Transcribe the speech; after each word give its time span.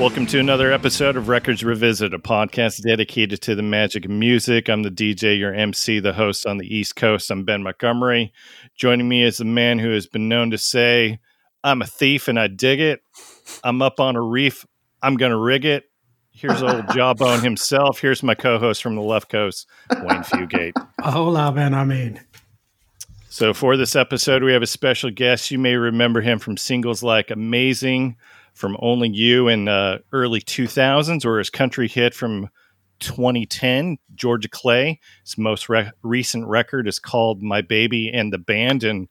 Welcome 0.00 0.24
to 0.28 0.40
another 0.40 0.72
episode 0.72 1.18
of 1.18 1.28
Records 1.28 1.62
Revisit, 1.62 2.14
a 2.14 2.18
podcast 2.18 2.82
dedicated 2.82 3.42
to 3.42 3.54
the 3.54 3.62
magic 3.62 4.06
of 4.06 4.10
music. 4.10 4.70
I'm 4.70 4.82
the 4.82 4.90
DJ, 4.90 5.38
your 5.38 5.52
MC, 5.52 6.00
the 6.00 6.14
host 6.14 6.46
on 6.46 6.56
the 6.56 6.74
East 6.74 6.96
Coast. 6.96 7.30
I'm 7.30 7.44
Ben 7.44 7.62
Montgomery. 7.62 8.32
Joining 8.74 9.10
me 9.10 9.22
is 9.22 9.40
a 9.40 9.44
man 9.44 9.78
who 9.78 9.90
has 9.92 10.06
been 10.06 10.26
known 10.26 10.52
to 10.52 10.58
say, 10.58 11.18
I'm 11.62 11.82
a 11.82 11.86
thief 11.86 12.28
and 12.28 12.40
I 12.40 12.46
dig 12.46 12.80
it. 12.80 13.02
I'm 13.62 13.82
up 13.82 14.00
on 14.00 14.16
a 14.16 14.22
reef. 14.22 14.64
I'm 15.02 15.16
going 15.16 15.32
to 15.32 15.38
rig 15.38 15.66
it. 15.66 15.84
Here's 16.30 16.62
old 16.62 16.88
Jawbone 16.94 17.42
himself. 17.42 18.00
Here's 18.00 18.22
my 18.22 18.34
co 18.34 18.58
host 18.58 18.82
from 18.82 18.94
the 18.94 19.02
left 19.02 19.28
coast, 19.28 19.68
Wayne 19.90 20.22
Fugate. 20.22 20.72
Hola, 21.02 21.52
Ben. 21.52 21.74
I 21.74 21.84
mean, 21.84 22.18
So, 23.28 23.52
for 23.52 23.76
this 23.76 23.94
episode, 23.94 24.42
we 24.44 24.54
have 24.54 24.62
a 24.62 24.66
special 24.66 25.10
guest. 25.10 25.50
You 25.50 25.58
may 25.58 25.74
remember 25.76 26.22
him 26.22 26.38
from 26.38 26.56
singles 26.56 27.02
like 27.02 27.30
Amazing, 27.30 28.16
from 28.54 28.76
Only 28.80 29.08
You 29.08 29.48
in 29.48 29.68
uh, 29.68 29.98
early 30.12 30.40
2000s, 30.40 31.24
or 31.24 31.38
his 31.38 31.50
country 31.50 31.88
hit 31.88 32.14
from 32.14 32.48
2010, 33.00 33.98
Georgia 34.14 34.48
Clay. 34.48 35.00
His 35.24 35.36
most 35.36 35.68
re- 35.68 35.90
recent 36.02 36.46
record 36.46 36.86
is 36.86 36.98
called 36.98 37.42
My 37.42 37.62
Baby 37.62 38.10
and 38.10 38.32
the 38.32 38.38
Band, 38.38 38.84
and 38.84 39.08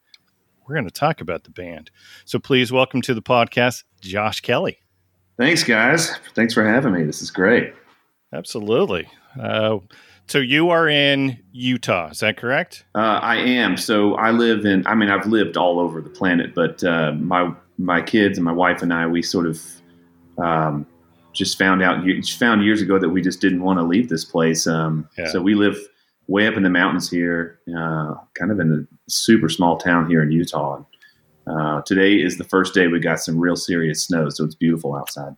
we're 0.67 0.75
going 0.75 0.85
to 0.85 0.91
talk 0.91 1.21
about 1.21 1.43
the 1.43 1.49
band. 1.49 1.91
So, 2.25 2.39
please 2.39 2.71
welcome 2.71 3.01
to 3.01 3.13
the 3.13 3.21
podcast, 3.21 3.83
Josh 4.01 4.41
Kelly. 4.41 4.79
Thanks, 5.37 5.63
guys. 5.63 6.15
Thanks 6.35 6.53
for 6.53 6.65
having 6.65 6.93
me. 6.93 7.03
This 7.03 7.21
is 7.21 7.31
great. 7.31 7.73
Absolutely. 8.31 9.09
Uh, 9.39 9.79
so, 10.27 10.37
you 10.37 10.69
are 10.69 10.87
in 10.87 11.39
Utah, 11.51 12.09
is 12.09 12.19
that 12.19 12.37
correct? 12.37 12.85
Uh, 12.93 13.19
I 13.21 13.37
am. 13.37 13.77
So 13.77 14.13
I 14.15 14.31
live 14.31 14.65
in. 14.65 14.85
I 14.85 14.93
mean, 14.93 15.09
I've 15.09 15.25
lived 15.25 15.57
all 15.57 15.79
over 15.79 16.01
the 16.01 16.09
planet, 16.09 16.53
but 16.53 16.83
uh, 16.83 17.13
my 17.13 17.51
my 17.79 18.01
kids 18.01 18.37
and 18.37 18.45
my 18.45 18.51
wife 18.51 18.81
and 18.81 18.93
I, 18.93 19.07
we 19.07 19.23
sort 19.23 19.47
of 19.47 19.61
um, 20.37 20.85
just 21.33 21.57
found 21.57 21.81
out 21.81 22.03
found 22.37 22.63
years 22.63 22.81
ago 22.81 22.99
that 22.99 23.09
we 23.09 23.21
just 23.21 23.41
didn't 23.41 23.63
want 23.63 23.79
to 23.79 23.83
leave 23.83 24.09
this 24.09 24.25
place. 24.25 24.67
Um, 24.67 25.07
Yeah. 25.17 25.27
So 25.27 25.41
we 25.41 25.55
live 25.55 25.77
way 26.27 26.45
up 26.45 26.55
in 26.55 26.63
the 26.63 26.69
mountains 26.69 27.09
here, 27.09 27.59
uh, 27.69 28.13
kind 28.37 28.51
of 28.51 28.59
in 28.59 28.71
a 28.87 29.09
super 29.09 29.49
small 29.49 29.77
town 29.77 30.07
here 30.07 30.21
in 30.21 30.31
Utah. 30.31 30.83
Uh, 31.47 31.81
today 31.81 32.15
is 32.21 32.37
the 32.37 32.43
first 32.43 32.73
day 32.75 32.87
we 32.87 32.99
got 32.99 33.19
some 33.19 33.39
real 33.39 33.55
serious 33.55 34.05
snow, 34.05 34.29
so 34.29 34.43
it's 34.43 34.53
beautiful 34.53 34.95
outside. 34.95 35.35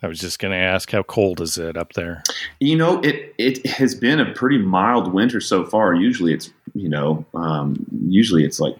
I 0.00 0.06
was 0.06 0.20
just 0.20 0.38
going 0.38 0.52
to 0.52 0.58
ask, 0.58 0.92
how 0.92 1.02
cold 1.02 1.40
is 1.40 1.58
it 1.58 1.76
up 1.76 1.94
there? 1.94 2.22
You 2.60 2.76
know, 2.76 3.00
it 3.00 3.34
it 3.38 3.66
has 3.66 3.96
been 3.96 4.20
a 4.20 4.32
pretty 4.32 4.58
mild 4.58 5.12
winter 5.12 5.40
so 5.40 5.64
far. 5.64 5.94
Usually, 5.94 6.32
it's 6.32 6.52
you 6.74 6.88
know, 6.88 7.24
um, 7.34 7.84
usually 8.06 8.44
it's 8.44 8.60
like 8.60 8.76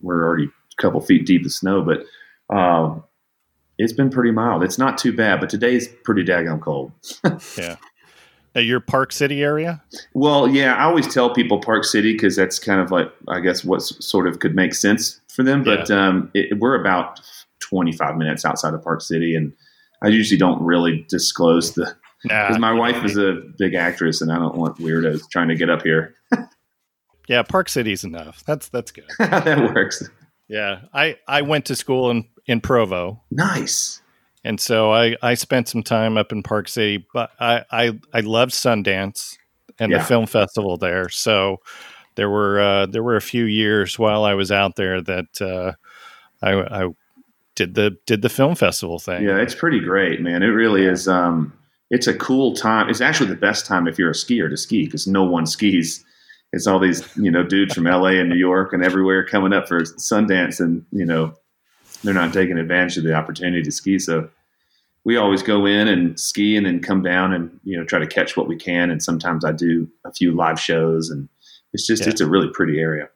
we're 0.00 0.24
already 0.24 0.44
a 0.44 0.82
couple 0.82 1.00
feet 1.00 1.26
deep 1.26 1.44
of 1.44 1.52
snow, 1.52 1.82
but 1.82 2.04
um, 2.52 3.04
it's 3.78 3.92
been 3.92 4.10
pretty 4.10 4.30
mild. 4.30 4.62
It's 4.62 4.78
not 4.78 4.98
too 4.98 5.14
bad, 5.14 5.40
but 5.40 5.50
today's 5.50 5.88
pretty 6.04 6.24
daggone 6.24 6.60
cold. 6.60 6.92
Yeah. 7.58 7.76
Now, 8.52 8.62
your 8.62 8.80
Park 8.80 9.12
City 9.12 9.44
area? 9.44 9.80
Well, 10.12 10.48
yeah, 10.48 10.74
I 10.74 10.82
always 10.82 11.06
tell 11.06 11.32
people 11.32 11.60
Park 11.60 11.84
City 11.84 12.14
because 12.14 12.34
that's 12.34 12.58
kind 12.58 12.80
of 12.80 12.90
like 12.90 13.06
I 13.28 13.38
guess 13.38 13.64
what 13.64 13.80
sort 13.80 14.26
of 14.26 14.40
could 14.40 14.56
make 14.56 14.74
sense 14.74 15.20
for 15.28 15.44
them. 15.44 15.62
But 15.62 15.88
um, 15.88 16.32
it, 16.34 16.58
we're 16.58 16.74
about 16.74 17.20
twenty 17.60 17.92
five 17.92 18.16
minutes 18.16 18.44
outside 18.44 18.74
of 18.74 18.82
Park 18.82 19.02
City, 19.02 19.36
and 19.36 19.52
I 20.02 20.08
usually 20.08 20.36
don't 20.36 20.60
really 20.60 21.06
disclose 21.08 21.74
the 21.74 21.94
Nah, 22.24 22.48
because 22.48 22.60
my 22.60 22.72
wife 22.72 23.02
is 23.04 23.16
a 23.16 23.42
big 23.56 23.74
actress, 23.74 24.20
and 24.20 24.30
I 24.30 24.38
don't 24.38 24.54
want 24.54 24.76
weirdos 24.76 25.30
trying 25.30 25.48
to 25.48 25.54
get 25.54 25.70
up 25.70 25.82
here. 25.82 26.14
yeah, 27.28 27.42
Park 27.42 27.68
City's 27.70 28.04
enough. 28.04 28.44
That's 28.44 28.68
that's 28.68 28.90
good. 28.90 29.06
that 29.18 29.74
works. 29.74 30.06
Yeah, 30.46 30.82
I 30.92 31.16
I 31.26 31.42
went 31.42 31.66
to 31.66 31.76
school 31.76 32.10
in 32.10 32.28
in 32.50 32.60
Provo, 32.60 33.22
Nice. 33.30 34.02
and 34.44 34.60
so 34.60 34.92
I 34.92 35.16
I 35.22 35.34
spent 35.34 35.68
some 35.68 35.82
time 35.82 36.18
up 36.18 36.32
in 36.32 36.42
Park 36.42 36.68
City. 36.68 37.06
But 37.14 37.30
I 37.38 37.64
I 37.70 37.98
I 38.12 38.20
loved 38.20 38.52
Sundance 38.52 39.36
and 39.78 39.92
Yeah. 39.92 39.98
the 39.98 40.04
film 40.04 40.26
festival 40.26 40.76
there. 40.76 41.08
So 41.08 41.58
there 42.16 42.28
were 42.28 42.60
uh, 42.60 42.86
there 42.86 43.02
were 43.02 43.16
a 43.16 43.20
few 43.22 43.44
years 43.44 43.98
while 43.98 44.24
I 44.24 44.34
was 44.34 44.50
out 44.50 44.76
there 44.76 45.00
that 45.00 45.40
uh, 45.40 45.72
I 46.42 46.82
I 46.84 46.88
did 47.54 47.74
the 47.74 47.96
did 48.06 48.22
the 48.22 48.28
film 48.28 48.54
festival 48.56 48.98
thing. 48.98 49.22
Yeah, 49.22 49.36
it's 49.38 49.54
pretty 49.54 49.80
great, 49.80 50.20
man. 50.20 50.42
It 50.42 50.46
really 50.48 50.84
is. 50.86 51.06
Um, 51.08 51.52
it's 51.90 52.06
a 52.06 52.14
cool 52.14 52.54
time. 52.54 52.88
It's 52.88 53.00
actually 53.00 53.30
the 53.30 53.36
best 53.36 53.66
time 53.66 53.86
if 53.88 53.98
you're 53.98 54.10
a 54.10 54.14
skier 54.14 54.48
to 54.50 54.56
ski 54.56 54.84
because 54.86 55.06
no 55.06 55.24
one 55.24 55.46
skis. 55.46 56.04
It's 56.52 56.66
all 56.66 56.80
these 56.80 57.02
you 57.16 57.30
know 57.30 57.44
dudes 57.44 57.74
from 57.74 57.84
LA 57.84 58.18
and 58.20 58.28
New 58.28 58.36
York 58.36 58.72
and 58.72 58.84
everywhere 58.84 59.24
coming 59.24 59.52
up 59.52 59.68
for 59.68 59.82
Sundance, 59.82 60.58
and 60.58 60.84
you 60.90 61.04
know 61.06 61.34
they're 62.04 62.14
not 62.14 62.32
taking 62.32 62.58
advantage 62.58 62.96
of 62.96 63.04
the 63.04 63.14
opportunity 63.14 63.62
to 63.62 63.70
ski. 63.70 63.98
So 63.98 64.28
we 65.04 65.16
always 65.16 65.42
go 65.42 65.66
in 65.66 65.88
and 65.88 66.18
ski 66.20 66.56
and 66.56 66.66
then 66.66 66.80
come 66.80 67.02
down 67.02 67.32
and 67.32 67.58
you 67.64 67.76
know 67.76 67.84
try 67.84 67.98
to 67.98 68.06
catch 68.06 68.36
what 68.36 68.48
we 68.48 68.56
can. 68.56 68.90
And 68.90 69.02
sometimes 69.02 69.44
I 69.44 69.52
do 69.52 69.88
a 70.04 70.12
few 70.12 70.32
live 70.34 70.58
shows, 70.60 71.10
and 71.10 71.28
it's 71.72 71.86
just 71.86 72.02
Yeah. 72.04 72.10
it's 72.10 72.20
a 72.20 72.28
really 72.28 72.48
pretty 72.52 72.78
area. 72.80 73.08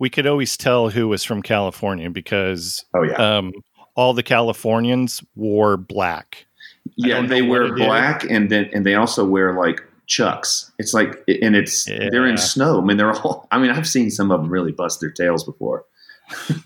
we 0.00 0.08
could 0.10 0.26
always 0.28 0.56
tell 0.56 0.90
who 0.90 1.08
was 1.08 1.24
from 1.24 1.42
California 1.42 2.08
because 2.08 2.84
Oh 2.94 3.02
yeah. 3.02 3.14
um, 3.14 3.52
all 3.96 4.14
the 4.14 4.22
Californians 4.22 5.22
wore 5.34 5.76
black. 5.76 6.46
Yeah, 6.96 7.26
they 7.26 7.42
wear 7.42 7.62
what 7.64 7.72
it 7.72 7.80
is. 7.80 7.86
black, 7.86 8.24
and 8.30 8.48
then 8.50 8.70
and 8.72 8.86
they 8.86 8.94
also 8.94 9.24
wear 9.26 9.52
like 9.58 9.82
chucks. 10.06 10.70
It's 10.78 10.94
like, 10.94 11.22
and 11.42 11.54
it's 11.56 11.84
they're 11.84 12.26
in 12.26 12.38
snow. 12.38 12.80
I 12.80 12.84
mean, 12.84 12.96
they're 12.96 13.12
all. 13.12 13.46
I 13.50 13.58
mean, 13.58 13.70
I've 13.70 13.88
seen 13.88 14.10
some 14.10 14.30
of 14.30 14.40
them 14.40 14.50
really 14.50 14.72
bust 14.72 15.00
their 15.00 15.10
tails 15.10 15.42
before. 15.44 15.84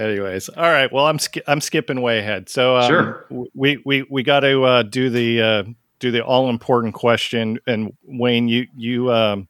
Anyways, 0.00 0.48
all 0.48 0.62
right. 0.70 0.90
Well, 0.90 1.06
I'm 1.06 1.18
sk- 1.18 1.46
I'm 1.46 1.60
skipping 1.60 2.00
way 2.00 2.20
ahead. 2.20 2.48
So 2.48 2.76
um, 2.76 2.88
Sure. 2.88 3.26
we 3.54 3.82
we 3.84 4.06
we 4.08 4.22
got 4.22 4.40
to 4.40 4.64
uh, 4.64 4.82
do 4.82 5.10
the 5.10 5.42
uh, 5.42 5.62
do 5.98 6.10
the 6.10 6.24
all 6.24 6.48
important 6.48 6.94
question. 6.94 7.58
And 7.66 7.92
Wayne, 8.04 8.48
you 8.48 8.66
you 8.74 9.12
um, 9.12 9.48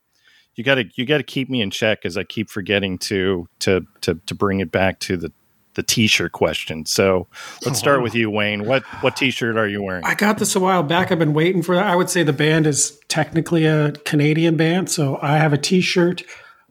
you 0.57 0.65
got 0.65 0.75
to 0.75 0.85
you 0.97 1.07
got 1.07 1.19
to 1.19 1.23
keep 1.23 1.49
me 1.49 1.63
in 1.63 1.71
check 1.71 2.01
as 2.05 2.17
I 2.17 2.25
keep 2.25 2.51
forgetting 2.51 2.99
to 2.99 3.49
to 3.61 3.87
to 4.01 4.17
to 4.27 4.35
bring 4.35 4.59
it 4.59 4.73
back 4.73 4.99
to 5.01 5.17
the 5.17 5.33
the 5.75 5.85
t-shirt 5.85 6.33
question. 6.33 6.85
So 6.85 7.29
let's 7.65 7.79
start 7.79 8.03
with 8.03 8.13
you, 8.13 8.29
Wayne. 8.29 8.67
What 8.67 8.83
what 9.03 9.15
t-shirt 9.15 9.57
are 9.57 9.69
you 9.69 9.83
wearing? 9.83 10.05
I 10.05 10.17
got 10.17 10.39
this 10.39 10.57
a 10.57 10.61
while 10.61 10.83
back. 10.83 11.13
I've 11.13 11.21
been 11.21 11.33
waiting 11.33 11.63
for 11.63 11.77
that. 11.77 11.87
I 11.87 11.95
would 11.95 12.11
say 12.11 12.25
the 12.25 12.33
band 12.33 12.67
is 12.67 12.99
technically 13.07 13.67
a 13.67 13.93
Canadian 13.93 14.57
band, 14.57 14.91
so 14.91 15.17
I 15.23 15.37
have 15.37 15.53
a 15.53 15.59
T-shirt 15.59 16.25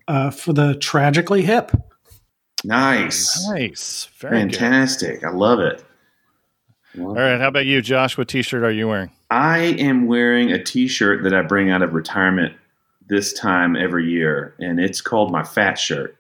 uh, 0.10 0.32
for 0.32 0.52
the 0.52 0.76
Tragically 0.76 1.44
Hip. 1.44 1.72
Nice, 2.64 3.48
Nice, 3.50 4.10
very 4.18 4.44
good. 4.44 4.56
fantastic. 4.56 5.24
I 5.24 5.30
love 5.30 5.60
it. 5.60 5.84
All 6.98 7.14
right, 7.14 7.40
how 7.40 7.48
about 7.48 7.66
you, 7.66 7.82
Josh? 7.82 8.18
What 8.18 8.28
t-shirt 8.28 8.64
are 8.64 8.72
you 8.72 8.88
wearing? 8.88 9.12
I 9.30 9.60
am 9.60 10.08
wearing 10.08 10.52
a 10.52 10.62
T-shirt 10.62 11.24
that 11.24 11.34
I 11.36 11.44
bring 11.44 11.70
out 11.70 11.84
of 11.84 11.94
retirement 11.94 12.56
this 13.08 13.32
time 13.32 13.76
every 13.76 14.10
year, 14.10 14.56
and 14.60 14.80
it's 14.80 15.02
called 15.02 15.32
my 15.32 15.44
fat 15.44 15.76
shirt. 15.76 16.18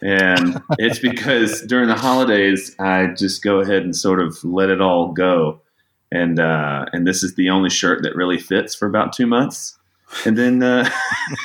And 0.00 0.62
it's 0.78 1.00
because 1.00 1.62
during 1.62 1.88
the 1.88 1.96
holidays, 1.96 2.76
I 2.78 3.08
just 3.08 3.42
go 3.42 3.58
ahead 3.60 3.82
and 3.82 3.94
sort 3.94 4.20
of 4.20 4.42
let 4.44 4.70
it 4.70 4.80
all 4.80 5.12
go, 5.12 5.60
and 6.12 6.38
uh, 6.38 6.86
and 6.92 7.06
this 7.06 7.24
is 7.24 7.34
the 7.34 7.50
only 7.50 7.70
shirt 7.70 8.02
that 8.04 8.14
really 8.14 8.38
fits 8.38 8.74
for 8.74 8.86
about 8.86 9.12
two 9.12 9.26
months, 9.26 9.76
and 10.24 10.38
then 10.38 10.62
uh, 10.62 10.88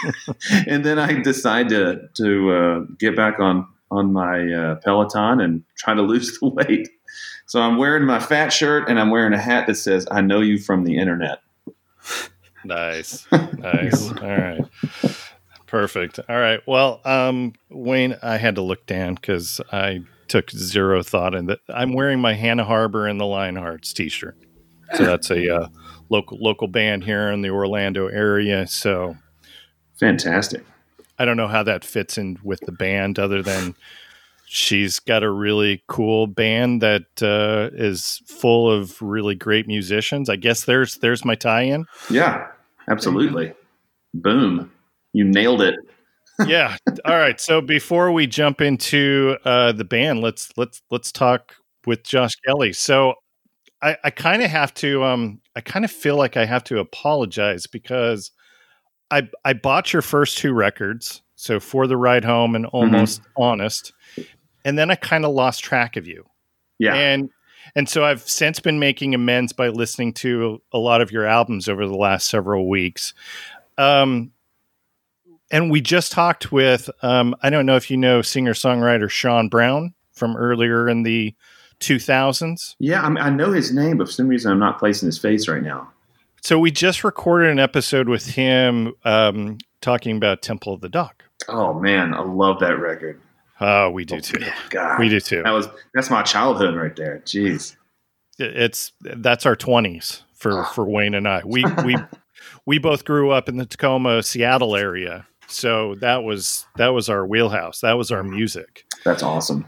and 0.68 0.86
then 0.86 1.00
I 1.00 1.22
decide 1.22 1.70
to 1.70 2.08
to 2.14 2.52
uh, 2.52 2.80
get 3.00 3.16
back 3.16 3.40
on 3.40 3.68
on 3.94 4.12
my 4.12 4.52
uh, 4.52 4.76
Peloton 4.76 5.40
and 5.40 5.64
try 5.78 5.94
to 5.94 6.02
lose 6.02 6.40
the 6.40 6.50
weight. 6.50 6.90
So 7.46 7.62
I'm 7.62 7.78
wearing 7.78 8.06
my 8.06 8.20
fat 8.20 8.50
shirt 8.50 8.90
and 8.90 9.00
I'm 9.00 9.10
wearing 9.10 9.34
a 9.34 9.40
hat 9.40 9.68
that 9.68 9.76
says 9.76 10.08
"I 10.12 10.22
know 10.22 10.42
you 10.42 10.58
from 10.58 10.84
the 10.84 10.98
internet." 10.98 11.40
Nice. 12.66 13.28
Nice. 13.58 14.12
All 14.12 14.28
right. 14.28 14.62
Perfect. 15.68 16.20
All 16.30 16.40
right. 16.40 16.60
Well, 16.68 17.02
um, 17.06 17.54
Wayne, 17.70 18.18
I 18.22 18.38
had 18.38 18.56
to 18.56 18.62
look 18.62 18.86
down 18.86 19.16
because 19.16 19.62
I 19.72 20.02
took 20.28 20.52
zero 20.52 21.02
thought 21.02 21.34
in 21.34 21.46
that. 21.48 21.60
I'm 21.70 21.94
wearing 21.94 22.20
my 22.20 22.34
Hannah 22.34 22.66
Harbor 22.66 23.08
and 23.08 23.20
the 23.20 23.26
Lionhearts 23.26 23.94
t-shirt. 23.94 24.38
So 24.96 25.06
that's 25.06 25.32
a 25.32 25.56
uh, 25.56 25.68
local 26.10 26.38
local 26.40 26.68
band 26.68 27.06
here 27.06 27.32
in 27.32 27.42
the 27.42 27.50
Orlando 27.50 28.08
area. 28.08 28.68
So 28.68 29.18
Fantastic. 30.00 30.64
I 31.20 31.26
don't 31.26 31.38
know 31.38 31.48
how 31.48 31.64
that 31.64 31.86
fits 31.86 32.18
in 32.18 32.38
with 32.44 32.60
the 32.62 32.72
band, 32.72 33.20
other 33.20 33.42
than 33.42 33.76
she's 34.46 35.00
got 35.00 35.24
a 35.24 35.32
really 35.32 35.84
cool 35.88 36.28
band 36.28 36.82
that 36.82 37.06
uh, 37.22 37.76
is 37.76 38.22
full 38.28 38.70
of 38.70 39.02
really 39.02 39.36
great 39.36 39.68
musicians. 39.68 40.30
I 40.30 40.36
guess 40.36 40.66
there's 40.66 40.96
there's 40.98 41.26
my 41.26 41.36
tie-in. 41.36 41.86
Yeah, 42.10 42.48
absolutely. 42.88 43.54
Boom. 44.14 44.72
You 45.14 45.24
nailed 45.26 45.62
it. 45.62 45.76
yeah. 46.48 46.78
All 47.06 47.18
right. 47.18 47.40
So 47.40 47.62
before 47.62 48.12
we 48.12 48.28
jump 48.28 48.62
into 48.62 49.38
uh, 49.46 49.72
the 49.72 49.84
band, 49.84 50.22
let's 50.22 50.52
let's 50.58 50.82
let's 50.90 51.12
talk 51.12 51.56
with 51.86 52.04
Josh 52.04 52.36
Kelly. 52.46 52.74
So 52.74 53.16
I, 53.82 53.98
I 54.04 54.10
kind 54.10 54.42
of 54.42 54.50
have 54.50 54.74
to. 54.76 55.04
Um, 55.04 55.42
I 55.56 55.62
kind 55.62 55.86
of 55.86 55.92
feel 55.92 56.16
like 56.16 56.38
I 56.38 56.46
have 56.46 56.64
to 56.66 56.80
apologize 56.80 57.68
because 57.68 58.32
I 59.12 59.30
I 59.46 59.54
bought 59.54 59.94
your 59.94 60.02
first 60.02 60.38
two 60.38 60.54
records. 60.54 61.22
So 61.36 61.60
for 61.60 61.88
the 61.88 61.98
ride 61.98 62.24
home 62.24 62.56
and 62.56 62.66
almost 62.68 63.22
honest, 63.36 63.92
and 64.64 64.78
then 64.78 64.92
I 64.92 64.96
kind 64.96 65.26
of 65.26 65.34
lost 65.34 65.64
track 65.64 65.98
of 65.98 66.08
you. 66.08 66.26
Yeah. 66.80 66.96
And 66.96 67.30
And 67.76 67.90
so 67.90 68.04
I've 68.04 68.28
since 68.28 68.60
been 68.60 68.80
making 68.80 69.16
amends 69.16 69.54
by 69.54 69.70
listening 69.70 70.14
to 70.16 70.62
a 70.72 70.78
lot 70.78 71.02
of 71.02 71.12
your 71.12 71.26
albums 71.26 71.68
over 71.68 71.88
the 71.88 71.96
last 71.96 72.28
several 72.28 72.70
weeks. 72.70 73.14
Um, 73.78 74.32
and 75.52 75.72
we 75.72 75.82
just 75.82 76.12
talked 76.12 76.52
with, 76.52 76.90
um, 77.02 77.36
I 77.42 77.50
don't 77.50 77.66
know 77.66 77.76
if 77.76 77.90
you 77.90 77.98
know 77.98 78.22
singer 78.22 78.54
songwriter 78.54 79.10
Sean 79.10 79.50
Brown 79.50 79.94
from 80.12 80.36
earlier 80.36 80.90
in 80.90 81.04
the 81.04 81.36
2000s. 81.80 82.76
Yeah, 82.80 83.02
I, 83.02 83.10
mean, 83.10 83.24
I 83.24 83.30
know 83.30 83.52
his 83.52 83.74
name, 83.74 83.98
but 83.98 84.08
for 84.08 84.14
some 84.14 84.28
reason 84.28 84.52
I'm 84.52 84.60
not 84.60 84.80
placing 84.80 85.08
his 85.08 85.18
face 85.18 85.48
right 85.48 85.64
now. 85.64 85.92
So 86.44 86.60
we 86.60 86.72
just 86.72 87.06
recorded 87.06 87.52
an 87.52 87.60
episode 87.60 88.10
with 88.10 88.26
him 88.26 88.94
um, 89.06 89.60
talking 89.80 90.18
about 90.18 90.42
Temple 90.42 90.74
of 90.74 90.82
the 90.82 90.90
Dog. 90.90 91.14
Oh 91.48 91.74
man, 91.74 92.14
I 92.14 92.20
love 92.22 92.60
that 92.60 92.78
record. 92.80 93.22
Oh, 93.62 93.90
we 93.90 94.04
do 94.04 94.20
too. 94.20 94.44
God, 94.70 95.00
we 95.00 95.08
do 95.08 95.22
too. 95.22 95.42
That 95.44 95.52
was 95.52 95.70
that's 95.94 96.10
my 96.10 96.22
childhood 96.22 96.76
right 96.76 96.94
there. 96.98 97.22
Jeez, 97.26 97.78
it's 98.38 98.92
that's 99.00 99.46
our 99.46 99.56
twenties 99.56 100.24
for 100.34 100.66
for 100.66 100.84
Wayne 100.84 101.14
and 101.14 101.30
I. 101.30 101.44
We 101.46 101.64
we 101.86 101.96
we 102.66 102.78
both 102.78 103.06
grew 103.06 103.32
up 103.32 103.48
in 103.48 103.56
the 103.56 103.66
Tacoma, 103.66 104.22
Seattle 104.22 104.76
area, 104.76 105.26
so 105.48 105.96
that 105.96 106.24
was 106.24 106.66
that 106.76 106.90
was 106.90 107.08
our 107.08 107.26
wheelhouse. 107.26 107.80
That 107.80 107.94
was 107.94 108.12
our 108.12 108.22
music. 108.22 108.84
That's 109.06 109.24
awesome. 109.24 109.66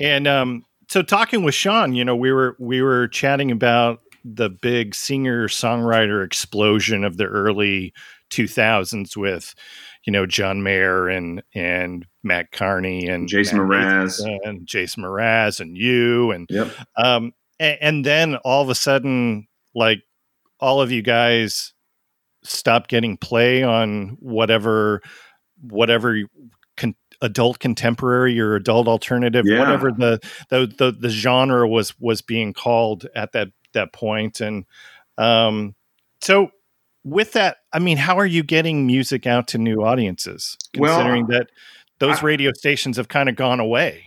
And 0.00 0.26
um, 0.26 0.64
so 0.88 1.02
talking 1.02 1.44
with 1.44 1.54
Sean, 1.54 1.94
you 1.94 2.04
know, 2.04 2.16
we 2.16 2.32
were 2.32 2.56
we 2.58 2.82
were 2.82 3.06
chatting 3.06 3.52
about 3.52 4.00
the 4.24 4.50
big 4.50 4.94
singer 4.94 5.48
songwriter 5.48 6.24
explosion 6.24 7.04
of 7.04 7.16
the 7.16 7.26
early 7.26 7.92
2000s 8.30 9.16
with 9.16 9.54
you 10.04 10.12
know 10.12 10.26
John 10.26 10.62
Mayer 10.62 11.08
and 11.08 11.42
and 11.54 12.06
Matt 12.22 12.52
Carney 12.52 13.08
and 13.08 13.28
Jason 13.28 13.58
Mraz 13.58 14.22
and 14.44 14.66
Jason 14.66 15.02
Mraz 15.02 15.60
and 15.60 15.76
you 15.76 16.30
and 16.30 16.46
yep. 16.50 16.70
um 16.96 17.32
and, 17.60 17.78
and, 17.80 18.04
then 18.04 18.36
all 18.36 18.62
of 18.62 18.68
a 18.68 18.74
sudden 18.74 19.48
like 19.74 20.02
all 20.60 20.80
of 20.80 20.92
you 20.92 21.02
guys 21.02 21.72
stopped 22.44 22.88
getting 22.88 23.16
play 23.16 23.62
on 23.62 24.16
whatever 24.20 25.00
whatever 25.60 26.16
con- 26.76 26.94
adult 27.20 27.58
contemporary 27.58 28.38
or 28.40 28.54
adult 28.54 28.86
alternative 28.86 29.44
yeah. 29.46 29.58
whatever 29.58 29.90
the, 29.90 30.20
the 30.50 30.72
the 30.78 30.92
the 30.92 31.10
genre 31.10 31.68
was 31.68 31.98
was 31.98 32.22
being 32.22 32.52
called 32.52 33.06
at 33.14 33.32
that 33.32 33.48
that 33.72 33.92
point 33.92 34.40
and 34.40 34.64
um 35.18 35.74
so 36.20 36.50
with 37.04 37.32
that, 37.32 37.58
I 37.72 37.78
mean, 37.78 37.96
how 37.96 38.18
are 38.18 38.26
you 38.26 38.42
getting 38.42 38.86
music 38.86 39.26
out 39.26 39.48
to 39.48 39.58
new 39.58 39.82
audiences? 39.82 40.56
Considering 40.74 41.26
well, 41.26 41.38
that 41.38 41.50
those 41.98 42.18
I, 42.18 42.26
radio 42.26 42.52
stations 42.52 42.96
have 42.96 43.08
kind 43.08 43.28
of 43.28 43.36
gone 43.36 43.60
away. 43.60 44.04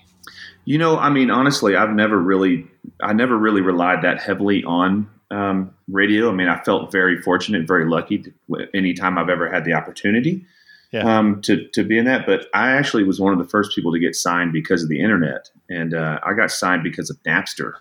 You 0.66 0.78
know, 0.78 0.98
I 0.98 1.10
mean, 1.10 1.32
honestly, 1.32 1.76
I've 1.76 1.92
never 1.92 2.18
really, 2.18 2.68
I 3.02 3.14
never 3.14 3.38
really 3.38 3.62
relied 3.62 4.04
that 4.04 4.22
heavily 4.22 4.64
on 4.64 5.10
um, 5.32 5.74
radio. 5.90 6.30
I 6.30 6.34
mean, 6.34 6.48
I 6.48 6.62
felt 6.64 6.92
very 6.92 7.22
fortunate, 7.22 7.68
very 7.68 7.90
lucky 7.90 8.20
to, 8.20 8.68
anytime 8.74 9.18
I've 9.18 9.30
ever 9.30 9.52
had 9.52 9.66
the 9.66 9.74
opportunity 9.74 10.46
yeah. 10.92 11.18
um, 11.18 11.42
to 11.42 11.68
to 11.70 11.84
be 11.84 11.98
in 11.98 12.06
that. 12.06 12.26
But 12.26 12.48
I 12.54 12.72
actually 12.72 13.04
was 13.04 13.20
one 13.20 13.34
of 13.34 13.40
the 13.40 13.50
first 13.50 13.76
people 13.76 13.92
to 13.94 14.00
get 14.00 14.16
signed 14.16 14.54
because 14.54 14.84
of 14.84 14.90
the 14.90 15.02
internet, 15.02 15.50
and 15.70 15.94
uh, 15.94 16.20
I 16.24 16.34
got 16.34 16.52
signed 16.52 16.84
because 16.84 17.10
of 17.10 17.18
Napster 17.24 17.74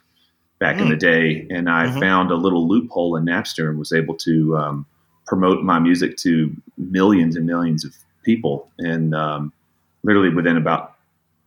back 0.61 0.77
mm. 0.77 0.83
in 0.83 0.89
the 0.91 0.97
day, 0.97 1.47
and 1.51 1.69
I 1.69 1.87
mm-hmm. 1.87 1.99
found 1.99 2.31
a 2.31 2.37
little 2.37 2.69
loophole 2.69 3.17
in 3.17 3.25
Napster 3.25 3.69
and 3.69 3.79
was 3.79 3.93
able 3.93 4.15
to 4.19 4.57
um, 4.57 4.87
promote 5.27 5.65
my 5.65 5.81
music 5.81 6.17
to 6.19 6.55
millions 6.77 7.35
and 7.35 7.47
millions 7.47 7.85
of 7.85 7.97
people. 8.23 8.71
And 8.79 9.15
um, 9.15 9.53
literally 10.05 10.29
within 10.29 10.57
about 10.57 10.95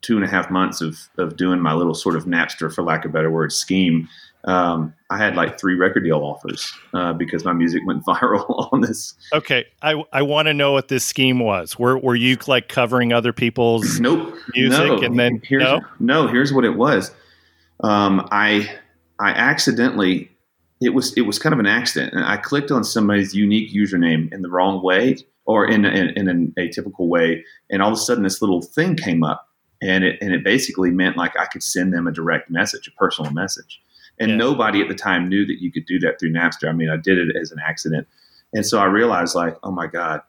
two 0.01 0.18
and 0.18 0.25
a 0.25 0.27
half 0.27 0.50
months 0.50 0.81
of, 0.81 0.98
of 1.18 1.38
doing 1.38 1.62
my 1.62 1.74
little 1.74 1.94
sort 1.94 2.15
of 2.15 2.25
Napster, 2.25 2.74
for 2.74 2.83
lack 2.83 3.06
of 3.06 3.12
a 3.12 3.13
better 3.13 3.31
word, 3.31 3.54
scheme, 3.54 4.10
um, 4.45 4.94
I 5.10 5.18
had 5.18 5.36
like 5.36 5.60
three 5.60 5.75
record 5.75 6.04
deal 6.04 6.18
offers 6.18 6.74
uh, 6.94 7.13
because 7.13 7.45
my 7.45 7.54
music 7.54 7.81
went 7.86 8.04
viral 8.07 8.69
on 8.74 8.81
this. 8.81 9.13
Okay, 9.31 9.65
I 9.81 10.04
I 10.12 10.21
want 10.21 10.48
to 10.48 10.54
know 10.54 10.74
what 10.74 10.89
this 10.89 11.06
scheme 11.06 11.39
was. 11.39 11.80
Were 11.80 11.98
were 11.98 12.15
you 12.15 12.38
like 12.48 12.68
covering 12.68 13.13
other 13.13 13.31
people's 13.31 14.01
nope 14.01 14.36
music 14.54 14.88
no. 14.88 15.01
and 15.01 15.18
then 15.18 15.42
here's, 15.45 15.63
no 15.63 15.80
no 16.00 16.27
here's 16.27 16.51
what 16.51 16.65
it 16.65 16.75
was. 16.75 17.12
Um, 17.81 18.27
I 18.31 18.69
I 19.24 19.30
accidentally 19.30 20.30
it 20.81 20.94
was 20.94 21.14
it 21.14 21.22
was 21.22 21.40
kind 21.40 21.54
of 21.54 21.60
an 21.60 21.66
accident, 21.66 22.14
and 22.14 22.25
I 22.25 22.36
clicked 22.36 22.70
on 22.70 22.84
somebody's 22.84 23.34
unique 23.34 23.74
username 23.74 24.31
in 24.34 24.42
the 24.42 24.50
wrong 24.50 24.84
way 24.84 25.16
or 25.46 25.66
in 25.66 25.86
in, 25.86 26.10
in 26.10 26.28
an 26.28 26.54
atypical 26.58 27.08
way, 27.08 27.46
and 27.70 27.81
all 27.81 27.88
of 27.90 27.94
a 27.94 28.02
sudden 28.02 28.24
this 28.24 28.42
little 28.42 28.62
thing 28.62 28.98
came 28.98 29.24
up, 29.24 29.48
and 29.81 30.04
it 30.04 30.18
and 30.22 30.34
it 30.34 30.44
basically 30.44 30.92
meant 30.92 31.16
like 31.16 31.40
I 31.40 31.46
could 31.46 31.64
send 31.64 31.94
them 31.94 32.06
a 32.06 32.12
direct 32.12 32.50
message, 32.50 32.88
a 32.88 32.92
personal 32.92 33.31
message, 33.31 33.81
and 34.20 34.31
yeah. 34.31 34.36
nobody 34.36 34.81
at 34.81 34.90
the 34.90 34.96
time 34.96 35.30
knew 35.30 35.46
that 35.46 35.62
you 35.62 35.72
could 35.72 35.86
do 35.86 36.00
that 36.00 36.20
through 36.20 36.34
Napster. 36.34 36.68
I 36.68 36.74
mean, 36.74 36.90
I 36.90 36.98
did 36.98 37.18
it 37.18 37.34
as 37.40 37.52
an 37.52 37.60
accident, 37.66 38.06
and 38.54 38.66
so 38.66 38.80
I 38.80 38.86
realized 38.86 39.36
like, 39.36 39.58
oh 39.64 39.72
my 39.72 39.88
god, 39.88 40.22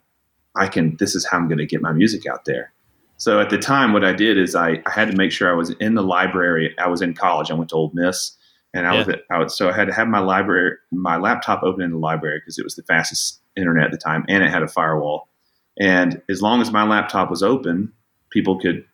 I 0.54 0.68
can. 0.68 0.96
This 0.98 1.16
is 1.16 1.26
how 1.26 1.38
I'm 1.38 1.48
going 1.48 1.58
to 1.58 1.66
get 1.66 1.82
my 1.82 1.92
music 1.92 2.26
out 2.26 2.44
there. 2.44 2.72
So 3.16 3.40
at 3.40 3.50
the 3.50 3.58
time, 3.58 3.92
what 3.92 4.04
I 4.04 4.12
did 4.12 4.38
is 4.38 4.54
I, 4.54 4.82
I 4.86 4.90
had 4.90 5.10
to 5.10 5.16
make 5.16 5.32
sure 5.32 5.50
I 5.50 5.56
was 5.56 5.70
in 5.70 5.94
the 5.94 6.02
library. 6.02 6.76
I 6.78 6.88
was 6.88 7.02
in 7.02 7.14
college. 7.14 7.50
I 7.50 7.54
went 7.54 7.70
to 7.70 7.76
Ole 7.76 7.90
Miss 7.92 8.36
and 8.74 8.88
I 8.88 8.94
yeah. 8.94 9.06
was 9.06 9.16
out. 9.30 9.52
So 9.52 9.70
I 9.70 9.72
had 9.72 9.86
to 9.86 9.94
have 9.94 10.08
my 10.08 10.18
library, 10.18 10.76
my 10.90 11.16
laptop 11.16 11.62
open 11.62 11.82
in 11.82 11.92
the 11.92 11.98
library 11.98 12.40
because 12.40 12.58
it 12.58 12.64
was 12.64 12.74
the 12.74 12.82
fastest 12.82 13.40
internet 13.56 13.84
at 13.84 13.92
the 13.92 13.98
time, 13.98 14.24
and 14.28 14.42
it 14.42 14.50
had 14.50 14.62
a 14.62 14.68
firewall. 14.68 15.28
And 15.78 16.20
as 16.28 16.42
long 16.42 16.60
as 16.60 16.72
my 16.72 16.84
laptop 16.84 17.30
was 17.30 17.42
open, 17.42 17.92
people 18.30 18.60
could, 18.60 18.84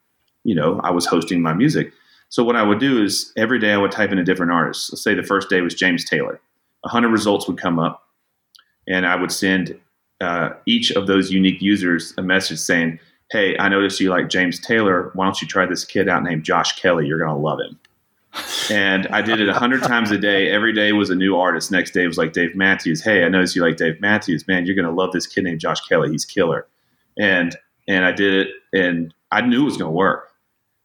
you 0.45 0.55
know, 0.55 0.81
I 0.85 0.91
was 0.91 1.07
hosting 1.07 1.43
my 1.43 1.55
music. 1.55 1.93
So 2.29 2.45
what 2.45 2.57
I 2.57 2.63
would 2.63 2.79
do 2.79 3.03
is 3.03 3.33
every 3.37 3.59
day 3.59 3.73
I 3.73 3.79
would 3.79 3.91
type 3.91 4.13
in 4.13 4.19
a 4.19 4.25
different 4.25 4.53
artist. 4.53 4.93
Let's 4.93 5.03
say 5.03 5.15
the 5.15 5.23
first 5.23 5.49
day 5.49 5.63
was 5.63 5.75
James 5.75 6.05
Taylor. 6.05 6.41
A 6.85 6.89
hundred 6.89 7.09
results 7.09 7.49
would 7.49 7.59
come 7.59 7.79
up, 7.79 8.07
and 8.87 9.07
I 9.07 9.17
would 9.17 9.33
send 9.33 9.79
uh, 10.21 10.51
each 10.67 10.91
of 10.93 11.07
those 11.07 11.33
unique 11.33 11.63
users 11.63 12.15
a 12.19 12.23
message 12.23 12.59
saying, 12.59 13.01
"Hey, 13.31 13.57
I 13.59 13.69
noticed 13.69 13.99
you 13.99 14.11
like 14.11 14.29
James 14.29 14.61
Taylor. 14.61 15.11
Why 15.15 15.25
don't 15.25 15.41
you 15.41 15.49
try 15.49 15.67
this 15.67 15.85
kid 15.85 16.09
out 16.09 16.23
named 16.23 16.45
Josh 16.45 16.79
Kelly? 16.79 17.07
You're 17.07 17.19
gonna 17.19 17.39
love 17.39 17.61
him." 17.61 17.79
And 18.71 19.07
I 19.09 19.23
did 19.23 19.41
it 19.41 19.49
a 19.49 19.55
hundred 19.55 19.83
times 19.83 20.11
a 20.11 20.19
day. 20.19 20.51
Every 20.51 20.73
day 20.73 20.93
was 20.93 21.11
a 21.11 21.15
new 21.15 21.37
artist. 21.37 21.71
Next 21.71 21.93
day 21.93 22.07
was 22.07 22.19
like 22.19 22.33
Dave 22.33 22.55
Matthews. 22.55 23.03
Hey, 23.03 23.25
I 23.25 23.29
noticed 23.29 23.57
you 23.57 23.63
like 23.63 23.77
Dave 23.77 24.01
Matthews. 24.01 24.47
Man, 24.47 24.67
you're 24.67 24.77
gonna 24.77 24.93
love 24.95 25.13
this 25.13 25.27
kid 25.27 25.45
named 25.45 25.61
Josh 25.61 25.81
Kelly. 25.89 26.11
He's 26.11 26.25
killer. 26.25 26.67
And 27.19 27.57
and 27.89 28.05
I 28.05 28.13
did 28.13 28.35
it, 28.35 28.49
and 28.73 29.13
I 29.33 29.41
knew 29.41 29.63
it 29.63 29.65
was 29.65 29.77
gonna 29.77 29.91
work. 29.91 30.31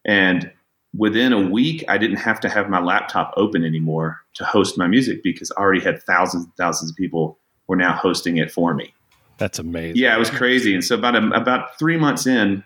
And 0.05 0.51
within 0.97 1.33
a 1.33 1.49
week, 1.49 1.83
I 1.87 1.97
didn't 1.97 2.17
have 2.17 2.39
to 2.41 2.49
have 2.49 2.69
my 2.69 2.79
laptop 2.79 3.33
open 3.37 3.63
anymore 3.63 4.21
to 4.35 4.45
host 4.45 4.77
my 4.77 4.87
music 4.87 5.23
because 5.23 5.51
I 5.51 5.61
already 5.61 5.81
had 5.81 6.01
thousands 6.03 6.45
and 6.45 6.55
thousands 6.55 6.91
of 6.91 6.97
people 6.97 7.39
were 7.67 7.75
now 7.75 7.93
hosting 7.93 8.37
it 8.37 8.51
for 8.51 8.73
me. 8.73 8.93
That's 9.37 9.59
amazing. 9.59 10.01
Yeah, 10.01 10.15
it 10.15 10.19
was 10.19 10.29
crazy. 10.29 10.73
And 10.73 10.83
so 10.83 10.95
about 10.95 11.15
a, 11.15 11.27
about 11.31 11.77
three 11.77 11.97
months 11.97 12.25
in, 12.25 12.63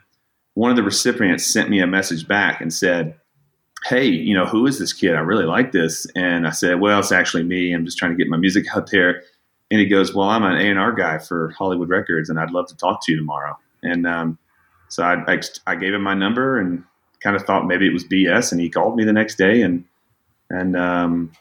one 0.53 0.69
of 0.69 0.75
the 0.75 0.83
recipients 0.83 1.45
sent 1.45 1.69
me 1.69 1.79
a 1.79 1.87
message 1.87 2.27
back 2.27 2.61
and 2.61 2.73
said, 2.73 3.15
hey, 3.85 4.05
you 4.05 4.35
know, 4.35 4.45
who 4.45 4.65
is 4.65 4.79
this 4.79 4.93
kid? 4.93 5.15
I 5.15 5.19
really 5.19 5.45
like 5.45 5.71
this. 5.71 6.05
And 6.15 6.47
I 6.47 6.51
said, 6.51 6.79
well, 6.79 6.99
it's 6.99 7.11
actually 7.11 7.43
me. 7.43 7.73
I'm 7.73 7.85
just 7.85 7.97
trying 7.97 8.11
to 8.11 8.17
get 8.17 8.27
my 8.27 8.37
music 8.37 8.65
out 8.75 8.91
there. 8.91 9.23
And 9.71 9.79
he 9.79 9.85
goes, 9.85 10.13
well, 10.13 10.29
I'm 10.29 10.43
an 10.43 10.57
A&R 10.57 10.91
guy 10.93 11.19
for 11.19 11.51
Hollywood 11.51 11.89
Records, 11.89 12.29
and 12.29 12.39
I'd 12.39 12.51
love 12.51 12.67
to 12.67 12.77
talk 12.77 13.05
to 13.05 13.11
you 13.11 13.17
tomorrow. 13.17 13.57
And 13.83 14.07
um, 14.07 14.37
so 14.89 15.03
I, 15.03 15.23
I, 15.31 15.39
I, 15.67 15.75
gave 15.75 15.93
him 15.93 16.01
my 16.01 16.15
number 16.15 16.59
and 16.59 16.83
kind 17.21 17.35
of 17.35 17.43
thought 17.43 17.67
maybe 17.67 17.85
it 17.87 17.93
was 17.93 18.03
BS. 18.03 18.51
And 18.51 18.59
he 18.59 18.69
called 18.69 18.95
me 18.95 19.05
the 19.05 19.13
next 19.13 19.37
day, 19.37 19.61
and 19.61 19.85
and 20.49 20.75
um, 20.75 21.31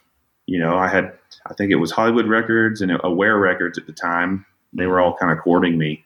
you 0.47 0.59
know, 0.59 0.77
I 0.77 0.89
had 0.89 1.13
I 1.47 1.55
think 1.55 1.73
it 1.73 1.77
was 1.77 1.91
Hollywood 1.91 2.27
Records 2.27 2.81
and 2.81 2.93
Aware 3.03 3.39
Records 3.39 3.79
at 3.79 3.87
the 3.87 3.93
time. 3.93 4.45
They 4.73 4.87
were 4.87 5.01
all 5.01 5.17
kind 5.17 5.33
of 5.33 5.43
courting 5.43 5.79
me 5.79 6.05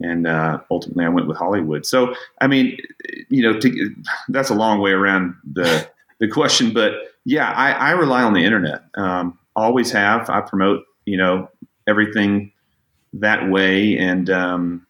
and 0.00 0.26
uh, 0.26 0.58
ultimately 0.70 1.04
I 1.04 1.08
went 1.08 1.26
with 1.26 1.36
Hollywood. 1.36 1.86
So 1.86 2.14
I 2.40 2.46
mean, 2.46 2.78
you 3.28 3.42
know, 3.42 3.58
to, 3.58 3.94
that's 4.28 4.50
a 4.50 4.54
long 4.54 4.80
way 4.80 4.92
around 4.92 5.34
the 5.50 5.88
the 6.18 6.28
question, 6.28 6.72
but 6.72 6.92
yeah, 7.24 7.50
I, 7.50 7.72
I 7.72 7.90
rely 7.92 8.22
on 8.22 8.34
the 8.34 8.44
internet. 8.44 8.82
Um, 8.94 9.38
always 9.56 9.90
have. 9.92 10.30
I 10.30 10.40
promote, 10.40 10.84
you 11.04 11.16
know, 11.16 11.48
everything 11.86 12.52
that 13.14 13.50
way, 13.50 13.96
and 13.98 14.30
um, 14.30 14.86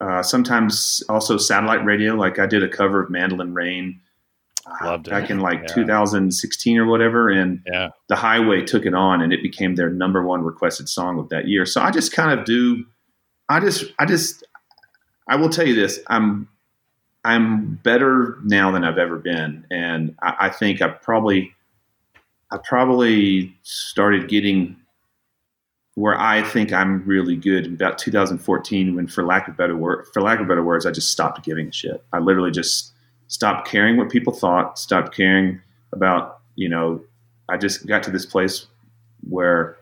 uh, 0.00 0.22
sometimes 0.22 1.02
also 1.08 1.36
satellite 1.36 1.84
radio. 1.84 2.14
Like 2.14 2.38
I 2.38 2.46
did 2.46 2.62
a 2.62 2.68
cover 2.68 3.02
of 3.02 3.10
Mandolin 3.10 3.54
Rain. 3.54 4.00
Uh, 4.80 4.96
back 4.96 5.28
in 5.28 5.40
like 5.40 5.60
yeah. 5.60 5.74
2016 5.74 6.78
or 6.78 6.86
whatever, 6.86 7.28
and 7.28 7.60
yeah. 7.70 7.90
the 8.08 8.16
Highway 8.16 8.62
took 8.62 8.86
it 8.86 8.94
on, 8.94 9.20
and 9.20 9.30
it 9.30 9.42
became 9.42 9.74
their 9.74 9.90
number 9.90 10.24
one 10.24 10.42
requested 10.42 10.88
song 10.88 11.18
of 11.18 11.28
that 11.28 11.46
year. 11.48 11.66
So 11.66 11.82
I 11.82 11.90
just 11.90 12.14
kind 12.14 12.38
of 12.38 12.46
do 12.46 12.86
I 13.48 13.60
just, 13.60 13.84
I 13.98 14.06
just, 14.06 14.44
I 15.28 15.36
will 15.36 15.48
tell 15.48 15.66
you 15.66 15.74
this: 15.74 16.00
I'm, 16.08 16.48
I'm 17.24 17.76
better 17.76 18.38
now 18.44 18.70
than 18.70 18.84
I've 18.84 18.98
ever 18.98 19.18
been, 19.18 19.66
and 19.70 20.14
I, 20.22 20.34
I 20.40 20.48
think 20.50 20.82
I 20.82 20.88
probably, 20.88 21.54
I 22.50 22.58
probably 22.58 23.56
started 23.62 24.28
getting 24.28 24.76
where 25.94 26.18
I 26.18 26.42
think 26.42 26.72
I'm 26.72 27.04
really 27.06 27.36
good 27.36 27.66
in 27.66 27.74
about 27.74 27.98
2014, 27.98 28.96
when, 28.96 29.06
for 29.06 29.24
lack 29.24 29.46
of 29.46 29.56
better 29.56 29.76
word, 29.76 30.06
for 30.12 30.22
lack 30.22 30.40
of 30.40 30.48
better 30.48 30.62
words, 30.62 30.86
I 30.86 30.90
just 30.90 31.10
stopped 31.10 31.44
giving 31.44 31.68
a 31.68 31.72
shit. 31.72 32.04
I 32.12 32.18
literally 32.18 32.50
just 32.50 32.92
stopped 33.28 33.68
caring 33.68 33.96
what 33.96 34.10
people 34.10 34.32
thought, 34.32 34.78
stopped 34.78 35.14
caring 35.14 35.60
about, 35.92 36.40
you 36.56 36.68
know, 36.68 37.02
I 37.48 37.56
just 37.56 37.86
got 37.86 38.02
to 38.04 38.10
this 38.10 38.26
place 38.26 38.66
where 39.28 39.76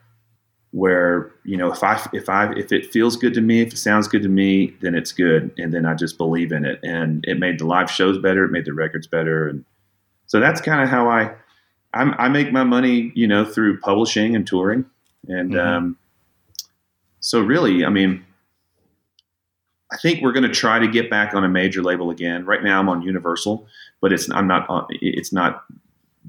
where 0.72 1.30
you 1.44 1.56
know 1.56 1.70
if 1.70 1.82
I 1.82 2.04
if 2.12 2.28
I 2.28 2.52
if 2.54 2.72
it 2.72 2.90
feels 2.92 3.16
good 3.16 3.34
to 3.34 3.40
me, 3.40 3.60
if 3.60 3.72
it 3.72 3.78
sounds 3.78 4.08
good 4.08 4.22
to 4.22 4.28
me, 4.28 4.74
then 4.80 4.94
it's 4.94 5.12
good, 5.12 5.52
and 5.58 5.72
then 5.72 5.86
I 5.86 5.94
just 5.94 6.18
believe 6.18 6.50
in 6.50 6.64
it, 6.64 6.80
and 6.82 7.24
it 7.28 7.38
made 7.38 7.60
the 7.60 7.66
live 7.66 7.90
shows 7.90 8.18
better, 8.18 8.44
it 8.44 8.50
made 8.50 8.64
the 8.64 8.72
records 8.72 9.06
better, 9.06 9.48
and 9.48 9.64
so 10.26 10.40
that's 10.40 10.60
kind 10.60 10.82
of 10.82 10.88
how 10.88 11.08
I 11.08 11.34
I'm, 11.94 12.14
i 12.18 12.28
make 12.28 12.52
my 12.52 12.64
money, 12.64 13.12
you 13.14 13.26
know, 13.26 13.44
through 13.44 13.80
publishing 13.80 14.34
and 14.34 14.46
touring, 14.46 14.86
and 15.28 15.52
mm-hmm. 15.52 15.58
um, 15.58 15.98
so 17.20 17.40
really, 17.40 17.84
I 17.84 17.90
mean, 17.90 18.24
I 19.92 19.98
think 19.98 20.22
we're 20.22 20.32
going 20.32 20.42
to 20.44 20.48
try 20.48 20.78
to 20.78 20.88
get 20.88 21.10
back 21.10 21.34
on 21.34 21.44
a 21.44 21.48
major 21.48 21.82
label 21.82 22.10
again. 22.10 22.46
Right 22.46 22.62
now, 22.62 22.80
I'm 22.80 22.88
on 22.88 23.02
Universal, 23.02 23.66
but 24.00 24.12
it's 24.12 24.30
I'm 24.30 24.46
not 24.46 24.68
on, 24.70 24.86
it's 24.90 25.32
not 25.32 25.64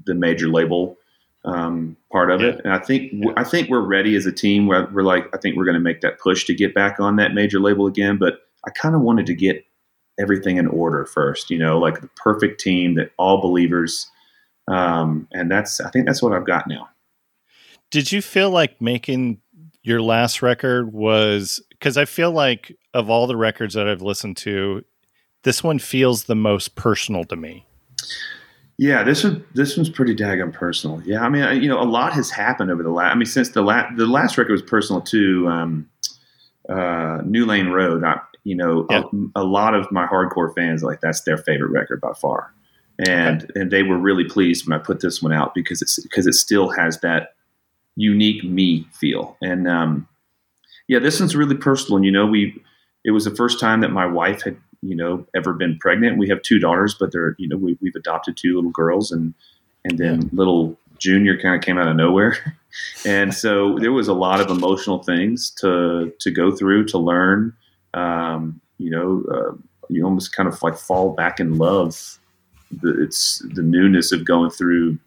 the 0.04 0.14
major 0.14 0.48
label 0.48 0.98
um, 1.44 1.96
part 2.10 2.30
of 2.30 2.40
yeah. 2.40 2.48
it. 2.48 2.60
And 2.64 2.72
I 2.72 2.78
think 2.78 3.12
yeah. 3.12 3.32
I 3.36 3.44
think 3.44 3.68
we're 3.68 3.80
ready 3.80 4.16
as 4.16 4.26
a 4.26 4.32
team. 4.32 4.66
We're, 4.66 4.88
we're 4.90 5.02
like 5.02 5.26
I 5.34 5.38
think 5.38 5.56
we're 5.56 5.64
going 5.64 5.74
to 5.74 5.80
make 5.80 6.00
that 6.00 6.18
push 6.18 6.44
to 6.46 6.54
get 6.54 6.74
back 6.74 7.00
on 7.00 7.16
that 7.16 7.34
major 7.34 7.60
label 7.60 7.86
again. 7.86 8.16
But 8.18 8.40
I 8.66 8.70
kind 8.70 8.94
of 8.94 9.02
wanted 9.02 9.26
to 9.26 9.34
get 9.34 9.64
everything 10.18 10.56
in 10.56 10.66
order 10.66 11.04
first. 11.06 11.50
You 11.50 11.58
know, 11.58 11.78
like 11.78 12.00
the 12.00 12.10
perfect 12.16 12.60
team 12.60 12.94
that 12.94 13.10
all 13.18 13.40
believers. 13.40 14.10
Um, 14.66 15.28
and 15.32 15.50
that's 15.50 15.80
I 15.80 15.90
think 15.90 16.06
that's 16.06 16.22
what 16.22 16.32
I've 16.32 16.46
got 16.46 16.66
now. 16.66 16.88
Did 17.90 18.10
you 18.10 18.22
feel 18.22 18.50
like 18.50 18.80
making 18.80 19.40
your 19.82 20.00
last 20.00 20.40
record 20.40 20.92
was 20.92 21.62
because 21.70 21.98
I 21.98 22.06
feel 22.06 22.32
like 22.32 22.74
of 22.94 23.10
all 23.10 23.26
the 23.26 23.36
records 23.36 23.74
that 23.74 23.86
I've 23.86 24.00
listened 24.00 24.38
to, 24.38 24.82
this 25.42 25.62
one 25.62 25.78
feels 25.78 26.24
the 26.24 26.34
most 26.34 26.74
personal 26.74 27.24
to 27.24 27.36
me. 27.36 27.66
Yeah, 28.76 29.04
this 29.04 29.22
one 29.22 29.44
this 29.54 29.76
one's 29.76 29.88
pretty 29.88 30.16
daggone 30.16 30.52
personal. 30.52 31.00
Yeah, 31.04 31.22
I 31.22 31.28
mean, 31.28 31.62
you 31.62 31.68
know, 31.68 31.80
a 31.80 31.84
lot 31.84 32.12
has 32.14 32.30
happened 32.30 32.70
over 32.70 32.82
the 32.82 32.90
last. 32.90 33.12
I 33.12 33.14
mean, 33.14 33.26
since 33.26 33.50
the 33.50 33.62
last 33.62 33.96
the 33.96 34.06
last 34.06 34.36
record 34.36 34.52
was 34.52 34.62
personal 34.62 35.00
too. 35.00 35.46
Um, 35.48 35.88
uh, 36.68 37.20
New 37.24 37.46
Lane 37.46 37.68
Road. 37.68 38.04
I, 38.04 38.20
you 38.44 38.54
know, 38.54 38.86
yeah. 38.90 39.02
a, 39.36 39.42
a, 39.42 39.44
lot 39.44 39.74
of 39.74 39.90
my 39.90 40.06
hardcore 40.06 40.54
fans 40.54 40.82
like 40.82 41.00
that's 41.00 41.22
their 41.22 41.36
favorite 41.36 41.70
record 41.70 42.00
by 42.00 42.12
far, 42.14 42.52
and 43.06 43.44
okay. 43.44 43.60
and 43.60 43.70
they 43.70 43.82
were 43.82 43.98
really 43.98 44.24
pleased 44.24 44.66
when 44.66 44.78
I 44.78 44.82
put 44.82 45.00
this 45.00 45.22
one 45.22 45.32
out 45.32 45.54
because 45.54 45.82
it's 45.82 46.00
because 46.02 46.26
it 46.26 46.34
still 46.34 46.70
has 46.70 47.00
that 47.00 47.34
unique 47.96 48.44
me 48.44 48.86
feel. 48.92 49.36
And 49.42 49.68
um, 49.68 50.08
yeah, 50.88 50.98
this 50.98 51.20
one's 51.20 51.36
really 51.36 51.56
personal. 51.56 51.96
And 51.96 52.04
you 52.04 52.12
know, 52.12 52.26
we 52.26 52.62
it 53.04 53.12
was 53.12 53.24
the 53.24 53.34
first 53.34 53.60
time 53.60 53.80
that 53.80 53.90
my 53.90 54.06
wife 54.06 54.42
had 54.42 54.56
you 54.84 54.94
know 54.94 55.26
ever 55.34 55.54
been 55.54 55.78
pregnant. 55.78 56.18
We 56.18 56.28
have 56.28 56.42
two 56.42 56.58
daughters, 56.58 56.94
but 56.94 57.10
they're 57.10 57.34
you 57.38 57.48
know 57.48 57.56
we, 57.56 57.72
have 57.72 57.94
adopted 57.96 58.36
two 58.36 58.54
little 58.54 58.70
girls, 58.70 59.10
and 59.10 59.34
and 59.84 59.98
then 59.98 60.22
yeah. 60.22 60.28
little 60.32 60.78
Junior 60.98 61.38
kind 61.38 61.56
of 61.56 61.62
came 61.62 61.78
out 61.78 61.88
of 61.88 61.96
nowhere, 61.96 62.36
and 63.06 63.34
so 63.34 63.78
there 63.78 63.92
was 63.92 64.08
a 64.08 64.14
lot 64.14 64.40
of 64.40 64.50
emotional 64.50 65.02
things 65.02 65.50
to 65.60 66.12
to 66.20 66.30
go 66.30 66.54
through 66.54 66.84
to 66.86 66.98
learn. 66.98 67.54
Um, 67.94 68.60
you 68.78 68.90
know, 68.90 69.24
uh, 69.32 69.56
you 69.88 70.04
almost 70.04 70.34
kind 70.34 70.48
of 70.48 70.62
like 70.62 70.76
fall 70.76 71.14
back 71.14 71.40
in 71.40 71.56
love. 71.58 72.18
The, 72.70 73.02
it's 73.02 73.42
the 73.54 73.62
newness 73.62 74.12
of 74.12 74.24
going 74.26 74.50
through 74.50 74.98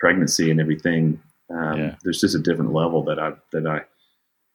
pregnancy 0.00 0.50
and 0.50 0.60
everything. 0.60 1.20
Um, 1.50 1.78
yeah. 1.78 1.94
There's 2.02 2.20
just 2.20 2.34
a 2.34 2.38
different 2.38 2.72
level 2.72 3.04
that 3.04 3.18
I 3.18 3.32
that 3.52 3.66
I 3.66 3.82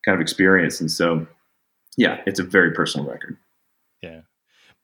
kind 0.04 0.16
of 0.16 0.20
experience, 0.20 0.82
and 0.82 0.92
so 0.92 1.26
yeah, 1.96 2.22
it's 2.26 2.40
a 2.40 2.44
very 2.44 2.74
personal 2.74 3.08
record. 3.08 3.38
Yeah 4.02 4.22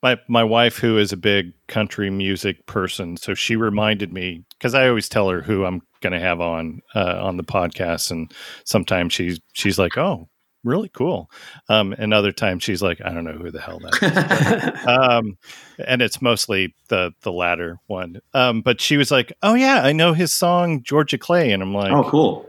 my 0.02 0.18
my 0.28 0.44
wife 0.44 0.78
who 0.78 0.98
is 0.98 1.12
a 1.12 1.18
big 1.18 1.54
country 1.68 2.10
music 2.10 2.66
person 2.66 3.18
so 3.18 3.34
she 3.34 3.56
reminded 3.56 4.14
me 4.14 4.44
because 4.58 4.74
i 4.74 4.88
always 4.88 5.10
tell 5.10 5.30
her 5.30 5.42
who 5.42 5.66
i'm 5.66 5.82
going 6.02 6.14
to 6.14 6.20
have 6.20 6.40
on 6.40 6.82
uh, 6.96 7.20
on 7.22 7.38
the 7.38 7.44
podcast 7.44 8.12
and 8.12 8.32
sometimes 8.64 9.14
she's 9.14 9.40
she's 9.54 9.78
like 9.78 9.98
oh 9.98 10.28
really 10.66 10.90
cool. 10.90 11.32
Um, 11.70 11.96
and 11.98 12.14
other 12.14 12.32
times 12.32 12.64
she's 12.64 12.82
like 12.82 13.00
i 13.04 13.14
don't 13.14 13.24
know 13.24 13.34
who 13.34 13.52
the 13.52 13.62
hell 13.62 13.80
that 13.80 14.76
is 14.76 14.88
um, 14.88 15.38
and 15.86 16.02
it's 16.02 16.22
mostly 16.22 16.74
the 16.90 17.14
the 17.22 17.32
latter 17.32 17.78
one. 17.88 18.20
Um, 18.34 18.62
but 18.62 18.82
she 18.82 18.98
was 18.98 19.12
like 19.12 19.32
oh 19.42 19.54
yeah 19.54 19.82
i 19.84 19.94
know 19.94 20.14
his 20.14 20.34
song 20.34 20.84
georgia 20.84 21.18
clay 21.18 21.52
and 21.52 21.64
i'm 21.64 21.74
like 21.74 21.92
oh 21.92 22.10
cool. 22.10 22.46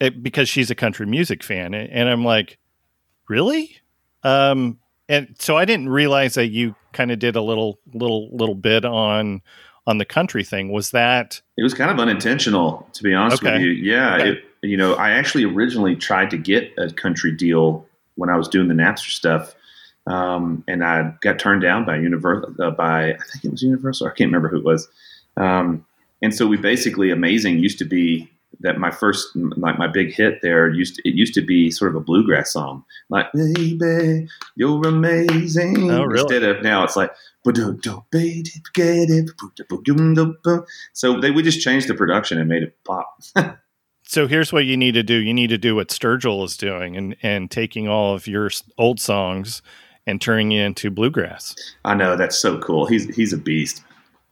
It, 0.00 0.22
because 0.22 0.48
she's 0.48 0.70
a 0.70 0.74
country 0.74 1.06
music 1.06 1.42
fan 1.42 1.74
and 1.74 2.08
i'm 2.08 2.24
like 2.24 2.58
really? 3.28 3.76
Um 4.22 4.78
and 5.08 5.34
so 5.38 5.56
I 5.56 5.64
didn't 5.64 5.88
realize 5.88 6.34
that 6.34 6.48
you 6.48 6.74
kind 6.92 7.10
of 7.10 7.18
did 7.18 7.36
a 7.36 7.42
little 7.42 7.78
little 7.92 8.28
little 8.36 8.54
bit 8.54 8.84
on 8.84 9.42
on 9.86 9.98
the 9.98 10.04
country 10.04 10.44
thing. 10.44 10.70
Was 10.70 10.90
that? 10.90 11.40
It 11.56 11.62
was 11.62 11.74
kind 11.74 11.90
of 11.90 11.98
unintentional, 11.98 12.88
to 12.92 13.02
be 13.02 13.14
honest 13.14 13.42
okay. 13.42 13.54
with 13.54 13.62
you. 13.62 13.70
Yeah, 13.70 14.16
okay. 14.16 14.30
it, 14.30 14.44
you 14.62 14.76
know, 14.76 14.94
I 14.94 15.10
actually 15.10 15.44
originally 15.44 15.96
tried 15.96 16.30
to 16.30 16.38
get 16.38 16.72
a 16.76 16.90
country 16.92 17.32
deal 17.32 17.86
when 18.16 18.28
I 18.28 18.36
was 18.36 18.48
doing 18.48 18.68
the 18.68 18.74
Napster 18.74 19.10
stuff, 19.10 19.54
um, 20.06 20.62
and 20.68 20.84
I 20.84 21.14
got 21.20 21.38
turned 21.38 21.62
down 21.62 21.84
by 21.84 21.96
Universal. 21.96 22.54
Uh, 22.60 22.70
by 22.70 23.12
I 23.12 23.22
think 23.32 23.44
it 23.44 23.50
was 23.50 23.62
Universal. 23.62 24.06
I 24.08 24.10
can't 24.10 24.28
remember 24.28 24.48
who 24.48 24.58
it 24.58 24.64
was. 24.64 24.88
Um, 25.36 25.84
and 26.20 26.34
so 26.34 26.46
we 26.46 26.56
basically, 26.56 27.10
Amazing 27.10 27.60
used 27.60 27.78
to 27.78 27.84
be 27.84 28.28
that 28.60 28.78
my 28.78 28.90
first 28.90 29.28
like 29.34 29.78
my 29.78 29.86
big 29.86 30.12
hit 30.12 30.40
there 30.42 30.68
used 30.68 30.96
to, 30.96 31.08
it 31.08 31.14
used 31.14 31.34
to 31.34 31.42
be 31.42 31.70
sort 31.70 31.90
of 31.90 31.96
a 31.96 32.00
bluegrass 32.00 32.52
song. 32.52 32.84
Like 33.08 33.26
baby 33.32 34.28
you're 34.56 34.86
amazing. 34.86 35.90
Oh, 35.90 36.04
really? 36.04 36.20
instead 36.20 36.42
of 36.42 36.62
now 36.62 36.84
it's 36.84 36.96
like 36.96 37.12
so 37.44 37.52
they 41.20 41.30
we 41.30 41.42
just 41.42 41.60
changed 41.60 41.88
the 41.88 41.94
production 41.94 42.38
and 42.38 42.48
made 42.48 42.62
it 42.62 42.76
pop. 42.84 43.20
So 44.10 44.26
here's 44.26 44.54
what 44.54 44.64
you 44.64 44.74
need 44.74 44.92
to 44.92 45.02
do. 45.02 45.16
You 45.16 45.34
need 45.34 45.48
to 45.48 45.58
do 45.58 45.76
what 45.76 45.88
sturgill 45.88 46.42
is 46.42 46.56
doing 46.56 46.96
and 46.96 47.14
and 47.22 47.50
taking 47.50 47.88
all 47.88 48.14
of 48.14 48.26
your 48.26 48.48
old 48.78 49.00
songs 49.00 49.60
and 50.06 50.18
turning 50.18 50.50
it 50.52 50.64
into 50.64 50.90
bluegrass. 50.90 51.54
I 51.84 51.92
know 51.92 52.16
that's 52.16 52.38
so 52.38 52.58
cool. 52.58 52.86
He's 52.86 53.14
he's 53.14 53.34
a 53.34 53.36
beast. 53.36 53.84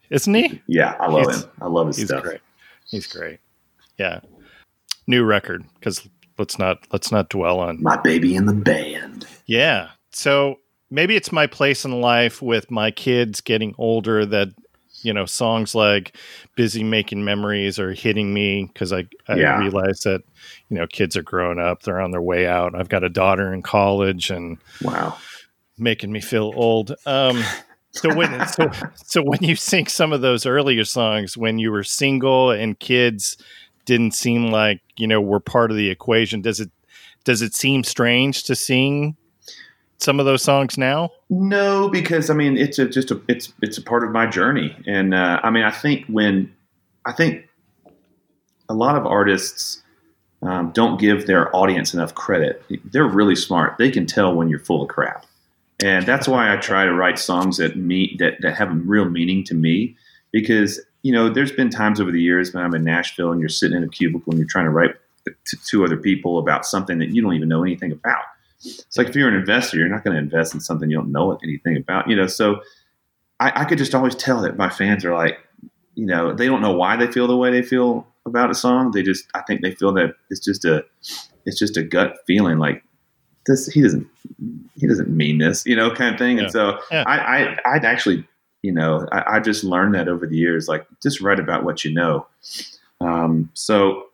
Isn't 0.09 0.33
he? 0.33 0.62
Yeah 0.66 0.97
i 0.99 1.09
love 1.09 1.26
he's, 1.26 1.42
him. 1.42 1.50
I 1.61 1.66
love 1.66 1.88
his 1.88 1.99
he's 1.99 2.06
stuff. 2.06 2.23
great. 2.23 2.40
He's 2.87 3.06
great 3.06 3.38
yeah, 3.98 4.20
new 5.06 5.24
record 5.24 5.64
because 5.74 6.08
let's 6.38 6.58
not 6.58 6.78
let's 6.92 7.10
not 7.10 7.28
dwell 7.28 7.60
on 7.60 7.82
my 7.82 7.96
baby 8.02 8.34
in 8.34 8.46
the 8.46 8.54
band. 8.54 9.26
Yeah, 9.46 9.90
so 10.10 10.58
maybe 10.90 11.16
it's 11.16 11.32
my 11.32 11.46
place 11.46 11.84
in 11.84 12.00
life 12.00 12.40
with 12.40 12.70
my 12.70 12.90
kids 12.90 13.40
getting 13.40 13.74
older 13.78 14.24
that 14.26 14.48
you 15.02 15.12
know 15.12 15.26
songs 15.26 15.74
like 15.74 16.16
busy 16.56 16.82
making 16.82 17.24
memories 17.24 17.78
are 17.78 17.92
hitting 17.92 18.32
me 18.32 18.64
because 18.64 18.92
i, 18.92 19.06
I 19.28 19.36
yeah. 19.36 19.58
realize 19.58 20.00
that 20.00 20.22
you 20.68 20.76
know 20.76 20.86
kids 20.86 21.16
are 21.16 21.22
growing 21.22 21.58
up 21.58 21.82
they're 21.82 22.00
on 22.00 22.10
their 22.10 22.22
way 22.22 22.46
out 22.46 22.74
i've 22.74 22.88
got 22.88 23.04
a 23.04 23.08
daughter 23.08 23.52
in 23.52 23.62
college 23.62 24.30
and 24.30 24.58
wow 24.82 25.16
making 25.78 26.12
me 26.12 26.20
feel 26.20 26.52
old 26.56 26.94
um 27.04 27.42
so 27.90 28.14
when 28.14 28.46
so, 28.48 28.70
so 28.94 29.22
when 29.22 29.42
you 29.42 29.54
sing 29.54 29.86
some 29.86 30.12
of 30.12 30.22
those 30.22 30.46
earlier 30.46 30.84
songs 30.84 31.36
when 31.36 31.58
you 31.58 31.70
were 31.70 31.84
single 31.84 32.50
and 32.50 32.78
kids 32.78 33.36
didn't 33.86 34.12
seem 34.12 34.48
like 34.48 34.82
you 34.96 35.06
know 35.06 35.20
were 35.20 35.40
part 35.40 35.70
of 35.70 35.76
the 35.78 35.88
equation. 35.88 36.42
Does 36.42 36.60
it 36.60 36.70
does 37.24 37.40
it 37.40 37.54
seem 37.54 37.82
strange 37.82 38.44
to 38.44 38.54
sing 38.54 39.16
some 39.98 40.20
of 40.20 40.26
those 40.26 40.42
songs 40.42 40.76
now? 40.76 41.10
No, 41.30 41.88
because 41.88 42.28
I 42.28 42.34
mean 42.34 42.58
it's 42.58 42.78
a, 42.78 42.86
just 42.86 43.10
a 43.10 43.20
it's 43.28 43.52
it's 43.62 43.78
a 43.78 43.82
part 43.82 44.04
of 44.04 44.10
my 44.10 44.26
journey, 44.26 44.76
and 44.86 45.14
uh, 45.14 45.40
I 45.42 45.50
mean 45.50 45.64
I 45.64 45.70
think 45.70 46.04
when 46.06 46.54
I 47.06 47.12
think 47.12 47.48
a 48.68 48.74
lot 48.74 48.96
of 48.96 49.06
artists 49.06 49.82
um, 50.42 50.70
don't 50.72 51.00
give 51.00 51.26
their 51.26 51.54
audience 51.56 51.94
enough 51.94 52.14
credit. 52.14 52.62
They're 52.84 53.08
really 53.08 53.36
smart. 53.36 53.78
They 53.78 53.90
can 53.90 54.06
tell 54.06 54.34
when 54.34 54.48
you're 54.48 54.58
full 54.58 54.82
of 54.82 54.88
crap, 54.88 55.24
and 55.82 56.04
that's 56.04 56.28
why 56.28 56.52
I 56.52 56.56
try 56.56 56.84
to 56.84 56.92
write 56.92 57.18
songs 57.18 57.56
that 57.56 57.76
meet 57.76 58.18
that 58.18 58.34
that 58.42 58.56
have 58.56 58.70
a 58.70 58.74
real 58.74 59.06
meaning 59.06 59.44
to 59.44 59.54
me 59.54 59.96
because 60.32 60.80
you 61.06 61.12
know, 61.12 61.28
there's 61.28 61.52
been 61.52 61.70
times 61.70 62.00
over 62.00 62.10
the 62.10 62.20
years 62.20 62.52
when 62.52 62.64
I'm 62.64 62.75
in 62.75 62.82
Nashville 62.82 63.30
and 63.30 63.38
you're 63.38 63.48
sitting 63.48 63.76
in 63.76 63.84
a 63.84 63.88
cubicle 63.88 64.32
and 64.32 64.40
you're 64.40 64.48
trying 64.50 64.64
to 64.64 64.72
write 64.72 64.90
to 65.25 65.56
two 65.64 65.84
other 65.84 65.96
people 65.96 66.36
about 66.36 66.66
something 66.66 66.98
that 66.98 67.10
you 67.10 67.22
don't 67.22 67.34
even 67.34 67.48
know 67.48 67.62
anything 67.62 67.92
about. 67.92 68.25
It's 68.64 68.98
like 68.98 69.10
if 69.10 69.14
you're 69.14 69.28
an 69.28 69.36
investor, 69.36 69.76
you're 69.76 69.86
not 69.86 70.02
going 70.02 70.16
to 70.16 70.20
invest 70.20 70.52
in 70.52 70.58
something 70.58 70.90
you 70.90 70.96
don't 70.96 71.12
know 71.12 71.38
anything 71.44 71.76
about, 71.76 72.10
you 72.10 72.16
know. 72.16 72.26
So 72.26 72.60
I, 73.38 73.52
I 73.60 73.64
could 73.66 73.78
just 73.78 73.94
always 73.94 74.16
tell 74.16 74.40
that 74.42 74.56
my 74.56 74.68
fans 74.68 75.04
are 75.04 75.14
like, 75.14 75.38
you 75.94 76.06
know, 76.06 76.34
they 76.34 76.46
don't 76.46 76.60
know 76.60 76.72
why 76.72 76.96
they 76.96 77.06
feel 77.06 77.28
the 77.28 77.36
way 77.36 77.52
they 77.52 77.62
feel 77.62 78.04
about 78.26 78.50
a 78.50 78.54
song. 78.54 78.90
They 78.90 79.04
just, 79.04 79.26
I 79.32 79.42
think 79.42 79.60
they 79.62 79.76
feel 79.76 79.92
that 79.92 80.16
it's 80.28 80.44
just 80.44 80.64
a, 80.64 80.84
it's 81.44 81.56
just 81.56 81.76
a 81.76 81.84
gut 81.84 82.16
feeling 82.26 82.58
like 82.58 82.82
this. 83.46 83.68
He 83.68 83.80
doesn't, 83.80 84.08
he 84.75 84.88
doesn't 84.88 85.08
mean 85.08 85.38
this, 85.38 85.64
you 85.66 85.76
know, 85.76 85.88
kind 85.94 86.12
of 86.12 86.18
thing. 86.18 86.38
Yeah. 86.38 86.42
And 86.42 86.52
so 86.52 86.80
yeah. 86.90 87.04
I, 87.06 87.18
I, 87.18 87.58
I'd 87.76 87.84
actually 87.84 88.26
you 88.62 88.72
know, 88.72 89.06
I, 89.12 89.36
I, 89.36 89.40
just 89.40 89.64
learned 89.64 89.94
that 89.94 90.08
over 90.08 90.26
the 90.26 90.36
years. 90.36 90.68
Like, 90.68 90.86
just 91.02 91.20
write 91.20 91.38
about 91.38 91.64
what 91.64 91.84
you 91.84 91.92
know. 91.92 92.26
Um, 93.00 93.50
so 93.54 94.06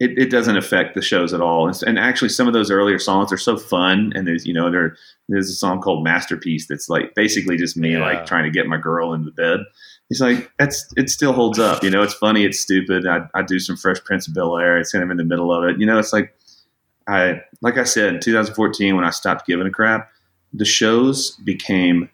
it, 0.00 0.18
it, 0.18 0.30
doesn't 0.30 0.56
affect 0.56 0.94
the 0.94 1.02
shows 1.02 1.32
at 1.32 1.40
all. 1.40 1.66
And, 1.66 1.82
and, 1.86 1.98
actually, 1.98 2.28
some 2.30 2.46
of 2.46 2.52
those 2.52 2.70
earlier 2.70 2.98
songs 2.98 3.32
are 3.32 3.38
so 3.38 3.56
fun. 3.56 4.12
And 4.14 4.26
there's, 4.26 4.46
you 4.46 4.52
know, 4.52 4.70
there 4.70 4.96
there's 5.28 5.50
a 5.50 5.54
song 5.54 5.80
called 5.80 6.04
"Masterpiece" 6.04 6.66
that's 6.66 6.88
like 6.88 7.14
basically 7.14 7.56
just 7.56 7.76
me 7.76 7.92
yeah. 7.92 8.00
like 8.00 8.26
trying 8.26 8.44
to 8.44 8.50
get 8.50 8.66
my 8.66 8.76
girl 8.76 9.12
into 9.12 9.30
bed. 9.30 9.60
he's 10.08 10.20
like, 10.20 10.50
that's 10.58 10.86
it 10.96 11.08
still 11.10 11.32
holds 11.32 11.58
up. 11.58 11.82
You 11.82 11.90
know, 11.90 12.02
it's 12.02 12.14
funny, 12.14 12.44
it's 12.44 12.60
stupid. 12.60 13.06
I, 13.06 13.26
I 13.34 13.42
do 13.42 13.58
some 13.58 13.76
Fresh 13.76 14.04
Prince 14.04 14.28
of 14.28 14.34
Bel 14.34 14.58
Air. 14.58 14.78
It's 14.78 14.92
kind 14.92 15.04
of 15.04 15.10
in 15.10 15.16
the 15.16 15.24
middle 15.24 15.52
of 15.52 15.64
it. 15.64 15.80
You 15.80 15.86
know, 15.86 15.98
it's 15.98 16.12
like 16.12 16.34
I 17.06 17.42
like 17.62 17.78
I 17.78 17.84
said 17.84 18.14
in 18.14 18.20
2014 18.20 18.96
when 18.96 19.04
I 19.04 19.10
stopped 19.10 19.46
giving 19.46 19.66
a 19.66 19.70
crap, 19.70 20.10
the 20.52 20.64
shows 20.64 21.32
became 21.36 22.10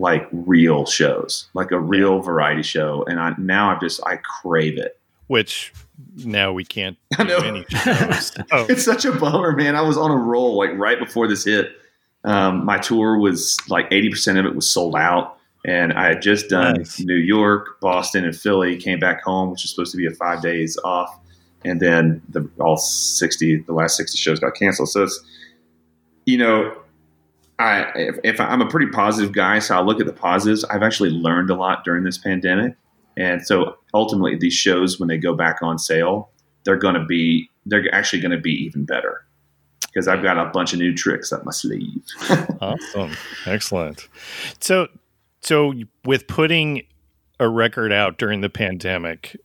like 0.00 0.26
real 0.32 0.86
shows, 0.86 1.48
like 1.52 1.70
a 1.70 1.78
real 1.78 2.20
variety 2.20 2.62
show, 2.62 3.04
and 3.06 3.20
I 3.20 3.34
now 3.36 3.70
I 3.70 3.78
just 3.78 4.00
I 4.06 4.16
crave 4.16 4.78
it. 4.78 4.98
Which 5.26 5.72
now 6.16 6.52
we 6.52 6.64
can't. 6.64 6.96
I 7.18 7.22
know. 7.24 7.38
Oh, 8.50 8.66
It's 8.68 8.82
such 8.84 9.04
a 9.04 9.12
bummer, 9.12 9.52
man. 9.52 9.76
I 9.76 9.82
was 9.82 9.96
on 9.98 10.10
a 10.10 10.16
roll 10.16 10.56
like 10.56 10.70
right 10.72 10.98
before 10.98 11.28
this 11.28 11.44
hit. 11.44 11.70
Um, 12.24 12.64
my 12.64 12.78
tour 12.78 13.18
was 13.18 13.58
like 13.68 13.88
80% 13.90 14.38
of 14.38 14.46
it 14.46 14.54
was 14.54 14.68
sold 14.68 14.96
out. 14.96 15.36
And 15.66 15.92
I 15.92 16.08
had 16.08 16.22
just 16.22 16.48
done 16.48 16.76
Nice. 16.76 16.98
New 17.00 17.14
York, 17.14 17.78
Boston, 17.80 18.24
and 18.24 18.34
Philly, 18.34 18.76
came 18.78 18.98
back 18.98 19.22
home, 19.22 19.50
which 19.50 19.62
was 19.62 19.70
supposed 19.70 19.92
to 19.92 19.98
be 19.98 20.06
a 20.06 20.10
five 20.10 20.40
days 20.42 20.78
off. 20.84 21.18
And 21.64 21.80
then 21.80 22.22
the 22.30 22.48
all 22.58 22.78
60, 22.78 23.56
the 23.66 23.72
last 23.74 23.96
60 23.98 24.16
shows 24.16 24.40
got 24.40 24.54
canceled. 24.54 24.88
So 24.88 25.02
it's, 25.04 25.22
you 26.24 26.38
know, 26.38 26.74
I, 27.60 27.92
if, 27.94 28.18
if 28.24 28.40
I'm 28.40 28.62
a 28.62 28.66
pretty 28.66 28.90
positive 28.90 29.32
guy, 29.32 29.58
so 29.58 29.76
I 29.76 29.82
look 29.82 30.00
at 30.00 30.06
the 30.06 30.12
positives. 30.12 30.64
I've 30.64 30.82
actually 30.82 31.10
learned 31.10 31.50
a 31.50 31.54
lot 31.54 31.84
during 31.84 32.04
this 32.04 32.16
pandemic. 32.16 32.74
And 33.16 33.46
so 33.46 33.76
ultimately, 33.92 34.36
these 34.36 34.54
shows, 34.54 34.98
when 34.98 35.08
they 35.08 35.18
go 35.18 35.34
back 35.34 35.58
on 35.62 35.78
sale, 35.78 36.30
they're 36.64 36.78
going 36.78 36.94
to 36.94 37.04
be, 37.04 37.50
they're 37.66 37.84
actually 37.94 38.22
going 38.22 38.32
to 38.32 38.40
be 38.40 38.52
even 38.52 38.86
better 38.86 39.26
because 39.82 40.08
I've 40.08 40.22
got 40.22 40.38
a 40.38 40.46
bunch 40.50 40.72
of 40.72 40.78
new 40.78 40.94
tricks 40.94 41.32
up 41.32 41.44
my 41.44 41.52
sleeve. 41.52 42.02
awesome, 42.60 43.12
excellent. 43.44 44.08
So, 44.60 44.88
so 45.42 45.74
with 46.04 46.26
putting 46.28 46.82
a 47.38 47.48
record 47.48 47.92
out 47.92 48.16
during 48.16 48.40
the 48.40 48.50
pandemic, 48.50 49.36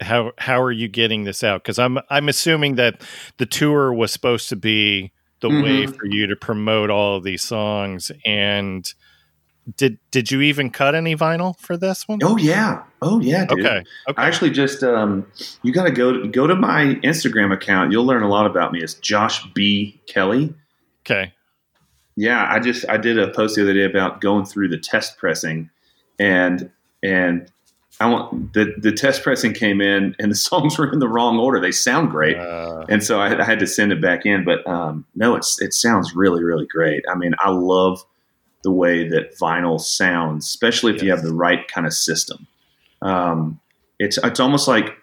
how 0.00 0.32
how 0.38 0.62
are 0.62 0.72
you 0.72 0.88
getting 0.88 1.24
this 1.24 1.44
out? 1.44 1.62
Because 1.62 1.78
I'm 1.78 1.98
I'm 2.08 2.28
assuming 2.28 2.76
that 2.76 3.02
the 3.36 3.46
tour 3.46 3.92
was 3.92 4.12
supposed 4.12 4.48
to 4.48 4.56
be 4.56 5.12
the 5.40 5.48
way 5.48 5.86
Mhm. 5.86 5.96
for 5.96 6.06
you 6.06 6.26
to 6.26 6.36
promote 6.36 6.90
all 6.90 7.16
of 7.16 7.24
these 7.24 7.42
songs. 7.42 8.10
And 8.26 8.92
did 9.76 9.98
did 10.10 10.30
you 10.30 10.40
even 10.40 10.70
cut 10.70 10.94
any 10.94 11.14
vinyl 11.14 11.58
for 11.60 11.76
this 11.76 12.08
one? 12.08 12.18
oh, 12.22 12.36
yeah. 12.36 12.82
Oh, 13.02 13.20
yeah, 13.20 13.44
dude. 13.46 13.60
Okay. 13.64 13.84
Okay. 14.08 14.20
I 14.22 14.26
actually 14.26 14.50
just 14.50 14.82
um, 14.82 15.26
you 15.62 15.72
got 15.72 15.84
to 15.84 15.90
go 15.90 16.26
go 16.26 16.46
to 16.46 16.54
my 16.56 16.98
Instagram 17.04 17.52
account. 17.52 17.92
You'll 17.92 18.04
learn 18.06 18.22
a 18.22 18.28
lot 18.28 18.46
about 18.46 18.72
me. 18.72 18.80
It's 18.82 18.94
Josh 18.94 19.44
B 19.54 20.00
Kelly. 20.06 20.54
okay. 21.04 21.32
Yeah, 22.16 22.46
I 22.50 22.58
just 22.58 22.84
I 22.88 22.96
did 22.96 23.18
a 23.18 23.28
post 23.28 23.56
the 23.56 23.62
other 23.62 23.72
day 23.72 23.84
about 23.84 24.20
going 24.20 24.44
through 24.44 24.68
the 24.68 24.78
test 24.78 25.16
pressing, 25.18 25.70
and 26.18 26.68
and 27.02 27.50
I 28.00 28.06
want 28.08 28.54
the 28.54 28.74
the 28.78 28.92
test 28.92 29.22
pressing 29.22 29.52
came 29.52 29.80
in 29.80 30.16
and 30.18 30.30
the 30.30 30.36
songs 30.48 30.78
were 30.78 30.90
in 30.92 30.98
the 30.98 31.08
wrong 31.08 31.38
order. 31.38 31.60
They 31.60 31.72
sound 31.72 32.10
great, 32.10 32.36
Uh, 32.36 32.84
and 32.88 33.04
so 33.04 33.20
I, 33.20 33.40
I 33.40 33.44
had 33.44 33.58
to 33.60 33.66
send 33.66 33.92
it 33.92 34.00
back 34.00 34.26
in. 34.26 34.44
But 34.44 34.66
um, 34.66 35.04
no, 35.14 35.36
it's 35.36 35.60
it 35.60 35.74
sounds 35.74 36.14
really 36.14 36.42
really 36.42 36.66
great. 36.66 37.04
I 37.08 37.14
mean, 37.14 37.34
I 37.38 37.50
love 37.50 38.04
the 38.62 38.70
way 38.70 39.08
that 39.08 39.38
vinyl 39.38 39.80
sounds, 39.80 40.46
especially 40.46 40.94
if 40.94 41.02
you 41.02 41.10
have 41.10 41.22
the 41.22 41.34
right 41.34 41.66
kind 41.68 41.86
of 41.86 41.92
system. 41.92 42.46
Um, 43.02 43.60
it's 43.98 44.18
it's 44.18 44.40
almost 44.40 44.66
like 44.66 44.96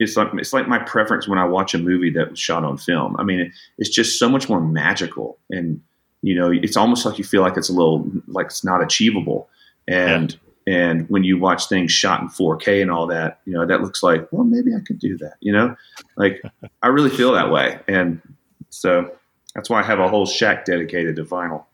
it's 0.00 0.16
like 0.16 0.28
it's 0.34 0.52
like 0.52 0.68
my 0.68 0.78
preference 0.78 1.28
when 1.28 1.38
I 1.38 1.44
watch 1.44 1.74
a 1.74 1.78
movie 1.78 2.10
that 2.10 2.30
was 2.30 2.38
shot 2.38 2.64
on 2.64 2.78
film. 2.78 3.16
I 3.18 3.24
mean, 3.24 3.40
it, 3.40 3.52
it's 3.78 3.90
just 3.90 4.18
so 4.18 4.28
much 4.28 4.48
more 4.48 4.60
magical, 4.60 5.38
and 5.50 5.80
you 6.22 6.34
know, 6.34 6.50
it's 6.50 6.76
almost 6.76 7.06
like 7.06 7.18
you 7.18 7.24
feel 7.24 7.42
like 7.42 7.56
it's 7.56 7.68
a 7.68 7.72
little 7.72 8.10
like 8.26 8.46
it's 8.46 8.64
not 8.64 8.82
achievable. 8.82 9.48
And 9.86 10.38
and 10.68 11.08
when 11.08 11.24
you 11.24 11.38
watch 11.38 11.66
things 11.66 11.90
shot 11.90 12.20
in 12.20 12.28
4K 12.28 12.82
and 12.82 12.90
all 12.90 13.06
that, 13.06 13.40
you 13.46 13.54
know, 13.54 13.66
that 13.66 13.80
looks 13.80 14.02
like 14.02 14.28
well, 14.30 14.44
maybe 14.44 14.74
I 14.74 14.80
could 14.86 14.98
do 14.98 15.16
that. 15.16 15.36
You 15.40 15.52
know, 15.52 15.74
like 16.16 16.42
I 16.82 16.88
really 16.88 17.10
feel 17.10 17.32
that 17.32 17.50
way, 17.50 17.80
and 17.88 18.20
so 18.68 19.10
that's 19.54 19.70
why 19.70 19.80
I 19.80 19.82
have 19.82 19.98
a 19.98 20.08
whole 20.08 20.26
shack 20.26 20.66
dedicated 20.66 21.16
to 21.16 21.24
vinyl. 21.24 21.64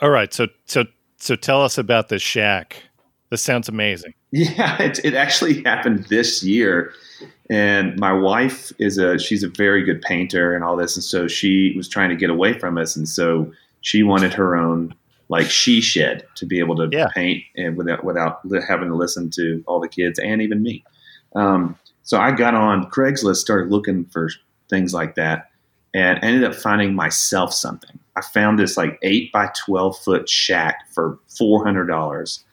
all 0.00 0.10
right. 0.10 0.32
So 0.32 0.46
so 0.66 0.84
so 1.16 1.34
tell 1.34 1.62
us 1.62 1.78
about 1.78 2.10
this 2.10 2.22
shack. 2.22 2.76
This 3.30 3.42
sounds 3.42 3.68
amazing. 3.68 4.14
Yeah, 4.32 4.80
it, 4.80 5.04
it 5.04 5.14
actually 5.14 5.60
happened 5.64 6.04
this 6.04 6.44
year. 6.44 6.92
And 7.50 7.98
my 7.98 8.12
wife 8.12 8.70
is 8.78 8.96
a 8.96 9.18
she's 9.18 9.42
a 9.42 9.48
very 9.48 9.82
good 9.82 10.00
painter 10.02 10.54
and 10.54 10.62
all 10.62 10.76
this, 10.76 10.94
and 10.94 11.02
so 11.02 11.26
she 11.26 11.74
was 11.76 11.88
trying 11.88 12.10
to 12.10 12.16
get 12.16 12.30
away 12.30 12.56
from 12.56 12.78
us, 12.78 12.94
and 12.94 13.08
so 13.08 13.52
she 13.80 14.04
wanted 14.04 14.32
her 14.34 14.56
own 14.56 14.94
like 15.30 15.48
she 15.48 15.80
shed 15.80 16.26
to 16.34 16.44
be 16.44 16.58
able 16.58 16.76
to 16.76 16.88
Yeah. 16.92 17.08
paint 17.14 17.42
and 17.56 17.76
without 17.76 18.04
without 18.04 18.40
having 18.68 18.88
to 18.88 18.94
listen 18.94 19.30
to 19.30 19.64
all 19.66 19.80
the 19.80 19.88
kids 19.88 20.18
and 20.18 20.42
even 20.42 20.62
me. 20.62 20.84
Um, 21.34 21.76
so 22.02 22.18
I 22.18 22.32
got 22.32 22.54
on 22.54 22.90
Craigslist, 22.90 23.36
started 23.36 23.70
looking 23.70 24.04
for 24.06 24.28
things 24.68 24.92
like 24.92 25.14
that, 25.14 25.50
and 25.94 26.18
ended 26.22 26.44
up 26.44 26.54
finding 26.54 26.94
myself 26.94 27.54
something. 27.54 27.98
I 28.16 28.20
found 28.22 28.58
this 28.58 28.76
like 28.76 28.98
eight 29.02 29.32
by 29.32 29.50
twelve 29.56 29.96
foot 29.98 30.28
shack 30.28 30.92
for 30.92 31.18
four 31.38 31.64
hundred 31.64 31.86
dollars. 31.86 32.44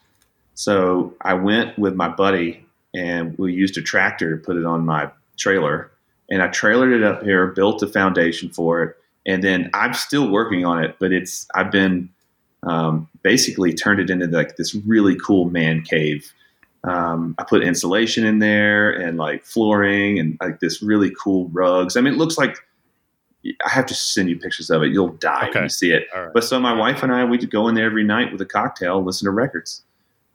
So 0.54 1.14
I 1.22 1.34
went 1.34 1.78
with 1.78 1.94
my 1.94 2.08
buddy 2.08 2.64
and 2.94 3.36
we 3.38 3.52
used 3.52 3.76
a 3.76 3.82
tractor 3.82 4.36
to 4.36 4.42
put 4.42 4.56
it 4.56 4.64
on 4.64 4.84
my 4.84 5.10
trailer. 5.36 5.90
And 6.30 6.42
I 6.42 6.48
trailered 6.48 6.94
it 6.94 7.02
up 7.04 7.22
here, 7.22 7.46
built 7.48 7.82
a 7.82 7.86
foundation 7.86 8.50
for 8.50 8.82
it, 8.82 8.96
and 9.26 9.42
then 9.42 9.70
I'm 9.72 9.94
still 9.94 10.30
working 10.30 10.64
on 10.64 10.82
it. 10.82 10.96
But 11.00 11.12
it's 11.12 11.46
I've 11.54 11.70
been 11.70 12.08
um, 12.64 13.08
basically 13.22 13.72
turned 13.72 14.00
it 14.00 14.10
into 14.10 14.26
like 14.26 14.56
this 14.56 14.74
really 14.74 15.16
cool 15.16 15.48
man 15.50 15.82
cave. 15.82 16.32
Um, 16.84 17.34
I 17.38 17.44
put 17.44 17.62
insulation 17.62 18.24
in 18.24 18.38
there 18.38 18.90
and 18.90 19.18
like 19.18 19.44
flooring 19.44 20.18
and 20.18 20.36
like 20.40 20.60
this 20.60 20.82
really 20.82 21.12
cool 21.22 21.48
rugs. 21.48 21.96
I 21.96 22.00
mean, 22.00 22.14
it 22.14 22.18
looks 22.18 22.38
like 22.38 22.56
I 23.64 23.68
have 23.68 23.86
to 23.86 23.94
send 23.94 24.28
you 24.28 24.38
pictures 24.38 24.70
of 24.70 24.82
it. 24.82 24.92
You'll 24.92 25.08
die 25.08 25.48
Okay. 25.48 25.54
when 25.58 25.62
you 25.64 25.68
see 25.68 25.92
it. 25.92 26.06
Right. 26.14 26.30
But 26.32 26.44
so 26.44 26.58
my 26.60 26.72
wife 26.72 27.02
and 27.02 27.12
I, 27.12 27.24
we'd 27.24 27.48
go 27.50 27.68
in 27.68 27.74
there 27.74 27.86
every 27.86 28.04
night 28.04 28.30
with 28.32 28.40
a 28.40 28.46
cocktail, 28.46 28.98
and 28.98 29.06
listen 29.06 29.26
to 29.26 29.32
records, 29.32 29.82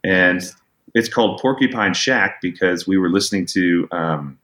and 0.03 0.41
it's 0.93 1.09
called 1.09 1.39
Porcupine 1.41 1.93
Shack 1.93 2.39
because 2.41 2.85
we 2.87 2.97
were 2.97 3.09
listening 3.09 3.45
to 3.47 3.87
um, 3.91 4.37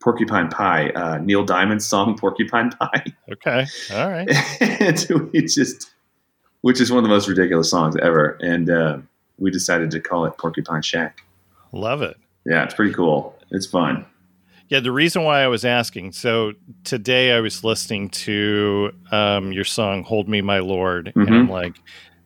Porcupine 0.00 0.48
Pie, 0.48 0.90
uh, 0.90 1.18
Neil 1.18 1.44
Diamond's 1.44 1.86
song 1.86 2.16
Porcupine 2.20 2.70
Pie, 2.70 3.04
Okay. 3.32 3.66
All 3.92 4.10
right. 4.10 4.28
and 4.60 5.30
we 5.32 5.42
just, 5.42 5.90
which 6.62 6.80
is 6.80 6.90
one 6.90 6.98
of 6.98 7.04
the 7.04 7.08
most 7.08 7.28
ridiculous 7.28 7.70
songs 7.70 7.96
ever, 8.02 8.36
and 8.40 8.70
uh, 8.70 8.98
we 9.38 9.50
decided 9.50 9.90
to 9.92 10.00
call 10.00 10.24
it 10.26 10.36
Porcupine 10.38 10.82
Shack. 10.82 11.22
Love 11.72 12.02
it. 12.02 12.16
Yeah, 12.46 12.64
it's 12.64 12.74
pretty 12.74 12.92
cool. 12.94 13.36
It's 13.50 13.66
fun. 13.66 14.04
Yeah, 14.68 14.80
the 14.80 14.92
reason 14.92 15.22
why 15.24 15.40
I 15.42 15.46
was 15.48 15.64
asking. 15.64 16.12
So 16.12 16.52
today 16.84 17.32
I 17.32 17.40
was 17.40 17.64
listening 17.64 18.10
to 18.10 18.92
um, 19.10 19.52
your 19.52 19.64
song 19.64 20.02
"Hold 20.04 20.28
Me, 20.28 20.40
My 20.42 20.58
Lord," 20.58 21.12
and 21.14 21.28
I'm 21.34 21.46
Mhm. 21.46 21.50
like, 21.50 21.76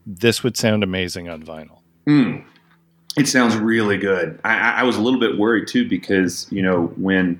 this 0.07 0.43
would 0.43 0.57
sound 0.57 0.83
amazing 0.83 1.29
on 1.29 1.43
vinyl. 1.45 1.79
Mm. 2.09 2.43
It 3.17 3.29
sounds 3.29 3.55
really 3.57 3.97
good. 3.99 4.41
I, 4.45 4.57
I 4.59 4.71
I 4.81 4.83
was 4.85 4.97
a 4.97 5.01
little 5.03 5.21
bit 5.21 5.39
worried 5.39 5.69
too 5.69 5.89
because 5.89 6.47
you 6.51 6.63
know 6.63 6.87
when 6.97 7.39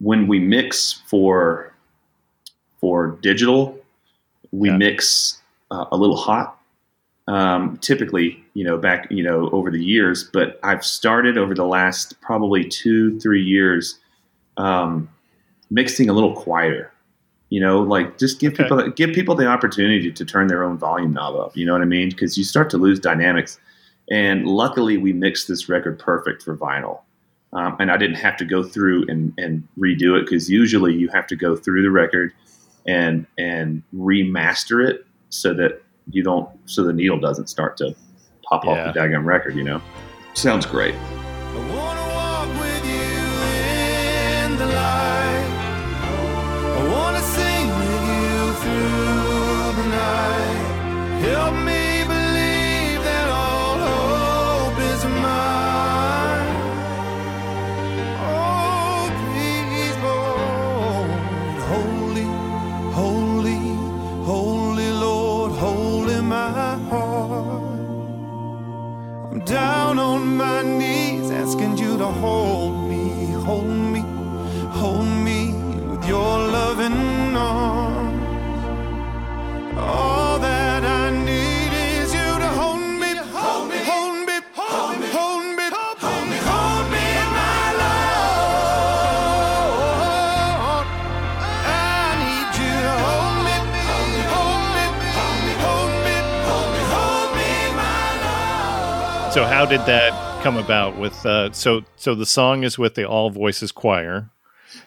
when 0.00 0.28
we 0.28 0.38
mix 0.38 0.92
for 1.08 1.72
for 2.80 3.18
digital, 3.22 3.78
we 4.52 4.68
Yeah. 4.68 4.76
mix 4.76 5.40
uh, 5.70 5.86
a 5.92 5.96
little 5.96 6.16
hot. 6.16 6.58
Um, 7.28 7.76
typically, 7.78 8.44
you 8.54 8.62
know, 8.64 8.78
back 8.78 9.08
you 9.10 9.22
know 9.22 9.50
over 9.50 9.70
the 9.70 9.84
years, 9.84 10.24
but 10.32 10.60
I've 10.62 10.84
started 10.84 11.36
over 11.36 11.54
the 11.54 11.64
last 11.64 12.20
probably 12.20 12.64
two 12.64 13.18
three 13.18 13.42
years 13.42 13.98
um, 14.56 15.08
mixing 15.70 16.08
a 16.08 16.12
little 16.12 16.34
quieter. 16.34 16.92
You 17.48 17.60
know, 17.60 17.80
like 17.80 18.18
just 18.18 18.40
give 18.40 18.52
Okay. 18.54 18.64
people 18.64 18.90
give 18.90 19.12
people 19.12 19.34
the 19.34 19.46
opportunity 19.46 20.10
to 20.12 20.24
turn 20.24 20.46
their 20.48 20.64
own 20.64 20.78
volume 20.78 21.12
knob 21.12 21.34
up. 21.36 21.56
You 21.56 21.66
know 21.66 21.72
what 21.72 21.82
I 21.82 21.86
mean? 21.86 22.10
Because 22.10 22.36
you 22.38 22.44
start 22.44 22.70
to 22.70 22.78
lose 22.78 23.00
dynamics. 23.00 23.58
And 24.10 24.46
luckily, 24.46 24.96
we 24.98 25.12
mixed 25.12 25.48
this 25.48 25.68
record 25.68 25.98
perfect 25.98 26.42
for 26.42 26.56
vinyl. 26.56 27.00
Um, 27.52 27.76
and 27.80 27.90
I 27.90 27.96
didn't 27.96 28.16
have 28.16 28.36
to 28.38 28.44
go 28.44 28.62
through 28.62 29.06
and, 29.08 29.32
and 29.38 29.66
redo 29.78 30.18
it 30.18 30.24
because 30.26 30.50
usually 30.50 30.94
you 30.94 31.08
have 31.08 31.26
to 31.28 31.36
go 31.36 31.56
through 31.56 31.82
the 31.82 31.90
record 31.90 32.32
and 32.86 33.26
and 33.38 33.82
remaster 33.94 34.86
it 34.88 35.05
so 35.30 35.52
that 35.54 35.82
you 36.10 36.22
don't 36.22 36.48
so 36.66 36.84
the 36.84 36.92
needle 36.92 37.18
doesn't 37.18 37.48
start 37.48 37.76
to 37.78 37.94
pop 38.48 38.64
Yeah. 38.64 38.88
off 38.88 38.94
the 38.94 39.00
daggum 39.00 39.24
record. 39.24 39.54
You 39.56 39.64
know, 39.64 39.82
sounds 40.34 40.66
great. 40.66 40.94
to 72.06 72.12
hold 72.20 72.88
me, 72.88 73.32
hold 73.46 73.66
me, 73.66 74.00
hold 74.80 75.06
me 75.26 75.52
with 75.88 76.04
your 76.06 76.38
loving 76.56 77.36
arms. 77.36 78.22
All 79.76 80.38
that 80.38 80.84
I 80.84 81.10
need 81.10 81.72
is 81.90 82.14
you 82.14 82.30
to 82.44 82.50
hold 82.60 82.80
me, 83.02 83.10
hold 83.38 83.68
me, 83.70 83.78
hold 83.90 84.18
me, 84.28 84.38
hold 84.54 84.98
me, 85.00 85.08
hold 85.16 85.44
me, 86.30 86.38
hold 86.50 86.84
me, 86.92 87.04
my 87.36 87.54
I 91.66 92.08
need 92.22 92.50
you 92.60 92.74
to 92.86 92.94
hold 93.06 93.36
me, 93.46 93.56
hold 93.90 94.08
me, 94.14 94.22
hold 94.34 94.64
me, 94.74 95.52
hold 95.66 95.92
me, 96.04 96.14
hold 96.50 96.68
me, 96.74 96.82
hold 96.94 97.28
me, 97.38 97.50
my 97.80 99.30
So 99.34 99.44
how 99.44 99.64
did 99.66 99.82
that? 99.86 100.25
Come 100.46 100.56
about? 100.56 100.96
With 100.96 101.26
uh, 101.26 101.50
so 101.50 101.82
so 101.96 102.14
the 102.14 102.24
song 102.24 102.62
is 102.62 102.78
with 102.78 102.94
the 102.94 103.04
All 103.04 103.30
Voices 103.30 103.72
Choir. 103.72 104.30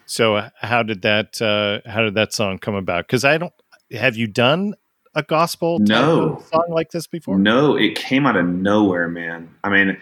So 0.06 0.38
uh, 0.38 0.50
how 0.62 0.84
did 0.84 1.02
that 1.02 1.42
uh, 1.42 1.82
how 1.90 2.02
did 2.02 2.14
that 2.14 2.32
song 2.34 2.60
come 2.60 2.76
about? 2.76 3.08
Because 3.08 3.26
I 3.26 3.38
don't 3.38 3.52
have 3.92 4.16
you 4.16 4.26
done 4.26 4.76
a 5.16 5.22
gospel 5.22 5.80
No. 5.80 6.42
song 6.50 6.68
like 6.70 6.92
this 6.92 7.08
before? 7.08 7.38
No, 7.38 7.76
it 7.76 7.96
came 7.96 8.26
out 8.26 8.38
of 8.38 8.46
nowhere, 8.46 9.10
man. 9.10 9.54
I 9.62 9.70
mean, 9.70 9.98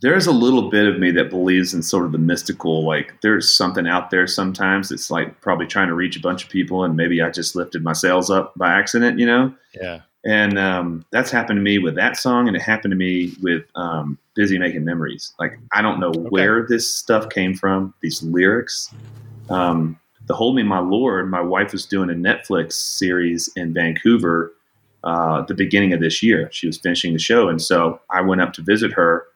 there's 0.00 0.26
a 0.26 0.32
little 0.32 0.70
bit 0.70 0.88
of 0.88 0.98
me 0.98 1.12
that 1.12 1.30
believes 1.30 1.72
in 1.72 1.84
sort 1.84 2.04
of 2.04 2.10
the 2.10 2.18
mystical, 2.18 2.84
like 2.84 3.20
there's 3.20 3.54
something 3.54 3.86
out 3.86 4.10
there 4.10 4.26
sometimes 4.26 4.90
it's 4.90 5.08
like 5.08 5.40
probably 5.40 5.68
trying 5.68 5.86
to 5.86 5.94
reach 5.94 6.16
a 6.16 6.20
bunch 6.20 6.42
of 6.42 6.50
people 6.50 6.82
and 6.82 6.96
maybe 6.96 7.22
I 7.22 7.30
just 7.30 7.54
lifted 7.54 7.84
my 7.84 7.92
sails 7.92 8.28
up 8.28 8.54
by 8.56 8.72
accident, 8.72 9.20
you 9.20 9.26
know? 9.26 9.54
Yeah. 9.72 10.00
And 10.24 10.58
um, 10.58 11.04
that's 11.12 11.30
happened 11.30 11.58
to 11.58 11.62
me 11.62 11.78
with 11.78 11.94
that 11.94 12.16
song, 12.16 12.46
and 12.46 12.54
it 12.54 12.60
happened 12.60 12.92
to 12.92 12.96
me 12.96 13.32
with 13.40 13.64
um, 13.74 14.18
"Busy 14.40 14.58
Making 14.58 14.86
Memories." 14.86 15.34
Like 15.38 15.58
I 15.70 15.82
don't 15.82 16.00
know 16.00 16.12
where 16.30 16.66
this 16.66 16.92
stuff 16.94 17.28
came 17.28 17.52
from. 17.52 17.92
These 18.00 18.22
lyrics, 18.22 18.90
um, 19.50 20.00
the 20.26 20.34
"Hold 20.34 20.56
Me, 20.56 20.62
My 20.62 20.78
Lord." 20.78 21.30
My 21.30 21.42
wife 21.42 21.72
was 21.72 21.84
doing 21.84 22.08
a 22.08 22.14
Netflix 22.14 22.72
series 22.72 23.50
in 23.54 23.74
Vancouver 23.74 24.54
uh, 25.04 25.42
the 25.42 25.52
beginning 25.52 25.92
of 25.92 26.00
this 26.00 26.22
year. 26.22 26.48
She 26.52 26.66
was 26.66 26.78
finishing 26.78 27.12
the 27.12 27.18
show, 27.18 27.50
and 27.50 27.60
so 27.60 28.00
I 28.10 28.22
went 28.22 28.40
up 28.40 28.54
to 28.54 28.62
visit 28.62 28.94
her, 28.94 29.26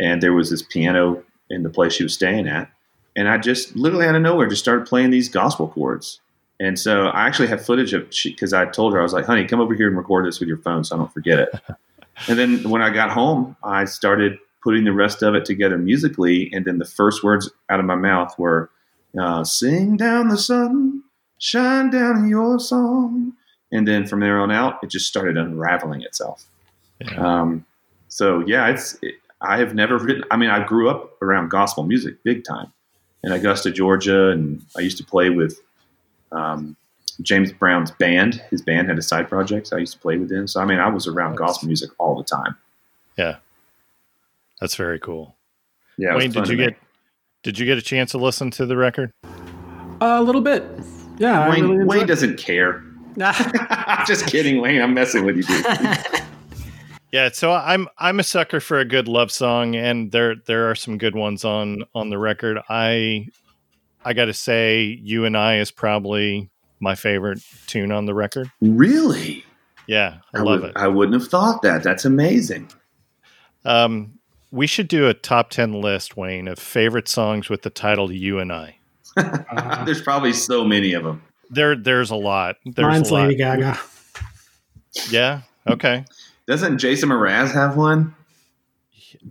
and 0.00 0.22
there 0.22 0.32
was 0.32 0.48
this 0.48 0.62
piano 0.62 1.22
in 1.50 1.62
the 1.62 1.70
place 1.70 1.92
she 1.92 2.02
was 2.02 2.14
staying 2.14 2.48
at, 2.48 2.70
and 3.16 3.28
I 3.28 3.36
just 3.36 3.76
literally 3.76 4.06
out 4.06 4.14
of 4.14 4.22
nowhere 4.22 4.46
just 4.46 4.62
started 4.62 4.86
playing 4.86 5.10
these 5.10 5.28
gospel 5.28 5.68
chords. 5.68 6.20
And 6.58 6.78
so 6.78 7.08
I 7.08 7.26
actually 7.26 7.48
have 7.48 7.64
footage 7.64 7.92
of 7.92 8.08
because 8.24 8.54
I 8.54 8.64
told 8.64 8.94
her 8.94 9.00
I 9.00 9.02
was 9.02 9.12
like, 9.12 9.26
"Honey, 9.26 9.44
come 9.44 9.60
over 9.60 9.74
here 9.74 9.88
and 9.88 9.96
record 9.96 10.24
this 10.24 10.40
with 10.40 10.48
your 10.48 10.58
phone 10.58 10.84
so 10.84 10.96
I 10.96 10.98
don't 10.98 11.12
forget 11.12 11.38
it." 11.38 11.50
and 12.26 12.38
then 12.38 12.68
when 12.68 12.82
I 12.82 12.90
got 12.90 13.10
home, 13.10 13.56
I 13.62 13.84
started 13.84 14.38
putting 14.62 14.84
the 14.84 14.92
rest 14.92 15.22
of 15.22 15.34
it 15.34 15.44
together 15.44 15.78
musically, 15.78 16.50
and 16.52 16.64
then 16.64 16.78
the 16.78 16.84
first 16.84 17.22
words 17.22 17.50
out 17.70 17.80
of 17.80 17.86
my 17.86 17.94
mouth 17.94 18.36
were, 18.38 18.70
uh, 19.18 19.44
"Sing 19.44 19.96
down 19.96 20.28
the 20.28 20.38
sun, 20.38 21.02
shine 21.38 21.90
down 21.90 22.28
your 22.28 22.58
song," 22.58 23.34
and 23.70 23.86
then 23.86 24.06
from 24.06 24.20
there 24.20 24.40
on 24.40 24.50
out, 24.50 24.78
it 24.82 24.90
just 24.90 25.06
started 25.06 25.36
unraveling 25.36 26.02
itself. 26.02 26.46
Yeah. 27.00 27.40
Um, 27.40 27.64
so 28.08 28.40
yeah, 28.46 28.68
it's 28.68 28.98
it, 29.02 29.14
I 29.40 29.58
have 29.58 29.74
never 29.74 29.98
written. 29.98 30.24
I 30.30 30.36
mean, 30.36 30.50
I 30.50 30.64
grew 30.64 30.90
up 30.90 31.20
around 31.22 31.50
gospel 31.50 31.84
music 31.84 32.22
big 32.24 32.44
time 32.44 32.72
in 33.22 33.32
Augusta, 33.32 33.70
Georgia, 33.70 34.28
and 34.30 34.64
I 34.76 34.80
used 34.80 34.98
to 34.98 35.04
play 35.04 35.30
with 35.30 35.60
um, 36.32 36.76
James 37.22 37.52
Brown's 37.52 37.90
band. 37.90 38.42
His 38.50 38.62
band 38.62 38.88
had 38.88 38.98
a 38.98 39.02
side 39.02 39.28
project, 39.28 39.66
so 39.68 39.76
I 39.76 39.80
used 39.80 39.92
to 39.94 39.98
play 39.98 40.16
with 40.18 40.28
them. 40.28 40.46
So 40.48 40.60
I 40.60 40.64
mean, 40.64 40.78
I 40.78 40.88
was 40.88 41.06
around 41.06 41.30
Nice. 41.32 41.38
gospel 41.38 41.66
music 41.68 41.90
all 41.98 42.16
the 42.16 42.24
time. 42.24 42.56
Yeah. 43.16 43.36
That's 44.60 44.74
very 44.76 44.98
cool. 44.98 45.34
Yeah, 45.96 46.14
it 46.14 46.18
Wayne, 46.18 46.30
did 46.30 46.44
to 46.44 46.52
you 46.52 46.58
make. 46.58 46.68
get 46.70 46.78
did 47.42 47.58
you 47.58 47.66
get 47.66 47.78
a 47.78 47.82
chance 47.82 48.10
to 48.12 48.18
listen 48.18 48.50
to 48.52 48.66
the 48.66 48.76
record? 48.76 49.12
a 50.00 50.22
little 50.22 50.40
bit. 50.40 50.64
Yeah, 51.18 51.40
I 51.40 51.50
Wayne? 51.50 51.68
really 51.68 51.84
Wayne 51.84 52.06
doesn't 52.06 52.38
care. 52.38 52.84
it. 53.16 53.22
I'm 53.70 54.06
just 54.06 54.26
kidding, 54.26 54.60
Wayne. 54.60 54.80
I'm 54.80 54.94
messing 54.94 55.24
with 55.24 55.36
you, 55.36 55.42
dude. 55.44 55.66
Yeah, 57.10 57.30
so 57.32 57.52
I'm 57.54 57.88
I'm 57.96 58.20
a 58.20 58.22
sucker 58.22 58.60
for 58.60 58.78
a 58.78 58.84
good 58.84 59.08
love 59.08 59.32
song, 59.32 59.74
and 59.74 60.12
there 60.12 60.34
there 60.44 60.70
are 60.70 60.74
some 60.74 60.98
good 60.98 61.14
ones 61.16 61.42
on 61.42 61.84
on 61.94 62.10
the 62.10 62.18
record. 62.18 62.58
I 62.68 63.28
I 64.04 64.12
got 64.12 64.26
to 64.26 64.34
say, 64.34 65.00
"You 65.02 65.24
and 65.24 65.34
I" 65.34 65.56
is 65.56 65.70
probably 65.70 66.50
my 66.80 66.94
favorite 66.94 67.40
tune 67.66 67.92
on 67.92 68.06
the 68.06 68.14
record. 68.14 68.50
really? 68.60 69.44
Yeah, 69.86 70.18
I, 70.34 70.40
love 70.40 70.60
would, 70.60 70.70
it. 70.70 70.76
I 70.76 70.86
wouldn't 70.86 71.18
have 71.18 71.30
thought 71.30 71.62
that. 71.62 71.82
That's 71.82 72.04
amazing. 72.04 72.68
Um, 73.64 74.18
we 74.50 74.66
should 74.66 74.86
do 74.86 75.08
a 75.08 75.14
top 75.14 75.48
ten 75.48 75.80
list, 75.80 76.14
Wayne, 76.14 76.46
of 76.46 76.58
favorite 76.58 77.08
songs 77.08 77.48
with 77.48 77.62
the 77.62 77.70
title 77.70 78.12
"You 78.12 78.38
and 78.38 78.52
I." 78.52 78.76
Uh, 79.16 79.84
There's 79.86 80.02
probably 80.02 80.34
so 80.34 80.62
many 80.62 80.92
of 80.92 81.04
them. 81.04 81.22
There, 81.50 81.74
there's 81.74 82.10
a 82.10 82.16
lot. 82.16 82.56
There's 82.66 82.86
mine's 82.86 83.10
a 83.10 83.14
lot. 83.14 83.22
Lady 83.28 83.36
Gaga. 83.36 83.78
Yeah. 85.10 85.40
Okay. 85.66 86.04
Doesn't 86.46 86.76
Jason 86.78 87.08
Mraz 87.08 87.50
have 87.52 87.76
one? 87.76 88.14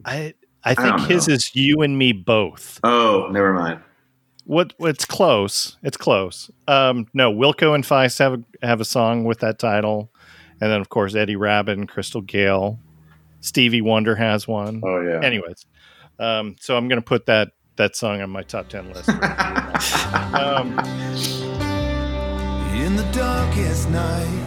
I 0.06 0.34
I 0.64 0.74
think 0.74 0.98
don't 0.98 1.08
his 1.08 1.28
know. 1.28 1.36
is 1.36 1.56
"You 1.56 1.82
and 1.84 1.98
Me 1.98 2.14
Both." 2.14 2.80
Oh, 2.84 3.28
never 3.32 3.54
mind. 3.54 3.80
What? 4.48 4.74
It's 4.80 5.04
close. 5.04 5.78
It's 5.84 5.98
close. 5.98 6.50
Um, 6.70 7.08
no, 7.14 7.32
Wilco 7.34 7.76
and 7.76 7.84
Feist 7.84 8.18
have 8.20 8.34
a, 8.34 8.66
have 8.66 8.80
a 8.80 8.86
song 8.86 9.26
with 9.26 9.40
that 9.40 9.60
title, 9.60 10.10
and 10.62 10.72
then 10.72 10.80
of 10.80 10.88
course 10.90 11.16
Eddie 11.16 11.36
Rabbitt 11.36 11.74
and 11.78 11.88
Crystal 11.88 12.22
Gayle. 12.22 12.80
Stevie 13.42 13.82
Wonder 13.82 14.16
has 14.16 14.48
one. 14.48 14.82
Oh 14.86 15.02
yeah. 15.02 15.20
Anyways, 15.22 15.66
um, 16.18 16.56
so 16.60 16.78
I'm 16.78 16.88
going 16.88 17.00
to 17.00 17.06
put 17.06 17.26
that 17.26 17.50
that 17.76 17.96
song 17.98 18.22
on 18.22 18.30
my 18.30 18.42
top 18.42 18.70
ten 18.70 18.88
list. 18.94 19.10
um, 20.34 20.80
In 22.74 22.96
the 22.96 23.08
darkest 23.12 23.90
night, 23.90 24.46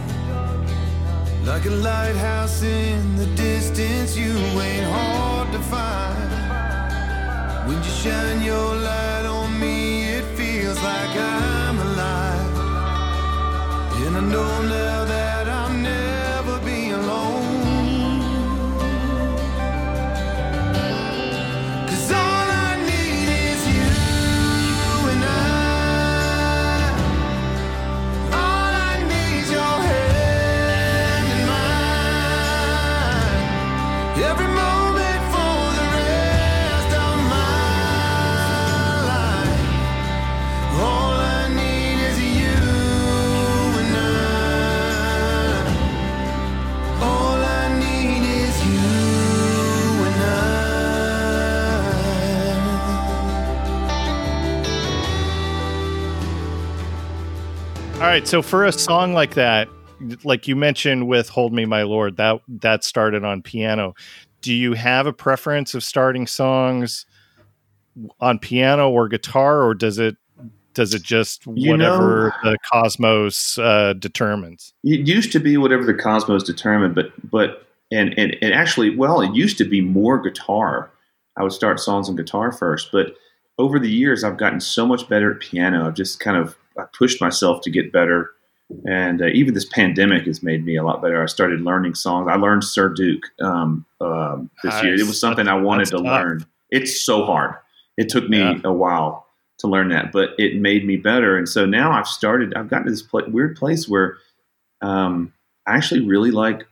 like 1.45 1.65
a 1.65 1.69
lighthouse 1.69 2.63
in 2.63 3.15
the 3.17 3.27
distance, 3.35 4.17
you 4.17 4.31
ain't 4.33 4.85
hard 4.85 5.51
to 5.51 5.59
find. 5.59 6.31
When 7.67 7.77
you 7.77 7.89
shine 7.89 8.41
your 8.41 8.75
light 8.75 9.25
on 9.25 9.59
me, 9.59 9.71
it 9.71 9.71
feels 9.71 9.90
like 11.13 11.23
I'm 11.23 11.79
alive. 11.79 12.57
And 14.05 14.17
I 14.17 14.21
know 14.21 14.61
now 14.61 15.05
that 15.05 15.30
all 58.01 58.07
right, 58.07 58.27
so 58.27 58.41
for 58.41 58.65
a 58.65 58.71
song 58.71 59.13
like 59.13 59.35
that, 59.35 59.69
like 60.23 60.47
you 60.47 60.55
mentioned 60.55 61.07
with 61.07 61.29
"Hold 61.29 61.53
Me, 61.53 61.65
My 61.65 61.83
Lord," 61.83 62.17
that 62.17 62.41
that 62.47 62.83
started 62.83 63.23
on 63.23 63.43
piano. 63.43 63.93
Do 64.41 64.51
you 64.55 64.73
have 64.73 65.05
a 65.05 65.13
preference 65.13 65.75
of 65.75 65.83
starting 65.83 66.25
songs 66.25 67.05
on 68.19 68.39
piano 68.39 68.89
or 68.89 69.07
guitar, 69.07 69.61
or 69.61 69.75
does 69.75 69.99
it 69.99 70.17
does 70.73 70.95
it 70.95 71.03
just 71.03 71.45
You 71.53 71.73
whatever 71.73 72.33
the 72.41 72.57
cosmos 72.73 73.59
uh, 73.59 73.93
determines? 73.93 74.73
It 74.83 75.05
used 75.05 75.31
to 75.33 75.39
be 75.39 75.57
whatever 75.57 75.85
the 75.85 75.93
cosmos 75.93 76.41
determined, 76.41 76.95
but 76.95 77.11
but 77.29 77.67
and 77.91 78.17
and, 78.17 78.35
and 78.41 78.51
actually, 78.51 78.95
well, 78.95 79.21
it 79.21 79.31
used 79.35 79.59
to 79.59 79.63
be 79.63 79.79
more 79.79 80.19
guitar. 80.19 80.89
I 81.37 81.43
would 81.43 81.53
start 81.53 81.79
songs 81.79 82.09
on 82.09 82.15
guitar 82.15 82.51
first, 82.51 82.91
but 82.91 83.13
over 83.59 83.77
the 83.77 83.91
years, 83.91 84.23
I've 84.23 84.37
gotten 84.37 84.59
so 84.59 84.87
much 84.87 85.07
better 85.07 85.35
at 85.35 85.39
piano. 85.39 85.85
I've 85.85 85.93
just 85.93 86.19
kind 86.19 86.35
of 86.35 86.57
I 86.81 86.85
pushed 86.97 87.21
myself 87.21 87.61
to 87.63 87.69
get 87.69 87.91
better, 87.91 88.31
and 88.87 89.21
uh, 89.21 89.27
even 89.27 89.53
this 89.53 89.65
pandemic 89.65 90.25
has 90.25 90.41
made 90.41 90.65
me 90.65 90.75
a 90.77 90.83
lot 90.83 91.01
better. 91.01 91.21
I 91.21 91.25
started 91.27 91.61
learning 91.61 91.95
songs. 91.95 92.27
I 92.29 92.35
learned 92.35 92.63
Sir 92.63 92.89
Duke 92.89 93.25
um, 93.41 93.85
um, 93.99 94.49
this 94.63 94.81
year. 94.83 94.95
It 94.95 95.05
was 95.07 95.19
something 95.19 95.47
I 95.47 95.55
wanted 95.55 95.81
That's 95.87 95.91
to 95.91 95.97
tough. 95.97 96.05
learn. 96.05 96.45
It's 96.69 97.01
so 97.01 97.25
hard. 97.25 97.55
It 97.97 98.09
took 98.09 98.29
me 98.29 98.39
Yeah. 98.39 98.59
a 98.63 98.71
while 98.73 99.27
to 99.59 99.67
learn 99.67 99.89
that, 99.89 100.11
but 100.11 100.29
it 100.39 100.55
made 100.55 100.85
me 100.85 100.97
better. 100.97 101.37
And 101.37 101.47
so 101.47 101.65
now 101.65 101.91
I've 101.91 102.07
started. 102.07 102.53
I've 102.55 102.69
gotten 102.69 102.85
to 102.85 102.91
this 102.91 103.01
pla 103.03 103.21
weird 103.27 103.55
place 103.57 103.87
where 103.87 104.17
um, 104.81 105.33
I 105.67 105.75
actually 105.75 106.01
really 106.07 106.31
like 106.31 106.65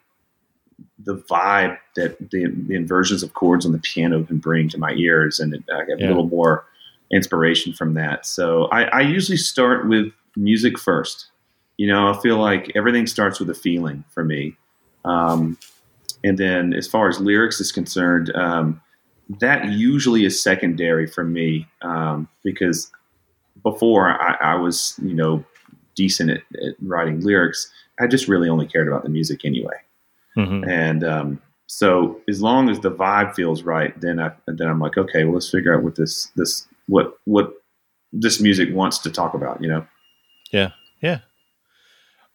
the 0.98 1.18
vibe 1.18 1.78
that 1.96 2.18
the, 2.32 2.48
the 2.68 2.76
inversions 2.76 3.24
of 3.24 3.34
chords 3.34 3.66
on 3.66 3.72
the 3.74 3.78
piano 3.80 4.24
can 4.24 4.38
bring 4.38 4.70
to 4.70 4.78
my 4.78 4.92
ears, 4.94 5.40
and 5.40 5.54
I 5.74 5.84
get 5.86 6.00
Yeah. 6.00 6.08
a 6.08 6.10
little 6.10 6.28
more 6.28 6.66
inspiration 7.12 7.74
from 7.74 7.94
that. 7.96 8.26
So 8.26 8.66
I, 8.66 8.84
I 8.84 9.02
usually 9.02 9.38
start 9.38 9.88
with 9.88 10.12
music 10.36 10.78
first. 10.78 11.28
You 11.78 11.88
know, 11.88 12.12
I 12.12 12.20
feel 12.22 12.38
like 12.38 12.72
everything 12.76 13.08
starts 13.08 13.40
with 13.40 13.50
a 13.50 13.56
feeling 13.56 14.04
for 14.10 14.24
me. 14.24 14.56
Um, 15.06 15.58
and 16.24 16.38
then 16.38 16.74
as 16.74 16.88
far 16.88 17.08
as 17.08 17.20
lyrics 17.20 17.62
is 17.62 17.72
concerned, 17.72 18.36
um, 18.36 18.82
that 19.40 19.70
usually 19.70 20.26
is 20.26 20.42
secondary 20.42 21.08
for 21.08 21.24
me 21.24 21.68
um, 21.82 22.28
because 22.44 22.92
before 23.64 24.10
I, 24.10 24.54
I 24.54 24.56
was, 24.56 25.00
you 25.02 25.14
know, 25.14 25.46
decent 26.00 26.30
at, 26.30 26.42
at 26.66 26.76
writing 26.82 27.20
lyrics. 27.20 27.70
I 28.00 28.08
just 28.08 28.30
really 28.30 28.48
only 28.48 28.66
cared 28.66 28.88
about 28.88 29.04
the 29.04 29.10
music 29.10 29.44
anyway. 29.44 29.76
Mhm. 30.38 30.66
And 30.70 31.04
um, 31.04 31.42
so 31.68 32.22
as 32.30 32.42
long 32.42 32.70
as 32.70 32.80
the 32.80 32.92
vibe 32.92 33.36
feels 33.36 33.64
right, 33.64 34.00
then 34.00 34.18
I 34.20 34.32
then 34.48 34.68
I'm 34.68 34.80
like, 34.80 34.98
okay, 34.98 35.26
well, 35.26 35.34
let's 35.34 35.50
figure 35.50 35.76
out 35.76 35.84
what 35.84 35.96
this 35.96 36.32
this 36.38 36.68
what 36.90 37.14
what 37.26 37.54
this 38.12 38.42
music 38.42 38.74
wants 38.74 38.98
to 39.00 39.10
talk 39.12 39.34
about. 39.34 39.62
You 39.62 39.70
know. 39.70 39.88
Yeah. 40.52 40.72
Yeah. 41.02 41.20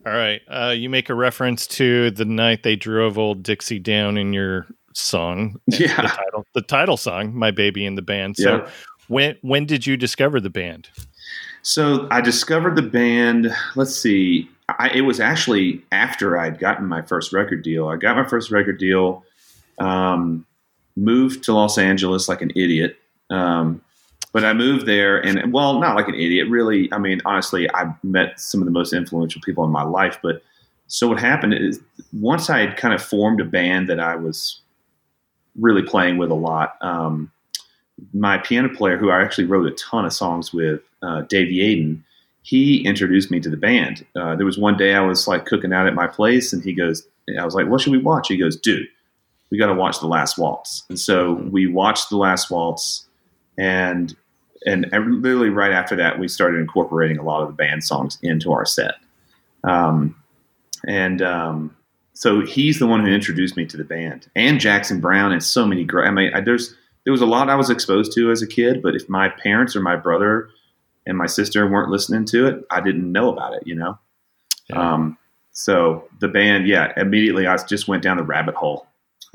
All 0.06 0.12
right. 0.12 0.40
Uh, 0.48 0.74
you 0.76 0.88
make 0.88 1.08
a 1.10 1.14
reference 1.14 1.66
to 1.66 2.10
the 2.10 2.24
night 2.24 2.62
they 2.62 2.76
drove 2.76 3.18
old 3.18 3.42
Dixie 3.42 3.78
down 3.78 4.16
in 4.16 4.32
your 4.32 4.66
song. 4.92 5.60
Yeah. 5.66 5.96
The 6.02 6.08
title, 6.08 6.46
the 6.54 6.62
title 6.62 6.96
song, 6.96 7.34
"My 7.34 7.50
Baby 7.50 7.84
in 7.86 7.94
the 7.96 8.02
Band." 8.02 8.36
So, 8.36 8.56
Yeah. 8.58 8.70
when 9.08 9.36
when 9.42 9.66
did 9.66 9.86
you 9.86 9.96
discover 9.96 10.40
the 10.40 10.50
band? 10.50 10.88
So 11.62 12.06
I 12.10 12.20
discovered 12.20 12.76
the 12.76 12.82
band. 12.82 13.50
Let's 13.74 13.96
see. 13.96 14.48
I, 14.68 14.90
it 14.90 15.00
was 15.02 15.18
actually 15.20 15.82
after 15.92 16.38
I'd 16.38 16.58
gotten 16.58 16.86
my 16.86 17.02
first 17.02 17.32
record 17.32 17.62
deal. 17.62 17.88
I 17.88 17.96
got 17.96 18.16
my 18.16 18.24
first 18.28 18.50
record 18.50 18.78
deal. 18.78 19.24
Um, 19.78 20.46
moved 20.96 21.42
to 21.44 21.54
Los 21.54 21.76
Angeles 21.78 22.28
like 22.28 22.42
an 22.42 22.50
idiot. 22.50 22.96
Um, 23.30 23.80
but 24.34 24.44
I 24.44 24.52
moved 24.52 24.84
there, 24.84 25.24
and 25.24 25.52
well, 25.52 25.78
not 25.78 25.94
like 25.94 26.08
an 26.08 26.16
idiot. 26.16 26.48
Really, 26.50 26.92
I 26.92 26.98
mean, 26.98 27.22
honestly, 27.24 27.70
I 27.72 27.94
met 28.02 28.38
some 28.38 28.60
of 28.60 28.64
the 28.64 28.72
most 28.72 28.92
influential 28.92 29.40
people 29.40 29.64
in 29.64 29.70
my 29.70 29.84
life. 29.84 30.18
But 30.22 30.42
so 30.88 31.06
what 31.06 31.20
happened 31.20 31.54
is, 31.54 31.80
once 32.12 32.50
I 32.50 32.58
had 32.58 32.76
kind 32.76 32.92
of 32.92 33.00
formed 33.00 33.40
a 33.40 33.44
band 33.44 33.88
that 33.88 34.00
I 34.00 34.16
was 34.16 34.60
really 35.58 35.82
playing 35.82 36.18
with 36.18 36.32
a 36.32 36.34
lot. 36.34 36.74
Um, 36.80 37.30
my 38.12 38.38
piano 38.38 38.68
player, 38.68 38.98
who 38.98 39.08
I 39.08 39.22
actually 39.22 39.44
wrote 39.44 39.68
a 39.68 39.70
ton 39.76 40.04
of 40.04 40.12
songs 40.12 40.52
with, 40.52 40.80
uh, 41.00 41.22
Davey 41.22 41.58
Aiden, 41.58 42.02
he 42.42 42.84
introduced 42.84 43.30
me 43.30 43.38
to 43.38 43.48
the 43.48 43.56
band. 43.56 44.04
Uh, 44.16 44.34
there 44.34 44.44
was 44.44 44.58
one 44.58 44.76
day 44.76 44.96
I 44.96 45.00
was 45.00 45.28
like 45.28 45.46
cooking 45.46 45.72
out 45.72 45.86
at 45.86 45.94
my 45.94 46.08
place, 46.08 46.52
and 46.52 46.60
he 46.60 46.72
goes, 46.72 47.06
I 47.38 47.44
was 47.44 47.54
like, 47.54 47.68
"What 47.68 47.80
should 47.80 47.92
we 47.92 47.98
watch?" 47.98 48.26
He 48.26 48.36
goes, 48.36 48.56
"Dude, 48.56 48.88
we 49.50 49.58
got 49.58 49.68
to 49.68 49.74
watch 49.74 50.00
The 50.00 50.08
Last 50.08 50.38
Waltz." 50.38 50.82
And 50.88 50.98
so 50.98 51.34
we 51.52 51.68
watched 51.68 52.10
The 52.10 52.16
Last 52.16 52.50
Waltz, 52.50 53.06
and 53.56 54.14
and 54.66 54.87
literally 54.92 55.50
right 55.50 55.72
after 55.72 55.96
that, 55.96 56.18
we 56.18 56.29
started 56.29 56.59
incorporating 56.59 57.18
a 57.18 57.22
lot 57.22 57.42
of 57.42 57.48
the 57.48 57.55
band 57.55 57.85
songs 57.85 58.18
into 58.22 58.53
our 58.53 58.64
set. 58.64 58.94
Um, 59.62 60.16
and 60.87 61.22
um, 61.22 61.77
so 62.12 62.44
he's 62.44 62.79
the 62.79 62.87
one 62.87 63.05
who 63.05 63.12
introduced 63.12 63.57
me 63.57 63.66
to 63.66 63.77
the 63.77 63.85
band, 63.85 64.29
and 64.37 64.61
Jackson 64.61 65.00
Browne, 65.00 65.33
and 65.33 65.42
so 65.42 65.66
many 65.66 65.85
great. 65.85 66.07
I 66.07 66.11
mean, 66.11 66.33
I, 66.35 66.40
there's 66.40 66.74
there 67.05 67.12
was 67.12 67.20
a 67.20 67.27
lot 67.27 67.50
I 67.50 67.55
was 67.55 67.70
exposed 67.70 68.12
to 68.14 68.31
as 68.31 68.42
a 68.42 68.46
kid, 68.46 68.83
but 68.83 68.94
if 68.94 69.09
my 69.09 69.29
parents 69.29 69.77
or 69.77 69.81
my 69.81 69.96
brother 69.96 70.48
and 71.07 71.18
my 71.18 71.27
sister 71.27 71.68
weren't 71.68 71.90
listening 71.90 72.24
to 72.27 72.46
it, 72.46 72.64
I 72.70 72.81
didn't 72.81 73.11
know 73.11 73.31
about 73.31 73.55
it, 73.55 73.66
you 73.66 73.74
know? 73.74 73.98
Yeah. 74.70 74.94
Um, 74.94 75.18
so 75.53 76.09
the 76.20 76.29
band, 76.29 76.66
yeah, 76.66 76.92
immediately 76.96 77.46
I 77.46 77.57
just 77.59 77.88
went 77.88 78.03
down 78.03 78.16
the 78.16 78.22
rabbit 78.22 78.55
hole. 78.55 78.87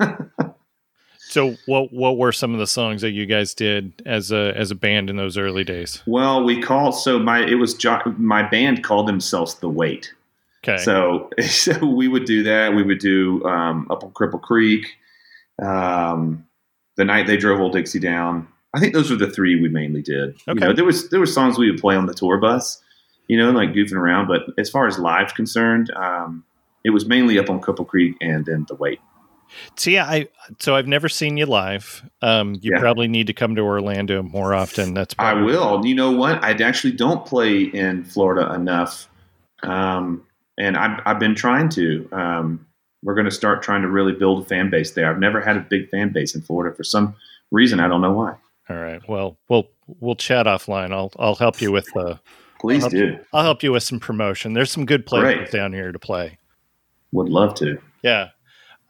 So, 1.30 1.56
what 1.66 1.92
what 1.92 2.16
were 2.18 2.32
some 2.32 2.52
of 2.54 2.58
the 2.58 2.66
songs 2.66 3.02
that 3.02 3.12
you 3.12 3.24
guys 3.24 3.54
did 3.54 4.02
as 4.04 4.32
a 4.32 4.52
as 4.56 4.70
a 4.70 4.74
band 4.74 5.08
in 5.08 5.16
those 5.16 5.38
early 5.38 5.62
days? 5.62 6.02
Well, 6.06 6.42
we 6.42 6.60
called, 6.60 6.94
so 6.96 7.18
my, 7.20 7.38
it 7.46 7.54
was, 7.54 7.72
jo- 7.74 8.02
my 8.18 8.42
band 8.48 8.82
called 8.82 9.06
themselves 9.06 9.54
The 9.54 9.68
Weight. 9.68 10.12
Okay. 10.64 10.82
So, 10.82 11.30
so 11.48 11.86
we 11.86 12.08
would 12.08 12.24
do 12.24 12.42
that. 12.42 12.74
We 12.74 12.82
would 12.82 12.98
do 12.98 13.44
um, 13.44 13.86
Up 13.90 14.02
on 14.02 14.10
Cripple 14.10 14.42
Creek, 14.42 14.86
um, 15.62 16.44
the 16.96 17.04
night 17.04 17.26
they 17.26 17.36
drove 17.36 17.60
Old 17.60 17.72
Dixie 17.72 18.00
down. 18.00 18.48
I 18.74 18.80
think 18.80 18.92
those 18.94 19.08
were 19.10 19.16
the 19.16 19.30
three 19.30 19.60
we 19.60 19.68
mainly 19.68 20.02
did. 20.02 20.34
You 20.46 20.52
Okay. 20.54 20.66
know, 20.66 20.72
there 20.72 20.84
was 20.84 21.10
there 21.10 21.20
were 21.20 21.26
songs 21.26 21.58
we 21.58 21.70
would 21.70 21.80
play 21.80 21.96
on 21.96 22.06
the 22.06 22.14
tour 22.14 22.38
bus, 22.38 22.82
you 23.28 23.36
know, 23.38 23.50
like 23.52 23.70
goofing 23.70 23.94
around. 23.94 24.26
But 24.28 24.42
as 24.58 24.68
far 24.68 24.86
as 24.86 24.98
live 24.98 25.34
concerned, 25.34 25.90
um, 25.96 26.44
it 26.84 26.90
was 26.90 27.06
mainly 27.06 27.38
Up 27.38 27.50
on 27.50 27.60
Cripple 27.60 27.86
Creek 27.86 28.16
and 28.20 28.44
then 28.46 28.66
The 28.68 28.74
Weight. 28.74 29.00
So 29.76 29.90
yeah, 29.90 30.04
I 30.06 30.28
so 30.58 30.74
I've 30.76 30.86
never 30.86 31.08
seen 31.08 31.36
you 31.36 31.46
live. 31.46 32.08
Um, 32.22 32.54
you 32.60 32.72
Yeah. 32.74 32.80
probably 32.80 33.08
need 33.08 33.26
to 33.28 33.32
come 33.32 33.54
to 33.56 33.62
Orlando 33.62 34.22
more 34.22 34.54
often. 34.54 34.94
That's 34.94 35.14
I 35.18 35.34
will. 35.34 35.84
You 35.84 35.94
know 35.94 36.10
what? 36.12 36.42
I 36.44 36.50
actually 36.52 36.92
don't 36.92 37.24
play 37.26 37.62
in 37.62 38.04
Florida 38.04 38.52
enough, 38.54 39.08
um, 39.62 40.24
and 40.58 40.76
I've, 40.76 41.00
I've 41.06 41.18
been 41.18 41.34
trying 41.34 41.68
to. 41.70 42.08
Um, 42.12 42.66
we're 43.02 43.14
going 43.14 43.24
to 43.24 43.30
start 43.30 43.62
trying 43.62 43.80
to 43.82 43.88
really 43.88 44.12
build 44.12 44.42
a 44.42 44.44
fan 44.46 44.68
base 44.68 44.90
there. 44.92 45.10
I've 45.10 45.18
never 45.18 45.40
had 45.40 45.56
a 45.56 45.60
big 45.60 45.88
fan 45.88 46.12
base 46.12 46.34
in 46.34 46.42
Florida 46.42 46.76
for 46.76 46.84
some 46.84 47.14
reason. 47.50 47.80
I 47.80 47.88
don't 47.88 48.02
know 48.02 48.12
why. 48.12 48.34
All 48.68 48.76
right. 48.76 49.00
Well, 49.08 49.38
we'll 49.48 49.68
we'll 50.00 50.16
chat 50.16 50.46
offline. 50.46 50.92
I'll 50.92 51.10
I'll 51.18 51.34
help 51.34 51.60
you 51.60 51.72
with 51.72 51.86
the 51.94 52.20
Please 52.60 52.84
I'll- 52.84 52.90
do. 52.90 53.18
I'll 53.32 53.42
help 53.42 53.62
you 53.62 53.72
with 53.72 53.82
some 53.82 54.00
promotion. 54.00 54.52
There's 54.52 54.70
some 54.70 54.84
good 54.84 55.06
players 55.06 55.34
Great. 55.34 55.50
down 55.50 55.72
here 55.72 55.92
to 55.92 55.98
play. 55.98 56.38
Would 57.12 57.28
love 57.30 57.54
to. 57.56 57.78
Yeah. 58.02 58.28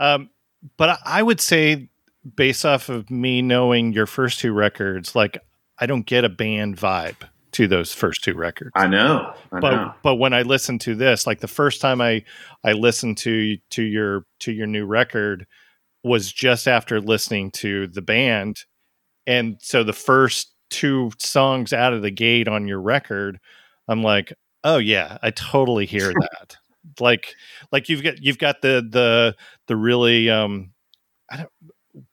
Um, 0.00 0.28
but 0.76 0.98
I- 1.04 1.22
would 1.22 1.40
say, 1.40 1.88
based 2.36 2.64
off 2.66 2.88
of 2.88 3.10
me 3.10 3.40
knowing 3.42 3.92
your 3.92 4.06
first 4.06 4.40
two 4.40 4.52
records, 4.52 5.14
like 5.14 5.38
I 5.78 5.86
don't 5.86 6.04
get 6.06 6.24
a 6.24 6.28
band 6.28 6.76
vibe 6.76 7.16
to 7.52 7.66
those 7.66 7.92
first 7.92 8.22
two 8.22 8.34
records. 8.34 8.70
I 8.74 8.86
know. 8.86 9.32
I 9.52 9.60
but 9.60 9.70
know. 9.70 9.94
but 10.02 10.16
when 10.16 10.32
I 10.32 10.42
listened 10.42 10.80
to 10.82 10.94
this, 10.94 11.26
like 11.26 11.40
the 11.40 11.48
first 11.48 11.80
time 11.80 12.00
I 12.00 12.22
I 12.62 12.72
listened 12.72 13.18
to 13.18 13.56
to 13.70 13.82
your 13.82 14.24
to 14.40 14.52
your 14.52 14.66
new 14.66 14.84
record 14.86 15.46
was 16.04 16.32
just 16.32 16.68
after 16.68 17.00
listening 17.00 17.50
to 17.52 17.86
the 17.86 18.02
band, 18.02 18.64
and 19.26 19.56
so 19.60 19.82
the 19.82 19.92
first 19.92 20.52
two 20.70 21.10
songs 21.18 21.72
out 21.72 21.92
of 21.92 22.02
the 22.02 22.10
gate 22.10 22.46
on 22.48 22.68
your 22.68 22.80
record, 22.80 23.40
I'm 23.88 24.02
like, 24.02 24.32
oh 24.62 24.78
yeah, 24.78 25.18
I 25.22 25.30
totally 25.30 25.86
hear 25.86 26.12
that. 26.20 26.56
Like 26.98 27.34
like 27.72 27.88
you've 27.88 28.02
got 28.02 28.22
you've 28.22 28.38
got 28.38 28.62
the 28.62 28.86
the 28.88 29.36
the 29.66 29.76
really 29.76 30.30
um, 30.30 30.72
I 31.30 31.38
don't. 31.38 31.48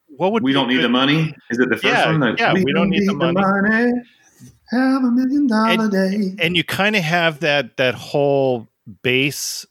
What 0.08 0.32
would 0.32 0.42
We 0.42 0.52
don't 0.52 0.68
need 0.68 0.82
the 0.82 0.88
money. 0.88 1.32
Is 1.50 1.58
it 1.60 1.68
the 1.70 1.76
first 1.76 1.84
Yeah, 1.84 2.06
one? 2.10 2.18
Like, 2.20 2.38
yeah, 2.40 2.52
we 2.52 2.72
don't 2.72 2.88
need 2.90 3.06
the 3.08 3.14
money. 3.14 3.92
Have 4.70 5.04
a 5.04 5.10
million 5.10 5.46
dollar 5.46 5.88
day. 5.88 6.34
and 6.40 6.56
you 6.56 6.64
kind 6.64 6.96
of 6.96 7.02
have 7.04 7.40
that 7.40 7.76
that 7.76 7.94
whole 7.94 8.68
bass 9.02 9.64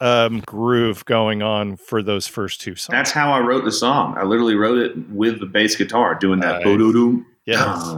um 0.00 0.40
groove 0.46 1.04
going 1.06 1.42
on 1.42 1.76
for 1.76 2.02
those 2.02 2.26
first 2.26 2.60
two 2.60 2.74
songs. 2.76 2.92
That's 2.94 3.10
how 3.10 3.32
I 3.32 3.40
wrote 3.40 3.64
the 3.64 3.72
song. 3.72 4.16
I 4.16 4.22
literally 4.24 4.54
wrote 4.54 4.78
it 4.78 4.96
with 5.10 5.40
the 5.40 5.46
bass 5.46 5.76
guitar, 5.76 6.14
doing 6.14 6.40
that 6.40 6.54
Nice. 6.56 6.64
boo-doo-doo, 6.64 7.24
yes. 7.46 7.92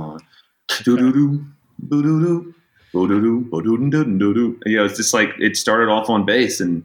doo-doo-doo, 0.82 1.44
boo-doo-doo, 1.78 2.54
boo-doo-doo, 2.92 3.40
boo-doo-doo-doo-doo. 3.50 4.60
You 4.66 4.76
know, 4.76 4.84
it's 4.84 4.96
just 4.96 5.14
like 5.14 5.30
it 5.38 5.56
started 5.56 5.88
off 5.90 6.08
on 6.10 6.24
bass 6.24 6.60
and 6.60 6.84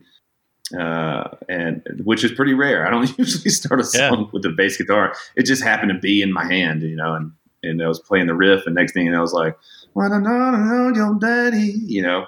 uh 0.78 1.24
and 1.48 1.82
which 2.04 2.24
is 2.24 2.32
pretty 2.32 2.54
rare. 2.54 2.86
I 2.86 2.89
don't 2.89 3.17
usually 3.17 3.50
start 3.52 3.80
a 3.80 3.84
Yeah. 3.93 4.10
song 4.10 4.30
with 4.34 4.43
the 4.43 4.50
bass 4.50 4.78
guitar. 4.78 5.13
It 5.36 5.43
just 5.43 5.63
happened 5.63 5.91
to 5.91 6.00
be 6.00 6.22
in 6.22 6.34
my 6.34 6.46
hand, 6.46 6.82
you 6.82 6.96
know, 6.96 7.13
and 7.13 7.32
and 7.63 7.82
I 7.82 7.88
was 7.88 8.00
playing 8.00 8.28
the 8.28 8.36
riff 8.36 8.65
and 8.65 8.76
next 8.76 8.93
thing 8.93 9.13
I 9.13 9.20
was 9.22 9.34
like, 9.34 9.58
When 9.93 10.12
I 10.12 10.20
know, 10.20 10.52
know 10.52 10.93
your 10.96 11.15
daddy, 11.20 11.74
you 11.86 12.02
know. 12.02 12.28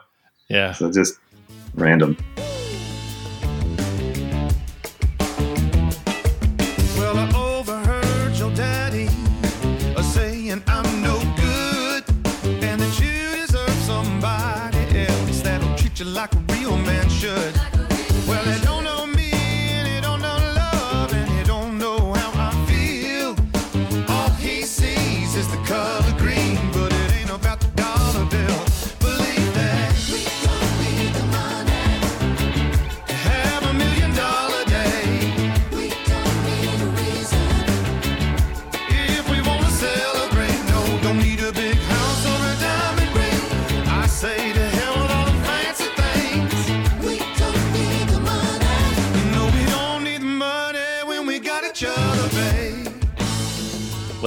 Yeah. 0.49 0.71
So 0.73 0.91
just 0.91 1.15
random. 1.75 2.17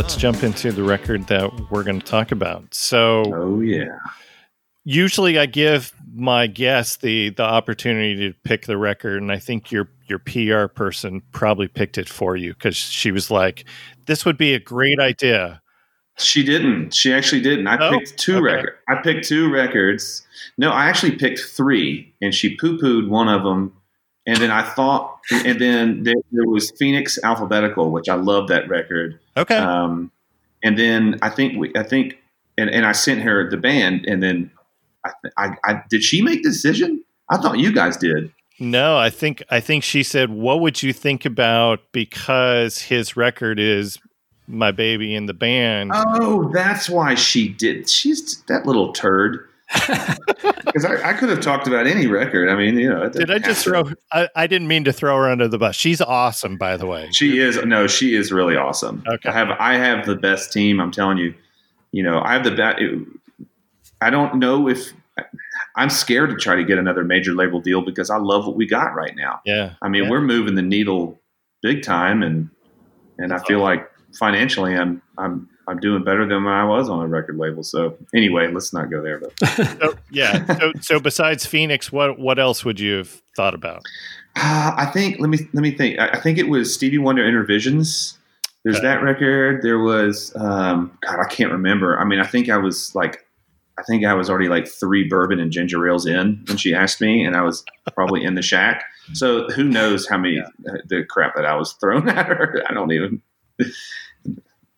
Let's 0.02 0.16
jump 0.16 0.42
into 0.42 0.72
the 0.72 0.82
record 0.82 1.28
that 1.28 1.52
we're 1.70 1.84
going 1.84 2.00
to 2.00 2.04
talk 2.04 2.32
about. 2.32 2.74
So, 2.74 3.22
Oh 3.36 3.60
yeah. 3.60 3.84
usually 4.82 5.38
I 5.38 5.46
give 5.46 5.92
my 6.12 6.48
guests 6.48 6.96
the 6.96 7.30
the 7.30 7.44
opportunity 7.44 8.16
to 8.16 8.36
pick 8.42 8.66
the 8.66 8.76
record 8.76 9.22
and 9.22 9.30
I 9.30 9.38
think 9.38 9.70
your 9.70 9.88
your 10.08 10.18
PR 10.18 10.66
person 10.66 11.22
probably 11.30 11.68
picked 11.68 11.98
it 11.98 12.08
for 12.08 12.34
you 12.34 12.52
cuz 12.54 12.76
she 12.76 13.12
was 13.12 13.30
like 13.30 13.64
this 14.06 14.24
would 14.24 14.36
be 14.36 14.54
a 14.54 14.58
great 14.58 14.98
idea. 14.98 15.62
She 16.18 16.42
didn't. 16.42 16.92
She 16.92 17.14
actually 17.14 17.40
didn't. 17.40 17.68
I 17.68 17.78
Oh, 17.78 17.96
picked 17.96 18.18
two 18.18 18.38
okay. 18.38 18.42
records. 18.42 18.76
I 18.88 18.96
picked 18.96 19.28
two 19.28 19.52
records. 19.52 20.26
No, 20.58 20.72
I 20.72 20.86
actually 20.86 21.12
picked 21.12 21.38
three, 21.38 22.12
and 22.20 22.34
she 22.34 22.56
poo 22.56 22.76
pooed 22.76 23.08
one 23.08 23.28
of 23.28 23.44
them 23.44 23.72
and 24.26 24.36
then 24.36 24.50
I 24.50 24.62
thought, 24.62 25.18
and 25.32 25.60
then 25.60 26.04
there, 26.04 26.14
there 26.30 26.46
was 26.46 26.70
Phoenix 26.78 27.18
Alphabetical, 27.22 27.90
which 27.90 28.08
I 28.08 28.14
love 28.14 28.48
that 28.48 28.68
record. 28.68 29.18
Okay. 29.36 29.56
Um, 29.56 30.10
and 30.62 30.78
then 30.78 31.18
I 31.22 31.28
think 31.28 31.58
we, 31.58 31.72
I 31.74 31.82
think, 31.82 32.18
and, 32.56 32.70
and 32.70 32.86
I 32.86 32.92
sent 32.92 33.22
her 33.22 33.50
the 33.50 33.56
band, 33.56 34.04
and 34.06 34.22
then 34.22 34.50
I, 35.04 35.10
I, 35.36 35.56
I 35.64 35.82
did 35.90 36.02
she 36.04 36.22
make 36.22 36.42
the 36.42 36.50
decision? 36.50 37.02
I 37.28 37.38
thought 37.38 37.58
you 37.58 37.72
guys 37.72 37.96
did. 37.96 38.32
no, 38.60 38.96
I 38.96 39.10
think 39.10 39.42
I 39.50 39.58
think 39.58 39.82
she 39.82 40.02
said, 40.02 40.30
"What 40.30 40.60
would 40.60 40.82
you 40.82 40.92
think 40.92 41.24
about 41.24 41.80
because 41.90 42.78
his 42.82 43.16
record 43.16 43.58
is 43.58 43.98
my 44.46 44.70
baby 44.70 45.14
in 45.14 45.26
the 45.26 45.34
band?" 45.34 45.90
Oh, 45.94 46.48
that's 46.52 46.88
why 46.88 47.14
she 47.16 47.48
did. 47.48 47.88
She's 47.88 48.40
that 48.48 48.66
little 48.66 48.92
turd. 48.92 49.48
Because 49.72 50.84
I, 50.84 51.10
I 51.10 51.12
could 51.12 51.28
have 51.28 51.40
talked 51.40 51.66
about 51.66 51.86
any 51.86 52.06
record. 52.06 52.48
I 52.48 52.56
mean, 52.56 52.78
you 52.78 52.88
know. 52.88 53.08
Did 53.08 53.30
I 53.30 53.38
just 53.38 53.64
throw? 53.64 53.84
I, 54.12 54.28
I 54.34 54.46
didn't 54.46 54.68
mean 54.68 54.84
to 54.84 54.92
throw 54.92 55.16
her 55.16 55.30
under 55.30 55.48
the 55.48 55.58
bus. 55.58 55.76
She's 55.76 56.00
awesome, 56.00 56.56
by 56.56 56.76
the 56.76 56.86
way. 56.86 57.08
She 57.12 57.38
is 57.38 57.56
no, 57.64 57.86
she 57.86 58.14
is 58.14 58.32
really 58.32 58.56
awesome. 58.56 59.02
Okay. 59.06 59.28
I 59.28 59.32
have 59.32 59.50
I 59.58 59.74
have 59.74 60.06
the 60.06 60.16
best 60.16 60.52
team. 60.52 60.80
I'm 60.80 60.90
telling 60.90 61.18
you. 61.18 61.34
You 61.94 62.02
know, 62.02 62.20
I 62.24 62.32
have 62.32 62.44
the 62.44 62.52
best. 62.52 62.78
I 64.00 64.08
don't 64.08 64.36
know 64.36 64.66
if 64.68 64.92
I'm 65.76 65.90
scared 65.90 66.30
to 66.30 66.36
try 66.36 66.56
to 66.56 66.64
get 66.64 66.78
another 66.78 67.04
major 67.04 67.32
label 67.34 67.60
deal 67.60 67.82
because 67.82 68.08
I 68.08 68.16
love 68.16 68.46
what 68.46 68.56
we 68.56 68.66
got 68.66 68.94
right 68.94 69.14
now. 69.14 69.40
Yeah. 69.44 69.74
I 69.82 69.88
mean, 69.88 70.04
Yeah. 70.04 70.10
we're 70.10 70.22
moving 70.22 70.54
the 70.54 70.62
needle 70.62 71.20
big 71.62 71.82
time, 71.82 72.22
and 72.22 72.48
and 73.18 73.32
I 73.32 73.38
feel 73.40 73.60
like 73.60 73.90
financially, 74.18 74.74
I'm 74.74 75.02
I'm 75.18 75.48
I'm 75.72 75.80
doing 75.80 76.04
better 76.04 76.26
than 76.26 76.44
when 76.44 76.52
I 76.54 76.64
was 76.64 76.88
on 76.88 77.00
a 77.02 77.06
record 77.08 77.36
label. 77.38 77.62
So 77.64 77.96
anyway, 78.14 78.52
let's 78.52 78.72
not 78.72 78.90
go 78.90 79.02
there. 79.02 79.18
But 79.20 79.36
So, 79.80 79.94
yeah. 80.10 80.44
So, 80.58 80.72
so 80.80 81.00
besides 81.00 81.44
Phoenix, 81.46 81.90
what 81.90 82.18
what 82.18 82.38
else 82.38 82.64
would 82.64 82.78
you 82.78 82.94
have 82.98 83.22
thought 83.36 83.54
about? 83.54 83.82
Uh, 84.36 84.72
I 84.76 84.86
think 84.86 85.18
let 85.20 85.28
me 85.30 85.38
let 85.52 85.62
me 85.62 85.72
think. 85.72 85.98
I, 85.98 86.10
I 86.10 86.20
think 86.20 86.38
it 86.38 86.48
was 86.48 86.72
Stevie 86.72 86.98
Wonder 86.98 87.22
Innervisions. 87.24 88.16
There's 88.64 88.76
Okay. 88.76 88.86
that 88.86 89.02
record. 89.02 89.62
There 89.62 89.80
was 89.80 90.32
um, 90.36 90.96
God, 91.04 91.18
I 91.20 91.28
can't 91.28 91.50
remember. 91.50 91.98
I 91.98 92.04
mean, 92.04 92.20
I 92.20 92.26
think 92.26 92.48
I 92.48 92.58
was 92.58 92.94
like, 92.94 93.26
I 93.78 93.82
think 93.82 94.04
I 94.04 94.14
was 94.14 94.30
already 94.30 94.48
like 94.48 94.68
three 94.68 95.08
bourbon 95.08 95.40
and 95.40 95.50
ginger 95.50 95.86
ales 95.88 96.06
in 96.06 96.44
when 96.46 96.56
she 96.58 96.72
asked 96.72 97.00
me, 97.00 97.24
and 97.24 97.34
I 97.36 97.42
was 97.42 97.64
probably 97.94 98.22
in 98.22 98.34
the 98.36 98.42
shack. 98.42 98.84
So 99.14 99.48
who 99.48 99.64
knows 99.64 100.08
how 100.08 100.16
many 100.16 100.38
uh, 100.38 100.44
the 100.86 101.04
crap 101.04 101.34
that 101.34 101.44
I 101.44 101.56
was 101.56 101.72
thrown 101.74 102.08
at 102.18 102.26
her? 102.26 102.62
I 102.68 102.72
don't 102.72 102.92
even. 102.92 103.20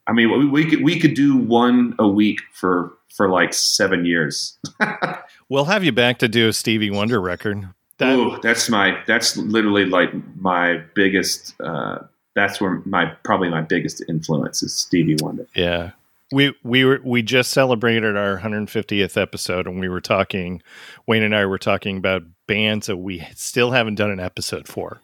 I 0.07 0.13
mean, 0.13 0.31
we, 0.31 0.47
we 0.47 0.71
could 0.71 0.83
we 0.83 0.99
could 0.99 1.15
do 1.15 1.37
one 1.37 1.95
a 1.99 2.07
week 2.07 2.41
for 2.53 2.93
for 3.09 3.29
like 3.29 3.55
seven 3.55 4.05
years. 4.05 4.59
We'll 5.49 5.67
have 5.67 5.85
you 5.85 5.93
back 5.93 6.19
to 6.19 6.29
do 6.29 6.49
a 6.49 6.53
Stevie 6.53 6.91
Wonder 6.91 7.21
record. 7.21 7.69
That, 7.99 8.17
Ooh, 8.17 8.39
that's 8.43 8.69
my 8.69 9.01
that's 9.07 9.37
literally 9.37 9.85
like 9.85 10.11
my 10.37 10.83
biggest 10.95 11.55
uh 11.61 11.99
that's 12.35 12.61
where 12.61 12.83
my 12.85 13.07
probably 13.23 13.51
my 13.51 13.61
biggest 13.61 14.03
influence 14.09 14.63
is 14.63 14.75
Stevie 14.75 15.17
Wonder. 15.21 15.47
Yeah. 15.55 15.93
We 16.33 16.55
we 16.65 16.85
were 16.85 17.01
we 17.05 17.23
just 17.23 17.51
celebrated 17.51 18.17
our 18.17 18.39
150th 18.39 19.21
episode 19.21 19.67
and 19.67 19.79
we 19.79 19.89
were 19.89 20.01
talking 20.01 20.63
Wayne 21.07 21.23
and 21.23 21.37
I 21.37 21.47
were 21.47 21.59
talking 21.59 21.99
about 21.99 22.23
bands 22.47 22.87
that 22.87 22.97
we 22.97 23.25
still 23.35 23.71
haven't 23.71 23.95
done 23.97 24.11
an 24.11 24.21
episode 24.21 24.67
for. 24.67 25.01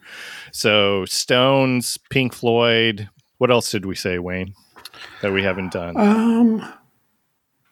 So 0.53 1.05
Stones, 1.05 1.99
Pink 2.09 2.33
Floyd, 2.33 3.09
what 3.39 3.51
else 3.51 3.71
did 3.71 3.87
we 3.87 3.95
say 3.95 4.19
Wayne 4.19 4.55
that 5.23 5.33
we 5.33 5.43
haven't 5.43 5.73
done? 5.73 5.97
Um, 5.97 6.73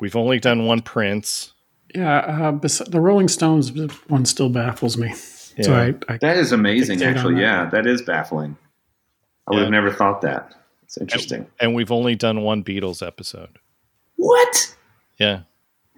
We've 0.00 0.16
only 0.16 0.38
done 0.38 0.64
one 0.66 0.80
Prince. 0.82 1.52
yeah, 1.94 2.18
uh, 2.18 2.52
bes- 2.52 2.78
the 2.88 3.00
Rolling 3.00 3.28
Stones 3.28 3.72
one 4.08 4.24
still 4.26 4.48
baffles 4.48 4.96
me. 4.96 5.12
So 5.12 5.72
Yeah. 5.72 5.92
I, 6.08 6.12
I 6.14 6.18
That 6.18 6.36
is 6.36 6.52
amazing 6.52 7.02
actually. 7.02 7.34
that. 7.34 7.40
Yeah, 7.40 7.70
that 7.70 7.86
is 7.86 8.02
baffling. 8.02 8.56
I 9.48 9.52
would 9.52 9.56
Yeah. 9.58 9.64
have 9.64 9.72
never 9.72 9.90
thought 9.90 10.20
that. 10.22 10.54
It's 10.84 10.96
interesting. 10.98 11.46
and 11.60 11.74
we've 11.74 11.90
only 11.92 12.14
done 12.14 12.42
one 12.42 12.62
Beatles 12.64 13.04
episode. 13.06 13.58
What? 14.16 14.74
Yeah. 15.18 15.40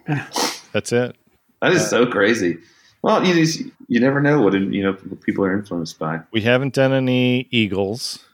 Yeah. 0.09 0.27
That's 0.73 0.93
it. 0.93 1.17
That 1.63 1.73
is 1.73 1.89
so 1.89 2.07
crazy. 2.07 2.59
Well, 3.03 3.25
you 3.27 3.35
just, 3.35 3.63
you 3.89 4.01
never 4.01 4.21
know 4.21 4.41
what 4.43 4.55
you 4.55 4.83
know 4.83 4.95
people 5.25 5.45
are 5.45 5.53
influenced 5.57 5.99
by. 5.99 6.21
We 6.33 6.41
haven't 6.41 6.75
done 6.75 6.93
any 6.93 7.49
Eagles, 7.51 8.25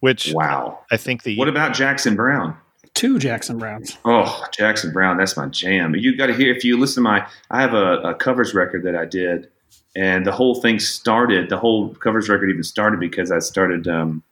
which 0.00 0.32
Wow. 0.32 0.80
I 0.90 0.96
think 0.96 1.22
the 1.22 1.36
What 1.36 1.48
about 1.48 1.74
Jackson 1.74 2.16
Browne? 2.16 2.56
two 2.96 3.18
Jackson 3.18 3.58
Brownes. 3.58 3.96
Oh, 4.04 4.44
Jackson 4.52 4.92
Browne, 4.92 5.18
that's 5.18 5.36
my 5.36 5.46
jam. 5.46 5.94
You 5.94 6.16
got 6.16 6.26
to 6.26 6.34
hear 6.34 6.52
if 6.52 6.64
you 6.64 6.76
listen 6.76 7.04
to 7.04 7.10
my. 7.10 7.28
I 7.50 7.60
have 7.60 7.74
a, 7.74 7.98
a 7.98 8.14
covers 8.14 8.54
record 8.54 8.82
that 8.84 8.96
I 8.96 9.04
did, 9.04 9.48
and 9.94 10.26
the 10.26 10.32
whole 10.32 10.56
thing 10.60 10.80
started. 10.80 11.48
The 11.48 11.58
whole 11.58 11.94
covers 11.94 12.28
record 12.28 12.50
even 12.50 12.64
started 12.64 12.98
because 12.98 13.30
I 13.30 13.38
started. 13.38 13.86
Um, 13.86 14.24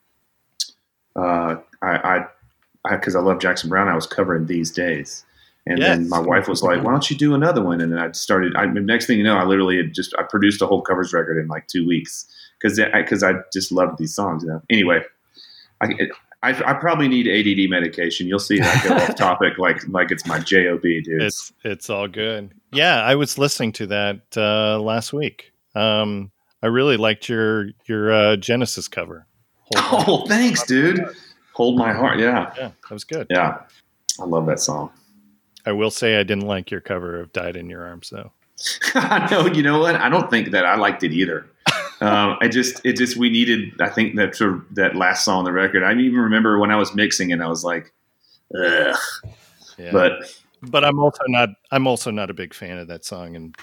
uh, 1.14 1.57
I, 1.81 1.96
I, 1.96 2.27
because 2.90 3.14
I, 3.14 3.20
love 3.20 3.38
Jackson 3.38 3.70
Browne, 3.70 3.88
I 3.88 3.94
was 3.94 4.07
covering 4.07 4.46
these 4.46 4.70
days, 4.70 5.24
and 5.66 5.81
then 5.81 6.09
my 6.09 6.18
wife 6.18 6.48
was 6.48 6.62
like, 6.62 6.83
"Why 6.83 6.90
don't 6.90 7.09
you 7.09 7.16
do 7.16 7.35
another 7.35 7.62
one?" 7.62 7.81
And 7.81 7.92
then 7.92 7.98
I 7.98 8.11
started. 8.12 8.57
I, 8.57 8.66
next 8.66 9.07
thing 9.07 9.18
you 9.18 9.24
know, 9.24 9.37
I 9.37 9.44
literally 9.44 9.77
had 9.77 9.94
just 9.94 10.14
I 10.18 10.22
produced 10.22 10.61
a 10.62 10.66
whole 10.66 10.83
covers 10.83 11.12
record 11.12 11.38
in 11.38 11.48
like 11.48 11.68
two 11.68 11.87
weeks 11.87 12.27
because 12.61 12.81
because 12.94 13.22
I, 13.22 13.35
just 13.53 13.70
loved 13.70 13.98
these 13.98 14.14
songs. 14.14 14.42
You 14.42 14.50
know. 14.50 14.62
Anyway, 14.70 15.03
I, 15.80 15.88
I, 16.42 16.70
I 16.70 16.74
probably 16.74 17.08
need 17.08 17.26
ADD 17.26 17.70
medication. 17.70 18.26
You'll 18.26 18.38
see 18.38 18.58
that 18.58 18.84
I 18.84 18.88
go 18.88 18.94
off 18.94 19.14
topic 19.16 19.58
like 19.58 19.87
like 19.88 20.10
it's 20.10 20.26
my 20.26 20.38
job, 20.38 20.82
dude. 20.82 21.06
It's 21.08 21.52
it's 21.64 21.88
all 21.88 22.08
good. 22.08 22.52
Yeah, 22.72 23.02
I 23.02 23.14
was 23.14 23.38
listening 23.38 23.72
to 23.72 23.87
that 23.87 24.20
uh, 24.37 24.78
last 24.80 25.12
week. 25.12 25.52
Um, 25.74 26.30
I 26.62 26.66
really 26.66 26.96
liked 26.96 27.28
your 27.28 27.68
your 27.87 28.12
uh, 28.12 28.37
Genesis 28.37 28.88
cover. 28.88 29.26
Hold 29.76 30.22
oh, 30.24 30.26
thanks, 30.26 30.64
dude. 30.64 31.04
Hold 31.54 31.78
my 31.78 31.92
heart. 31.92 32.18
Yeah, 32.18 32.52
Yeah, 32.56 32.70
that 32.88 32.90
was 32.90 33.04
good. 33.04 33.26
yeah. 33.30 33.60
I 34.20 34.24
love 34.24 34.46
that 34.46 34.60
song. 34.60 34.90
I 35.66 35.72
will 35.72 35.90
say 35.90 36.18
I 36.20 36.22
didn't 36.22 36.46
like 36.46 36.70
your 36.70 36.80
cover 36.80 37.20
of 37.20 37.32
"Died 37.32 37.56
in 37.56 37.70
Your 37.70 37.87
Arms" 37.87 38.10
though. 38.10 38.32
no, 39.30 39.46
you 39.46 39.62
know 39.62 39.80
what? 39.80 39.96
I 39.96 40.08
don't 40.08 40.30
think 40.30 40.50
that 40.50 40.64
I 40.64 40.76
liked 40.76 41.02
it 41.02 41.12
either. 41.12 41.46
Um, 42.04 42.36
I 42.40 42.48
just, 42.48 42.84
it 42.84 42.96
just, 42.96 43.16
we 43.16 43.30
needed. 43.30 43.80
I 43.80 43.88
think 43.88 44.16
that 44.16 44.34
sort 44.36 44.54
of 44.54 44.74
that 44.74 44.94
last 44.96 45.24
song 45.24 45.38
on 45.38 45.44
the 45.44 45.52
record. 45.52 45.82
I 45.82 45.92
even 45.92 46.18
remember 46.18 46.58
when 46.58 46.70
I 46.70 46.76
was 46.76 46.94
mixing 46.94 47.30
it, 47.30 47.40
I 47.40 47.48
was 47.48 47.64
like, 47.64 47.92
ugh. 48.58 48.96
Yeah. 49.78 49.90
But 49.92 50.12
but 50.62 50.84
I'm 50.84 50.98
also 50.98 51.22
not 51.28 51.48
I'm 51.70 51.86
also 51.86 52.10
not 52.10 52.30
a 52.30 52.34
big 52.34 52.54
fan 52.54 52.78
of 52.78 52.88
that 52.88 53.04
song 53.04 53.34
in 53.34 53.54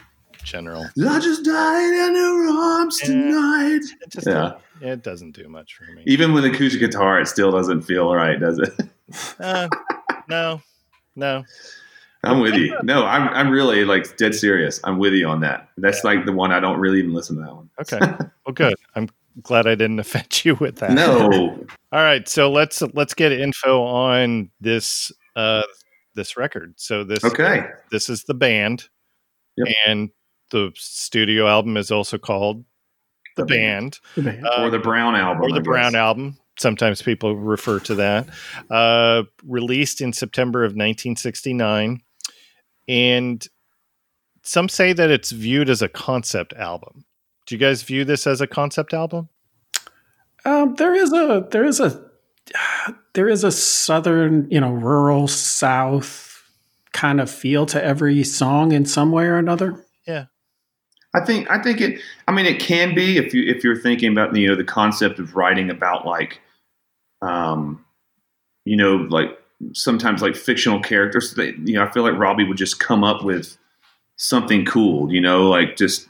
general. 0.44 0.86
I 1.08 1.20
just 1.20 1.46
died 1.46 2.08
in 2.10 2.16
your 2.16 2.50
arms 2.50 3.00
Yeah. 3.02 3.08
tonight. 3.08 3.82
It 4.02 4.10
just 4.10 4.28
Yeah. 4.28 4.54
it 4.82 5.04
doesn't 5.04 5.32
do 5.32 5.48
much 5.48 5.76
for 5.76 5.86
me. 5.94 6.04
Even 6.06 6.34
with 6.34 6.44
acoustic 6.46 6.80
guitar, 6.82 7.22
it 7.22 7.28
still 7.28 7.52
doesn't 7.52 7.84
feel 7.84 8.14
right, 8.14 8.40
does 8.40 8.60
it? 8.60 8.74
Uh, 9.40 9.68
no, 10.30 10.62
no. 11.16 11.44
I'm 12.24 12.40
with 12.40 12.54
you. 12.56 12.78
No, 12.84 13.06
I'm, 13.06 13.30
I'm 13.30 13.50
really 13.50 13.84
like 13.84 14.16
dead 14.18 14.36
serious. 14.36 14.80
I'm 14.84 15.00
with 15.00 15.14
you 15.14 15.28
on 15.28 15.40
that. 15.42 15.70
That's 15.78 16.04
like 16.04 16.26
the 16.26 16.32
one 16.32 16.52
I 16.52 16.60
don't 16.60 16.80
really 16.80 17.00
even 17.00 17.14
listen 17.14 17.36
to 17.38 17.42
that 17.44 17.56
one. 17.56 17.70
Okay. 17.82 18.00
Well, 18.46 18.54
good. 18.54 18.76
I'm 18.96 19.10
glad 19.42 19.66
I 19.68 19.76
didn't 19.76 20.00
offend 20.00 20.46
you 20.46 20.56
with 20.56 20.78
that. 20.78 20.92
No. 20.92 21.66
All 21.92 22.04
right, 22.04 22.28
so 22.28 22.52
let's 22.52 22.82
let's 22.94 23.14
get 23.14 23.32
info 23.32 23.82
on 23.84 24.50
this 24.62 25.12
uh 25.36 25.64
this 26.16 26.38
record. 26.38 26.74
So 26.78 27.04
this 27.04 27.24
Okay. 27.24 27.66
this 27.92 28.10
is 28.10 28.24
the 28.26 28.34
band, 28.34 28.88
Yep. 29.58 29.68
and 29.88 30.10
the 30.52 30.72
studio 30.76 31.48
album 31.48 31.76
is 31.78 31.90
also 31.92 32.18
called 32.18 32.64
the, 33.36 33.44
The 33.44 33.46
band, 33.48 34.00
The 34.16 34.22
band. 34.24 34.46
Uh, 34.46 34.64
or 34.64 34.70
the 34.70 34.80
Brown 34.80 35.16
album. 35.16 35.44
or 35.44 35.52
the 35.54 35.62
Brown 35.62 35.96
album. 35.96 36.38
Sometimes 36.60 37.02
people 37.02 37.36
refer 37.36 37.80
to 37.80 37.96
that. 37.96 38.28
Uh, 38.70 39.24
released 39.46 40.02
in 40.02 40.12
September 40.14 40.64
of 40.64 40.72
1969, 40.72 42.02
and 42.92 43.48
some 44.44 44.68
say 44.68 44.92
that 44.92 45.10
it's 45.10 45.32
viewed 45.32 45.70
as 45.70 45.82
a 45.82 45.88
concept 45.88 46.52
album. 46.54 47.06
Do 47.46 47.56
you 47.56 47.60
guys 47.60 47.84
view 47.84 48.04
this 48.04 48.28
as 48.28 48.42
a 48.42 48.48
concept 48.48 48.94
album? 48.94 49.30
Um, 50.44 50.76
there 50.76 50.94
is 50.94 51.14
a 51.14 51.48
there 51.52 51.64
is 51.64 51.80
a 51.80 52.04
there 53.14 53.30
is 53.30 53.46
a 53.46 53.52
southern, 53.52 54.46
you 54.52 54.60
know, 54.60 54.72
rural 54.72 55.30
south 55.30 56.44
kind 56.92 57.22
of 57.22 57.32
feel 57.32 57.66
to 57.68 57.82
every 57.82 58.24
song 58.26 58.74
in 58.74 58.84
some 58.86 59.14
way 59.14 59.24
or 59.26 59.38
another. 59.38 59.86
Yeah, 60.06 60.26
I 61.16 61.24
think 61.24 61.50
I 61.50 61.62
think 61.62 61.80
it. 61.80 62.02
I 62.28 62.34
mean, 62.34 62.46
it 62.46 62.60
can 62.60 62.94
be 62.94 63.18
if 63.18 63.34
you 63.34 63.44
if 63.50 63.64
you're 63.64 63.80
thinking 63.80 64.12
about 64.12 64.36
you 64.36 64.50
know 64.50 64.56
the 64.56 64.66
concept 64.66 65.18
of 65.18 65.38
writing 65.38 65.70
about 65.70 66.06
like, 66.06 66.42
um, 67.22 67.86
you 68.66 68.76
know, 68.76 68.96
like 68.96 69.41
sometimes 69.74 70.22
like 70.22 70.36
fictional 70.36 70.80
characters. 70.82 71.34
That, 71.36 71.58
you 71.68 71.76
know, 71.76 71.84
I 71.84 71.92
feel 71.92 72.04
like 72.04 72.18
Robbie 72.18 72.44
would 72.46 72.58
just 72.58 72.80
come 72.80 73.04
up 73.04 73.24
with 73.24 73.58
something 74.18 74.66
cool. 74.66 75.12
You 75.12 75.22
know, 75.22 75.50
like 75.50 75.76
just 75.78 76.08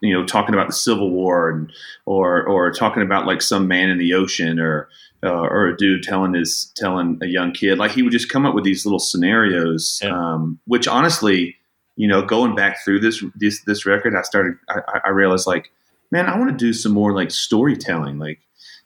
you 0.00 0.12
know 0.12 0.24
talking 0.24 0.54
about 0.54 0.66
the 0.68 0.72
Civil 0.74 1.10
War 1.10 1.50
and 1.50 1.72
or 2.06 2.44
or 2.46 2.70
talking 2.70 3.02
about 3.02 3.26
like 3.26 3.42
some 3.42 3.66
man 3.68 3.90
in 3.90 3.98
the 3.98 4.14
ocean 4.14 4.58
or 4.60 4.88
uh, 5.22 5.28
or 5.32 5.68
a 5.68 5.76
dude 5.76 6.02
telling 6.02 6.34
his 6.34 6.72
telling 6.76 7.18
a 7.22 7.26
young 7.26 7.52
kid 7.52 7.78
like 7.78 7.90
he 7.92 8.02
would 8.02 8.12
just 8.12 8.28
come 8.28 8.44
up 8.44 8.54
with 8.54 8.64
these 8.64 8.84
little 8.84 8.98
scenarios, 8.98 10.00
Yeah. 10.02 10.10
um, 10.10 10.58
which 10.66 10.86
honestly 10.86 11.56
you 11.96 12.08
know, 12.08 12.22
going 12.22 12.56
back 12.56 12.84
through 12.84 12.98
this 12.98 13.22
this 13.36 13.62
this 13.66 13.86
record, 13.86 14.16
I 14.16 14.22
started 14.22 14.54
I, 14.68 15.00
I 15.04 15.08
realized 15.10 15.46
like, 15.46 15.70
man, 16.10 16.26
I 16.26 16.36
want 16.36 16.50
to 16.50 16.56
do 16.56 16.72
some 16.72 16.90
more 16.92 17.12
like 17.12 17.30
storytelling, 17.30 18.18
like 18.18 18.40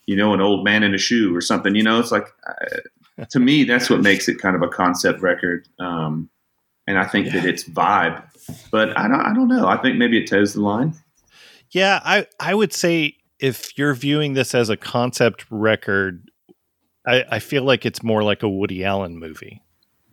you 0.07 0.15
know, 0.15 0.35
an 0.35 0.43
old 0.43 0.63
man 0.63 0.83
in 0.83 0.95
a 0.95 0.99
shoe 0.99 1.35
or 1.35 1.41
something. 1.41 1.75
You 1.75 1.83
know, 1.83 1.99
it's 1.99 2.13
like 2.13 2.27
to 3.31 3.39
me 3.41 3.65
that's 3.65 3.89
what 3.91 4.01
makes 4.01 4.29
it 4.29 4.39
kind 4.41 4.55
of 4.57 4.63
a 4.63 4.69
concept 4.69 5.21
record. 5.21 5.69
Um, 5.79 6.29
and 6.87 6.99
I 6.99 7.05
think 7.05 7.27
Yeah. 7.27 7.33
that 7.41 7.45
it's 7.45 7.65
vibe, 7.65 8.23
but 8.71 8.97
I 8.99 9.09
don't, 9.09 9.21
I 9.21 9.35
don't 9.35 9.49
know. 9.49 9.67
I 9.67 9.77
think 9.77 9.99
maybe 9.99 10.19
it 10.23 10.29
toes 10.29 10.55
the 10.55 10.61
line. 10.63 10.95
Yeah, 11.71 12.01
I 12.05 12.27
I 12.41 12.55
would 12.55 12.73
say 12.73 13.17
if 13.39 13.77
you're 13.79 13.95
viewing 13.95 14.33
this 14.35 14.55
as 14.55 14.71
a 14.71 14.77
concept 14.77 15.45
record, 15.51 16.31
I, 17.07 17.25
I 17.33 17.39
feel 17.41 17.63
like 17.63 17.85
it's 17.87 18.03
more 18.03 18.23
like 18.23 18.43
a 18.43 18.49
Woody 18.49 18.85
Allen 18.85 19.19
movie 19.19 19.63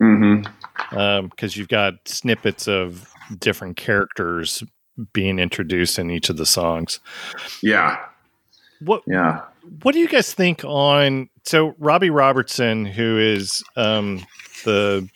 Mm-hmm. 0.02 1.26
because 1.28 1.56
you've 1.56 1.68
got 1.68 1.94
snippets 2.06 2.68
of 2.68 3.10
different 3.38 3.76
characters 3.78 4.62
being 5.14 5.38
introduced 5.38 5.98
in 5.98 6.10
each 6.10 6.28
of 6.28 6.36
the 6.36 6.44
songs. 6.46 7.00
Yeah, 7.62 7.96
What 8.80 9.02
yeah, 9.06 9.40
what 9.82 9.92
do 9.92 9.98
you 10.00 10.08
guys 10.08 10.32
think 10.34 10.64
on 10.64 11.28
so 11.44 11.74
Robbie 11.78 12.10
Robertson, 12.10 12.84
who 12.84 13.18
is 13.18 13.62
um, 13.76 14.24
the 14.64 15.08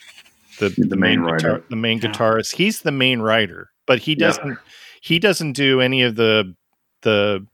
the, 0.59 0.69
The 0.77 0.97
main 0.97 1.21
guitar- 1.23 1.33
writer. 1.33 1.65
the 1.71 1.77
main 1.77 1.99
Yeah. 1.99 2.11
guitarist, 2.11 2.55
he's 2.57 2.83
the 2.83 2.93
main 2.93 3.21
writer, 3.21 3.71
but 3.87 3.99
he 4.01 4.15
doesn't 4.15 4.59
he 5.01 5.19
doesn't 5.19 5.53
do 5.55 5.81
any 5.81 6.03
of 6.03 6.17
the 6.17 6.55
the 7.03 7.47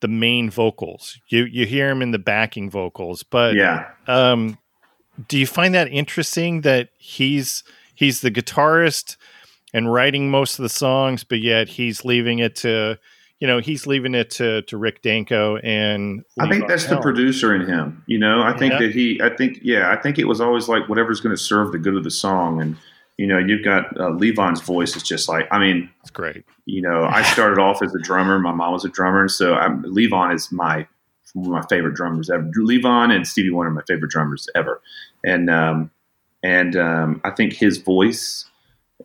the 0.00 0.08
main 0.08 0.50
vocals. 0.50 1.18
You 1.28 1.44
you 1.44 1.66
hear 1.66 1.90
him 1.90 2.02
in 2.02 2.10
the 2.12 2.18
backing 2.18 2.70
vocals, 2.70 3.22
but 3.22 3.54
yeah. 3.54 3.88
um, 4.06 4.58
do 5.28 5.38
you 5.38 5.46
find 5.46 5.74
that 5.74 5.88
interesting 5.88 6.60
that 6.62 6.90
he's 6.98 7.64
he's 7.94 8.20
the 8.20 8.30
guitarist 8.30 9.16
and 9.72 9.92
writing 9.92 10.30
most 10.30 10.58
of 10.58 10.62
the 10.62 10.68
songs, 10.68 11.24
but 11.24 11.40
yet 11.40 11.68
he's 11.68 12.04
leaving 12.04 12.38
it 12.38 12.54
to 12.56 12.98
you 13.40 13.46
know 13.46 13.58
he's 13.58 13.86
leaving 13.86 14.14
it 14.14 14.30
to 14.30 14.62
to 14.62 14.76
Rick 14.76 15.02
Danko 15.02 15.56
and 15.58 16.24
I 16.38 16.48
think 16.48 16.68
that's 16.68 16.86
the 16.86 17.00
producer 17.00 17.54
in 17.54 17.66
him. 17.66 18.02
You 18.06 18.18
know, 18.18 18.42
I 18.42 18.56
think 18.56 18.72
Yeah. 18.74 18.78
that 18.80 18.92
he, 18.94 19.20
I 19.22 19.30
think, 19.34 19.58
yeah, 19.62 19.90
I 19.90 19.96
think 19.96 20.18
it 20.18 20.24
was 20.24 20.40
always 20.40 20.68
like 20.68 20.88
whatever's 20.88 21.20
going 21.20 21.34
to 21.36 21.40
serve 21.42 21.72
the 21.72 21.78
good 21.78 21.96
of 21.96 22.04
the 22.04 22.10
song. 22.10 22.60
And, 22.62 22.76
you 23.18 23.26
know, 23.26 23.38
you've 23.38 23.64
got 23.64 23.86
uh, 23.98 24.10
Levon's 24.10 24.60
voice 24.60 24.96
is 24.96 25.02
just 25.02 25.28
like, 25.28 25.46
I 25.50 25.58
mean, 25.58 25.90
It's 26.00 26.10
great. 26.10 26.44
you 26.66 26.80
know, 26.82 27.04
I 27.04 27.22
started 27.22 27.58
off 27.60 27.82
as 27.82 27.94
a 27.94 27.98
drummer. 28.00 28.38
My 28.38 28.52
mom 28.52 28.72
was 28.72 28.84
a 28.84 28.88
drummer. 28.88 29.22
and 29.22 29.30
So 29.30 29.54
I'm, 29.54 29.82
Levon 29.84 30.34
is 30.34 30.50
my, 30.50 30.86
one 31.34 31.46
of 31.46 31.52
my 31.52 31.66
favorite 31.68 31.94
drummers 31.94 32.30
ever. 32.30 32.44
Levon 32.58 33.14
and 33.14 33.26
Stevie 33.26 33.50
Wonder 33.50 33.70
are 33.70 33.74
my 33.74 33.82
favorite 33.86 34.10
drummers 34.10 34.48
ever. 34.54 34.80
And, 35.24 35.50
um, 35.50 35.90
and 36.42 36.76
um, 36.76 37.20
I 37.24 37.30
think 37.30 37.52
his 37.52 37.78
voice, 37.78 38.44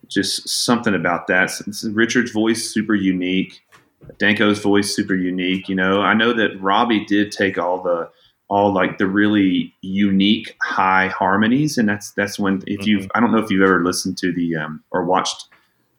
just 0.08 0.48
something 0.48 0.94
about 0.94 1.28
that. 1.28 1.52
Richard's 1.92 2.32
voice, 2.32 2.72
super 2.72 2.96
unique. 2.96 3.62
Danko's 4.20 4.60
voice 4.60 4.96
super 4.96 5.16
unique. 5.16 5.70
You 5.70 5.76
know, 5.76 6.02
I 6.02 6.14
know 6.14 6.34
that 6.34 6.60
Robbie 6.62 7.06
did 7.06 7.32
take 7.32 7.58
all 7.58 7.82
the 7.82 8.10
all 8.50 8.74
like 8.74 8.98
the 8.98 9.06
really 9.08 9.74
unique 9.82 10.56
high 10.62 11.08
harmonies, 11.08 11.78
and 11.78 11.88
that's 11.88 12.12
that's 12.12 12.40
when 12.40 12.64
if 12.68 12.86
you've 12.88 13.08
I 13.14 13.20
don't 13.20 13.32
know 13.32 13.38
if 13.40 13.52
you've 13.52 13.62
ever 13.64 13.84
listened 13.84 14.18
to 14.20 14.32
the 14.34 14.56
um, 14.56 14.84
or 14.92 15.06
watched 15.06 15.46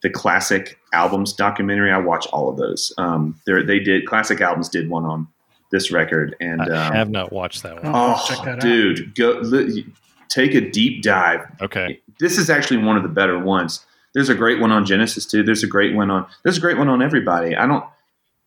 the 0.02 0.10
classic 0.10 0.78
albums 0.92 1.32
documentary. 1.32 1.92
I 1.92 1.98
watch 1.98 2.26
all 2.28 2.48
of 2.48 2.56
those. 2.56 2.92
Um, 2.98 3.40
they 3.46 3.62
they 3.62 3.78
did 3.78 4.06
classic 4.06 4.40
albums 4.40 4.68
did 4.68 4.90
one 4.90 5.04
on 5.04 5.28
this 5.70 5.92
record, 5.92 6.34
and 6.40 6.62
I 6.62 6.88
um, 6.88 6.92
have 6.94 7.10
not 7.10 7.32
watched 7.32 7.62
that 7.62 7.82
one. 7.82 7.92
Oh, 7.94 8.20
check 8.26 8.38
that 8.44 8.48
out. 8.56 8.60
dude, 8.60 9.14
go 9.14 9.38
li- 9.42 9.86
take 10.28 10.54
a 10.54 10.60
deep 10.60 11.02
dive 11.02 11.40
Okay. 11.60 12.00
this 12.18 12.38
is 12.38 12.48
actually 12.50 12.78
one 12.78 12.96
of 12.96 13.02
the 13.02 13.08
better 13.08 13.38
ones. 13.38 13.84
There's 14.14 14.28
a 14.28 14.34
great 14.34 14.60
one 14.60 14.72
on 14.72 14.84
Genesis 14.84 15.24
too. 15.26 15.42
There's 15.42 15.62
a 15.62 15.68
great 15.68 15.94
one 15.94 16.10
on. 16.10 16.26
There's 16.42 16.58
a 16.58 16.60
great 16.60 16.78
one 16.78 16.88
on 16.88 17.02
everybody. 17.02 17.56
I 17.56 17.66
don't. 17.66 17.84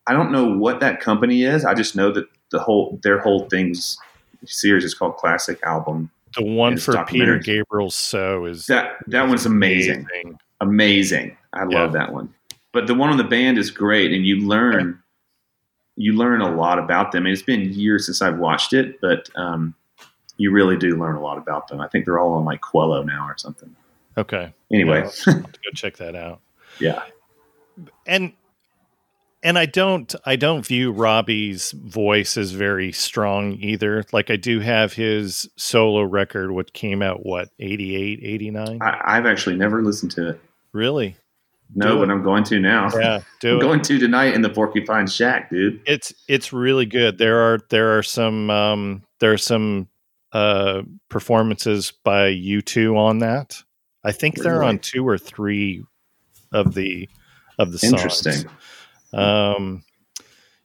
I 0.05 0.11
don't 0.11 0.32
know 0.34 0.53
what 0.57 0.82
that 0.82 0.99
company 0.99 1.43
is. 1.43 1.64
I 1.64 1.74
just 1.74 1.95
know 1.95 2.11
that 2.11 2.26
the 2.51 2.59
whole 2.59 2.99
their 3.03 3.20
whole 3.20 3.47
things 3.49 3.97
series 4.45 4.84
is 4.84 4.93
called 4.93 5.16
Classic 5.18 5.57
Album. 5.64 6.11
The 6.36 6.43
one 6.43 6.78
for 6.78 7.03
Peter 7.05 7.38
Gabriel 7.38 7.89
so 7.91 8.45
is 8.45 8.66
That 8.66 8.97
that 9.07 9.28
one's 9.28 9.45
amazing. 9.45 10.07
Amazing. 10.59 11.38
I 11.53 11.59
Yeah. 11.70 11.84
love 11.84 11.93
that 11.93 12.11
one. 12.11 12.34
But 12.74 12.88
the 12.88 12.95
one 12.95 13.09
on 13.11 13.18
the 13.18 13.24
band 13.24 13.57
is 13.57 13.70
great, 13.72 14.11
and 14.11 14.26
you 14.26 14.45
learn 14.47 14.99
you 15.95 16.14
learn 16.14 16.41
a 16.41 16.53
lot 16.53 16.80
about 16.80 17.11
them. 17.11 17.26
And 17.26 17.32
it's 17.34 17.43
been 17.43 17.72
years 17.72 18.07
since 18.07 18.22
I've 18.22 18.39
watched 18.39 18.74
it, 18.74 18.99
but 18.99 19.30
um, 19.36 19.76
you 20.38 20.51
really 20.51 20.76
do 20.76 20.97
learn 20.97 21.16
a 21.16 21.22
lot 21.22 21.38
about 21.38 21.68
them. 21.68 21.80
I 21.80 21.88
think 21.88 22.05
they're 22.05 22.18
all 22.20 22.34
on 22.34 22.45
like 22.45 22.61
Qello 22.61 23.05
now 23.05 23.28
or 23.28 23.38
something. 23.38 23.74
Okay. 24.18 24.53
Anyway, 24.72 25.01
Yeah, 25.28 25.34
have 25.34 25.43
go 25.43 25.72
check 25.74 25.97
that 25.97 26.16
out. 26.16 26.41
yeah. 26.80 27.03
and 28.05 28.34
and 29.41 29.57
I 29.57 29.66
don't 29.66 30.14
I 30.26 30.36
don't 30.36 30.66
view 30.66 30.91
Robbie's 30.91 31.72
voice 31.72 32.38
as 32.38 32.51
very 32.51 32.91
strong 32.91 33.53
either. 33.53 34.05
Like 34.11 34.30
I 34.30 34.36
do 34.36 34.59
have 34.61 34.93
his 34.93 35.49
solo 35.55 36.01
record 36.03 36.51
what 36.51 36.74
came 36.74 37.01
out 37.01 37.26
what 37.26 37.49
88 37.59 38.20
89 38.24 38.80
I, 38.82 39.01
I've 39.03 39.26
actually 39.26 39.57
never 39.57 39.82
listened 39.84 40.11
to 40.11 40.30
it. 40.30 40.41
really 40.72 41.16
No, 41.76 41.95
Do 41.95 41.99
but 41.99 42.11
I'm 42.11 42.24
going 42.24 42.43
to 42.45 42.59
now. 42.59 42.89
yeah 42.97 43.22
I'm 43.53 43.59
it 43.59 43.61
going 43.61 43.82
to 43.82 43.99
tonight 43.99 44.34
in 44.34 44.41
the 44.41 44.49
Porcupine 44.49 45.07
Shack, 45.07 45.49
dude. 45.49 45.82
it's 45.86 46.14
it's 46.28 46.53
really 46.53 46.86
good 46.86 47.18
there 47.18 47.39
are 47.39 47.59
there 47.70 47.97
are 47.97 48.03
some 48.03 48.49
um 48.49 49.03
there 49.20 49.34
are 49.34 49.38
some 49.38 49.88
uh 50.32 50.84
performances 51.09 51.91
by 52.03 52.30
U2 52.30 52.95
on 52.97 53.20
that 53.20 53.61
I 54.04 54.12
think 54.12 54.38
they're 54.38 54.64
on 54.64 54.80
two 54.80 55.08
or 55.08 55.18
three 55.18 55.84
of 56.51 56.74
the 56.74 57.10
of 57.58 57.72
the 57.72 57.80
songs 57.80 57.93
Interesting. 57.93 58.49
Um, 59.14 59.84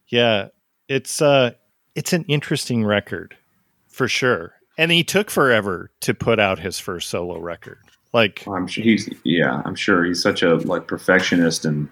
yeah, 0.08 0.48
it's 0.88 1.20
uh, 1.22 1.52
it's 1.94 2.12
an 2.12 2.24
interesting 2.28 2.84
record 2.84 3.36
for 3.88 4.08
sure. 4.08 4.54
And 4.76 4.92
he 4.92 5.02
took 5.02 5.30
forever 5.30 5.90
to 6.00 6.14
put 6.14 6.38
out 6.38 6.60
his 6.60 6.78
first 6.78 7.10
solo 7.10 7.38
record. 7.38 7.80
Like, 8.12 8.46
I'm 8.46 8.66
sure 8.66 8.84
he's 8.84 9.08
yeah. 9.24 9.62
I'm 9.64 9.74
sure 9.74 10.04
he's 10.04 10.22
such 10.22 10.42
a 10.42 10.54
like 10.56 10.86
perfectionist 10.86 11.64
and 11.64 11.88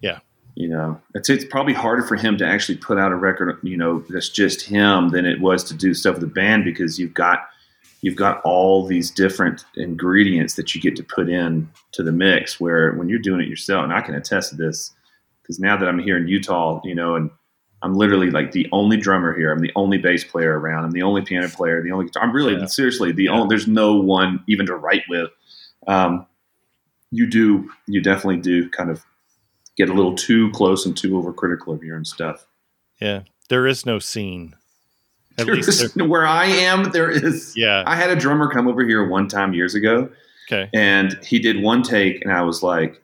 Yeah. 0.00 0.20
You 0.54 0.68
know, 0.68 1.00
it's 1.14 1.30
it's 1.30 1.44
probably 1.44 1.72
harder 1.72 2.02
for 2.02 2.16
him 2.16 2.36
to 2.38 2.46
actually 2.46 2.78
put 2.78 2.98
out 2.98 3.12
a 3.12 3.16
record. 3.16 3.58
You 3.62 3.76
know, 3.76 4.04
that's 4.08 4.28
just 4.28 4.62
him 4.62 5.10
than 5.10 5.24
it 5.24 5.40
was 5.40 5.62
to 5.64 5.74
do 5.74 5.94
stuff 5.94 6.14
with 6.14 6.22
the 6.22 6.26
band 6.26 6.64
because 6.64 6.98
you've 6.98 7.14
got 7.14 7.48
you've 8.00 8.16
got 8.16 8.40
all 8.44 8.86
these 8.86 9.10
different 9.10 9.64
ingredients 9.76 10.54
that 10.54 10.74
you 10.74 10.80
get 10.80 10.94
to 10.96 11.02
put 11.02 11.28
in 11.28 11.68
to 11.92 12.02
the 12.02 12.12
mix. 12.12 12.60
Where 12.60 12.92
when 12.94 13.08
you're 13.08 13.18
doing 13.18 13.40
it 13.40 13.48
yourself, 13.48 13.84
and 13.84 13.92
I 13.92 14.00
can 14.00 14.14
attest 14.14 14.50
to 14.50 14.56
this 14.56 14.92
because 15.42 15.58
now 15.58 15.76
that 15.76 15.88
I'm 15.88 15.98
here 15.98 16.16
in 16.16 16.28
Utah, 16.28 16.80
you 16.84 16.94
know, 16.94 17.14
and 17.16 17.30
I'm 17.82 17.94
literally 17.94 18.30
like 18.30 18.52
the 18.52 18.68
only 18.72 18.96
drummer 18.96 19.36
here. 19.36 19.52
I'm 19.52 19.60
the 19.60 19.72
only 19.76 19.98
bass 19.98 20.24
player 20.24 20.58
around. 20.58 20.84
I'm 20.84 20.90
the 20.90 21.02
only 21.02 21.22
piano 21.22 21.48
player. 21.48 21.82
The 21.82 21.92
only 21.92 22.06
guitar. 22.06 22.24
I'm 22.24 22.32
really 22.32 22.54
Yeah. 22.56 22.66
seriously 22.66 23.12
the 23.12 23.24
Yeah. 23.24 23.30
only. 23.32 23.48
There's 23.48 23.68
no 23.68 23.94
one 23.96 24.42
even 24.48 24.66
to 24.66 24.74
write 24.76 25.02
with. 25.08 25.30
Um, 25.86 26.26
you 27.10 27.26
do. 27.26 27.70
You 27.86 28.00
definitely 28.02 28.40
do 28.40 28.68
kind 28.70 28.90
of 28.90 29.04
get 29.76 29.88
a 29.88 29.92
little 29.94 30.14
too 30.14 30.50
close 30.50 30.84
and 30.86 30.96
too 30.96 31.10
overcritical 31.12 31.72
of 31.74 31.82
your 31.84 31.96
own 31.96 32.04
stuff. 32.04 32.46
yeah, 33.00 33.22
there 33.48 33.64
is 33.68 33.86
no 33.86 34.00
scene. 34.00 34.56
At 35.38 35.46
There 35.46 35.54
least, 35.54 35.68
is- 35.68 35.94
where 35.96 36.26
I 36.26 36.46
am, 36.46 36.90
there 36.92 37.10
is. 37.10 37.56
yeah. 37.56 37.84
I 37.86 37.96
had 37.96 38.10
a 38.10 38.16
drummer 38.16 38.50
come 38.50 38.66
over 38.68 38.84
here 38.84 39.06
one 39.08 39.28
time 39.28 39.54
years 39.54 39.74
ago, 39.74 40.10
Okay. 40.50 40.68
and 40.74 41.18
he 41.24 41.38
did 41.38 41.62
one 41.62 41.82
take, 41.82 42.22
and 42.24 42.32
I 42.32 42.42
was 42.42 42.62
like, 42.62 43.00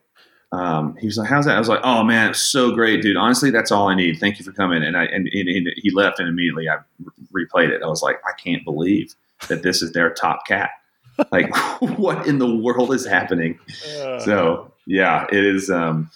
um, 0.52 0.96
he 1.00 1.06
was 1.06 1.16
like, 1.18 1.28
"How's 1.28 1.46
that?" 1.46 1.56
I 1.56 1.58
was 1.58 1.68
like, 1.68 1.80
"Oh 1.82 2.04
man, 2.04 2.30
it's 2.30 2.38
so 2.40 2.72
great, 2.72 3.02
dude. 3.02 3.16
Honestly, 3.16 3.50
that's 3.50 3.72
all 3.72 3.88
I 3.88 3.94
need. 3.96 4.18
Thank 4.20 4.38
you 4.38 4.44
for 4.44 4.52
coming." 4.52 4.82
And 4.84 4.96
I 4.96 5.04
and, 5.06 5.28
and, 5.32 5.48
and 5.48 5.68
he 5.76 5.90
left, 5.90 6.20
and 6.20 6.28
immediately 6.28 6.68
I 6.68 6.76
re- 7.32 7.46
replayed 7.46 7.70
it. 7.70 7.82
I 7.82 7.86
was 7.88 8.02
like, 8.02 8.20
"I 8.26 8.32
can't 8.40 8.64
believe 8.64 9.14
that 9.48 9.62
this 9.64 9.82
is 9.82 9.92
their 9.92 10.10
top 10.10 10.46
cat. 10.46 10.70
Like, 11.32 11.50
what 11.98 12.26
in 12.28 12.38
the 12.38 12.54
world 12.54 12.94
is 12.94 13.04
happening?" 13.04 13.58
Uh, 14.00 14.20
So 14.20 14.72
yeah, 14.86 15.26
it 15.32 15.44
is 15.44 15.70
um, 15.70 16.08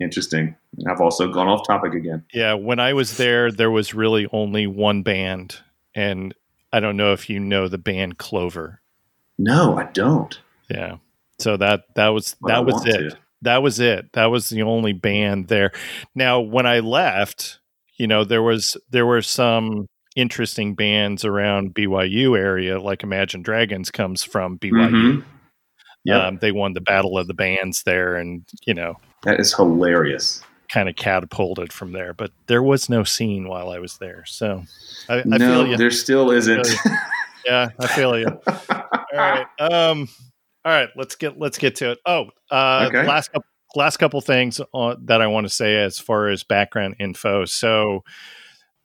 interesting. 0.00 0.56
I've 0.88 1.00
also 1.00 1.28
gone 1.30 1.48
off 1.48 1.66
topic 1.66 1.94
again. 1.94 2.24
yeah, 2.32 2.54
when 2.54 2.80
I 2.80 2.92
was 2.94 3.16
there, 3.16 3.50
there 3.52 3.70
was 3.70 3.94
really 3.94 4.26
only 4.32 4.66
one 4.66 5.02
band, 5.02 5.58
and 5.94 6.34
I 6.72 6.80
don't 6.80 6.96
know 6.96 7.12
if 7.12 7.28
you 7.28 7.38
know 7.40 7.68
the 7.68 7.78
band 7.78 8.18
Clover. 8.18 8.80
No, 9.38 9.76
I 9.78 9.84
don't. 9.84 10.38
Yeah. 10.70 10.96
So 11.38 11.56
that 11.56 11.82
that 11.96 12.08
was 12.08 12.36
But 12.40 12.52
I 12.52 12.54
that 12.56 12.64
was 12.66 12.86
it. 12.86 12.98
to. 13.10 13.18
That 13.42 13.62
was 13.62 13.80
it. 13.80 14.12
That 14.12 14.26
was 14.26 14.48
the 14.48 14.62
only 14.62 14.92
band 14.92 15.48
there. 15.48 15.72
Now, 16.14 16.40
when 16.40 16.64
I 16.64 16.78
left, 16.78 17.58
you 17.96 18.06
know, 18.06 18.24
there 18.24 18.42
was 18.42 18.76
there 18.90 19.04
were 19.06 19.20
some 19.22 19.86
interesting 20.14 20.74
bands 20.74 21.24
around 21.24 21.74
BYU 21.74 22.38
area, 22.38 22.78
like 22.80 23.02
Imagine 23.02 23.42
Dragons 23.42 23.90
comes 23.90 24.22
from 24.22 24.58
BYU. 24.58 24.90
Mhm. 24.90 25.24
Yep. 26.04 26.20
Um, 26.22 26.38
they 26.38 26.52
won 26.52 26.72
the 26.74 26.80
Battle 26.80 27.18
of 27.18 27.26
the 27.26 27.34
Bands 27.34 27.82
there, 27.84 28.16
and 28.16 28.44
you 28.66 28.74
know, 28.74 28.96
that 29.22 29.40
is 29.40 29.54
hilarious. 29.54 30.42
kind 30.68 30.88
of 30.88 30.96
catapulted 30.96 31.72
from 31.72 31.92
there. 31.92 32.12
But 32.14 32.30
there 32.46 32.62
was 32.62 32.88
no 32.88 33.04
scene 33.04 33.48
while 33.48 33.70
I 33.70 33.78
was 33.78 33.98
there, 33.98 34.24
so 34.26 34.62
I, 35.08 35.20
I 35.20 35.22
no, 35.24 35.38
feel 35.38 35.66
you. 35.68 35.76
there 35.76 35.90
still 35.90 36.30
isn't. 36.30 36.66
Yeah, 37.46 37.70
I 37.78 37.86
feel 37.88 38.18
you. 38.18 38.26
All 38.70 38.96
right. 39.12 39.46
Um. 39.60 40.08
All 40.64 40.72
right. 40.72 40.88
Let's 40.96 41.16
get 41.16 41.38
let's 41.38 41.58
get 41.58 41.74
to 41.76 41.90
it. 41.92 41.98
Oh, 42.06 42.26
uh, 42.50 42.86
Okay. 42.88 43.06
last 43.06 43.32
couple 43.32 43.46
last 43.74 43.96
couple 43.96 44.20
things 44.20 44.60
uh, 44.74 44.94
that 45.04 45.20
I 45.20 45.26
want 45.26 45.46
to 45.46 45.52
say 45.52 45.76
as 45.82 45.98
far 45.98 46.28
as 46.28 46.44
background 46.44 46.96
info. 47.00 47.44
So 47.46 48.04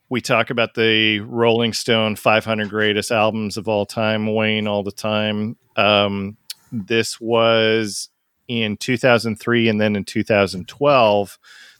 we 0.09 0.21
talk 0.21 0.49
about 0.49 0.73
the 0.73 1.19
Rolling 1.19 1.73
Stone 1.73 2.15
500 2.15 2.69
greatest 2.69 3.11
albums 3.11 3.57
of 3.57 3.67
all 3.67 3.85
time, 3.85 4.33
Wayne 4.33 4.65
all 4.67 4.81
the 4.83 4.91
time. 4.93 5.57
Um, 5.75 6.37
this 6.71 7.19
was 7.19 8.09
in 8.47 8.77
2003 8.77 9.69
and 9.69 9.81
then 9.81 9.95
in 9.95 10.03
2012 10.03 11.39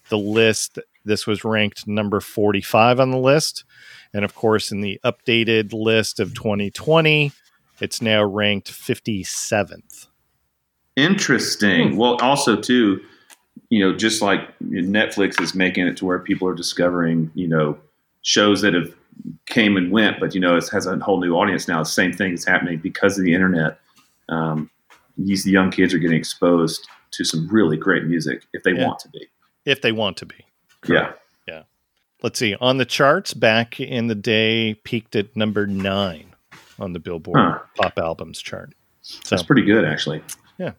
the 0.10 0.18
list 0.18 0.80
this 1.06 1.26
was 1.26 1.44
ranked 1.44 1.88
number 1.88 2.20
45 2.20 3.00
on 3.00 3.12
the 3.12 3.18
list 3.18 3.64
and 4.14 4.26
of 4.26 4.36
course 4.36 4.72
in 4.72 4.82
the 4.82 5.00
updated 5.04 5.74
list 5.74 6.20
of 6.20 6.34
2020 6.34 7.32
it's 7.80 8.02
now 8.02 8.24
ranked 8.24 8.72
57th 8.72 10.08
Interesting. 10.98 11.96
Well, 11.96 12.16
also 12.16 12.56
too, 12.60 13.00
you 13.70 13.80
know, 13.80 13.96
just 13.96 14.24
like 14.24 14.58
Netflix 14.60 15.40
is 15.40 15.54
making 15.54 15.86
it 15.86 15.96
to 15.98 16.06
where 16.06 16.18
people 16.18 16.48
are 16.48 16.56
discovering, 16.56 17.32
you 17.36 17.48
know, 17.48 17.78
shows 18.24 18.62
that 18.62 18.74
have 18.74 18.92
came 19.46 19.78
and 19.78 19.92
went, 19.92 20.20
but 20.20 20.34
you 20.34 20.42
know, 20.42 20.58
it 20.58 20.68
has 20.72 20.88
a 20.88 20.98
whole 20.98 21.22
new 21.22 21.36
audience 21.36 21.68
now. 21.68 21.80
The 21.80 21.86
same 21.86 22.14
thing 22.14 22.34
is 22.34 22.44
happening 22.44 22.80
because 22.80 23.18
of 23.18 23.24
the 23.24 23.36
internet. 23.36 23.80
Um, 24.28 24.72
these 25.18 25.46
young 25.48 25.72
kids 25.72 25.94
are 25.94 25.98
getting 26.00 26.18
exposed 26.18 26.88
to 27.12 27.24
some 27.24 27.48
really 27.50 27.78
great 27.78 28.04
music 28.06 28.44
if 28.54 28.64
they 28.64 28.74
Yeah. 28.74 28.86
want 28.88 29.00
to 29.00 29.10
be. 29.10 29.28
if 29.66 29.82
they 29.82 29.92
want 29.92 30.18
to 30.18 30.26
be 30.26 30.46
Yeah. 30.88 31.14
Yeah. 31.48 31.64
Let's 32.24 32.40
see 32.40 32.56
on 32.62 32.78
the 32.78 32.86
charts 32.86 33.34
back 33.34 33.80
in 33.80 34.08
the 34.08 34.16
day 34.16 34.76
peaked 34.84 35.16
at 35.16 35.36
number 35.36 35.66
9 35.68 36.34
on 36.80 36.94
the 36.94 37.00
Billboard 37.00 37.38
Huh. 37.40 37.60
pop 37.76 37.98
albums 37.98 38.42
chart 38.42 38.74
so 39.02 39.20
That's 39.30 39.44
pretty 39.44 39.62
good, 39.64 39.86
actually. 39.86 40.22
Yeah. 40.58 40.74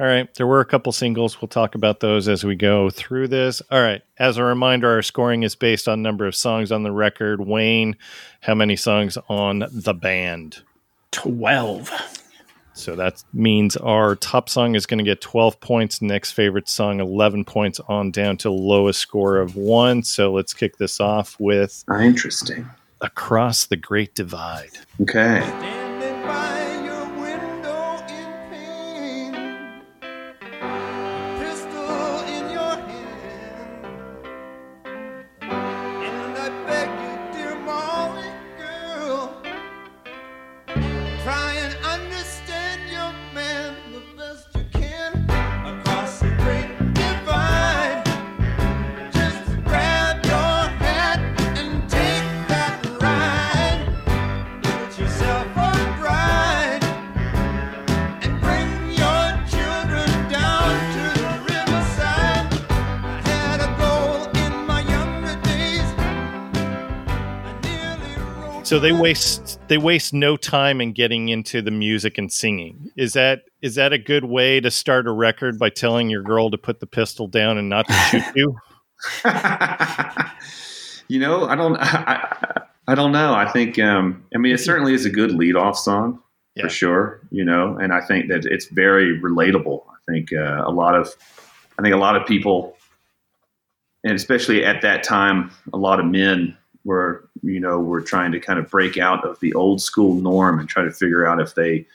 All 0.00 0.06
right. 0.06 0.32
There 0.34 0.46
were 0.48 0.58
a 0.60 0.64
couple 0.64 0.90
singles. 0.90 1.40
We'll 1.40 1.48
talk 1.48 1.74
about 1.76 2.00
those 2.00 2.26
as 2.26 2.42
we 2.44 2.56
go 2.56 2.90
through 2.90 3.28
this. 3.28 3.62
All 3.70 3.80
right. 3.80 4.02
As 4.18 4.36
a 4.36 4.42
reminder, 4.42 4.90
our 4.90 5.02
scoring 5.02 5.44
is 5.44 5.54
based 5.54 5.86
on 5.86 6.02
number 6.02 6.26
of 6.26 6.34
songs 6.34 6.72
on 6.72 6.82
the 6.82 6.90
record. 6.90 7.40
Wayne, 7.40 7.96
how 8.40 8.54
many 8.56 8.74
songs 8.74 9.16
on 9.28 9.64
the 9.70 9.94
band? 9.94 10.62
12. 11.12 11.90
So 12.74 12.96
that 12.96 13.22
means 13.32 13.76
our 13.76 14.16
top 14.16 14.48
song 14.48 14.74
is 14.74 14.86
going 14.86 14.98
to 14.98 15.04
get 15.04 15.20
12 15.20 15.60
points. 15.60 16.00
Next 16.00 16.32
favorite 16.32 16.68
song, 16.68 17.00
11 17.00 17.44
points 17.44 17.80
on 17.88 18.10
down 18.10 18.36
to 18.38 18.50
lowest 18.50 19.00
score 19.00 19.36
of 19.38 19.56
one. 19.56 20.02
So 20.02 20.32
let's 20.32 20.54
kick 20.54 20.78
this 20.78 21.00
off 21.00 21.36
with 21.38 21.84
Ah, 21.88 22.00
interesting. 22.00 22.68
Across 23.00 23.66
the 23.66 23.76
Great 23.76 24.14
Divide. 24.14 24.78
Okay. 25.00 25.80
They 68.82 68.92
waste 68.92 69.58
they 69.68 69.78
waste 69.78 70.12
no 70.12 70.36
time 70.36 70.80
in 70.80 70.92
getting 70.92 71.28
into 71.28 71.62
the 71.62 71.70
music 71.70 72.18
and 72.18 72.30
singing. 72.32 72.90
Is 72.96 73.12
that 73.14 73.42
is 73.62 73.76
that 73.76 73.92
a 73.92 73.98
good 73.98 74.24
way 74.24 74.60
to 74.60 74.70
start 74.70 75.06
a 75.06 75.12
record 75.12 75.58
by 75.58 75.70
telling 75.70 76.10
your 76.10 76.22
girl 76.22 76.50
to 76.50 76.58
put 76.58 76.80
the 76.80 76.86
pistol 76.86 77.26
down 77.28 77.56
and 77.58 77.68
not 77.68 77.86
to 77.86 77.94
shoot 77.94 78.24
you? 78.34 78.56
you 81.08 81.18
know, 81.18 81.46
I 81.46 81.54
don't, 81.54 81.76
I, 81.76 82.62
I 82.88 82.94
don't 82.94 83.12
know. 83.12 83.34
I 83.34 83.50
think, 83.50 83.78
um, 83.78 84.24
I 84.34 84.38
mean, 84.38 84.52
it 84.52 84.58
certainly 84.58 84.94
is 84.94 85.04
a 85.04 85.10
good 85.10 85.32
lead-off 85.32 85.76
song 85.78 86.20
Yeah. 86.54 86.64
for 86.64 86.68
sure. 86.68 87.20
You 87.30 87.44
know, 87.44 87.76
and 87.78 87.92
I 87.92 88.00
think 88.00 88.28
that 88.28 88.44
it's 88.44 88.66
very 88.66 89.20
relatable. 89.20 89.82
I 89.86 90.12
think 90.12 90.32
uh, 90.32 90.62
a 90.64 90.70
lot 90.70 90.94
of, 90.94 91.08
I 91.78 91.82
think 91.82 91.94
a 91.94 91.98
lot 91.98 92.16
of 92.16 92.26
people, 92.26 92.76
and 94.04 94.14
especially 94.14 94.64
at 94.64 94.82
that 94.82 95.02
time, 95.02 95.50
a 95.72 95.78
lot 95.78 96.00
of 96.00 96.06
men 96.06 96.56
were, 96.84 97.28
you 97.42 97.60
know, 97.60 97.78
were 97.78 98.00
trying 98.00 98.32
to 98.32 98.40
kind 98.40 98.58
of 98.58 98.68
break 98.70 98.98
out 98.98 99.24
of 99.24 99.38
the 99.40 99.52
old 99.54 99.80
school 99.80 100.14
norm 100.14 100.58
and 100.58 100.68
try 100.68 100.84
to 100.84 100.90
figure 100.90 101.26
out 101.26 101.40
if 101.40 101.54
they, 101.54 101.86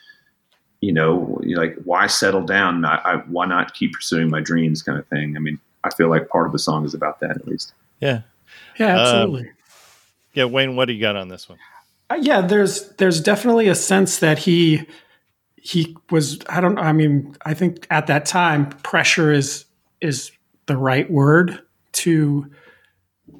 you 0.80 0.92
know, 0.92 1.40
like 1.44 1.76
why 1.84 2.06
settle 2.06 2.42
down? 2.42 2.84
I, 2.84 2.96
I, 3.04 3.16
why 3.28 3.46
not 3.46 3.74
keep 3.74 3.92
pursuing 3.92 4.30
my 4.30 4.40
dreams, 4.40 4.82
kind 4.82 4.98
of 4.98 5.06
thing. 5.08 5.36
I 5.36 5.40
mean, 5.40 5.58
I 5.84 5.90
feel 5.90 6.08
like 6.08 6.28
part 6.28 6.46
of 6.46 6.52
the 6.52 6.58
song 6.58 6.84
is 6.84 6.94
about 6.94 7.20
that, 7.20 7.32
at 7.32 7.46
least. 7.46 7.72
Yeah. 8.00 8.22
Yeah, 8.78 8.98
absolutely. 8.98 9.50
Yeah, 10.32 10.44
Wayne, 10.44 10.76
what 10.76 10.86
do 10.86 10.92
you 10.92 11.00
got 11.00 11.16
on 11.16 11.28
this 11.28 11.48
one? 11.48 11.58
Uh, 12.10 12.18
yeah, 12.20 12.40
there's 12.40 12.90
there's 12.92 13.20
definitely 13.20 13.68
a 13.68 13.74
sense 13.74 14.18
that 14.20 14.38
he 14.38 14.86
he 15.56 15.96
was 16.10 16.38
I 16.48 16.60
don't 16.60 16.78
I 16.78 16.92
mean 16.92 17.36
I 17.44 17.54
think 17.54 17.86
at 17.90 18.06
that 18.06 18.24
time 18.24 18.70
pressure 18.70 19.32
is 19.32 19.64
is 20.00 20.30
the 20.66 20.76
right 20.76 21.10
word 21.10 21.60
to 21.92 22.50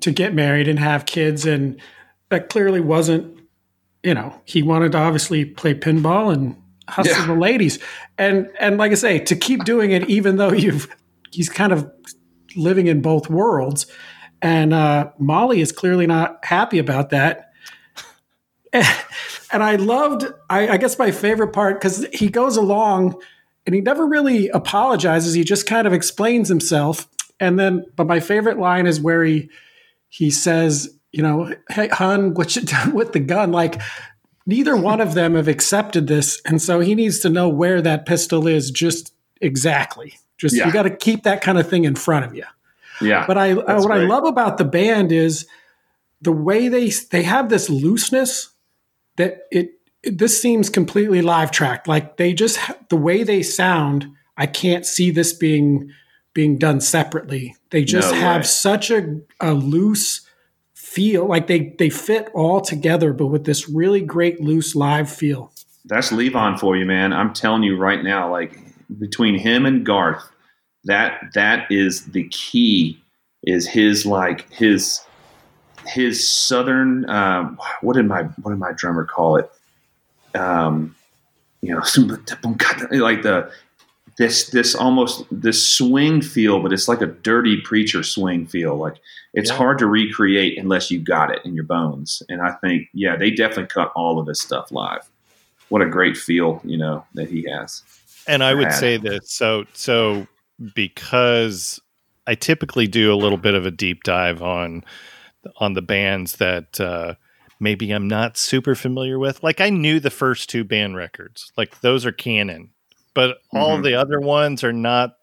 to 0.01 0.11
get 0.13 0.35
married 0.35 0.69
and 0.69 0.79
have 0.79 1.07
kids 1.07 1.45
and 1.47 1.81
that 2.31 2.49
clearly 2.49 2.81
wasn't 2.81 3.39
you 4.03 4.15
know 4.15 4.41
he 4.45 4.63
wanted 4.63 4.93
to 4.93 4.99
obviously 4.99 5.45
play 5.45 5.75
pinball 5.75 6.33
and 6.33 6.57
hustle 6.89 7.15
Yeah. 7.17 7.27
the 7.27 7.35
ladies 7.35 7.79
and 8.17 8.49
and 8.61 8.79
like 8.79 8.93
I 8.93 8.95
say 8.97 9.19
to 9.19 9.37
keep 9.37 9.65
doing 9.65 9.91
it 9.91 10.09
even 10.09 10.37
though 10.37 10.53
you've 10.53 10.89
he's 11.31 11.49
kind 11.49 11.73
of 11.73 11.91
living 12.57 12.87
in 12.87 13.01
both 13.03 13.29
worlds 13.29 13.87
and 14.41 14.73
uh, 14.73 15.11
Molly 15.19 15.61
is 15.61 15.73
clearly 15.73 16.07
not 16.07 16.45
happy 16.45 16.79
about 16.79 17.11
that 17.11 17.47
and 18.73 19.63
I 19.63 19.77
loved, 19.77 20.27
I, 20.51 20.69
I 20.69 20.77
guess 20.77 20.99
my 20.99 21.11
favorite 21.11 21.53
part, 21.53 21.81
because 21.81 22.07
he 22.13 22.29
goes 22.29 22.57
along 22.57 23.21
and 23.67 23.75
he 23.75 23.81
never 23.81 24.07
really 24.07 24.49
apologizes. 24.51 25.35
He 25.35 25.43
just 25.45 25.67
kind 25.67 25.87
of 25.87 25.93
explains 25.93 26.49
himself. 26.49 27.09
And 27.41 27.59
then, 27.59 27.87
but 27.97 28.07
my 28.07 28.21
favorite 28.21 28.59
line 28.59 28.87
is 28.87 29.01
where 29.01 29.25
he, 29.25 29.49
he 30.09 30.31
says, 30.31 30.95
you 31.13 31.23
know, 31.23 31.53
hey, 31.71 31.89
hun, 31.89 32.35
what 32.35 32.55
you 32.57 32.63
done 32.65 32.93
with 32.95 33.13
the 33.13 33.21
gun? 33.21 33.53
Like, 33.53 33.81
neither 34.47 34.77
one 34.77 35.01
of 35.01 35.15
them 35.15 35.35
have 35.35 35.49
accepted 35.49 36.07
this. 36.07 36.41
And 36.47 36.61
so 36.61 36.81
he 36.81 36.95
needs 36.95 37.21
to 37.21 37.29
know 37.29 37.49
where 37.49 37.81
that 37.83 38.07
pistol 38.07 38.47
is 38.47 38.71
just 38.71 39.13
exactly. 39.41 40.19
Just, 40.39 40.57
Yeah. 40.57 40.67
you 40.67 40.73
got 40.73 40.83
to 40.85 40.91
keep 40.97 41.25
that 41.25 41.41
kind 41.43 41.59
of 41.59 41.69
thing 41.69 41.85
in 41.85 41.95
front 41.95 42.25
of 42.25 42.35
you. 42.35 42.45
Yeah. 43.01 43.27
But 43.27 43.39
I, 43.39 43.53
uh, 43.53 43.81
what 43.83 43.93
I 43.93 43.99
love 44.05 44.25
about 44.25 44.59
the 44.59 44.65
band 44.65 45.13
is 45.13 45.47
the 46.21 46.33
way 46.33 46.67
they 46.69 46.91
they 47.13 47.23
have 47.23 47.49
this 47.49 47.71
looseness 47.71 48.51
that 49.17 49.43
it, 49.53 49.73
it- 50.03 50.17
this 50.19 50.41
seems 50.41 50.69
completely 50.71 51.23
live 51.23 51.51
tracked. 51.51 51.87
Like 51.89 52.17
they 52.17 52.33
just 52.33 52.59
the 52.89 52.97
way 52.97 53.23
they 53.25 53.43
sound, 53.43 54.07
I 54.37 54.47
can't 54.47 54.87
see 54.87 55.11
this 55.11 55.33
being 55.33 55.91
being 56.39 56.57
done 56.57 56.81
separately. 56.81 57.57
They 57.71 57.83
just 57.83 58.13
No 58.13 58.21
have 58.21 58.43
way. 58.43 58.47
such 58.47 58.93
a, 58.93 59.19
a 59.41 59.55
loose 59.55 60.25
feel. 60.73 61.27
Like 61.27 61.49
they 61.49 61.75
they 61.81 61.91
fit 61.91 62.29
all 62.33 62.61
together, 62.61 63.13
but 63.13 63.27
with 63.27 63.45
this 63.45 63.69
really 63.69 64.01
great 64.01 64.41
loose 64.41 64.77
live 64.77 65.11
feel. 65.11 65.51
That's 65.87 66.13
Levon 66.13 66.57
for 66.57 66.77
you, 66.77 66.87
man. 66.87 67.13
I'm 67.13 67.33
telling 67.35 67.65
you 67.65 67.77
right 67.77 68.05
now, 68.05 68.31
like 68.31 68.57
between 69.01 69.37
him 69.37 69.67
and 69.67 69.85
Garth, 69.85 70.31
that 70.85 71.23
that 71.35 71.67
is 71.73 72.05
the 72.05 72.29
key. 72.29 73.03
Is 73.43 73.67
his 73.67 74.07
like 74.07 74.49
his 74.53 75.01
his 75.89 76.29
southern 76.29 77.11
um, 77.11 77.59
what 77.81 77.97
did 77.97 78.07
my 78.07 78.23
what 78.43 78.53
did 78.53 78.61
my 78.61 78.71
drummer 78.77 79.05
call 79.05 79.39
it? 79.39 79.51
Um, 80.37 80.95
you 81.63 81.75
know, 81.75 81.81
like 82.93 83.23
the 83.23 83.51
this 84.19 84.51
this 84.51 84.75
almost 84.75 85.25
this 85.31 85.67
swing 85.67 86.21
feel, 86.21 86.61
but 86.61 86.73
it's 86.73 86.89
like 86.89 87.01
a 87.01 87.07
dirty 87.07 87.61
preacher 87.61 88.03
swing 88.03 88.47
feel. 88.47 88.77
Like 88.77 88.97
it's 89.33 89.51
Yeah. 89.51 89.57
hard 89.57 89.79
to 89.79 89.87
recreate 89.87 90.59
unless 90.59 90.91
you 90.91 90.99
got 90.99 91.31
it 91.31 91.41
in 91.45 91.55
your 91.55 91.65
bones. 91.65 92.23
And 92.29 92.43
I 92.43 92.53
think, 92.61 92.89
yeah, 92.93 93.17
they 93.17 93.31
definitely 93.31 93.67
cut 93.67 93.93
all 93.95 94.19
of 94.19 94.27
this 94.27 94.41
stuff 94.41 94.71
live. 94.73 95.09
What 95.69 95.83
a 95.83 95.87
great 95.87 96.17
feel, 96.17 96.61
you 96.65 96.77
know, 96.79 97.05
that 97.15 97.29
he 97.31 97.49
has. 97.49 97.83
And 98.27 98.43
I 98.43 98.55
would 98.55 98.65
Rad. 98.65 98.75
say 98.75 98.97
that 98.99 99.27
so 99.29 99.65
so 99.73 100.27
because 100.75 101.81
I 102.27 102.35
typically 102.35 102.87
do 102.87 103.13
a 103.13 103.17
little 103.17 103.39
bit 103.39 103.55
of 103.55 103.65
a 103.67 103.71
deep 103.71 104.03
dive 104.03 104.43
on 104.43 104.85
on 105.59 105.75
the 105.75 105.83
bands 105.83 106.37
that 106.37 106.81
uh, 106.81 107.15
maybe 107.61 107.91
I'm 107.93 108.09
not 108.09 108.37
super 108.37 108.75
familiar 108.75 109.19
with. 109.19 109.43
Like 109.43 109.61
I 109.61 109.71
knew 109.71 110.01
the 110.01 110.11
first 110.11 110.51
two 110.51 110.65
band 110.65 110.97
records, 110.97 111.53
like 111.57 111.81
those 111.81 112.05
are 112.05 112.13
canon, 112.13 112.71
but 113.19 113.39
all 113.53 113.79
Mhm. 113.79 113.83
the 113.83 113.95
other 113.95 114.21
ones 114.21 114.63
are 114.63 114.73
not. 114.73 115.17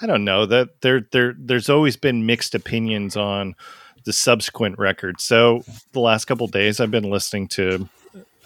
I 0.00 0.06
don't 0.06 0.24
know 0.24 0.46
that 0.46 0.80
there 0.80 1.06
there 1.12 1.34
there's 1.38 1.68
always 1.68 1.98
been 1.98 2.24
mixed 2.24 2.54
opinions 2.54 3.18
on 3.18 3.54
the 4.06 4.14
subsequent 4.14 4.78
records. 4.78 5.22
So 5.22 5.62
the 5.92 6.00
last 6.00 6.24
couple 6.24 6.46
days 6.46 6.80
I've 6.80 6.90
been 6.90 7.10
listening 7.10 7.48
to 7.48 7.86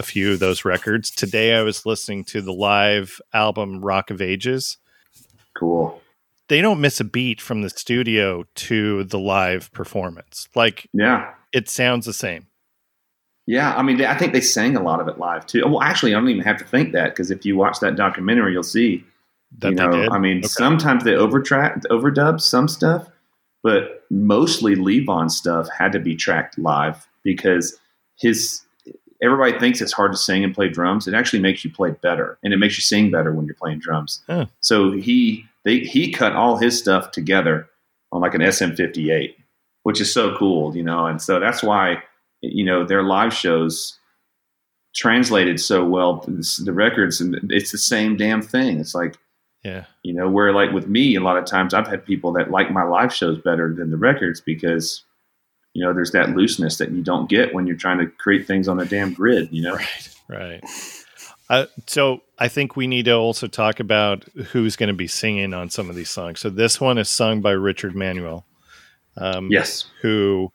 a 0.01 0.03
few 0.03 0.33
of 0.33 0.41
those 0.41 0.65
records. 0.65 1.13
Today 1.13 1.55
I 1.55 1.63
was 1.63 1.87
listening 1.87 2.25
to 2.25 2.43
the 2.43 2.53
live 2.53 3.21
album 3.33 3.85
Rock 3.85 4.11
of 4.11 4.21
Ages. 4.21 4.79
Cool. 5.57 6.03
They 6.49 6.61
don't 6.61 6.81
miss 6.81 6.99
a 6.99 7.05
beat 7.05 7.41
from 7.41 7.63
the 7.63 7.71
studio 7.71 8.45
to 8.67 9.05
the 9.05 9.19
live 9.21 9.73
performance. 9.73 10.49
Like 10.57 10.89
Yeah. 10.93 11.35
it 11.53 11.69
sounds 11.69 12.05
the 12.07 12.13
same. 12.13 12.49
Yeah, 13.47 13.75
I 13.77 13.83
mean, 13.83 14.03
I 14.05 14.17
think 14.19 14.33
they 14.33 14.41
sang 14.41 14.77
a 14.77 14.83
lot 14.83 15.01
of 15.01 15.07
it 15.09 15.19
live 15.19 15.47
too. 15.47 15.63
Well, 15.67 15.83
actually, 15.83 16.15
I 16.15 16.19
don't 16.19 16.29
even 16.29 16.43
have 16.43 16.59
to 16.59 16.65
think 16.65 16.93
that 16.93 17.11
because 17.11 17.31
if 17.31 17.45
you 17.47 17.57
watch 17.57 17.79
that 17.81 17.95
documentary, 17.97 18.53
you'll 18.53 18.63
see. 18.65 19.05
That 19.59 19.71
you 19.71 19.77
they 19.77 19.85
know, 19.87 19.93
did. 19.93 20.09
I 20.11 20.19
mean, 20.19 20.39
Okay. 20.39 20.49
sometimes 20.49 21.05
they 21.05 21.13
overtrack, 21.13 21.83
overdub 21.87 22.41
some 22.41 22.67
stuff, 22.67 23.07
but 23.63 24.05
mostly 24.11 24.75
Levon's 24.75 25.37
stuff 25.37 25.69
had 25.71 25.93
to 25.93 26.01
be 26.01 26.17
tracked 26.17 26.59
live 26.59 27.07
because 27.23 27.79
his. 28.17 28.63
Everybody 29.23 29.59
thinks 29.59 29.81
it's 29.81 29.95
hard 29.95 30.13
to 30.13 30.19
sing 30.19 30.45
and 30.45 30.55
play 30.55 30.69
drums. 30.69 31.09
It 31.09 31.15
actually 31.15 31.39
makes 31.41 31.65
you 31.65 31.71
play 31.71 31.93
better, 31.93 32.39
and 32.45 32.53
it 32.53 32.59
makes 32.59 32.77
you 32.77 32.83
sing 32.83 33.11
better 33.11 33.33
when 33.33 33.47
you're 33.47 33.55
playing 33.55 33.79
drums. 33.79 34.21
Huh. 34.27 34.45
So 34.61 34.93
he 34.93 35.47
they 35.65 35.79
he 35.79 36.13
cut 36.13 36.35
all 36.35 36.59
his 36.59 36.79
stuff 36.79 37.13
together 37.13 37.67
on 38.13 38.21
like 38.21 38.35
an 38.35 38.43
SM58, 38.43 39.35
which 39.85 40.03
is 40.03 40.13
so 40.13 40.37
cool, 40.37 40.77
you 40.77 40.83
know. 40.83 41.07
And 41.07 41.23
so 41.23 41.41
that's 41.41 41.63
why 41.63 42.03
you 42.53 42.65
know 42.65 42.85
their 42.85 43.03
live 43.03 43.33
shows 43.33 43.99
translated 44.95 45.61
so 45.61 45.85
well 45.85 46.25
the 46.65 46.73
records 46.73 47.21
and 47.21 47.39
it's 47.51 47.73
the 47.73 47.79
same 47.79 48.17
damn 48.17 48.43
thing 48.43 48.81
it's 48.81 48.95
like 48.95 49.17
yeah. 49.63 49.85
you 50.03 50.15
know 50.15 50.29
where 50.29 50.53
like 50.53 50.71
with 50.73 50.87
me 50.87 51.17
a 51.17 51.21
lot 51.21 51.37
of 51.37 51.45
times 51.45 51.75
i've 51.75 51.89
had 51.89 52.05
people 52.05 52.33
that 52.33 52.51
like 52.51 52.71
my 52.71 52.83
live 52.83 53.13
shows 53.13 53.39
better 53.39 53.75
than 53.75 53.91
the 53.91 53.97
records 53.97 54.41
because 54.41 55.05
you 55.75 55.85
know 55.85 55.93
there's 55.93 56.13
that 56.13 56.31
looseness 56.31 56.79
that 56.79 56.93
you 56.93 57.03
don't 57.03 57.29
get 57.29 57.53
when 57.53 57.67
you're 57.67 57.77
trying 57.77 57.99
to 57.99 58.07
create 58.07 58.47
things 58.47 58.69
on 58.69 58.81
a 58.81 58.87
damn 58.87 59.13
grid 59.13 59.49
you 59.53 59.63
know 59.63 59.75
Right. 59.75 60.09
Right. 60.29 60.65
Uh, 61.49 61.67
so 61.87 62.23
I 62.39 62.49
think 62.49 62.75
we 62.75 62.89
need 62.89 63.05
to 63.05 63.13
also 63.13 63.47
talk 63.47 63.79
about 63.79 64.25
who's 64.51 64.75
going 64.75 64.89
to 64.89 64.95
be 64.95 65.07
singing 65.07 65.55
on 65.55 65.71
some 65.71 65.89
of 65.89 65.95
these 65.95 66.11
songs. 66.11 66.41
So 66.41 66.51
this 66.51 66.81
one 66.81 66.99
is 66.99 67.09
sung 67.09 67.41
by 67.41 67.53
Richard 67.53 67.95
Manuel. 67.95 68.45
Um, 69.17 69.49
yes 69.51 69.87
who 70.03 70.53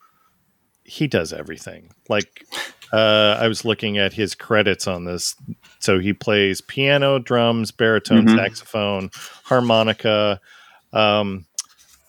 he 0.91 1.07
does 1.07 1.31
everything. 1.31 1.89
Like 2.09 2.45
uh, 2.91 3.37
I 3.39 3.47
was 3.47 3.63
looking 3.63 3.97
at 3.97 4.11
his 4.11 4.35
credits 4.35 4.85
on 4.87 5.05
this. 5.05 5.35
So 5.79 5.99
he 5.99 6.11
plays 6.11 6.59
piano, 6.59 7.17
drums, 7.19 7.71
baritone, 7.71 8.25
Mhm. 8.25 8.35
saxophone, 8.35 9.09
harmonica, 9.45 10.41
um, 10.91 11.45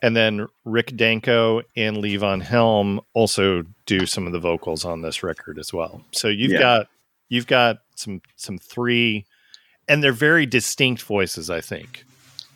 and 0.03 0.17
then 0.17 0.49
Rick 0.65 0.97
Danko 0.97 1.63
and 1.77 1.99
Levon 1.99 2.43
Helm 2.43 3.01
also 3.15 3.63
do 3.87 4.05
some 4.07 4.27
of 4.27 4.33
the 4.33 4.41
vocals 4.41 4.85
on 4.85 5.03
this 5.03 5.23
record 5.23 5.59
as 5.61 5.73
well. 5.73 6.05
So 6.11 6.27
you've 6.29 6.51
Yeah. 6.53 6.59
got 6.59 6.87
you've 7.29 7.47
got 7.47 7.79
some 7.95 8.21
some 8.37 8.59
three, 8.59 9.25
and 9.89 10.03
they're 10.03 10.13
very 10.13 10.45
distinct 10.47 11.03
voices. 11.03 11.49
I 11.51 11.61
think. 11.61 12.05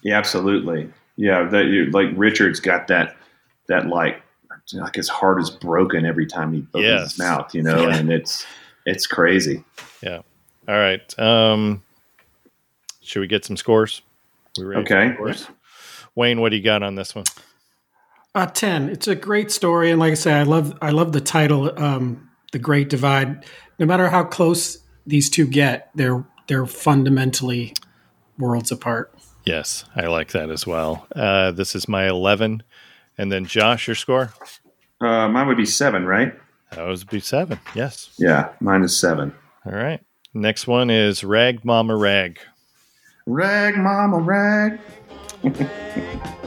yeah 0.03 0.19
absolutely 0.19 0.89
yeah 1.17 1.43
that 1.49 1.67
you 1.67 1.87
like 1.91 2.09
richard's 2.17 2.61
got 2.61 2.87
that 2.89 3.17
that 3.69 3.87
like 3.87 4.23
like 4.73 4.95
his 4.95 5.09
heart 5.09 5.41
is 5.41 5.51
broken 5.51 6.05
every 6.05 6.27
time 6.27 6.53
he 6.53 6.61
opens 6.75 6.85
Yes. 6.85 7.11
his 7.13 7.19
mouth 7.19 7.55
you 7.55 7.63
know 7.63 7.89
Yeah. 7.89 7.97
and 7.97 8.13
it's 8.13 8.45
it's 8.85 9.07
crazy 9.07 9.65
Yeah. 10.03 10.21
All 10.69 10.75
right. 10.75 11.17
Um, 11.19 11.83
should 13.01 13.21
we 13.21 13.29
get 13.29 13.45
some 13.45 13.57
scores? 13.57 14.03
We 14.59 14.65
ready 14.65 14.83
Okay. 14.83 15.15
scores? 15.15 15.47
Wayne, 16.17 16.41
what 16.41 16.51
do 16.51 16.57
you 16.57 16.63
got 16.63 16.83
on 16.83 16.97
this 16.97 17.15
one? 17.15 17.25
Uh, 18.35 18.47
ten. 18.47 18.89
It's 18.89 19.07
a 19.09 19.15
great 19.15 19.51
story, 19.53 19.91
and 19.91 20.01
like 20.01 20.11
I 20.13 20.15
said, 20.15 20.35
I 20.37 20.43
love 20.43 20.77
I 20.83 20.91
love 20.91 21.13
the 21.13 21.21
title, 21.21 21.73
um, 21.81 22.29
"The 22.53 22.59
Great 22.59 22.89
Divide." 22.91 23.45
No 23.79 23.87
matter 23.87 24.09
how 24.09 24.25
close 24.25 24.79
these 25.07 25.31
two 25.31 25.47
get, 25.47 25.91
they're 25.95 26.25
they're 26.49 26.67
fundamentally 26.67 27.75
worlds 28.39 28.71
apart. 28.73 29.15
Yes, 29.45 29.85
I 29.95 30.07
like 30.07 30.33
that 30.33 30.51
as 30.51 30.67
well. 30.67 31.07
Uh, 31.15 31.53
this 31.53 31.75
is 31.77 31.89
my 31.89 32.09
11. 32.09 32.63
And 33.19 33.31
then 33.33 33.45
Josh, 33.47 33.87
your 33.89 33.95
score? 33.95 34.33
uh 35.01 35.29
mine 35.29 35.47
would 35.49 35.57
be 35.59 35.67
seven 35.67 36.07
right 36.07 36.33
That 36.73 36.87
was 36.87 37.05
be 37.05 37.21
seven. 37.21 37.59
Yes. 37.75 38.15
yeah 38.19 38.49
mine 38.61 38.83
is 38.83 38.99
seven 38.99 39.33
All 39.65 39.73
right. 39.73 40.01
Next 40.35 40.67
one 40.67 40.91
is 40.91 41.25
Rag 41.25 41.65
Mama 41.65 41.97
Rag. 41.97 42.39
Rag, 43.27 43.77
mama, 43.77 44.19
rag. 44.19 44.79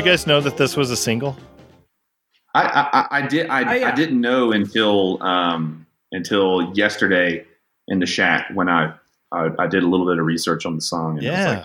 you 0.00 0.06
guys 0.10 0.26
know 0.26 0.40
that 0.40 0.56
this 0.56 0.76
was 0.78 0.90
a 0.90 0.96
single? 0.96 1.36
I, 2.54 2.88
I, 3.10 3.18
I 3.18 3.26
did. 3.26 3.48
I, 3.50 3.60
I, 3.60 3.82
uh, 3.82 3.92
I 3.92 3.94
didn't 3.94 4.20
know 4.20 4.52
until 4.52 5.22
um, 5.22 5.86
until 6.10 6.72
yesterday 6.74 7.44
in 7.88 7.98
the 7.98 8.06
shack 8.06 8.50
when 8.54 8.68
I, 8.68 8.94
I 9.30 9.50
I 9.58 9.66
did 9.66 9.82
a 9.82 9.86
little 9.86 10.06
bit 10.06 10.18
of 10.18 10.24
research 10.24 10.64
on 10.64 10.74
the 10.74 10.80
song 10.80 11.18
and 11.18 11.28
I 11.28 11.30
Yeah. 11.30 11.48
like, 11.58 11.64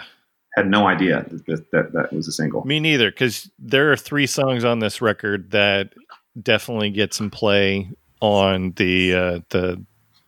had 0.58 0.68
no 0.68 0.86
idea 0.88 1.26
that 1.30 1.46
that, 1.46 1.72
that 1.72 1.94
that 1.94 2.14
was 2.14 2.28
a 2.28 2.32
single. 2.34 2.66
Me 2.66 2.80
neither, 2.80 3.10
because 3.10 3.50
there 3.58 3.92
are 3.92 3.98
three 3.98 4.28
songs 4.28 4.64
on 4.66 4.80
this 4.80 5.02
record 5.02 5.52
that 5.52 5.94
definitely 6.42 6.90
get 6.90 7.14
some 7.14 7.32
play 7.32 7.90
on 8.22 8.72
the 8.76 9.14
uh, 9.14 9.40
the 9.50 9.82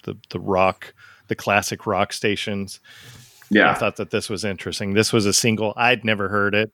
the 0.04 0.18
the 0.30 0.40
rock, 0.40 0.94
the 1.28 1.36
classic 1.36 1.86
rock 1.86 2.14
stations. 2.14 2.80
Yeah, 3.50 3.70
I 3.72 3.74
thought 3.76 3.98
that 3.98 4.12
this 4.12 4.30
was 4.30 4.44
interesting. 4.46 4.94
This 4.94 5.12
was 5.14 5.26
a 5.26 5.34
single. 5.34 5.74
I'd 5.78 6.04
never 6.04 6.28
heard 6.30 6.56
it, 6.56 6.72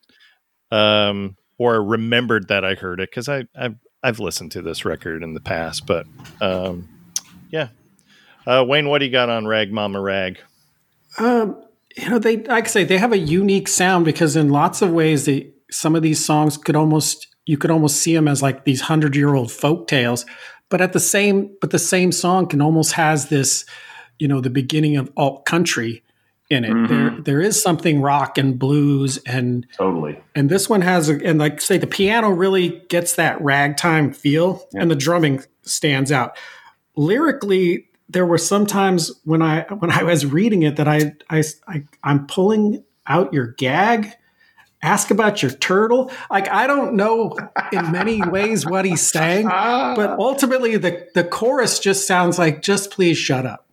um, 0.73 1.37
or 1.59 1.83
remembered 1.83 2.47
that 2.47 2.65
I 2.65 2.73
heard 2.73 2.99
it 2.99 3.09
because 3.11 3.29
I 3.29 3.47
I've, 3.55 3.75
I've 4.01 4.19
listened 4.19 4.51
to 4.53 4.61
this 4.61 4.85
record 4.85 5.21
in 5.21 5.35
the 5.35 5.39
past. 5.39 5.85
But 5.85 6.07
um, 6.41 6.89
yeah, 7.51 7.69
uh, 8.47 8.65
Wayne, 8.67 8.89
what 8.89 8.99
do 8.99 9.05
you 9.05 9.11
got 9.11 9.29
on 9.29 9.45
Rag 9.45 9.71
Mama 9.71 10.01
Rag? 10.01 10.39
Um, 11.19 11.63
you 11.95 12.09
know, 12.09 12.17
they 12.17 12.37
like 12.37 12.65
I 12.65 12.67
say 12.67 12.83
they 12.83 12.97
have 12.97 13.13
a 13.13 13.17
unique 13.17 13.67
sound 13.67 14.03
because 14.03 14.35
in 14.35 14.49
lots 14.49 14.81
of 14.81 14.91
ways, 14.91 15.25
they 15.25 15.51
some 15.69 15.95
of 15.95 16.01
these 16.01 16.23
songs 16.23 16.57
could 16.57 16.75
almost 16.75 17.27
you 17.45 17.57
could 17.57 17.69
almost 17.71 17.97
see 17.97 18.15
them 18.15 18.27
as 18.27 18.41
like 18.41 18.65
these 18.65 18.81
hundred 18.81 19.15
year 19.15 19.35
old 19.35 19.51
folk 19.51 19.87
tales, 19.87 20.25
but 20.69 20.81
at 20.81 20.93
the 20.93 20.99
same 20.99 21.55
but 21.61 21.69
the 21.69 21.77
same 21.77 22.11
song 22.11 22.47
can 22.47 22.63
almost 22.63 22.93
has 22.93 23.29
this, 23.29 23.63
you 24.17 24.27
know, 24.27 24.41
the 24.41 24.49
beginning 24.49 24.97
of 24.97 25.11
alt 25.17 25.45
country 25.45 26.01
in 26.53 26.63
it. 26.63 26.71
Mhm. 26.71 26.87
There 26.87 27.21
there 27.23 27.41
is 27.41 27.61
something 27.61 28.01
rock 28.01 28.37
and 28.37 28.57
blues 28.57 29.17
and 29.25 29.67
totally. 29.77 30.19
and 30.35 30.49
this 30.49 30.69
one 30.69 30.79
has 30.81 31.09
a, 31.09 31.15
and 31.25 31.37
like 31.39 31.59
say 31.59 31.77
the 31.77 31.87
piano 31.87 32.29
really 32.29 32.81
gets 32.87 33.15
that 33.15 33.41
ragtime 33.41 34.13
feel 34.13 34.65
Yeah. 34.73 34.83
and 34.83 34.89
the 34.91 34.95
drumming 34.95 35.43
stands 35.63 36.11
out 36.11 36.37
lyrically 36.95 37.87
there 38.09 38.25
were 38.25 38.37
some 38.37 38.65
times 38.65 39.11
when 39.23 39.41
i 39.41 39.61
when 39.79 39.91
i 39.91 40.03
was 40.03 40.25
reading 40.25 40.63
it 40.63 40.75
that 40.75 40.87
i 40.87 41.13
i, 41.29 41.43
I 41.67 41.83
i'm 42.03 42.27
pulling 42.27 42.83
out 43.07 43.33
your 43.33 43.47
gag 43.47 44.11
ask 44.81 45.09
about 45.09 45.41
your 45.41 45.51
turtle 45.51 46.11
like 46.29 46.47
i 46.49 46.67
don't 46.67 46.93
know 46.93 47.35
in 47.71 47.91
many 47.91 48.21
ways 48.21 48.65
what 48.65 48.85
he's 48.85 49.01
saying 49.01 49.47
but 49.47 50.11
ultimately 50.19 50.77
the 50.77 51.07
the 51.15 51.23
chorus 51.23 51.79
just 51.79 52.05
sounds 52.05 52.37
like 52.37 52.61
just 52.61 52.91
please 52.91 53.17
shut 53.17 53.45
up 53.45 53.65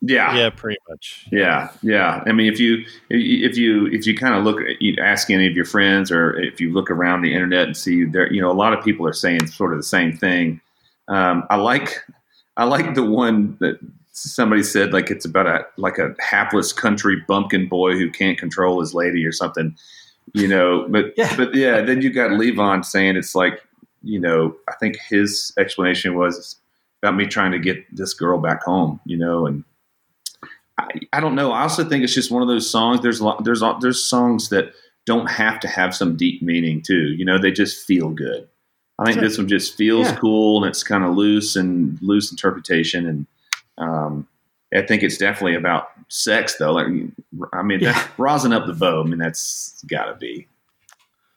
yeah, 0.00 0.36
Yeah, 0.36 0.50
pretty 0.50 0.78
much. 0.88 1.26
Yeah, 1.32 1.70
yeah. 1.82 2.22
I 2.24 2.32
mean, 2.32 2.52
if 2.52 2.60
you 2.60 2.84
if 3.10 3.56
you 3.56 3.86
if 3.86 4.06
you 4.06 4.16
kind 4.16 4.34
of 4.34 4.44
look, 4.44 4.60
you 4.78 4.94
ask 5.02 5.28
any 5.30 5.46
of 5.46 5.54
your 5.54 5.64
friends, 5.64 6.12
or 6.12 6.38
if 6.38 6.60
you 6.60 6.72
look 6.72 6.90
around 6.90 7.22
the 7.22 7.32
internet 7.34 7.66
and 7.66 7.76
see 7.76 8.04
there, 8.04 8.32
you 8.32 8.40
know, 8.40 8.50
a 8.50 8.54
lot 8.54 8.72
of 8.72 8.84
people 8.84 9.06
are 9.06 9.12
saying 9.12 9.48
sort 9.48 9.72
of 9.72 9.78
the 9.78 9.84
same 9.84 10.16
thing. 10.16 10.60
Um, 11.08 11.44
I 11.50 11.56
like 11.56 11.98
I 12.56 12.64
like 12.64 12.94
the 12.94 13.02
one 13.04 13.56
that 13.60 13.78
somebody 14.12 14.62
said 14.62 14.92
like 14.92 15.10
it's 15.10 15.24
about 15.24 15.46
a 15.46 15.66
like 15.76 15.98
a 15.98 16.14
hapless 16.20 16.72
country 16.72 17.22
bumpkin 17.26 17.68
boy 17.68 17.92
who 17.96 18.10
can't 18.10 18.38
control 18.38 18.80
his 18.80 18.94
lady 18.94 19.26
or 19.26 19.32
something, 19.32 19.76
you 20.32 20.46
know. 20.46 20.86
But 20.88 21.06
Yeah. 21.16 21.36
but 21.36 21.54
yeah, 21.54 21.80
then 21.80 22.02
you 22.02 22.10
got 22.10 22.30
Levon 22.30 22.84
saying 22.84 23.16
it's 23.16 23.34
like 23.34 23.62
you 24.04 24.20
know. 24.20 24.54
I 24.68 24.74
think 24.78 24.96
his 25.08 25.52
explanation 25.58 26.14
was 26.14 26.54
about 27.02 27.16
me 27.16 27.26
trying 27.26 27.52
to 27.52 27.58
get 27.58 27.84
this 27.94 28.14
girl 28.14 28.38
back 28.38 28.62
home, 28.62 29.00
you 29.04 29.16
know, 29.16 29.46
and 29.46 29.64
I, 30.78 30.86
I 31.12 31.20
don't 31.20 31.34
know. 31.34 31.50
I 31.52 31.62
also 31.62 31.84
think 31.84 32.04
it's 32.04 32.14
just 32.14 32.30
one 32.30 32.42
of 32.42 32.48
those 32.48 32.70
songs. 32.70 33.00
There's 33.00 33.20
a 33.20 33.24
lot, 33.24 33.44
there's 33.44 33.62
a- 33.62 33.76
there's 33.80 34.02
songs 34.02 34.48
that 34.50 34.72
don't 35.06 35.28
have 35.28 35.58
to 35.60 35.68
have 35.68 35.94
some 35.94 36.16
deep 36.16 36.40
meaning 36.42 36.82
too. 36.82 37.14
You 37.16 37.24
know, 37.24 37.38
they 37.38 37.50
just 37.50 37.84
feel 37.86 38.10
good. 38.10 38.46
I 38.98 39.04
think 39.04 39.14
Sure. 39.14 39.22
this 39.28 39.38
one 39.38 39.48
just 39.48 39.76
feels 39.76 40.08
Yeah. 40.08 40.16
cool 40.16 40.62
and 40.62 40.68
it's 40.70 40.82
kind 40.82 41.04
of 41.04 41.14
loose 41.16 41.56
and 41.56 41.98
loose 42.02 42.30
interpretation. 42.30 43.06
And 43.06 43.26
um, 43.78 44.26
I 44.74 44.82
think 44.82 45.02
it's 45.02 45.16
definitely 45.18 45.54
about 45.56 45.88
sex 46.08 46.56
though. 46.58 46.72
Like, 46.72 46.86
I 47.52 47.62
mean, 47.62 47.80
Yeah. 47.80 47.92
that, 47.92 48.10
rosin 48.18 48.52
up 48.52 48.66
the 48.66 48.72
bow. 48.74 49.02
I 49.02 49.06
mean, 49.06 49.18
that's 49.18 49.82
got 49.88 50.06
to 50.06 50.14
be. 50.14 50.46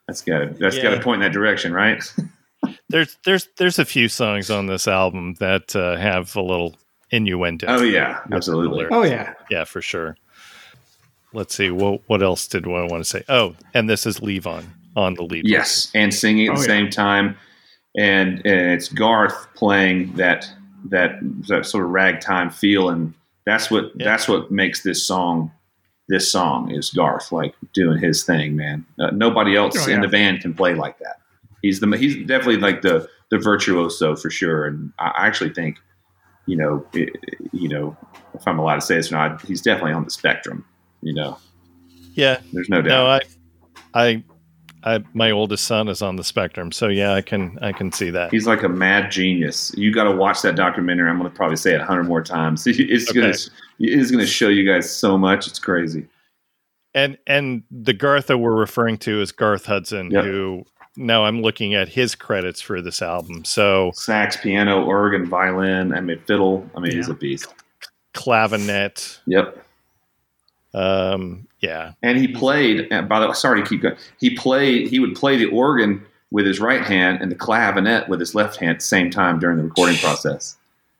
That's 0.07 0.21
got 0.21 0.39
to 0.39 0.45
that's 0.59 0.77
gotta 0.79 0.99
point 0.99 1.23
in 1.23 1.27
that 1.31 1.33
direction, 1.33 1.71
right? 1.73 2.03
There's 2.89 3.17
there's 3.25 3.47
there's 3.57 3.79
a 3.79 3.85
few 3.85 4.07
songs 4.09 4.49
on 4.51 4.67
this 4.67 4.87
album 4.87 5.35
that 5.39 5.75
uh, 5.75 5.95
have 5.95 6.35
a 6.35 6.41
little 6.41 6.75
innuendo. 7.11 7.67
Oh 7.67 7.83
yeah, 7.83 8.19
absolutely. 8.31 8.85
Oh 8.91 9.03
yeah. 9.03 9.33
yeah, 9.49 9.63
for 9.65 9.81
sure. 9.81 10.17
Let's 11.33 11.55
see 11.55 11.69
what 11.71 12.01
what 12.07 12.21
else 12.21 12.47
did 12.47 12.65
I 12.65 12.69
want 12.69 12.97
to 12.97 13.05
say? 13.05 13.23
Oh, 13.29 13.55
and 13.73 13.89
this 13.89 14.05
is 14.05 14.19
Levon 14.19 14.65
on 14.95 15.13
the 15.13 15.23
lead. 15.23 15.47
Yes, 15.47 15.89
and 15.95 16.13
singing 16.13 16.47
at 16.47 16.55
the 16.55 16.59
Oh, 16.59 16.63
yeah. 16.63 16.67
same 16.67 16.89
time, 16.89 17.37
and, 17.97 18.41
and 18.45 18.71
it's 18.71 18.89
Garth 18.89 19.47
playing 19.55 20.13
that 20.13 20.49
that 20.89 21.19
that 21.47 21.65
sort 21.65 21.85
of 21.85 21.91
ragtime 21.91 22.49
feel, 22.49 22.89
and 22.89 23.13
that's 23.45 23.71
what 23.71 23.91
Yeah. 23.95 24.05
that's 24.05 24.27
what 24.27 24.51
makes 24.51 24.83
this 24.83 25.05
song 25.05 25.51
this 26.09 26.29
song 26.29 26.71
is 26.71 26.89
Garth 26.89 27.31
like 27.31 27.55
doing 27.73 27.97
his 27.99 28.23
thing, 28.25 28.57
man. 28.57 28.85
Uh, 28.99 29.11
nobody 29.11 29.55
else 29.55 29.87
Oh, 29.87 29.89
in 29.91 30.01
the 30.01 30.09
band 30.09 30.41
can 30.41 30.53
play 30.53 30.73
like 30.73 30.99
that. 30.99 31.17
He's 31.61 31.79
the 31.79 31.87
he's 31.95 32.17
definitely 32.27 32.57
like 32.57 32.81
the 32.81 33.07
the 33.29 33.37
virtuoso 33.37 34.17
for 34.17 34.29
sure, 34.29 34.65
and 34.65 34.91
I 34.99 35.11
I 35.15 35.27
actually 35.27 35.53
think 35.53 35.77
you 36.51 36.57
know 36.57 36.85
it, 36.93 37.09
you 37.53 37.69
know 37.69 37.95
if 38.33 38.45
I'm 38.47 38.59
allowed 38.59 38.75
to 38.75 38.81
say 38.81 38.95
this 38.95 39.11
or 39.11 39.15
not, 39.15 39.41
he's 39.43 39.61
definitely 39.61 39.93
on 39.93 40.03
the 40.03 40.11
spectrum. 40.11 40.65
You 41.01 41.13
know, 41.13 41.37
yeah. 42.13 42.39
there's 42.53 42.69
no 42.69 42.81
doubt. 42.81 42.89
No, 42.89 43.05
I, 43.07 43.21
I, 43.93 44.23
I, 44.95 45.03
my 45.13 45.31
oldest 45.31 45.65
son 45.65 45.87
is 45.87 46.01
on 46.01 46.15
the 46.15 46.23
spectrum, 46.23 46.71
so 46.71 46.87
yeah, 46.87 47.13
I 47.13 47.21
can 47.21 47.57
I 47.61 47.71
can 47.71 47.91
see 47.91 48.09
that. 48.11 48.31
He's 48.31 48.47
like 48.47 48.63
a 48.63 48.69
mad 48.69 49.11
genius. 49.11 49.73
You 49.77 49.93
got 49.93 50.03
to 50.05 50.11
watch 50.11 50.41
that 50.43 50.55
documentary. 50.55 51.09
I'm 51.09 51.17
going 51.19 51.29
to 51.29 51.35
probably 51.35 51.55
say 51.57 51.73
it 51.73 51.81
a 51.81 51.85
hundred 51.85 52.03
more 52.03 52.21
times. 52.23 52.65
It's 52.67 53.09
Okay. 53.09 53.19
going 53.21 53.33
to 53.33 53.49
it's 53.79 54.11
going 54.11 54.23
to 54.23 54.27
show 54.29 54.47
you 54.49 54.65
guys 54.71 54.93
so 54.95 55.17
much. 55.17 55.47
It's 55.47 55.59
crazy. 55.59 56.05
And 56.93 57.17
and 57.25 57.63
the 57.71 57.93
Garth 57.93 58.27
that 58.27 58.37
we're 58.37 58.55
referring 58.55 58.97
to 58.99 59.21
is 59.21 59.31
Garth 59.31 59.65
Hudson, 59.65 60.11
Yep. 60.11 60.25
who 60.25 60.65
now 60.97 61.25
I'm 61.25 61.41
looking 61.41 61.73
at 61.73 61.87
his 61.89 62.15
credits 62.15 62.61
for 62.61 62.81
this 62.81 63.01
album. 63.01 63.45
So 63.45 63.91
Sax, 63.93 64.37
piano, 64.37 64.83
organ, 64.83 65.25
violin. 65.25 65.93
I 65.93 66.01
mean, 66.01 66.19
fiddle. 66.27 66.69
I 66.75 66.79
mean, 66.79 66.91
he's 66.93 67.07
a 67.09 67.13
beast. 67.13 67.53
clavinet, 68.13 69.19
Yep. 69.27 69.65
um, 70.73 71.47
yeah, 71.59 71.93
And 72.01 72.17
he 72.17 72.27
played. 72.27 72.89
By 72.89 73.19
the 73.19 73.27
way, 73.27 73.33
sorry 73.33 73.61
to 73.61 73.69
keep 73.69 73.81
going. 73.81 73.95
He 74.19 74.35
played. 74.35 74.87
He 74.87 74.99
would 74.99 75.15
play 75.15 75.37
the 75.37 75.45
organ 75.45 76.03
with 76.31 76.45
his 76.45 76.59
right 76.59 76.81
hand 76.83 77.21
and 77.21 77.29
the 77.31 77.35
clavinet 77.35 78.07
with 78.09 78.19
his 78.19 78.33
left 78.33 78.55
hand 78.57 78.71
at 78.71 78.79
the 78.79 78.85
same 78.85 79.09
time 79.11 79.37
during 79.39 79.57
the 79.57 79.63
recording 79.63 79.97
process. 79.97 80.57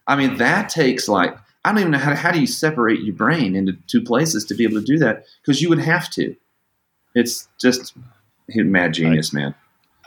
I 0.07 0.15
mean, 0.15 0.37
that 0.37 0.69
takes 0.69 1.07
like 1.07 1.35
I 1.65 1.71
don't 1.71 1.79
even 1.79 1.91
know 1.91 1.97
how. 1.97 2.09
To, 2.11 2.15
how 2.15 2.31
do 2.31 2.39
you 2.39 2.47
separate 2.47 3.01
your 3.01 3.15
brain 3.15 3.55
into 3.55 3.73
two 3.87 4.01
places 4.01 4.45
to 4.45 4.55
be 4.55 4.63
able 4.63 4.79
to 4.79 4.85
do 4.85 4.97
that? 4.99 5.25
Because 5.41 5.61
you 5.61 5.69
would 5.69 5.79
have 5.79 6.09
to. 6.11 6.35
It's 7.15 7.47
just 7.59 7.93
mad 8.53 8.93
genius, 8.93 9.33
man. 9.33 9.55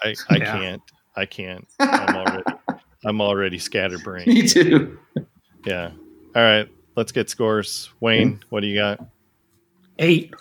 I, 0.05 0.15
I 0.31 0.37
Yeah. 0.37 0.53
can't, 0.59 0.83
I 1.17 1.27
can't. 1.27 1.67
I'm 1.81 2.17
already, 2.17 2.45
I'm 3.05 3.21
already 3.21 3.59
scatterbrained. 3.59 4.27
Me 4.29 4.47
too. 4.47 4.99
Yeah. 5.65 5.91
All 6.37 6.43
right, 6.43 6.69
let's 6.97 7.13
get 7.13 7.31
scores. 7.31 7.91
Wayne, 8.01 8.41
what 8.51 8.61
do 8.61 8.67
you 8.67 8.77
got? 8.77 9.01
Eight. 9.99 10.35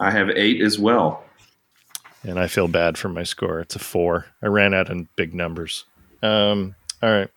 I 0.00 0.10
have 0.10 0.28
eight 0.30 0.60
as 0.60 0.78
well. 0.78 1.24
And 2.22 2.38
I 2.40 2.48
feel 2.48 2.66
bad 2.68 2.98
for 2.98 3.08
my 3.08 3.22
score. 3.22 3.60
It's 3.60 3.76
a 3.76 3.78
four. 3.78 4.26
I 4.42 4.46
ran 4.48 4.74
out 4.74 4.90
in 4.90 5.08
big 5.16 5.32
numbers. 5.32 5.84
Um, 6.22 6.74
all 7.02 7.10
right. 7.10 7.30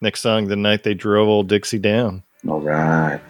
Next 0.00 0.22
song, 0.22 0.48
The 0.48 0.56
Night 0.56 0.82
They 0.82 0.94
Drove 0.94 1.28
Old 1.28 1.48
Dixie 1.48 1.78
Down. 1.78 2.22
All 2.48 2.60
right. 2.60 3.20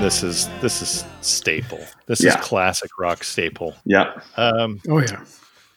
La. 0.00 0.04
And 0.04 0.04
this 0.06 0.22
is 0.22 0.48
this 0.60 0.82
is 0.82 1.04
staple. 1.20 1.80
This 2.06 2.22
Yeah. 2.22 2.30
is 2.30 2.36
classic 2.44 2.90
rock 2.98 3.24
staple. 3.24 3.74
Yep. 3.84 4.22
Um, 4.36 4.80
Oh 4.88 4.98
yeah. 5.00 5.24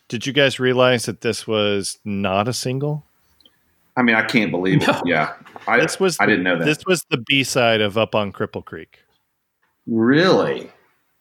did 0.07 0.25
you 0.25 0.33
guys 0.33 0.59
realize 0.59 1.05
that 1.05 1.21
this 1.21 1.47
was 1.47 1.97
not 2.05 2.47
a 2.47 2.53
single? 2.53 3.05
I 3.97 4.03
mean, 4.03 4.15
I 4.15 4.23
can't 4.23 4.51
believe 4.51 4.87
it. 4.87 4.95
Yeah. 5.05 5.33
I, 5.67 5.79
This 5.81 5.99
was 5.99 6.17
I 6.19 6.25
didn't 6.25 6.43
know 6.43 6.57
that. 6.57 6.65
This 6.65 6.79
was 6.87 7.03
the 7.09 7.17
B 7.17 7.43
side 7.43 7.81
of 7.81 7.97
Up 7.97 8.15
on 8.15 8.31
Cripple 8.31 8.63
Creek. 8.63 8.99
really? 9.87 10.71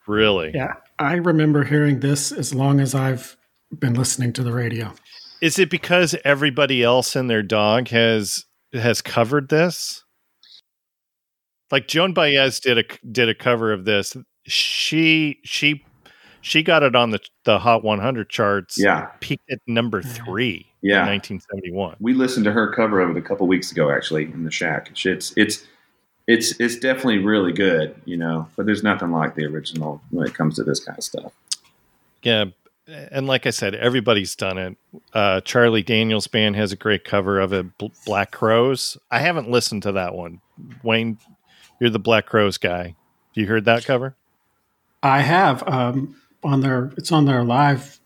Really? 0.07 0.51
Yeah. 0.55 0.75
I 0.99 1.15
remember 1.15 1.63
hearing 1.65 2.01
this 2.01 2.33
as 2.33 2.53
long 2.55 2.81
as 2.81 2.95
I've 2.95 3.37
been 3.79 3.95
listening 3.95 4.33
to 4.35 4.43
the 4.43 4.53
radio. 4.53 4.93
Is 5.41 5.59
it 5.59 5.71
because 5.71 6.17
everybody 6.25 6.83
else 6.83 7.15
and 7.17 7.31
their 7.31 7.43
dog 7.43 7.89
has 7.89 8.45
has 8.73 9.01
covered 9.03 9.49
this? 9.51 10.05
Like 11.71 11.89
Joan 11.89 12.13
Baez 12.13 12.61
did 12.61 12.79
a 12.79 12.85
did 13.11 13.29
a 13.29 13.35
cover 13.35 13.73
of 13.73 13.85
this. 13.85 14.17
She 14.47 15.39
she 15.45 15.85
she 16.41 16.63
got 16.63 16.83
it 16.83 16.95
on 16.97 17.11
the 17.11 17.21
the 17.45 17.59
Hot 17.59 17.85
100 17.85 18.29
charts. 18.29 18.79
Yeah. 18.79 19.07
peaked 19.21 19.51
at 19.51 19.59
number 19.67 20.03
three 20.03 20.67
Yeah. 20.83 21.03
in 21.03 21.09
1971. 21.09 21.97
We 22.01 22.13
listened 22.15 22.45
to 22.45 22.53
her 22.53 22.73
cover 22.73 23.01
of 23.01 23.11
it 23.11 23.17
a 23.17 23.23
couple 23.23 23.47
weeks 23.47 23.71
ago, 23.71 23.91
actually, 23.91 24.25
in 24.25 24.45
the 24.45 24.51
shack. 24.51 24.91
It's 25.07 25.33
it's 25.37 25.67
it's 26.27 26.59
it's 26.61 26.77
definitely 26.77 27.19
really 27.19 27.53
good, 27.53 27.95
you 28.05 28.17
know. 28.17 28.49
But 28.57 28.67
there's 28.67 28.83
nothing 28.83 29.11
like 29.11 29.35
the 29.35 29.45
original 29.47 30.01
when 30.11 30.27
it 30.27 30.35
comes 30.35 30.57
to 30.57 30.65
this 30.65 30.81
kind 30.85 30.97
of 30.99 31.05
stuff. 31.05 31.33
Yeah, 32.23 32.47
and 32.87 33.27
like 33.27 33.47
I 33.47 33.51
said, 33.51 33.75
everybody's 33.75 34.35
done 34.37 34.59
it. 34.59 34.77
Uh, 35.13 35.41
Charlie 35.43 35.83
Daniels 35.83 36.27
band 36.27 36.57
has 36.57 36.73
a 36.73 36.77
great 36.77 37.05
cover 37.05 37.39
of 37.41 37.53
it. 37.53 37.77
Bl- 37.79 37.87
Black 38.07 38.31
Crowes. 38.33 38.97
I 39.11 39.19
haven't 39.21 39.51
listened 39.51 39.83
to 39.85 39.93
that 39.93 40.15
one. 40.15 40.41
Wayne, 40.83 41.19
you're 41.81 41.91
the 41.91 41.99
Black 41.99 42.27
Crowes 42.27 42.59
guy. 42.59 42.95
You 43.35 43.47
heard 43.47 43.65
that 43.65 43.85
cover? 43.85 44.15
I 45.03 45.21
have 45.23 45.67
um, 45.67 46.15
on 46.45 46.61
their. 46.61 46.93
It's 46.97 47.11
on 47.11 47.25
their 47.25 47.43
live. 47.43 47.99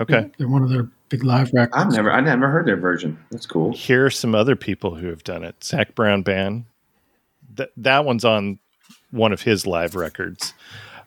Okay. 0.00 0.30
They're 0.38 0.48
one 0.48 0.62
of 0.62 0.70
their 0.70 0.88
big 1.10 1.22
live 1.24 1.50
records. 1.52 1.76
I've 1.76 1.92
never 1.92 2.10
I 2.10 2.20
never 2.20 2.48
heard 2.48 2.66
their 2.66 2.76
version. 2.76 3.18
That's 3.30 3.46
cool. 3.46 3.72
Here 3.72 4.06
are 4.06 4.10
some 4.10 4.34
other 4.34 4.56
people 4.56 4.94
who 4.96 5.08
have 5.08 5.22
done 5.24 5.44
it. 5.44 5.62
Zac 5.62 5.94
Brown 5.94 6.22
Band. 6.22 6.64
Th- 7.56 7.68
that 7.76 8.04
one's 8.04 8.24
on 8.24 8.58
one 9.10 9.32
of 9.32 9.42
his 9.42 9.66
live 9.66 9.94
records. 9.94 10.54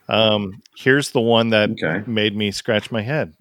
Um, 0.07 0.61
here's 0.77 1.09
the 1.11 1.19
one 1.21 1.49
that 1.49 1.71
Okay. 1.71 2.03
made 2.05 2.35
me 2.37 2.51
scratch 2.51 2.91
my 2.91 3.01
head. 3.01 3.33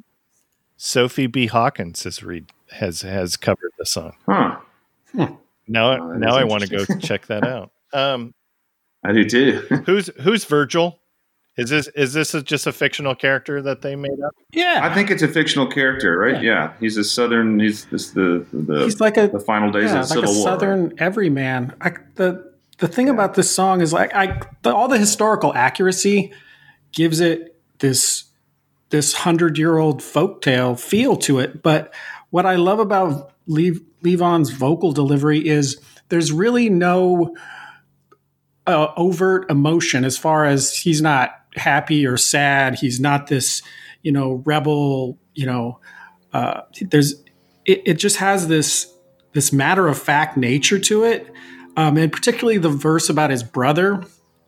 Sophie 0.78 1.26
B. 1.26 1.46
Hawkins 1.46 2.02
has 2.04 2.22
read 2.22 2.46
has 2.72 3.02
has 3.02 3.36
covered 3.36 3.72
the 3.78 3.84
song. 3.86 4.14
Huh. 4.26 4.56
Now, 5.68 5.92
Oh, 5.92 6.12
now 6.14 6.34
I 6.36 6.44
want 6.44 6.62
to 6.62 6.68
go 6.68 6.84
check 7.00 7.26
that 7.26 7.44
out. 7.46 7.70
Um, 7.92 8.32
I 9.04 9.12
do 9.12 9.24
too. 9.24 9.60
who's 9.86 10.10
who's 10.20 10.44
Virgil? 10.44 11.00
Is 11.56 11.70
this 11.70 11.86
is 11.88 12.12
this 12.12 12.34
a, 12.34 12.42
just 12.42 12.66
a 12.66 12.72
fictional 12.72 13.14
character 13.14 13.62
that 13.62 13.82
they 13.82 13.94
made 13.94 14.20
up? 14.26 14.34
yeah. 14.52 14.80
I 14.82 14.92
think 14.92 15.10
it's 15.10 15.22
a 15.22 15.28
fictional 15.28 15.68
character, 15.70 16.18
right? 16.18 16.42
Yeah. 16.42 16.72
He's 16.80 16.96
a 16.96 17.04
southern 17.04 17.60
he's 17.60 17.84
this 17.86 18.10
the 18.10 18.44
the, 18.52 18.84
He's 18.84 19.00
like 19.00 19.16
a 19.16 19.28
the 19.28 19.38
final 19.38 19.70
days 19.70 19.92
yeah, 19.92 20.00
of 20.00 20.08
the 20.08 20.14
like 20.16 20.24
a 20.24 20.26
Civil 20.26 20.34
War. 20.34 20.46
right? 20.46 20.52
southern 20.52 20.94
everyman. 20.98 21.74
I, 21.80 21.92
the 22.16 22.52
the 22.78 22.88
thing 22.88 23.08
about 23.08 23.34
this 23.34 23.54
song 23.54 23.80
is 23.82 23.92
like 23.92 24.12
I 24.14 24.40
the, 24.62 24.74
all 24.74 24.88
the 24.88 24.98
historical 24.98 25.54
accuracy 25.54 26.32
gives 26.92 27.20
it 27.20 27.56
this 27.78 28.24
this 28.90 29.12
hundred 29.12 29.56
year 29.56 29.78
old 29.78 30.00
folktale 30.00 30.78
feel 30.78 31.16
to 31.18 31.38
it. 31.38 31.62
But 31.62 31.94
what 32.30 32.46
I 32.46 32.56
love 32.56 32.80
about 32.80 33.32
Lev, 33.46 33.80
Levon's 34.02 34.50
vocal 34.50 34.90
delivery 34.90 35.46
is 35.46 35.80
there's 36.08 36.32
really 36.32 36.68
no 36.68 37.36
uh, 38.66 38.88
overt 38.96 39.50
emotion 39.50 40.04
as 40.04 40.16
far 40.16 40.44
as 40.44 40.74
he's 40.74 41.02
not 41.02 41.30
happy 41.56 42.06
or 42.06 42.16
sad. 42.16 42.76
He's 42.76 43.00
not 43.00 43.26
this 43.26 43.62
you 44.02 44.12
know 44.12 44.42
rebel. 44.44 45.18
You 45.34 45.46
know, 45.46 45.80
uh, 46.32 46.62
there's 46.80 47.14
it, 47.64 47.82
it 47.86 47.94
just 47.94 48.16
has 48.16 48.48
this 48.48 48.92
this 49.32 49.52
matter 49.52 49.88
of 49.88 49.98
fact 49.98 50.36
nature 50.36 50.78
to 50.78 51.04
it, 51.04 51.30
um, 51.76 51.96
and 51.96 52.12
particularly 52.12 52.58
the 52.58 52.70
verse 52.70 53.08
about 53.08 53.30
his 53.30 53.42
brother. 53.42 54.04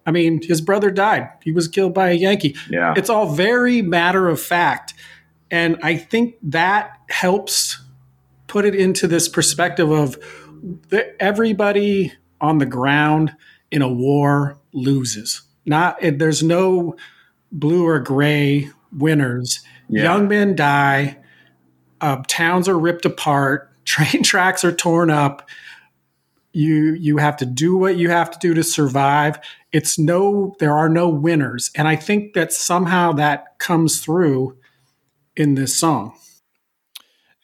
I 0.06 0.12
mean, 0.12 0.40
his 0.42 0.60
brother 0.60 0.90
died; 0.90 1.28
he 1.42 1.52
was 1.52 1.68
killed 1.68 1.94
by 1.94 2.10
a 2.10 2.14
Yankee. 2.14 2.56
Yeah. 2.70 2.94
It's 2.96 3.10
all 3.10 3.34
very 3.34 3.82
matter 3.82 4.28
of 4.28 4.40
fact, 4.40 4.94
and 5.50 5.76
I 5.82 5.96
think 5.96 6.36
that 6.42 6.98
helps 7.08 7.80
put 8.46 8.64
it 8.64 8.74
into 8.74 9.08
this 9.08 9.28
perspective 9.28 9.90
of 9.90 10.16
the, 10.88 11.20
everybody 11.20 12.12
on 12.40 12.58
the 12.58 12.66
ground 12.66 13.34
in 13.70 13.82
a 13.82 13.88
war 13.88 14.58
loses. 14.72 15.42
Not 15.66 15.98
there's 16.02 16.42
no 16.42 16.96
blue 17.52 17.86
or 17.86 18.00
gray 18.00 18.70
winners. 18.92 19.60
Yeah. 19.88 20.02
Young 20.04 20.28
men 20.28 20.54
die. 20.56 21.18
Uh, 22.00 22.22
towns 22.28 22.68
are 22.68 22.78
ripped 22.78 23.04
apart. 23.04 23.70
Train 23.84 24.22
tracks 24.22 24.64
are 24.64 24.72
torn 24.72 25.10
up. 25.10 25.48
You 26.52 26.94
you 26.94 27.18
have 27.18 27.36
to 27.38 27.46
do 27.46 27.76
what 27.76 27.96
you 27.96 28.10
have 28.10 28.30
to 28.32 28.38
do 28.40 28.54
to 28.54 28.64
survive. 28.64 29.38
It's 29.72 29.98
no 29.98 30.56
there 30.58 30.72
are 30.76 30.88
no 30.88 31.08
winners, 31.08 31.70
and 31.74 31.86
I 31.88 31.96
think 31.96 32.34
that 32.34 32.52
somehow 32.52 33.12
that 33.12 33.58
comes 33.58 34.00
through 34.00 34.56
in 35.36 35.54
this 35.54 35.76
song. 35.76 36.14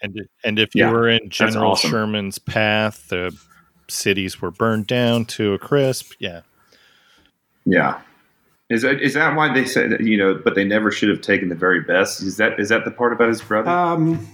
And 0.02 0.16
and 0.44 0.58
if 0.58 0.74
you 0.74 0.84
Yeah, 0.84 0.90
were 0.90 1.08
in 1.08 1.30
General 1.30 1.72
awesome. 1.72 1.90
Sherman's 1.90 2.38
path, 2.38 3.08
the 3.08 3.36
cities 3.92 4.40
were 4.40 4.50
burned 4.50 4.86
down 4.86 5.24
to 5.26 5.54
a 5.54 5.58
crisp. 5.58 6.12
Yeah. 6.18 6.40
Yeah. 7.64 8.00
Is 8.70 8.82
that 8.82 9.00
is 9.02 9.14
that 9.14 9.36
why 9.36 9.52
they 9.52 9.64
said 9.66 9.90
that, 9.90 10.00
you 10.00 10.16
know? 10.16 10.34
But 10.42 10.54
they 10.54 10.64
never 10.64 10.90
should 10.90 11.10
have 11.10 11.20
taken 11.20 11.48
the 11.48 11.54
very 11.54 11.80
best. 11.82 12.22
Is 12.22 12.38
that 12.38 12.58
is 12.58 12.70
that 12.70 12.84
the 12.84 12.90
part 12.90 13.12
about 13.12 13.28
his 13.28 13.42
brother? 13.42 13.70
Um, 13.70 14.26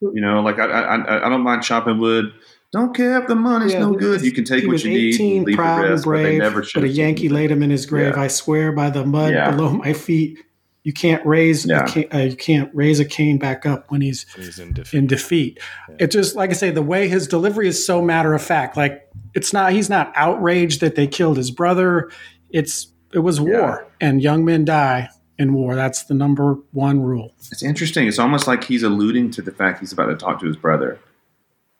you 0.00 0.20
know, 0.20 0.40
like 0.40 0.58
I 0.58 0.64
I, 0.66 1.26
I 1.26 1.28
don't 1.28 1.42
mind 1.42 1.62
chopping 1.62 1.98
wood. 1.98 2.32
Don't 2.72 2.94
care 2.94 3.20
if 3.22 3.28
the 3.28 3.36
money's 3.36 3.72
Yeah, 3.72 3.78
no 3.80 3.94
good. 3.94 4.22
You 4.22 4.32
can 4.32 4.44
take 4.44 4.66
what 4.66 4.82
you 4.82 4.90
need 4.90 5.14
18, 5.14 5.36
and 5.38 5.46
leave 5.46 5.56
proud 5.56 5.78
the 5.78 5.82
and 5.84 5.90
rest. 5.92 6.04
But 6.04 6.10
they 6.16 6.22
brave, 6.24 6.38
never 6.40 6.62
should. 6.64 6.80
but 6.80 6.84
a 6.84 6.92
Yankee 6.92 7.28
laid 7.28 7.50
him 7.50 7.62
in 7.62 7.70
his 7.70 7.86
grave. 7.86 8.14
Yeah. 8.16 8.22
I 8.22 8.26
swear 8.26 8.72
by 8.72 8.90
the 8.90 9.06
mud 9.06 9.32
Yeah. 9.32 9.52
below 9.52 9.70
my 9.70 9.92
feet, 9.92 10.38
you 10.86 10.92
can't 10.92 11.24
raise 11.26 11.66
Yeah. 11.66 11.82
a 11.82 11.88
cane, 11.88 12.08
uh, 12.14 12.18
you 12.18 12.36
can't 12.36 12.70
raise 12.72 13.00
a 13.00 13.04
cane 13.04 13.38
back 13.38 13.66
up 13.66 13.90
when 13.90 14.00
he's 14.00 14.24
He's 14.36 14.60
in 14.60 14.72
defeat. 14.72 14.96
in 14.98 15.06
defeat. 15.08 15.58
It 15.98 16.12
just 16.12 16.36
like 16.36 16.50
I 16.50 16.52
say, 16.52 16.70
the 16.70 16.80
way 16.82 17.08
his 17.08 17.26
delivery 17.26 17.66
is 17.66 17.84
so 17.84 18.00
matter 18.00 18.34
of 18.34 18.40
fact. 18.42 18.76
Like 18.76 19.08
it's 19.34 19.52
not 19.52 19.72
he's 19.72 19.90
not 19.90 20.12
outraged 20.14 20.80
that 20.82 20.94
they 20.94 21.08
killed 21.08 21.38
his 21.38 21.50
brother. 21.50 22.08
It's 22.50 22.86
it 23.12 23.18
was 23.18 23.40
war, 23.40 23.84
and 24.00 24.22
young 24.22 24.44
men 24.44 24.64
die 24.64 25.08
in 25.38 25.54
war. 25.54 25.74
That's 25.74 26.04
the 26.04 26.14
number 26.14 26.54
one 26.70 27.00
rule. 27.00 27.34
It's 27.50 27.62
interesting. 27.64 28.06
It's 28.06 28.18
almost 28.20 28.46
like 28.46 28.62
he's 28.64 28.82
alluding 28.84 29.32
to 29.32 29.42
the 29.42 29.50
fact 29.52 29.80
he's 29.80 29.92
about 29.92 30.06
to 30.06 30.16
talk 30.16 30.38
to 30.40 30.46
his 30.46 30.56
brother. 30.56 30.98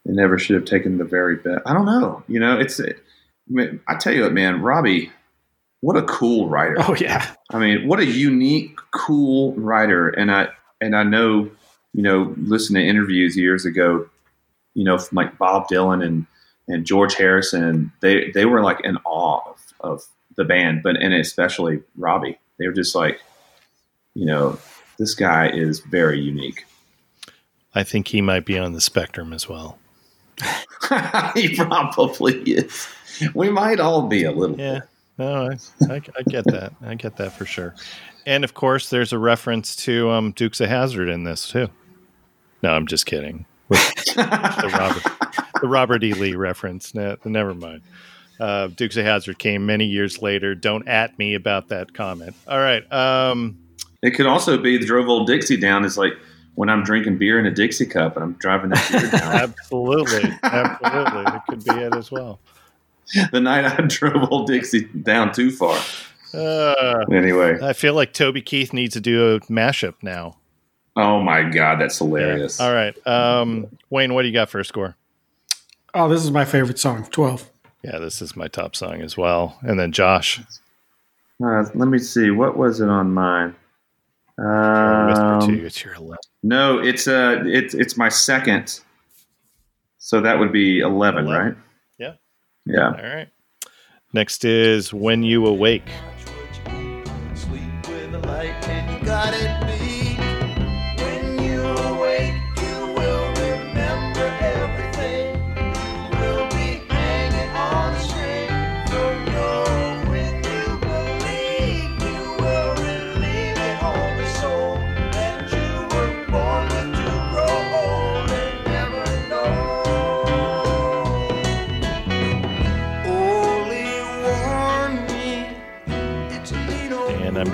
They 0.05 0.13
never 0.15 0.37
should 0.39 0.57
have 0.57 0.65
taken 0.65 0.99
the 0.99 1.05
very 1.05 1.37
best. 1.37 1.61
I 1.65 1.73
don't 1.75 1.87
know. 1.87 2.25
You 2.29 2.41
know, 2.41 2.59
it's. 2.59 2.81
I, 2.81 3.79
I 3.87 3.95
tell 3.97 4.13
you 4.15 4.23
what, 4.23 4.33
man, 4.33 4.61
Robbie, 4.63 5.13
what 5.81 5.97
a 5.97 6.03
cool 6.03 6.49
writer. 6.49 6.77
Oh 6.79 6.97
yeah, 6.99 7.35
I 7.51 7.59
mean, 7.59 7.87
what 7.87 8.01
a 8.01 8.07
unique, 8.07 8.77
cool 8.93 9.55
writer. 9.55 10.09
And 10.09 10.31
I 10.31 10.49
and 10.81 10.97
I 10.97 11.03
know, 11.03 11.51
you 11.93 12.03
know, 12.03 12.35
listen 12.39 12.75
to 12.75 12.83
interviews 12.83 13.37
years 13.37 13.65
ago, 13.65 14.09
you 14.75 14.85
know, 14.85 14.99
from 14.99 15.17
like 15.17 15.39
Bob 15.39 15.69
Dylan 15.69 16.05
and 16.05 16.27
and 16.69 16.85
George 16.85 17.15
Harrison. 17.15 17.93
They 18.01 18.31
they 18.33 18.47
were 18.47 18.63
like 18.63 18.81
in 18.85 18.97
awe 19.05 19.41
of, 19.51 19.75
of 19.81 20.05
the 20.37 20.45
band, 20.45 20.83
but 20.83 20.97
and 20.97 21.15
especially 21.15 21.83
Robbie. 21.97 22.39
They 22.59 22.67
were 22.67 22.73
just 22.73 22.95
like, 22.95 23.21
you 24.15 24.25
know, 24.25 24.59
this 24.99 25.15
guy 25.15 25.49
is 25.49 25.81
very 25.81 26.21
unique. 26.21 26.65
I 27.75 27.83
think 27.83 28.09
he 28.09 28.23
might 28.23 28.47
be 28.47 28.59
on 28.59 28.73
the 28.73 28.81
spectrum 28.81 29.35
as 29.35 29.49
well. 29.49 29.79
he 31.35 31.55
probably 31.55 32.41
is. 32.43 32.89
We 33.35 33.51
might 33.51 33.81
all 33.81 34.09
be 34.09 34.25
a 34.25 34.33
little. 34.33 34.59
Yeah. 34.59 34.81
No, 35.19 35.49
I, 35.49 35.93
I, 35.93 36.03
I 36.19 36.23
get 36.29 36.45
that. 36.47 36.73
I 36.83 36.95
get 36.95 37.17
that 37.17 37.33
for 37.33 37.47
sure. 37.47 37.75
And 38.27 38.45
of 38.45 38.55
course, 38.55 38.91
there's 38.91 39.13
a 39.13 39.19
reference 39.19 39.75
to 39.77 40.11
um, 40.11 40.33
Dukes 40.33 40.61
of 40.61 40.69
Hazzard 40.69 41.09
in 41.09 41.25
this 41.25 41.49
too. 41.49 41.69
No, 42.63 42.71
I'm 42.73 42.87
just 42.87 43.07
kidding. 43.07 43.47
the 43.69 44.71
Robert, 44.79 45.03
the 45.61 45.69
Robert 45.69 46.05
E. 46.05 46.13
Lee 46.15 46.35
reference. 46.35 46.95
Ne- 46.95 47.17
never 47.25 47.55
mind. 47.55 47.83
Uh, 48.39 48.69
Dukes 48.69 48.97
of 48.97 49.05
Hazzard 49.05 49.39
came 49.39 49.65
many 49.65 49.87
years 49.87 50.21
later. 50.21 50.55
Don't 50.55 50.87
at 50.87 51.19
me 51.19 51.35
about 51.35 51.69
that 51.69 51.95
comment. 51.95 52.35
All 52.47 52.59
right. 52.59 52.91
Um, 52.93 53.59
It 54.03 54.11
could 54.11 54.27
also 54.27 54.59
be 54.59 54.77
the 54.77 54.85
drove 54.87 55.09
old 55.09 55.27
Dixie 55.27 55.57
down 55.57 55.85
is 55.85 55.97
like 55.97 56.13
when 56.55 56.69
I'm 56.69 56.83
drinking 56.83 57.19
beer 57.19 57.39
in 57.39 57.47
a 57.47 57.51
Dixie 57.51 57.87
cup 57.87 58.17
and 58.17 58.23
I'm 58.25 58.33
driving 58.35 58.71
that 58.71 58.89
beer 58.91 59.11
down. 59.11 59.33
absolutely, 59.61 60.31
absolutely, 60.43 61.23
it 61.35 61.43
could 61.49 61.65
be 61.65 61.71
it 61.73 61.95
as 61.95 62.11
well. 62.11 62.41
the 63.33 63.41
night 63.41 63.65
I 63.65 63.83
drove 63.87 64.31
old 64.31 64.47
Dixie 64.49 64.85
down 64.85 65.33
too 65.33 65.51
far. 65.51 65.79
Uh, 66.35 67.05
Anyway, 67.13 67.59
I 67.63 67.73
feel 67.73 67.95
like 67.95 68.13
Toby 68.13 68.43
Keith 68.43 68.73
needs 68.73 68.93
to 68.95 69.01
do 69.01 69.35
a 69.37 69.41
mashup 69.43 69.95
now. 70.03 70.37
oh 70.97 71.21
my 71.23 71.43
god, 71.43 71.81
that's 71.81 72.01
Yeah. 72.01 72.07
hilarious. 72.07 72.61
All 72.61 72.73
right, 72.75 72.95
um, 73.07 73.69
Wayne, 73.91 74.13
what 74.15 74.23
do 74.23 74.29
you 74.29 74.35
got 74.35 74.49
for 74.51 74.59
a 74.61 74.65
score? 74.65 74.97
oh 75.95 76.09
this 76.09 76.23
is 76.25 76.31
my 76.31 76.45
favorite 76.45 76.79
song. 76.79 77.07
Twelve. 77.11 77.49
Yeah, 77.83 77.99
this 77.99 78.21
is 78.21 78.35
my 78.37 78.49
top 78.49 78.75
song 78.77 79.01
as 79.03 79.17
well. 79.17 79.59
And 79.63 79.79
then 79.79 79.93
Josh, 79.93 80.41
Uh, 81.43 81.65
let 81.75 81.89
me 81.89 81.99
see. 81.99 82.31
What 82.31 82.57
was 82.57 82.81
it 82.81 82.89
on 82.89 83.13
mine? 83.15 83.55
I'll 84.39 85.41
to 85.41 85.47
Um, 85.47 85.55
you, 85.55 85.65
it's 85.67 85.83
your 85.85 85.95
11. 85.95 86.17
no, 86.43 86.79
it's 86.79 87.07
uh, 87.09 87.43
it's 87.47 87.73
it's 87.75 87.97
my 87.97 88.09
second. 88.11 88.81
So 89.99 90.21
that 90.21 90.39
would 90.39 90.53
be 90.53 90.81
eleven, 90.81 91.27
11. 91.27 91.47
right? 91.47 91.57
Yeah. 92.67 92.89
All 92.89 93.15
right. 93.17 93.29
Next 94.13 94.45
is 94.45 94.93
When 94.93 95.23
You 95.23 95.47
Awake. 95.47 95.89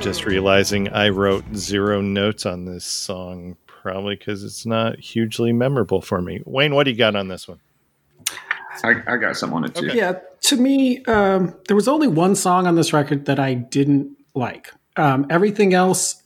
Just 0.03 0.24
realizing 0.24 0.88
I 0.88 1.11
wrote 1.11 1.44
zero 1.55 2.00
notes 2.00 2.44
on 2.44 2.64
this 2.64 2.84
song, 2.84 3.57
probably 3.66 4.16
because 4.16 4.42
it's 4.42 4.66
not 4.66 4.98
hugely 4.98 5.53
memorable 5.53 6.00
for 6.00 6.20
me. 6.20 6.42
Wayne, 6.44 6.74
what 6.74 6.84
do 6.84 6.90
you 6.90 6.96
got 6.96 7.14
on 7.14 7.28
this 7.28 7.46
one? 7.46 7.61
I, 8.82 8.94
I 9.07 9.16
got 9.16 9.36
some 9.36 9.55
on 9.55 9.64
it 9.64 9.76
too. 9.76 9.86
Okay. 9.86 9.96
Yeah, 9.96 10.18
to 10.40 10.57
me, 10.57 11.05
um, 11.05 11.55
there 11.68 11.76
was 11.76 11.86
only 11.86 12.09
one 12.09 12.34
song 12.34 12.66
on 12.66 12.74
this 12.74 12.92
record 12.92 13.26
that 13.26 13.38
I 13.38 13.55
didn't 13.55 14.16
like. 14.34 14.72
Um, 14.96 15.24
everything 15.30 15.72
else 15.72 16.20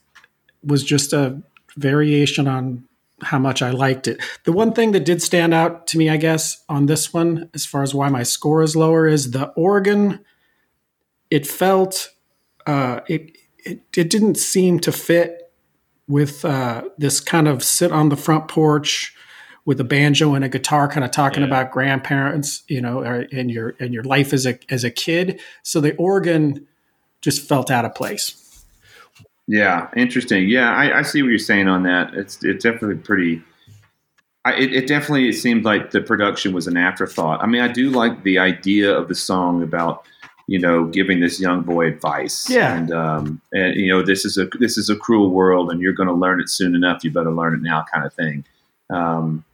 was 0.64 0.82
just 0.82 1.12
a 1.12 1.42
variation 1.76 2.48
on 2.48 2.88
how 3.20 3.38
much 3.38 3.60
I 3.60 3.70
liked 3.70 4.08
it. 4.08 4.22
The 4.44 4.52
one 4.52 4.72
thing 4.72 4.92
that 4.92 5.04
did 5.04 5.20
stand 5.20 5.52
out 5.52 5.86
to 5.88 5.98
me, 5.98 6.08
I 6.08 6.16
guess, 6.16 6.64
on 6.66 6.86
this 6.86 7.12
one, 7.12 7.50
as 7.52 7.66
far 7.66 7.82
as 7.82 7.94
why 7.94 8.08
my 8.08 8.22
score 8.22 8.62
is 8.62 8.74
lower, 8.74 9.06
is 9.06 9.32
the 9.32 9.48
organ. 9.48 10.24
It 11.30 11.46
felt 11.46 12.10
uh, 12.66 13.00
it, 13.06 13.36
it 13.66 13.80
it 13.96 14.10
didn't 14.10 14.36
seem 14.36 14.80
to 14.80 14.92
fit 14.92 15.52
with 16.08 16.44
uh, 16.44 16.84
this 16.98 17.20
kind 17.20 17.48
of 17.48 17.62
sit 17.62 17.90
on 17.92 18.08
the 18.08 18.16
front 18.16 18.48
porch 18.48 19.14
with 19.64 19.80
a 19.80 19.84
banjo 19.84 20.34
and 20.34 20.44
a 20.44 20.48
guitar, 20.48 20.86
kind 20.88 21.04
of 21.04 21.10
talking 21.10 21.40
Yeah. 21.42 21.48
about 21.48 21.72
grandparents, 21.72 22.62
you 22.68 22.80
know, 22.80 23.00
or, 23.00 23.26
and 23.32 23.50
your 23.50 23.74
and 23.80 23.92
your 23.92 24.04
life 24.04 24.32
as 24.32 24.46
a 24.46 24.58
as 24.70 24.84
a 24.84 24.90
kid. 24.90 25.40
So 25.62 25.80
the 25.80 25.94
organ 25.96 26.66
just 27.20 27.48
felt 27.48 27.70
out 27.70 27.84
of 27.84 27.94
place. 27.94 28.42
Yeah, 29.48 29.88
interesting. 29.96 30.48
Yeah, 30.48 30.72
I, 30.72 30.98
I 30.98 31.02
see 31.02 31.22
what 31.22 31.28
you're 31.28 31.38
saying 31.38 31.68
on 31.68 31.82
that. 31.84 32.14
It's 32.14 32.42
it's 32.44 32.62
definitely 32.64 32.96
pretty. 32.96 33.42
I, 34.44 34.54
it, 34.54 34.72
it 34.72 34.86
definitely 34.86 35.32
seemed 35.32 35.64
like 35.64 35.90
the 35.90 36.00
production 36.00 36.52
was 36.54 36.68
an 36.68 36.76
afterthought. 36.76 37.42
I 37.42 37.46
mean, 37.46 37.60
I 37.62 37.68
do 37.68 37.90
like 37.90 38.22
the 38.22 38.38
idea 38.38 38.96
of 38.96 39.08
the 39.08 39.14
song 39.16 39.60
about 39.62 40.04
you 40.46 40.58
know 40.58 40.84
giving 40.84 41.20
this 41.20 41.40
young 41.40 41.62
boy 41.62 41.88
advice. 41.88 42.48
Yeah. 42.48 42.76
and 42.76 42.92
um, 42.92 43.40
and 43.52 43.74
you 43.74 43.88
know 43.88 44.02
this 44.02 44.24
is 44.24 44.38
a 44.38 44.46
this 44.58 44.78
is 44.78 44.88
a 44.88 44.96
cruel 44.96 45.30
world, 45.30 45.70
and 45.70 45.80
you're 45.80 45.92
going 45.92 46.08
to 46.08 46.14
learn 46.14 46.40
it 46.40 46.48
soon 46.48 46.74
enough. 46.74 47.04
You 47.04 47.10
better 47.10 47.32
learn 47.32 47.54
it 47.54 47.62
now, 47.62 47.84
kind 47.92 48.06
of 48.06 48.12
thing. 48.14 48.44
Um, 48.90 49.44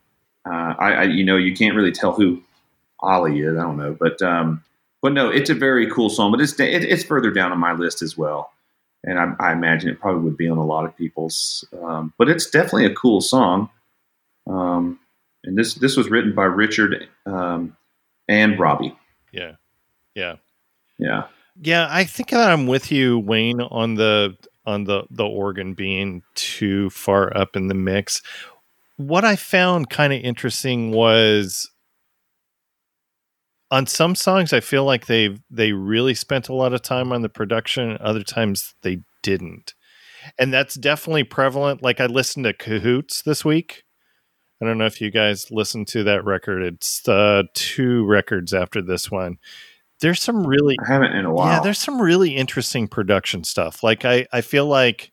uh, 0.45 0.75
I, 0.79 0.93
I 0.93 1.03
you 1.05 1.25
know 1.25 1.37
you 1.37 1.55
can't 1.55 1.75
really 1.75 1.93
tell 1.93 2.13
who 2.13 2.43
Ollie 3.01 3.41
is. 3.41 3.57
I 3.57 3.63
don't 3.63 3.77
know, 3.77 3.97
but 3.99 4.21
um, 4.23 4.63
but 5.01 5.13
no, 5.13 5.29
it's 5.29 5.51
a 5.51 5.55
very 5.55 5.91
cool 5.91 6.11
song. 6.11 6.31
But 6.31 6.41
it's 6.41 6.59
it, 6.59 6.85
it's 6.85 7.05
further 7.05 7.31
down 7.31 7.53
on 7.53 7.59
my 7.59 7.73
list 7.73 8.03
as 8.03 8.17
well 8.17 8.53
and 9.05 9.19
I, 9.19 9.33
I 9.41 9.53
imagine 9.53 9.91
it 9.91 10.01
probably 10.01 10.23
would 10.23 10.37
be 10.37 10.49
on 10.49 10.59
a 10.59 10.65
lot 10.65 10.85
of 10.85 10.97
people's. 10.97 11.65
Um, 11.83 12.13
but 12.19 12.29
it's 12.29 12.49
definitely 12.49 12.87
a 12.87 12.95
cool 12.95 13.21
song. 13.21 13.69
Um, 14.47 14.99
and 15.45 15.59
this 15.59 15.75
this 15.75 15.97
was 15.97 16.09
written 16.09 16.35
by 16.35 16.45
Richard 16.45 17.09
um, 17.27 17.77
and 18.29 18.59
Robbie. 18.59 18.97
Yeah. 19.33 19.53
Yeah. 20.15 20.37
Yeah, 21.03 21.25
Yeah, 21.61 21.89
I 21.91 22.05
think 22.05 22.31
that 22.31 22.51
I'm 22.51 22.67
with 22.67 22.93
you, 22.93 23.19
Wayne, 23.19 23.61
on 23.61 23.95
the 23.97 24.37
on 24.65 24.85
the 24.85 25.05
the 25.11 25.27
organ 25.27 25.75
being 25.75 26.23
too 26.35 26.91
far 26.91 27.37
up 27.37 27.57
in 27.57 27.69
the 27.69 27.75
mix. 27.75 28.23
what 28.97 29.25
I 29.25 29.37
found 29.37 29.91
kind 29.91 30.13
of 30.13 30.21
interesting 30.21 30.93
was 30.93 31.69
on 33.71 33.87
some 33.87 34.15
songs 34.15 34.53
I 34.53 34.61
feel 34.61 34.85
like 34.85 35.07
they 35.07 35.39
they 35.51 35.73
really 35.73 36.15
spent 36.15 36.49
a 36.49 36.55
lot 36.55 36.75
of 36.75 36.83
time 36.83 37.13
on 37.13 37.23
the 37.23 37.29
production, 37.29 37.97
other 38.01 38.23
times 38.23 38.75
they 38.83 39.01
didn't. 39.23 39.75
And 40.39 40.53
that's 40.53 40.77
definitely 40.77 41.25
prevalent. 41.25 41.83
Like 41.83 42.01
I 42.01 42.07
listened 42.07 42.45
to 42.45 42.53
Cahoots 42.53 43.23
this 43.23 43.45
week. 43.45 43.83
I 44.61 44.67
don't 44.67 44.79
know 44.79 44.87
if 44.87 45.01
you 45.01 45.11
guys 45.11 45.51
listened 45.51 45.89
to 45.89 46.05
that 46.05 46.25
record. 46.25 46.63
It's 46.63 47.09
uh, 47.09 47.43
two 47.55 48.05
records 48.07 48.55
after 48.55 48.81
this 48.81 49.11
one. 49.11 49.39
There's 50.03 50.21
some 50.23 50.47
really 50.47 50.77
I 50.85 50.93
haven't 50.93 51.13
in 51.13 51.25
a 51.25 51.33
while. 51.33 51.47
yeah, 51.49 51.61
there's 51.61 51.79
some 51.79 52.01
really 52.03 52.37
interesting 52.37 52.87
production 52.89 53.45
stuff. 53.45 53.83
Like 53.83 54.05
I, 54.05 54.27
I 54.33 54.43
feel 54.43 54.67
like 54.67 55.11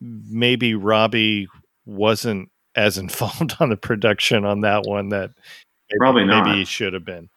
maybe 0.00 0.74
Robbie 0.74 1.48
wasn't 1.84 2.50
as 2.76 2.98
involved 3.04 3.56
on 3.60 3.70
the 3.70 3.76
production 3.76 4.44
on 4.44 4.60
that 4.60 4.84
one 4.86 5.08
that 5.08 5.30
maybe, 5.90 5.98
Probably 5.98 6.24
not. 6.24 6.46
maybe 6.46 6.58
he 6.58 6.64
should 6.64 6.92
have 6.92 7.04
been. 7.04 7.28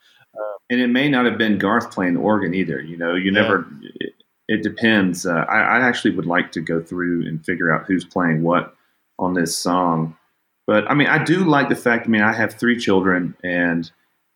and 0.70 0.80
it 0.80 0.88
may 0.88 1.10
not 1.10 1.26
have 1.26 1.38
been 1.38 1.58
Garth 1.58 1.92
playing 1.92 2.14
the 2.16 2.20
organ 2.20 2.54
either. 2.54 2.80
You 2.80 2.98
know, 2.98 3.16
you 3.16 3.32
never. 3.32 3.66
It, 4.00 4.14
it 4.48 4.62
depends. 4.64 5.26
Uh, 5.26 5.46
I, 5.50 5.58
I 5.58 5.80
actually 5.80 6.16
would 6.16 6.28
like 6.28 6.52
to 6.52 6.62
go 6.62 6.80
through 6.80 7.28
and 7.28 7.44
figure 7.44 7.74
out 7.74 7.86
who's 7.88 8.06
playing 8.06 8.44
what 8.44 8.76
on 9.18 9.34
this 9.34 9.58
song. 9.58 10.16
But 10.68 10.90
I 10.90 10.94
mean, 10.94 11.08
I 11.08 11.24
do 11.24 11.44
like 11.44 11.70
the 11.70 11.76
fact. 11.76 12.06
I 12.08 12.10
mean, 12.10 12.22
I 12.22 12.34
have 12.34 12.54
three 12.54 12.78
children, 12.80 13.36
and 13.44 13.90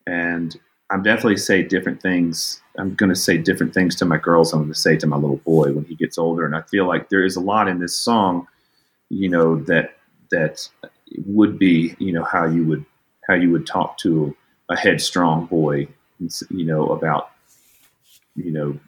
and 0.06 0.56
I'm 0.90 1.02
definitely 1.02 1.36
say 1.36 1.62
different 1.62 2.02
things. 2.02 2.60
I'm 2.76 2.94
going 2.94 3.10
to 3.10 3.16
say 3.16 3.38
different 3.38 3.72
things 3.74 3.94
to 3.96 4.04
my 4.04 4.16
girls. 4.18 4.52
I'm 4.52 4.60
going 4.60 4.72
to 4.72 4.78
say 4.78 4.96
to 4.96 5.06
my 5.06 5.16
little 5.16 5.36
boy 5.38 5.72
when 5.72 5.84
he 5.84 5.94
gets 5.94 6.18
older. 6.18 6.44
And 6.44 6.56
I 6.56 6.62
feel 6.62 6.86
like 6.86 7.08
there 7.10 7.24
is 7.24 7.36
a 7.36 7.40
lot 7.40 7.68
in 7.68 7.78
this 7.78 7.94
song, 7.96 8.48
you 9.08 9.28
know, 9.28 9.56
that 9.64 9.96
that 10.32 10.68
would 11.26 11.58
be, 11.58 11.94
you 11.98 12.12
know, 12.12 12.24
how 12.24 12.44
you 12.46 12.64
would 12.66 12.84
how 13.28 13.34
you 13.34 13.50
would 13.50 13.66
talk 13.66 13.98
to 13.98 14.36
a 14.68 14.76
headstrong 14.76 15.46
boy, 15.46 15.86
you 16.18 16.64
know, 16.64 16.88
about, 16.88 17.30
you 18.34 18.50
know, 18.50 18.78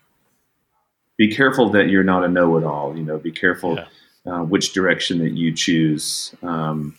be 1.19 1.33
careful 1.33 1.69
that 1.71 1.89
you're 1.89 2.03
not 2.03 2.25
a 2.25 2.29
know-it-all. 2.29 2.97
You 2.97 3.05
know, 3.05 3.19
be 3.19 3.31
careful 3.31 3.77
Yeah. 3.77 3.87
uh, 4.33 4.43
which 4.45 4.73
direction 4.73 5.19
that 5.19 5.33
you 5.33 5.53
choose, 5.53 6.35
um, 6.43 6.97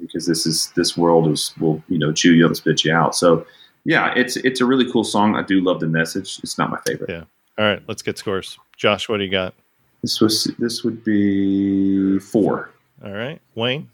because 0.00 0.26
this 0.26 0.46
is 0.46 0.70
this 0.76 0.96
world 0.96 1.28
is 1.28 1.52
will 1.58 1.82
you 1.88 1.98
know 1.98 2.12
chew 2.12 2.34
you 2.34 2.44
up 2.44 2.50
and 2.50 2.56
spit 2.56 2.84
you 2.84 2.92
out. 2.94 3.16
So, 3.16 3.44
yeah, 3.84 4.12
it's 4.16 4.36
it's 4.36 4.60
a 4.60 4.64
really 4.66 4.90
cool 4.90 5.04
song. 5.04 5.36
I 5.36 5.42
do 5.42 5.60
love 5.60 5.80
the 5.80 5.86
message. 5.88 6.40
It's 6.42 6.58
not 6.58 6.70
my 6.70 6.78
favorite. 6.86 7.10
Yeah. 7.10 7.24
All 7.58 7.64
right, 7.66 7.82
let's 7.88 8.02
get 8.02 8.16
scores. 8.18 8.58
Josh, 8.76 9.08
what 9.08 9.18
do 9.18 9.24
you 9.24 9.30
got? 9.30 9.54
This 10.02 10.20
was 10.20 10.44
this 10.58 10.82
would 10.84 11.04
be 11.04 12.18
four. 12.18 12.70
All 13.04 13.12
right, 13.12 13.40
Wayne, 13.54 13.88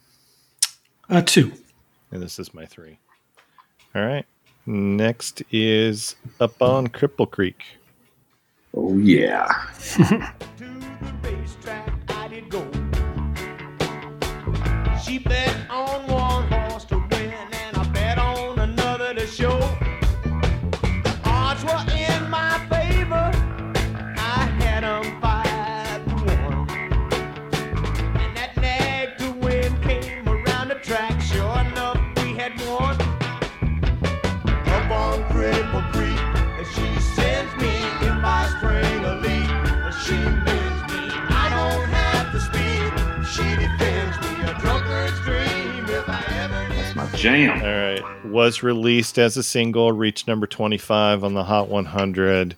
Uh, 1.08 1.22
two. 1.22 1.52
and 2.12 2.22
this 2.22 2.38
is 2.38 2.52
my 2.54 2.64
three. 2.66 2.98
All 3.94 4.04
right, 4.04 4.24
next 4.66 5.42
is 5.50 6.16
up 6.40 6.60
on 6.62 6.88
Cripple 6.88 7.30
Creek. 7.30 7.62
Oh 8.76 8.96
yeah. 8.98 9.46
to 9.88 10.02
the 10.58 11.14
racetrack 11.22 11.92
I 12.10 12.28
did 12.28 12.48
go. 12.50 12.62
She 15.02 15.18
bet 15.18 15.45
jam. 47.26 47.62
All 47.62 48.02
right. 48.04 48.24
Was 48.26 48.62
released 48.62 49.18
as 49.18 49.36
a 49.36 49.42
single, 49.42 49.92
reached 49.92 50.26
number 50.28 50.46
25 50.46 51.24
on 51.24 51.34
the 51.34 51.44
Hot 51.44 51.68
100. 51.68 52.56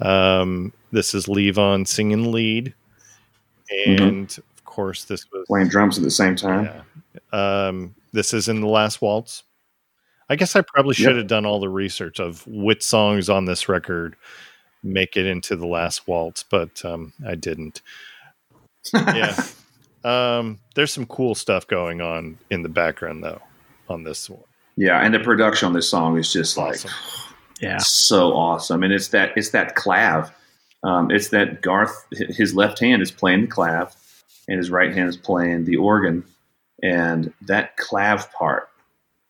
Um, 0.00 0.72
this 0.92 1.14
is 1.14 1.26
Levon 1.26 1.86
singing 1.86 2.32
lead. 2.32 2.74
And 3.86 4.30
of 4.56 4.64
course, 4.64 5.04
this 5.04 5.30
was. 5.32 5.44
Playing 5.48 5.68
drums 5.68 5.98
at 5.98 6.04
the 6.04 6.10
same 6.10 6.36
time. 6.36 6.64
Yeah. 7.32 7.66
Um, 7.68 7.94
this 8.12 8.32
is 8.32 8.48
in 8.48 8.60
the 8.60 8.68
last 8.68 9.02
waltz. 9.02 9.42
I 10.28 10.36
guess 10.36 10.56
I 10.56 10.62
probably 10.62 10.94
should 10.94 11.08
Yep. 11.10 11.16
have 11.16 11.26
done 11.28 11.46
all 11.46 11.60
the 11.60 11.68
research 11.68 12.18
of 12.20 12.44
which 12.46 12.82
songs 12.82 13.28
on 13.28 13.44
this 13.44 13.68
record 13.68 14.16
make 14.82 15.16
it 15.16 15.24
into 15.26 15.54
the 15.56 15.66
last 15.66 16.06
waltz, 16.08 16.42
but 16.42 16.84
um, 16.84 17.12
I 17.26 17.34
didn't. 17.34 17.80
Yeah. 18.94 19.34
um, 20.04 20.58
there's 20.76 20.92
some 20.92 21.06
cool 21.06 21.34
stuff 21.34 21.66
going 21.66 22.00
on 22.00 22.38
in 22.50 22.62
the 22.62 22.68
background, 22.68 23.24
though, 23.24 23.40
on 23.88 24.04
this 24.04 24.28
one. 24.28 24.42
Yeah, 24.76 25.00
and 25.00 25.14
the 25.14 25.20
production 25.20 25.66
on 25.66 25.72
this 25.72 25.88
song 25.88 26.18
is 26.18 26.32
just 26.32 26.56
like 26.56 26.74
Awesome. 26.74 26.90
Yeah. 27.60 27.78
so 27.78 28.32
awesome, 28.34 28.82
and 28.82 28.92
it's 28.92 29.08
that 29.08 29.32
it's 29.36 29.50
that 29.50 29.74
clav. 29.76 30.30
Um, 30.82 31.10
it's 31.10 31.28
that 31.30 31.62
Garth. 31.62 32.06
His 32.12 32.54
left 32.54 32.78
hand 32.78 33.02
is 33.02 33.10
playing 33.10 33.42
the 33.42 33.48
clav, 33.48 33.94
and 34.48 34.58
his 34.58 34.70
right 34.70 34.94
hand 34.94 35.08
is 35.08 35.16
playing 35.16 35.64
the 35.64 35.76
organ, 35.76 36.24
and 36.82 37.32
that 37.42 37.76
clav 37.78 38.30
part. 38.32 38.68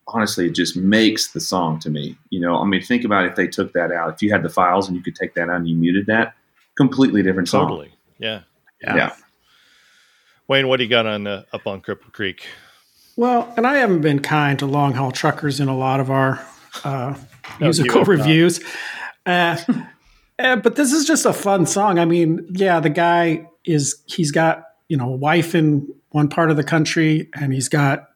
Honestly, 0.09 0.47
it 0.47 0.55
just 0.55 0.77
makes 0.77 1.33
the 1.33 1.41
song 1.41 1.81
to 1.81 1.91
me. 1.91 2.17
You 2.31 2.41
know, 2.41 2.57
I 2.57 2.65
mean, 2.65 2.83
think 2.83 3.05
about 3.05 3.27
if 3.27 3.35
they 3.35 3.49
took 3.49 3.73
that 3.73 3.91
out. 3.91 4.15
If 4.15 4.23
you 4.23 4.31
had 4.31 4.43
the 4.43 4.49
files 4.49 4.87
and 4.87 4.97
you 4.97 5.03
could 5.03 5.17
take 5.17 5.35
that 5.35 5.49
out 5.49 5.57
and 5.57 5.69
you 5.69 5.77
muted 5.77 6.07
that, 6.07 6.35
completely 6.77 7.25
different 7.25 7.49
song. 7.49 7.69
Totally. 7.69 7.93
Yeah. 8.19 8.43
Yeah. 8.83 9.15
Wayne, 10.49 10.69
what 10.69 10.77
do 10.77 10.85
you 10.85 10.91
got 10.91 11.07
on 11.07 11.27
uh, 11.27 11.43
up 11.53 11.67
on 11.67 11.81
Cripple 11.81 12.13
Creek? 12.13 12.47
Well, 13.17 13.53
and 13.57 13.67
I 13.67 13.77
haven't 13.79 14.03
been 14.03 14.21
kind 14.21 14.59
to 14.59 14.67
long 14.67 14.93
haul 14.93 15.11
truckers 15.11 15.59
in 15.61 15.69
a 15.69 15.77
lot 15.77 16.01
of 16.01 16.11
our 16.11 16.45
uh, 16.85 17.15
No, 17.61 17.67
musical 17.67 17.95
you 17.95 17.99
have 18.01 18.09
not. 18.09 18.19
reviews. 18.19 18.61
Uh, 19.25 19.57
uh, 20.39 20.57
but 20.57 20.77
this 20.77 20.93
is 20.93 21.07
just 21.07 21.25
a 21.25 21.33
fun 21.33 21.65
song. 21.67 21.99
I 21.99 22.05
mean, 22.05 22.47
yeah, 22.51 22.81
the 22.81 22.91
guy 22.91 23.47
is, 23.65 24.03
he's 24.07 24.31
got, 24.33 24.65
you 24.89 24.97
know, 24.97 25.09
a 25.15 25.17
wife 25.17 25.55
in 25.55 25.89
one 26.11 26.29
part 26.29 26.51
of 26.51 26.57
the 26.57 26.65
country 26.65 27.29
and 27.35 27.53
he's 27.53 27.69
got, 27.69 28.07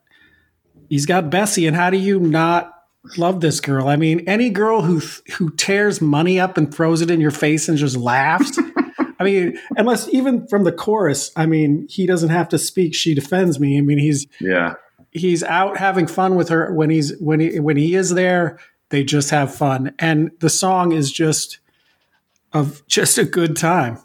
he's 0.89 1.07
got 1.07 1.31
Bessie. 1.31 1.67
And 1.67 1.75
how 1.75 1.89
do 1.91 1.97
you 1.97 2.21
not 2.21 2.73
love 3.17 3.41
this 3.41 3.61
girl? 3.61 3.89
I 3.89 3.97
mean, 3.97 4.29
any 4.29 4.51
girl 4.51 4.83
who, 4.83 5.01
who 5.39 5.51
tears 5.57 6.01
money 6.03 6.39
up 6.39 6.59
and 6.59 6.73
throws 6.73 7.01
it 7.01 7.11
in 7.11 7.21
your 7.23 7.31
face 7.31 7.69
and 7.71 7.79
just 7.79 7.97
laughs. 7.97 8.59
I 9.19 9.25
mean, 9.25 9.59
unless 9.77 10.09
even 10.11 10.47
from 10.47 10.65
the 10.65 10.73
chorus, 10.73 11.31
I 11.37 11.47
mean, 11.47 11.87
he 11.91 12.07
doesn't 12.07 12.31
have 12.31 12.49
to 12.51 12.59
speak. 12.59 12.95
She 12.95 13.15
defends 13.15 13.59
me. 13.59 13.77
I 13.79 13.81
mean, 13.81 13.99
he's, 13.99 14.27
Yeah. 14.41 14.75
He's 15.13 15.43
out 15.43 15.77
having 15.77 16.07
fun 16.07 16.35
with 16.35 16.49
her. 16.49 16.73
When 16.73 16.91
he's 16.91 17.17
when 17.19 17.41
he 17.41 17.61
when 17.61 17.77
he 17.77 17.95
is 17.95 18.11
there 18.11 18.59
they 18.91 19.05
just 19.05 19.31
have 19.31 19.55
fun. 19.55 19.95
And 19.99 20.33
the 20.41 20.51
song 20.51 20.93
is 20.93 21.11
just 21.11 21.59
of 22.53 22.87
just 22.87 23.19
a 23.19 23.25
good 23.25 23.57
time. 23.57 23.99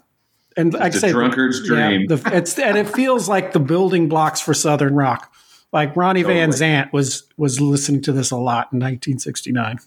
And 0.56 0.72
like 0.72 0.82
I 0.82 0.86
It's 0.86 0.96
a 0.96 1.00
say 1.00 1.12
drunkard's 1.12 1.64
dream. 1.66 2.06
the, 2.06 2.22
it's 2.32 2.58
and 2.58 2.78
it 2.78 2.88
feels 2.88 3.28
like 3.28 3.52
the 3.52 3.60
building 3.60 4.08
blocks 4.08 4.40
for 4.40 4.54
southern 4.54 4.94
rock. 4.94 5.32
Like 5.72 5.94
ronnie 5.94 6.22
van 6.22 6.50
zant 6.50 6.92
was 6.92 7.24
was 7.36 7.60
listening 7.60 8.00
to 8.02 8.12
this 8.12 8.30
a 8.30 8.36
lot 8.36 8.72
in 8.72 8.78
1969 8.78 9.78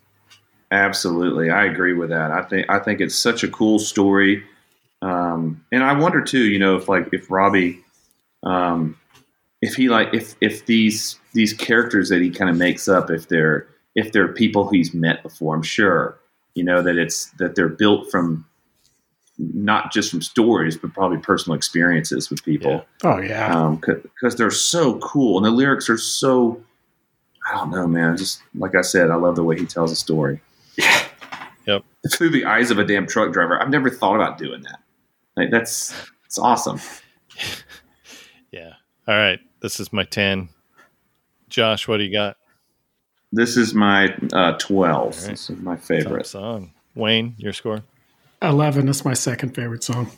Absolutely, 0.71 1.49
I 1.49 1.65
agree 1.65 1.93
with 1.93 2.09
that. 2.09 2.29
I 2.29 2.43
think 2.43 2.69
I 2.69 2.77
think 2.77 3.01
it's 3.01 3.15
such 3.15 3.43
a 3.43 3.47
cool 3.47 3.79
story, 3.79 4.43
um, 5.01 5.65
and 5.71 5.83
I 5.83 5.93
wonder 5.93 6.21
too. 6.21 6.43
You 6.43 6.59
know, 6.59 6.75
if 6.75 6.87
like 6.87 7.09
if 7.11 7.31
Robbie, 7.31 7.83
um, 8.43 8.95
if 9.61 9.75
he 9.75 9.89
like 9.89 10.13
if 10.13 10.35
if 10.41 10.65
these 10.65 11.19
these 11.33 11.53
characters 11.53 12.09
that 12.09 12.21
he 12.21 12.29
kind 12.29 12.49
of 12.49 12.57
makes 12.57 12.87
up, 12.87 13.09
if 13.09 13.27
they're 13.27 13.67
if 13.95 14.11
they're 14.11 14.27
people 14.27 14.69
he's 14.69 14.93
met 14.93 15.23
before, 15.23 15.55
I'm 15.55 15.63
sure 15.63 16.19
you 16.55 16.63
know 16.63 16.81
that 16.81 16.97
it's 16.97 17.31
that 17.39 17.55
they're 17.55 17.69
built 17.69 18.09
from 18.09 18.45
not 19.37 19.91
just 19.91 20.11
from 20.11 20.21
stories, 20.21 20.75
but 20.77 20.93
probably 20.93 21.17
personal 21.17 21.55
experiences 21.55 22.29
with 22.29 22.43
people 22.43 22.85
oh 23.03 23.19
yeah 23.19 23.55
um, 23.55 23.77
because 23.77 24.35
they're 24.35 24.51
so 24.51 24.99
cool 24.99 25.37
and 25.37 25.45
the 25.45 25.51
lyrics 25.51 25.89
are 25.89 25.97
so 25.97 26.61
I 27.49 27.55
don't 27.55 27.71
know, 27.71 27.87
man. 27.87 28.17
Just 28.17 28.41
like 28.55 28.75
I 28.75 28.81
said, 28.81 29.09
I 29.09 29.15
love 29.15 29.35
the 29.35 29.43
way 29.43 29.57
he 29.57 29.65
tells 29.65 29.91
a 29.91 29.95
story. 29.95 30.41
Yep. 31.65 31.83
Through 32.11 32.29
the 32.29 32.45
eyes 32.45 32.71
of 32.71 32.79
a 32.79 32.85
damn 32.85 33.05
truck 33.07 33.31
driver. 33.31 33.61
I've 33.61 33.69
never 33.69 33.89
thought 33.89 34.15
about 34.15 34.37
doing 34.37 34.61
that. 34.63 34.79
Like 35.35 35.51
that's 35.51 35.93
it's 36.25 36.39
awesome. 36.39 36.79
Yeah. 38.51 38.73
All 39.07 39.15
right. 39.15 39.39
This 39.61 39.79
is 39.79 39.91
my 39.91 40.03
10. 40.03 40.49
Josh, 41.49 41.87
what 41.87 41.97
do 41.97 42.03
you 42.03 42.11
got? 42.13 42.37
This 43.31 43.57
is 43.57 43.73
my 43.75 44.15
uh, 44.33 44.53
twelve. 44.57 45.13
All 45.15 45.21
right. 45.21 45.29
This 45.31 45.49
is 45.49 45.57
my 45.59 45.75
Top 45.75 45.83
favorite. 45.83 46.25
song. 46.25 46.71
Wayne, 46.95 47.35
your 47.37 47.53
score? 47.53 47.83
11 48.41 48.87
is 48.87 49.03
my 49.05 49.13
second 49.13 49.53
favorite 49.53 49.83
song 49.83 50.09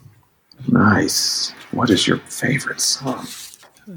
Nice. 0.67 1.51
What 1.71 1.89
is 1.89 2.07
your 2.07 2.17
favorite 2.19 2.79
song? 2.79 3.25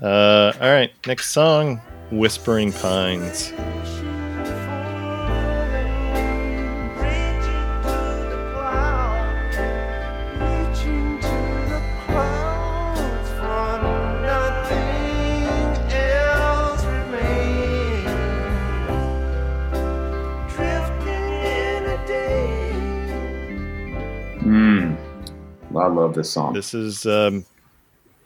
Uh, 0.03 0.53
all 0.61 0.73
right, 0.73 0.91
next 1.07 1.31
song, 1.31 1.79
"Whispering 2.11 2.73
Pines." 2.73 3.53
I 25.77 25.87
love 25.89 26.15
this 26.15 26.31
song. 26.31 26.53
This 26.53 26.75
is 26.75 27.07
um, 27.07 27.45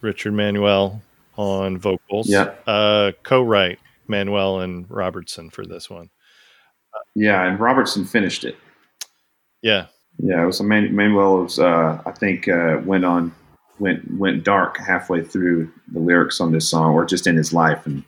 Richard 0.01 0.33
Manuel 0.33 1.03
on 1.37 1.79
vocals. 1.79 2.29
Yeah. 2.29 2.55
Uh, 2.67 3.13
co-write 3.23 3.79
Manuel 4.09 4.61
and 4.61 4.87
Robertson 4.91 5.51
for 5.51 5.65
this 5.65 5.89
one. 5.89 6.11
yeah, 7.15 7.45
and 7.47 7.59
Robertson 7.61 8.05
finished 8.05 8.45
it. 8.45 8.57
Yeah. 9.63 9.87
Yeah, 10.19 10.43
it 10.43 10.47
was 10.47 10.61
Man- 10.61 10.95
Manuel 10.95 11.43
was 11.43 11.59
uh, 11.59 12.03
I 12.05 12.11
think 12.13 12.49
uh, 12.49 12.81
went 12.85 13.05
on 13.05 13.33
went 13.79 14.13
went 14.19 14.43
dark 14.43 14.77
halfway 14.79 15.23
through 15.23 15.71
the 15.93 16.01
lyrics 16.01 16.41
on 16.41 16.51
this 16.53 16.69
song, 16.69 16.93
or 16.95 17.05
just 17.05 17.27
in 17.29 17.37
his 17.37 17.53
life, 17.53 17.87
and 17.87 18.03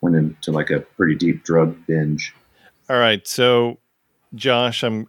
went 0.00 0.16
into 0.16 0.50
like 0.50 0.70
a 0.70 0.80
pretty 0.80 1.14
deep 1.14 1.44
drug 1.44 1.76
binge. 1.86 2.34
All 2.90 2.98
right. 2.98 3.24
So, 3.26 3.78
Josh, 4.34 4.82
I'm 4.82 5.06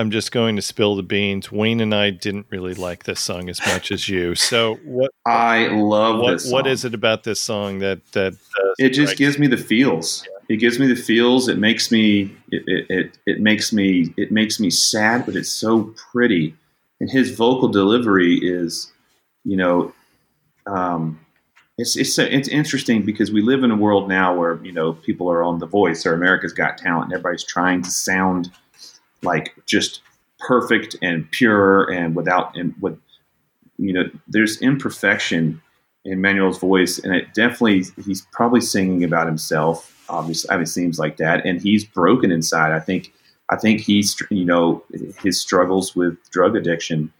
I'm 0.00 0.10
just 0.10 0.32
going 0.32 0.56
to 0.56 0.62
spill 0.62 0.96
the 0.96 1.02
beans. 1.02 1.52
Wayne 1.52 1.78
and 1.80 1.94
I 1.94 2.08
didn't 2.08 2.46
really 2.48 2.72
like 2.72 3.04
this 3.04 3.20
song 3.20 3.50
as 3.50 3.60
much 3.66 3.92
as 3.92 4.08
you. 4.08 4.34
So, 4.34 4.76
what 4.76 5.10
I 5.26 5.66
love 5.68 6.20
what 6.20 6.32
this. 6.32 6.50
what 6.50 6.66
is 6.66 6.86
it 6.86 6.94
about 6.94 7.24
this 7.24 7.38
song 7.38 7.80
that 7.80 8.00
that 8.12 8.32
uh, 8.32 8.72
it 8.78 8.90
just 8.90 9.18
gives 9.18 9.38
me 9.38 9.46
the 9.46 9.58
feels 9.58 10.26
it 10.48 10.56
gives 10.56 10.78
me 10.78 10.86
the 10.86 10.96
feels 10.96 11.48
it 11.48 11.58
makes 11.58 11.92
me 11.92 12.34
it, 12.50 12.62
it, 12.66 12.86
it, 12.88 13.18
it 13.26 13.40
makes 13.40 13.74
me 13.74 14.12
it 14.16 14.32
makes 14.32 14.58
me 14.58 14.70
sad 14.70 15.26
but 15.26 15.36
it's 15.36 15.50
so 15.50 15.94
pretty 16.12 16.54
and 16.98 17.10
his 17.10 17.36
vocal 17.36 17.68
delivery 17.68 18.36
is 18.42 18.90
you 19.44 19.56
know 19.56 19.92
um, 20.66 21.20
it's 21.78 21.94
it's 21.96 22.18
it's 22.18 22.48
interesting 22.48 23.02
because 23.02 23.30
we 23.30 23.42
live 23.42 23.62
in 23.62 23.70
a 23.70 23.76
world 23.76 24.08
now 24.08 24.34
where 24.34 24.58
you 24.64 24.72
know 24.72 24.94
people 24.94 25.30
are 25.30 25.42
on 25.42 25.58
the 25.58 25.66
voice 25.66 26.04
or 26.04 26.14
america's 26.14 26.52
got 26.52 26.76
talent 26.76 27.04
and 27.04 27.12
everybody's 27.12 27.44
trying 27.44 27.80
to 27.82 27.90
sound 27.90 28.50
like 29.22 29.54
just 29.66 30.00
perfect 30.38 30.96
and 31.02 31.30
pure 31.30 31.90
and 31.92 32.16
without 32.16 32.56
and 32.56 32.74
with 32.80 32.98
you 33.78 33.92
know 33.92 34.04
there's 34.28 34.60
imperfection 34.60 35.60
in 36.04 36.20
Manuel's 36.20 36.58
voice, 36.58 36.98
and 36.98 37.14
it 37.14 37.32
definitely 37.34 37.84
he's 38.04 38.22
probably 38.32 38.60
singing 38.60 39.04
about 39.04 39.26
himself. 39.26 39.96
Obviously, 40.08 40.50
I 40.50 40.54
mean, 40.54 40.62
it 40.62 40.68
seems 40.68 40.98
like 40.98 41.16
that, 41.18 41.44
and 41.44 41.60
he's 41.60 41.84
broken 41.84 42.32
inside. 42.32 42.72
I 42.72 42.80
think, 42.80 43.12
I 43.50 43.56
think 43.56 43.80
he's 43.80 44.16
you 44.30 44.44
know 44.44 44.82
his 45.22 45.40
struggles 45.40 45.94
with 45.94 46.16
drug 46.30 46.56
addiction 46.56 47.12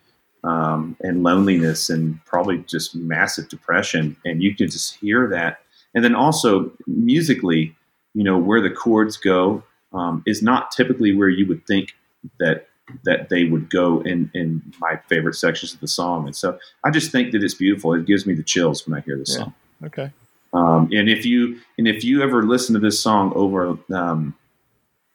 um, 0.44 0.96
and 1.00 1.22
loneliness, 1.22 1.90
and 1.90 2.24
probably 2.24 2.58
just 2.58 2.94
massive 2.94 3.48
depression, 3.48 4.16
and 4.24 4.42
you 4.42 4.54
can 4.54 4.70
just 4.70 4.96
hear 4.96 5.28
that. 5.28 5.60
And 5.94 6.04
then 6.04 6.14
also 6.14 6.70
musically, 6.86 7.74
you 8.14 8.22
know, 8.22 8.38
where 8.38 8.60
the 8.60 8.70
chords 8.70 9.16
go 9.16 9.62
um, 9.92 10.22
is 10.26 10.42
not 10.42 10.70
typically 10.70 11.14
where 11.14 11.28
you 11.28 11.46
would 11.48 11.66
think 11.66 11.94
that 12.38 12.66
that 13.04 13.28
they 13.28 13.44
would 13.44 13.70
go 13.70 14.00
in 14.00 14.30
in 14.34 14.60
my 14.80 14.98
favorite 15.08 15.34
sections 15.34 15.72
of 15.74 15.80
the 15.80 15.86
song, 15.88 16.26
and 16.26 16.34
so 16.34 16.58
I 16.84 16.90
just 16.90 17.12
think 17.12 17.30
that 17.32 17.42
it's 17.42 17.54
beautiful. 17.54 17.94
It 17.94 18.04
gives 18.06 18.26
me 18.26 18.34
the 18.34 18.42
chills 18.42 18.86
when 18.86 18.98
I 18.98 19.02
hear 19.02 19.16
this 19.16 19.30
Yeah. 19.36 19.44
song. 19.44 19.54
Okay. 19.84 20.12
Um, 20.52 20.88
and 20.92 21.08
if 21.08 21.24
you 21.24 21.60
and 21.78 21.86
if 21.86 22.02
you 22.04 22.22
ever 22.22 22.42
listen 22.42 22.74
to 22.74 22.80
this 22.80 23.00
song 23.00 23.32
over, 23.36 23.78
um, 23.94 24.34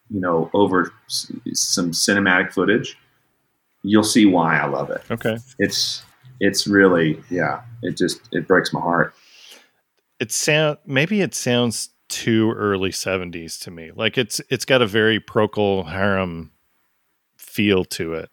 you 0.09 0.21
know, 0.21 0.49
over 0.53 0.93
s- 1.09 1.29
some 1.53 1.91
cinematic 1.91 2.53
footage, 2.53 2.97
you'll 3.83 4.03
see 4.03 4.25
why 4.25 4.57
I 4.57 4.65
love 4.67 4.89
it. 4.89 5.01
Okay. 5.11 5.37
It's 5.59 6.03
it's 6.39 6.67
really 6.67 7.21
yeah. 7.29 7.61
It 7.83 7.97
just 7.97 8.21
it 8.31 8.47
breaks 8.47 8.71
my 8.71 8.79
heart. 8.79 9.13
It 10.21 10.31
sound 10.31 10.77
maybe 10.85 11.19
it 11.21 11.35
sounds 11.35 11.89
too 12.15 12.51
early 12.53 12.91
70s 12.91 13.59
to 13.63 13.71
me. 13.71 13.91
Like 13.93 14.17
it's 14.17 14.39
it's 14.49 14.63
got 14.63 14.81
a 14.81 14.87
very 14.87 15.19
Procol 15.19 15.85
Harum 15.85 16.51
feel 17.37 17.83
to 17.85 18.13
it. 18.13 18.29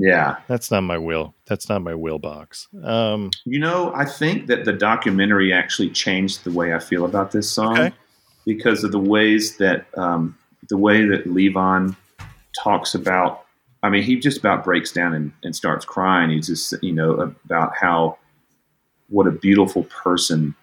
Yeah, 0.00 0.36
That's 0.46 0.70
not 0.70 0.82
my 0.82 0.96
wheel. 0.98 1.34
That's 1.46 1.68
not 1.68 1.82
my 1.82 1.94
wheel 1.94 2.20
box. 2.20 2.68
Um, 2.84 3.30
you 3.44 3.58
know, 3.58 3.92
I 3.96 4.04
think 4.04 4.46
that 4.46 4.64
the 4.64 4.72
documentary 4.72 5.52
actually 5.52 5.90
changed 5.90 6.44
the 6.44 6.52
way 6.52 6.72
I 6.72 6.78
feel 6.78 7.04
about 7.04 7.32
this 7.32 7.50
song 7.50 7.76
Okay. 7.76 7.96
because 8.44 8.84
of 8.84 8.92
the 8.92 9.00
ways 9.00 9.56
that 9.56 9.86
um, 9.98 10.38
the 10.68 10.76
way 10.76 11.04
that 11.06 11.24
Levon 11.26 11.96
talks 12.62 12.94
about. 12.94 13.44
I 13.82 13.88
mean, 13.90 14.02
he 14.04 14.20
just 14.20 14.38
about 14.38 14.62
breaks 14.64 14.92
down 14.92 15.14
and, 15.14 15.32
and 15.42 15.56
starts 15.56 15.84
crying. 15.84 16.30
He's 16.30 16.46
just, 16.46 16.74
you 16.82 16.92
know, 16.92 17.12
about 17.44 17.76
how 17.76 18.18
what 19.08 19.26
a 19.26 19.32
beautiful 19.32 19.84
person 19.84 20.54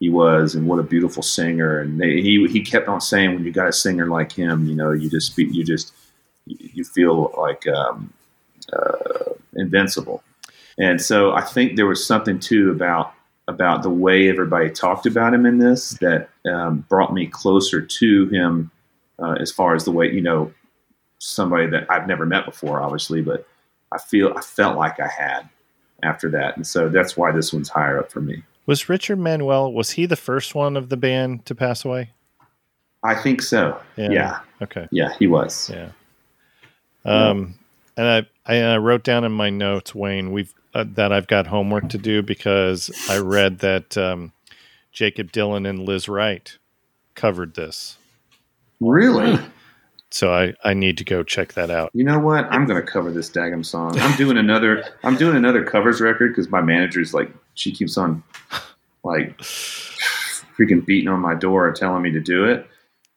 he 0.00 0.08
was 0.08 0.54
and 0.54 0.66
what 0.68 0.78
a 0.78 0.84
beautiful 0.84 1.22
singer. 1.22 1.80
And 1.80 2.00
they, 2.00 2.20
he 2.20 2.46
he 2.48 2.60
kept 2.60 2.88
on 2.88 3.00
saying, 3.00 3.34
when 3.34 3.44
you 3.44 3.52
got 3.52 3.68
a 3.68 3.72
singer 3.72 4.06
like 4.06 4.32
him, 4.32 4.66
you 4.66 4.74
know, 4.74 4.92
you 4.92 5.10
just 5.10 5.36
you 5.36 5.64
just 5.64 5.92
you 6.46 6.84
feel 6.84 7.32
like 7.36 7.66
um, 7.66 8.12
uh, 8.72 9.32
invincible. 9.56 10.22
And 10.78 11.02
so 11.02 11.32
I 11.32 11.42
think 11.42 11.76
there 11.76 11.86
was 11.86 12.06
something 12.06 12.38
too 12.38 12.70
about 12.70 13.12
about 13.48 13.82
the 13.82 13.90
way 13.90 14.28
everybody 14.28 14.70
talked 14.70 15.06
about 15.06 15.34
him 15.34 15.46
in 15.46 15.58
this 15.58 15.90
that 16.00 16.28
um, 16.46 16.84
brought 16.88 17.12
me 17.12 17.26
closer 17.26 17.80
to 17.80 18.26
him 18.28 18.70
uh, 19.18 19.36
as 19.40 19.50
far 19.50 19.74
as 19.74 19.84
the 19.84 19.90
way 19.90 20.10
you 20.12 20.20
know 20.20 20.52
somebody 21.18 21.66
that 21.66 21.90
I've 21.90 22.06
never 22.06 22.26
met 22.26 22.44
before, 22.44 22.80
obviously, 22.80 23.22
but 23.22 23.46
I 23.90 23.98
feel 23.98 24.32
I 24.36 24.40
felt 24.40 24.76
like 24.76 25.00
I 25.00 25.08
had 25.08 25.48
after 26.02 26.30
that, 26.30 26.56
and 26.56 26.66
so 26.66 26.88
that's 26.88 27.16
why 27.16 27.32
this 27.32 27.52
one's 27.52 27.68
higher 27.68 27.98
up 27.98 28.12
for 28.12 28.20
me. 28.20 28.44
Was 28.68 28.86
Richard 28.90 29.18
Manuel 29.18 29.72
was 29.72 29.92
he 29.92 30.04
the 30.04 30.14
first 30.14 30.54
one 30.54 30.76
of 30.76 30.90
the 30.90 30.96
band 30.98 31.46
to 31.46 31.54
pass 31.54 31.86
away? 31.86 32.10
I 33.02 33.14
think 33.14 33.40
so. 33.40 33.80
Yeah. 33.96 34.10
Yeah, 34.10 34.38
Okay. 34.60 34.86
yeah, 34.90 35.08
he 35.18 35.26
was. 35.26 35.70
Yeah. 35.72 35.88
Um, 37.04 37.54
and 37.96 38.06
I, 38.06 38.26
I, 38.54 38.60
I 38.74 38.76
wrote 38.76 39.04
down 39.04 39.24
in 39.24 39.32
my 39.32 39.48
notes, 39.48 39.94
Wayne, 39.94 40.32
we've 40.32 40.52
uh, 40.74 40.84
that 40.94 41.12
I've 41.12 41.26
got 41.28 41.46
homework 41.46 41.88
to 41.88 41.98
do 41.98 42.22
because 42.22 42.90
I 43.08 43.16
read 43.18 43.60
that 43.60 43.96
um, 43.96 44.32
Jakob 44.92 45.32
Dylan 45.32 45.66
and 45.66 45.78
Lizz 45.80 46.06
Wright 46.08 46.58
covered 47.14 47.54
this, 47.54 47.96
Really? 48.80 49.38
so 50.10 50.30
I, 50.32 50.52
I 50.62 50.74
need 50.74 50.98
to 50.98 51.04
go 51.04 51.22
check 51.22 51.54
that 51.54 51.70
out. 51.70 51.90
You 51.94 52.04
know 52.04 52.18
what? 52.18 52.44
I'm 52.52 52.66
going 52.66 52.84
to 52.84 52.86
cover 52.92 53.10
this 53.10 53.30
daggum 53.30 53.64
song. 53.64 53.98
I'm 53.98 54.14
doing 54.18 54.36
another. 54.36 54.84
I'm 55.04 55.16
doing 55.16 55.36
another 55.36 55.64
covers 55.64 56.02
record 56.02 56.32
because 56.32 56.50
my 56.50 56.60
manager's 56.60 57.14
like, 57.14 57.30
she 57.58 57.72
keeps 57.72 57.96
on, 57.98 58.22
like, 59.04 59.36
freaking 60.58 60.84
beating 60.84 61.08
on 61.08 61.20
my 61.20 61.34
door, 61.34 61.70
telling 61.72 62.02
me 62.02 62.10
to 62.12 62.20
do 62.20 62.44
it. 62.44 62.66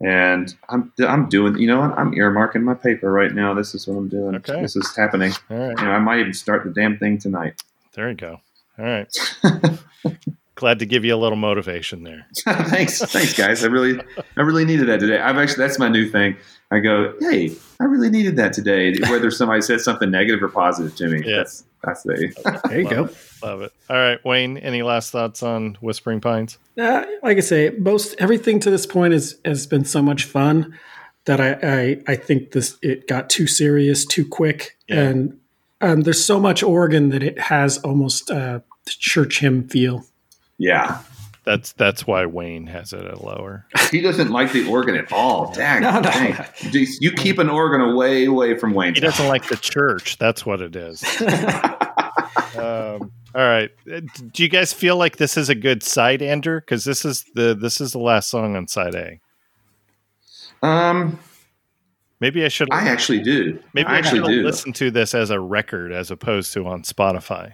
And 0.03 0.53
I'm 0.69 0.91
I'm 1.07 1.29
doing. 1.29 1.59
You 1.59 1.67
know 1.67 1.79
what? 1.81 1.91
I'm 1.97 2.11
earmarking 2.13 2.63
my 2.63 2.73
paper 2.73 3.11
right 3.11 3.31
now. 3.33 3.53
This 3.53 3.75
is 3.75 3.87
what 3.87 3.97
I'm 3.97 4.07
doing. 4.09 4.35
Okay. 4.37 4.59
This 4.59 4.75
is 4.75 4.95
happening. 4.95 5.31
All 5.51 5.57
right, 5.57 5.77
You 5.77 5.85
know, 5.85 5.91
I 5.91 5.99
might 5.99 6.19
even 6.19 6.33
start 6.33 6.63
the 6.63 6.71
damn 6.71 6.97
thing 6.97 7.19
tonight. 7.19 7.61
there 7.93 8.09
you 8.09 8.15
go. 8.15 8.41
All 8.79 8.85
right, 8.85 9.07
glad 10.55 10.79
to 10.79 10.87
give 10.87 11.05
you 11.05 11.13
a 11.13 11.17
little 11.17 11.35
motivation 11.37 12.01
there. 12.03 12.25
thanks, 12.45 12.97
thanks, 12.99 13.37
guys. 13.37 13.63
I 13.63 13.67
really, 13.67 13.99
I 14.37 14.41
really 14.41 14.65
needed 14.65 14.87
that 14.87 14.99
today. 14.99 15.19
I've 15.19 15.37
actually 15.37 15.67
that's 15.67 15.77
my 15.77 15.87
new 15.89 16.09
thing. 16.09 16.35
I 16.71 16.79
go, 16.79 17.13
hey, 17.19 17.51
I 17.79 17.83
really 17.83 18.09
needed 18.09 18.37
that 18.37 18.53
today. 18.53 18.95
Whether 19.09 19.29
somebody 19.29 19.61
said 19.61 19.81
something 19.81 20.09
negative 20.09 20.41
or 20.41 20.47
positive 20.49 20.95
to 20.95 21.09
me, 21.09 21.21
Yeah. 21.23 21.37
that's 21.37 21.63
that's 21.83 22.03
the 22.03 22.59
There 22.69 22.79
you 22.79 22.85
Love 22.85 22.93
go. 22.93 23.03
it. 23.05 23.17
Love 23.43 23.61
it. 23.61 23.73
All 23.89 23.95
right, 23.97 24.23
Wayne. 24.25 24.57
Any 24.57 24.81
last 24.83 25.11
thoughts 25.11 25.41
on 25.43 25.77
Whispering 25.81 26.21
Pines? 26.21 26.57
Uh, 26.77 27.05
like 27.23 27.37
I 27.37 27.41
say, 27.41 27.69
most 27.77 28.15
everything 28.19 28.59
to 28.61 28.69
this 28.71 28.85
point 28.85 29.13
is, 29.13 29.39
has 29.45 29.65
been 29.67 29.85
so 29.85 30.01
much 30.01 30.25
fun 30.25 30.77
that 31.25 31.39
I, 31.39 31.51
I 32.07 32.13
I 32.13 32.15
think 32.15 32.51
this 32.51 32.77
it 32.81 33.07
got 33.07 33.29
too 33.29 33.47
serious 33.47 34.05
too 34.05 34.27
quick, 34.27 34.77
Yeah. 34.87 35.01
and 35.01 35.39
um, 35.81 36.01
there's 36.01 36.23
so 36.23 36.39
much 36.39 36.63
organ 36.63 37.09
that 37.09 37.23
it 37.23 37.39
has 37.39 37.77
almost 37.79 38.29
a 38.29 38.63
church 38.87 39.39
hymn 39.39 39.67
feel. 39.67 40.05
yeah. 40.57 40.99
That's 41.43 41.73
that's 41.73 42.05
why 42.05 42.25
Wayne 42.27 42.67
has 42.67 42.93
it 42.93 43.03
at 43.03 43.23
lower. 43.23 43.65
He 43.89 43.99
doesn't 44.01 44.29
like 44.29 44.51
the 44.51 44.67
organ 44.69 44.95
at 44.95 45.11
all. 45.11 45.51
Dang, 45.55 45.81
No, 45.81 45.91
no. 45.93 46.01
dang. 46.01 46.35
You 46.71 47.11
keep 47.13 47.39
an 47.39 47.49
organ 47.49 47.81
away, 47.81 48.25
away 48.25 48.57
from 48.57 48.73
Wayne. 48.75 48.93
He 48.93 49.01
doesn't 49.01 49.27
like 49.27 49.47
the 49.47 49.55
church. 49.57 50.17
That's 50.19 50.45
what 50.45 50.61
it 50.61 50.75
is. 50.75 51.03
um, 52.55 53.11
all 53.33 53.47
right. 53.47 53.71
Uh, 53.91 54.01
Do 54.31 54.43
you 54.43 54.49
guys 54.49 54.71
feel 54.73 54.97
like 54.97 55.17
this 55.17 55.35
is 55.37 55.49
a 55.49 55.55
good 55.55 55.81
side 55.83 56.21
ender? 56.21 56.59
Because 56.61 56.83
this 56.85 57.05
is 57.05 57.23
the 57.33 57.55
this 57.55 57.81
is 57.81 57.91
the 57.93 57.99
last 57.99 58.29
song 58.29 58.55
on 58.55 58.67
side 58.67 58.93
A. 58.95 59.19
Um, 60.61 61.17
Maybe 62.19 62.45
I 62.45 62.49
should. 62.49 62.67
I 62.71 62.87
actually 62.87 63.23
do. 63.23 63.57
maybe 63.73 63.87
I 63.87 63.95
I 63.95 63.97
actually 63.97 64.19
should 64.19 64.27
do. 64.27 64.43
listen 64.43 64.73
to 64.73 64.91
this 64.91 65.15
as 65.15 65.31
a 65.31 65.39
record 65.39 65.91
as 65.91 66.11
opposed 66.11 66.53
to 66.53 66.67
on 66.67 66.83
Spotify. 66.83 67.53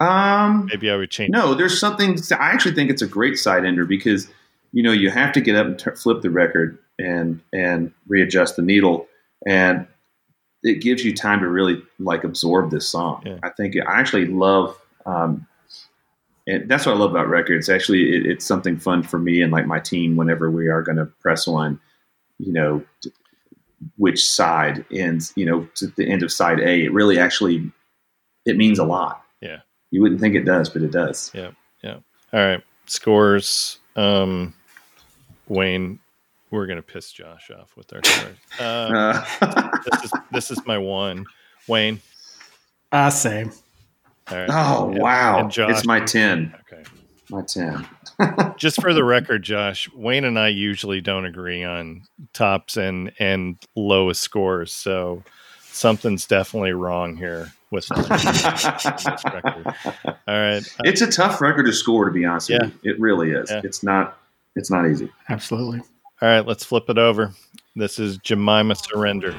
Um, 0.00 0.66
Maybe 0.66 0.90
I 0.90 0.96
would 0.96 1.10
change. 1.10 1.30
no, 1.30 1.54
there's 1.54 1.78
something. 1.78 2.18
I 2.32 2.50
actually 2.50 2.74
think 2.74 2.90
it's 2.90 3.02
a 3.02 3.06
great 3.06 3.36
side 3.38 3.64
ender 3.64 3.84
because 3.84 4.28
you 4.72 4.82
know 4.82 4.92
you 4.92 5.10
have 5.10 5.32
to 5.32 5.40
get 5.40 5.56
up 5.56 5.66
and 5.66 5.78
t- 5.78 5.90
flip 5.96 6.22
the 6.22 6.30
record 6.30 6.78
and 6.98 7.40
and 7.52 7.92
readjust 8.06 8.56
the 8.56 8.62
needle, 8.62 9.08
and 9.46 9.86
it 10.62 10.80
gives 10.80 11.04
you 11.04 11.14
time 11.14 11.40
to 11.40 11.48
really 11.48 11.82
like 11.98 12.24
absorb 12.24 12.70
this 12.70 12.88
song. 12.88 13.22
Yeah. 13.24 13.38
I 13.42 13.50
think 13.50 13.74
I 13.76 14.00
actually 14.00 14.26
love. 14.26 14.76
Um, 15.06 15.46
and 16.46 16.68
that's 16.68 16.86
what 16.86 16.94
I 16.94 16.98
love 16.98 17.10
about 17.10 17.28
records. 17.28 17.68
Actually, 17.68 18.16
it, 18.16 18.26
it's 18.26 18.44
something 18.44 18.78
fun 18.78 19.02
for 19.02 19.18
me 19.18 19.42
and 19.42 19.52
like 19.52 19.66
my 19.66 19.78
team 19.78 20.16
whenever 20.16 20.50
we 20.50 20.68
are 20.68 20.82
going 20.82 20.96
to 20.96 21.04
press 21.04 21.46
on, 21.46 21.78
you 22.38 22.52
know, 22.52 22.82
which 23.96 24.26
side 24.26 24.84
ends, 24.90 25.32
you 25.36 25.44
know, 25.44 25.68
to 25.74 25.88
the 25.88 26.08
end 26.08 26.22
of 26.22 26.32
side 26.32 26.58
A. 26.60 26.84
It 26.84 26.92
really 26.92 27.18
actually 27.18 27.70
it 28.46 28.56
means 28.56 28.78
a 28.78 28.84
lot. 28.84 29.22
Yeah. 29.90 29.96
You 29.96 30.02
wouldn't 30.02 30.20
think 30.20 30.34
it 30.34 30.44
does, 30.44 30.68
but 30.70 30.82
it 30.82 30.90
does. 30.92 31.30
Yeah. 31.34 31.50
Yeah. 31.82 31.98
All 32.32 32.40
right, 32.40 32.62
scores. 32.86 33.78
Um, 33.96 34.52
Wayne, 35.48 35.98
we're 36.50 36.66
gonna 36.66 36.82
piss 36.82 37.10
Josh 37.12 37.50
off 37.50 37.76
with 37.76 37.92
our 37.92 38.00
scores. 38.04 38.36
Uh, 38.60 39.24
Uh, 39.40 39.70
this 39.90 40.04
is 40.04 40.12
this 40.32 40.50
is 40.50 40.66
my 40.66 40.76
one. 40.78 41.24
Wayne. 41.68 42.00
Uh, 42.92 43.10
same. 43.10 43.50
All 44.30 44.36
right. 44.38 44.48
oh 44.52 44.92
Yeah. 44.94 45.00
wow! 45.00 45.38
And 45.40 45.50
Josh. 45.50 45.70
It's 45.78 45.86
my 45.86 46.00
ten. 46.00 46.54
Okay. 46.70 46.82
My 47.30 47.42
ten. 47.42 47.86
Just 48.58 48.80
for 48.82 48.92
the 48.92 49.04
record, 49.04 49.42
Josh, 49.42 49.88
Wayne 49.94 50.24
and 50.24 50.38
I 50.38 50.48
usually 50.48 51.00
don't 51.00 51.24
agree 51.24 51.62
on 51.64 52.02
tops 52.34 52.76
and 52.76 53.12
and 53.18 53.56
lowest 53.76 54.20
scores, 54.22 54.72
so 54.72 55.22
something's 55.62 56.26
definitely 56.26 56.72
wrong 56.72 57.16
here 57.16 57.52
with 57.70 57.86
this 57.88 58.00
record. 59.24 59.66
All 60.04 60.14
right. 60.28 60.58
Uh, 60.58 60.82
it's 60.84 61.00
a 61.02 61.10
tough 61.10 61.40
record 61.40 61.64
to 61.66 61.72
score, 61.72 62.04
to 62.06 62.10
be 62.10 62.24
honest 62.24 62.48
Yeah. 62.50 62.58
with 62.62 62.74
you. 62.82 62.92
It 62.92 63.00
really 63.00 63.30
is. 63.32 63.50
Yeah. 63.50 63.60
It's 63.64 63.82
not. 63.82 64.18
It's 64.56 64.70
not 64.70 64.88
easy. 64.88 65.10
Absolutely. 65.28 65.80
all 66.20 66.28
right, 66.28 66.44
let's 66.46 66.64
flip 66.64 66.88
it 66.90 66.98
over. 66.98 67.32
This 67.76 67.98
is 68.00 68.16
Jemima 68.18 68.74
Surrender. 68.74 69.36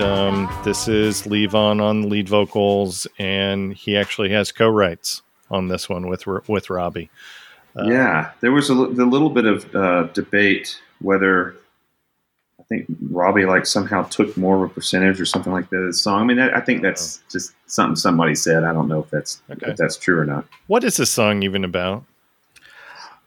um, 0.00 0.62
this 0.64 0.88
is 0.88 1.22
Levon 1.22 1.80
on 1.80 2.08
lead 2.08 2.28
vocals, 2.28 3.06
and 3.18 3.72
he 3.74 3.96
actually 3.96 4.30
has 4.30 4.50
co-writes 4.52 5.22
on 5.50 5.68
this 5.68 5.88
one 5.88 6.08
with 6.08 6.26
with 6.48 6.70
Robbie. 6.70 7.10
Uh, 7.76 7.84
yeah, 7.84 8.30
there 8.40 8.52
was 8.52 8.68
a, 8.70 8.74
li- 8.74 8.94
the 8.94 9.04
little 9.04 9.30
bit 9.30 9.44
of 9.46 9.74
uh, 9.74 10.04
debate 10.14 10.80
whether 11.00 11.54
I 12.58 12.62
think 12.64 12.86
Robbie 13.10 13.44
like 13.46 13.66
somehow 13.66 14.04
took 14.04 14.36
more 14.36 14.64
of 14.64 14.70
a 14.70 14.74
percentage 14.74 15.20
or 15.20 15.26
something 15.26 15.52
like 15.52 15.68
that 15.70 15.76
of 15.78 15.86
the 15.86 15.92
song. 15.92 16.22
I 16.22 16.24
mean, 16.24 16.36
that, 16.38 16.56
I 16.56 16.60
think 16.60 16.82
that's 16.82 17.22
just 17.30 17.52
something 17.66 17.96
somebody 17.96 18.34
said. 18.34 18.64
I 18.64 18.72
don't 18.72 18.88
know 18.88 19.00
if 19.00 19.10
that's 19.10 19.42
Okay. 19.50 19.70
if 19.72 19.76
that's 19.76 19.96
true 19.96 20.18
or 20.18 20.24
not. 20.24 20.44
What 20.66 20.84
is 20.84 20.96
this 20.96 21.10
song 21.10 21.42
even 21.42 21.64
about? 21.64 22.04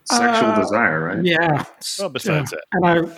Sexual 0.06 0.52
Uh, 0.52 0.60
desire, 0.62 1.04
right? 1.06 1.24
Yeah. 1.24 1.66
Well, 2.00 2.10
besides 2.10 2.52
that, 2.52 2.64
And 2.72 2.86
I, 2.86 3.18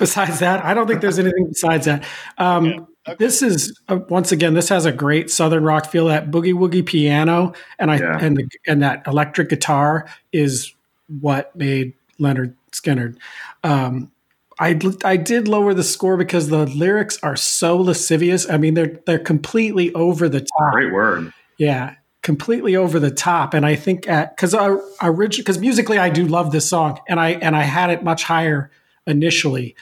besides 0.00 0.40
that, 0.40 0.64
I 0.64 0.74
don't 0.74 0.88
think 0.88 1.00
there's 1.00 1.20
anything 1.20 1.46
besides 1.48 1.86
that. 1.86 2.04
Um, 2.38 2.64
Yeah. 2.66 2.80
Okay. 3.08 3.16
This 3.18 3.40
is 3.42 3.80
uh, 3.88 4.00
once 4.10 4.30
again, 4.30 4.52
this 4.52 4.68
has 4.68 4.84
a 4.84 4.92
great 4.92 5.30
southern 5.30 5.64
rock 5.64 5.86
feel. 5.86 6.08
That 6.08 6.30
boogie 6.30 6.52
woogie 6.52 6.84
piano 6.84 7.54
and 7.78 7.90
I 7.90 7.96
Yeah. 7.96 8.18
and 8.20 8.36
the, 8.36 8.48
and 8.66 8.82
that 8.82 9.04
electric 9.06 9.48
guitar 9.48 10.06
is 10.32 10.74
what 11.20 11.56
made 11.56 11.94
Lynyrd 12.20 12.54
Skynyrd. 12.72 13.16
Um, 13.64 14.10
I 14.58 14.78
I 15.02 15.16
did 15.16 15.48
lower 15.48 15.72
the 15.72 15.82
score 15.82 16.18
because 16.18 16.50
the 16.50 16.66
lyrics 16.66 17.18
are 17.22 17.36
so 17.36 17.78
lascivious. 17.78 18.48
I 18.50 18.58
mean, 18.58 18.74
they're 18.74 19.00
they're 19.06 19.18
completely 19.18 19.92
over 19.94 20.28
the 20.28 20.40
top. 20.40 20.72
Great 20.72 20.92
word. 20.92 21.32
Yeah, 21.56 21.94
completely 22.22 22.76
over 22.76 23.00
the 23.00 23.10
top. 23.10 23.54
And 23.54 23.64
I 23.64 23.76
think 23.76 24.06
at 24.08 24.36
because 24.36 24.52
I 24.52 24.76
originally 25.02 25.40
because 25.42 25.58
musically 25.58 25.96
I 25.98 26.10
do 26.10 26.26
love 26.26 26.52
this 26.52 26.68
song, 26.68 27.00
and 27.08 27.18
I 27.18 27.30
and 27.30 27.56
I 27.56 27.62
had 27.62 27.88
it 27.88 28.04
much 28.04 28.24
higher 28.24 28.70
initially, 29.06 29.74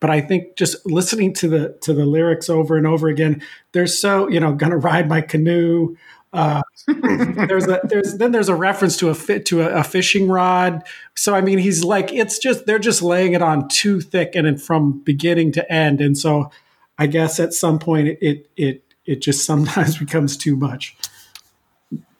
but 0.00 0.10
I 0.10 0.20
think 0.20 0.56
just 0.56 0.84
listening 0.86 1.32
to 1.34 1.48
the 1.48 1.78
to 1.82 1.94
the 1.94 2.04
lyrics 2.04 2.50
over 2.50 2.76
and 2.76 2.86
over 2.86 3.08
again, 3.08 3.42
they're 3.72 3.86
so 3.86 4.28
you 4.28 4.40
know 4.40 4.52
gonna 4.52 4.76
ride 4.76 5.08
my 5.08 5.20
canoe. 5.20 5.96
Uh, 6.32 6.62
there's 6.86 7.66
a 7.66 7.80
there's 7.84 8.18
then 8.18 8.32
there's 8.32 8.48
a 8.48 8.54
reference 8.54 8.96
to 8.98 9.08
a 9.08 9.14
fit 9.14 9.46
to 9.46 9.62
a, 9.62 9.80
a 9.80 9.84
fishing 9.84 10.28
rod. 10.28 10.82
So 11.14 11.34
I 11.34 11.40
mean, 11.40 11.58
he's 11.58 11.82
like 11.82 12.12
it's 12.12 12.38
just 12.38 12.66
they're 12.66 12.78
just 12.78 13.00
laying 13.02 13.32
it 13.32 13.42
on 13.42 13.68
too 13.68 14.00
thick 14.00 14.34
and 14.34 14.60
from 14.60 15.00
beginning 15.00 15.52
to 15.52 15.72
end. 15.72 16.00
And 16.00 16.16
so 16.16 16.50
I 16.98 17.06
guess 17.06 17.40
at 17.40 17.54
some 17.54 17.78
point 17.78 18.08
it 18.08 18.18
it 18.20 18.50
it, 18.56 18.82
it 19.06 19.22
just 19.22 19.46
sometimes 19.46 19.98
becomes 19.98 20.36
too 20.36 20.56
much. 20.56 20.96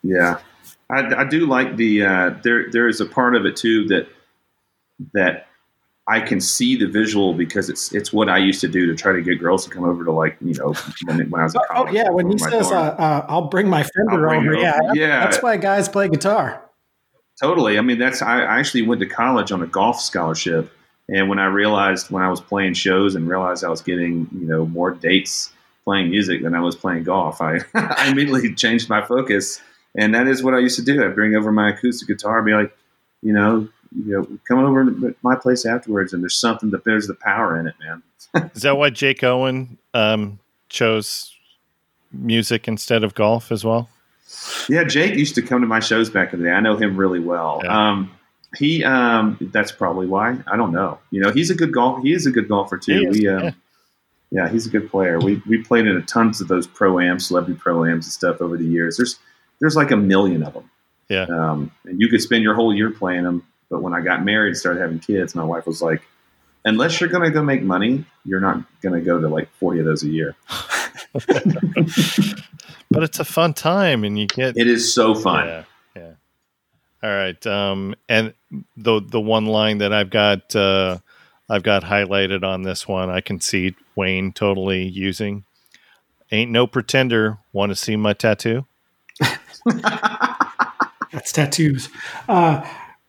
Yeah, 0.02 0.38
I, 0.88 1.22
I 1.22 1.24
do 1.24 1.46
like 1.46 1.76
the 1.76 2.04
uh, 2.04 2.30
there. 2.42 2.70
There 2.70 2.88
is 2.88 3.00
a 3.00 3.06
part 3.06 3.34
of 3.34 3.44
it 3.44 3.56
too 3.56 3.86
that 3.88 4.08
that 5.12 5.48
I 6.08 6.20
can 6.20 6.40
see 6.40 6.76
the 6.76 6.86
visual 6.86 7.34
because 7.34 7.68
it's 7.68 7.92
it's 7.92 8.12
what 8.12 8.28
I 8.28 8.38
used 8.38 8.60
to 8.60 8.68
do 8.68 8.86
to 8.86 8.94
try 8.94 9.12
to 9.12 9.22
get 9.22 9.40
girls 9.40 9.64
to 9.64 9.70
come 9.70 9.84
over 9.84 10.04
to 10.04 10.12
like 10.12 10.36
you 10.40 10.54
know 10.54 10.72
when, 11.06 11.28
when 11.30 11.40
I 11.40 11.44
was 11.44 11.54
in 11.54 11.60
Oh, 11.70 11.88
yeah, 11.88 12.10
when 12.10 12.30
he 12.30 12.38
says, 12.38 12.70
uh, 12.70 12.76
uh, 12.76 13.26
"I'll 13.28 13.48
bring 13.48 13.68
my 13.68 13.82
Fender 13.82 14.18
bring 14.26 14.42
over," 14.42 14.54
it 14.54 14.60
yeah, 14.60 14.78
yeah, 14.94 15.20
that's 15.24 15.42
why 15.42 15.56
guys 15.56 15.88
play 15.88 16.08
guitar. 16.08 16.62
Totally. 17.40 17.76
I 17.78 17.82
mean, 17.82 17.98
that's 17.98 18.22
I 18.22 18.42
I 18.42 18.58
actually 18.58 18.82
went 18.82 19.00
to 19.00 19.06
college 19.06 19.50
on 19.50 19.62
a 19.62 19.66
golf 19.66 20.00
scholarship, 20.00 20.72
and 21.08 21.28
when 21.28 21.40
I 21.40 21.46
realized 21.46 22.10
when 22.10 22.22
I 22.22 22.30
was 22.30 22.40
playing 22.40 22.74
shows 22.74 23.16
and 23.16 23.28
realized 23.28 23.64
I 23.64 23.68
was 23.68 23.82
getting 23.82 24.28
you 24.32 24.46
know 24.46 24.64
more 24.64 24.92
dates 24.92 25.52
playing 25.84 26.10
music 26.10 26.42
than 26.42 26.54
I 26.54 26.60
was 26.60 26.76
playing 26.76 27.02
golf, 27.02 27.40
I 27.40 27.58
I 27.74 28.10
immediately 28.10 28.54
changed 28.54 28.88
my 28.88 29.02
focus, 29.02 29.60
and 29.96 30.14
that 30.14 30.28
is 30.28 30.40
what 30.40 30.54
I 30.54 30.60
used 30.60 30.76
to 30.76 30.84
do. 30.84 31.04
I'd 31.04 31.16
bring 31.16 31.34
over 31.34 31.50
my 31.50 31.70
acoustic 31.70 32.06
guitar, 32.06 32.38
and 32.38 32.46
be 32.46 32.52
like, 32.52 32.76
you 33.22 33.32
know, 33.32 33.68
you 33.94 34.12
know, 34.12 34.38
come 34.46 34.58
over 34.58 34.84
to 34.84 35.14
my 35.22 35.36
place 35.36 35.66
afterwards, 35.66 36.12
and 36.12 36.22
there's 36.22 36.38
something 36.38 36.70
that 36.70 36.84
there's 36.84 37.06
the 37.06 37.14
power 37.14 37.58
in 37.58 37.66
it, 37.66 37.74
man. 37.80 38.02
is 38.54 38.62
that 38.62 38.76
why 38.76 38.90
Jake 38.90 39.22
Owen 39.22 39.78
um, 39.94 40.38
chose 40.68 41.34
music 42.12 42.68
instead 42.68 43.04
of 43.04 43.14
golf 43.14 43.52
as 43.52 43.64
well? 43.64 43.88
Yeah, 44.68 44.84
Jake 44.84 45.14
used 45.14 45.34
to 45.36 45.42
come 45.42 45.60
to 45.60 45.66
my 45.66 45.80
shows 45.80 46.10
back 46.10 46.32
in 46.32 46.40
the 46.40 46.46
day. 46.46 46.52
I 46.52 46.60
know 46.60 46.76
him 46.76 46.96
really 46.96 47.20
well. 47.20 47.60
Yeah. 47.62 47.90
Um, 47.90 48.12
he, 48.56 48.84
um, 48.84 49.36
that's 49.52 49.72
probably 49.72 50.06
why. 50.06 50.38
I 50.46 50.56
don't 50.56 50.72
know. 50.72 50.98
You 51.10 51.20
know, 51.20 51.30
he's 51.30 51.50
a 51.50 51.54
good 51.54 51.72
golf. 51.72 52.02
He 52.02 52.12
is 52.12 52.26
a 52.26 52.30
good 52.30 52.48
golfer 52.48 52.78
too. 52.78 53.08
Is, 53.08 53.18
we, 53.18 53.28
um, 53.28 53.42
yeah. 53.42 53.50
yeah. 54.30 54.48
he's 54.48 54.66
a 54.66 54.70
good 54.70 54.90
player. 54.90 55.18
We 55.18 55.42
we 55.46 55.62
played 55.62 55.86
in 55.86 55.96
a 55.96 56.02
tons 56.02 56.40
of 56.40 56.48
those 56.48 56.66
pro 56.66 56.98
ams, 56.98 57.26
celebrity 57.26 57.58
pro 57.60 57.84
ams 57.84 58.06
and 58.06 58.12
stuff 58.12 58.40
over 58.40 58.56
the 58.56 58.64
years. 58.64 58.96
There's 58.96 59.18
there's 59.60 59.76
like 59.76 59.90
a 59.90 59.96
million 59.96 60.42
of 60.42 60.54
them. 60.54 60.70
Yeah. 61.08 61.26
Um, 61.28 61.70
and 61.84 62.00
you 62.00 62.08
could 62.08 62.20
spend 62.20 62.42
your 62.42 62.54
whole 62.54 62.74
year 62.74 62.90
playing 62.90 63.24
them. 63.24 63.46
But 63.70 63.82
when 63.82 63.94
I 63.94 64.00
got 64.00 64.24
married 64.24 64.48
and 64.48 64.56
started 64.56 64.80
having 64.80 65.00
kids, 65.00 65.34
my 65.34 65.44
wife 65.44 65.66
was 65.66 65.82
like, 65.82 66.02
unless 66.64 67.00
you're 67.00 67.10
going 67.10 67.24
to 67.24 67.30
go 67.30 67.42
make 67.42 67.62
money, 67.62 68.04
you're 68.24 68.40
not 68.40 68.62
going 68.80 68.94
to 68.94 69.04
go 69.04 69.20
to 69.20 69.28
like 69.28 69.50
40 69.54 69.80
of 69.80 69.86
those 69.86 70.02
a 70.02 70.08
year. 70.08 70.36
But 72.90 73.02
it's 73.02 73.18
a 73.18 73.24
fun 73.24 73.54
time, 73.54 74.04
and 74.04 74.18
you 74.18 74.26
get 74.26 74.56
It 74.56 74.68
is 74.68 74.92
so 74.92 75.14
fun. 75.14 75.46
Yeah, 75.46 75.64
yeah. 75.96 76.10
All 77.02 77.10
right. 77.10 77.46
Um, 77.46 77.94
and 78.08 78.32
the 78.76 79.00
the 79.00 79.20
one 79.20 79.46
line 79.46 79.78
that 79.78 79.92
I've 79.92 80.10
got 80.10 80.54
uh, 80.54 80.98
I've 81.48 81.62
got 81.62 81.82
highlighted 81.82 82.44
on 82.44 82.62
this 82.62 82.86
one, 82.86 83.10
I 83.10 83.20
can 83.20 83.40
see 83.40 83.74
Wayne 83.96 84.32
totally 84.32 84.84
using. 84.84 85.44
Ain't 86.30 86.50
no 86.50 86.66
pretender. 86.66 87.38
Want 87.52 87.70
to 87.70 87.76
see 87.76 87.96
my 87.96 88.12
tattoo? 88.12 88.66
That's 91.12 91.32
tattoos. 91.32 91.88
Uh, 92.28 92.68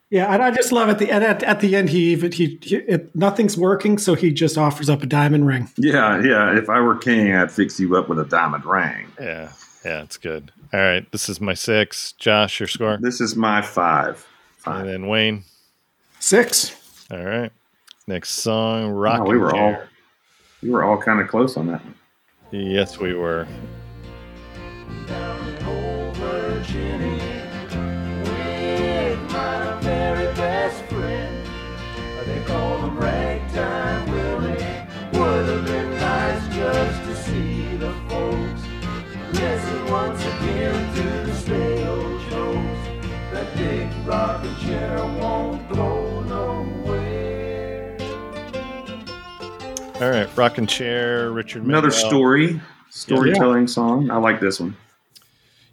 yeah, 0.10 0.34
and 0.34 0.42
I 0.42 0.52
just 0.52 0.72
love 0.72 0.90
at 0.90 1.00
the 1.00 1.12
end. 1.12 1.24
At, 1.24 1.44
at 1.44 1.60
the 1.60 1.76
end, 1.76 1.90
he 1.90 2.12
even 2.12 2.32
he, 2.32 2.58
he 2.62 2.76
it, 2.78 3.16
nothing's 3.16 3.58
working, 3.58 3.98
so 3.98 4.14
he 4.16 4.32
just 4.32 4.58
offers 4.58 4.90
up 4.90 5.04
a 5.04 5.06
diamond 5.06 5.46
ring. 5.48 5.70
Yeah, 5.78 6.22
yeah. 6.24 6.58
If 6.58 6.70
I 6.70 6.80
were 6.80 6.96
king, 6.98 7.34
I'd 7.36 7.52
fix 7.52 7.80
you 7.80 7.96
up 7.96 8.08
with 8.10 8.20
a 8.20 8.26
diamond 8.26 8.66
ring. 8.66 9.08
Yeah, 9.20 9.52
yeah. 9.86 10.04
It's 10.04 10.18
good. 10.18 10.52
All 10.74 10.80
right. 10.80 11.10
This 11.12 11.30
is 11.30 11.40
my 11.42 11.54
six. 11.54 12.12
Josh, 12.14 12.60
your 12.60 12.68
score, 12.68 12.98
This 13.02 13.22
is 13.22 13.36
my 13.36 13.62
five. 13.62 14.26
five. 14.58 14.82
and 14.82 14.90
then 14.90 15.08
Wayne. 15.08 15.44
Six. 16.20 16.76
All 17.12 17.24
right. 17.24 17.52
Next 18.08 18.32
song, 18.32 18.90
Rock. 18.92 19.26
we 19.28 19.38
were 19.38 19.56
all- 19.56 19.78
We 20.62 20.70
were 20.72 20.84
all 20.84 20.98
kind 20.98 21.20
of 21.22 21.28
close 21.28 21.56
on 21.58 21.68
that 21.68 21.84
one. 21.84 21.94
Yes, 22.52 22.98
we 23.00 23.14
were. 23.14 23.46
All 50.00 50.12
right, 50.12 50.30
Rockin' 50.38 50.68
Chair, 50.68 51.32
Richard. 51.32 51.64
Another 51.64 51.88
Manuel. 51.90 52.08
story, 52.10 52.62
storytelling 52.92 53.68
song. 53.68 54.12
I 54.12 54.18
like 54.18 54.40
this 54.40 54.60
one. 54.60 54.78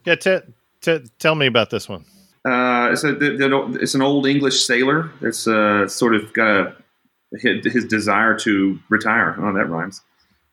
Yeah, 0.07 0.15
t- 0.15 0.39
t- 0.81 1.05
tell 1.19 1.35
me 1.35 1.47
about 1.47 1.69
this 1.69 1.91
one. 1.91 2.07
Uh, 2.47 2.89
it's, 2.91 3.05
a, 3.05 3.13
the, 3.15 3.37
the, 3.37 3.79
it's 3.83 3.95
an 3.95 4.01
old 4.01 4.27
English 4.27 4.65
sailor 4.65 5.11
that's 5.21 5.47
uh, 5.47 5.87
sort 5.89 6.15
of 6.15 6.33
got 6.33 6.49
a 6.49 6.75
his, 7.39 7.71
his 7.71 7.85
desire 7.85 8.35
to 8.39 8.79
retire. 8.89 9.37
Oh, 9.39 9.53
that 9.53 9.69
rhymes. 9.69 10.01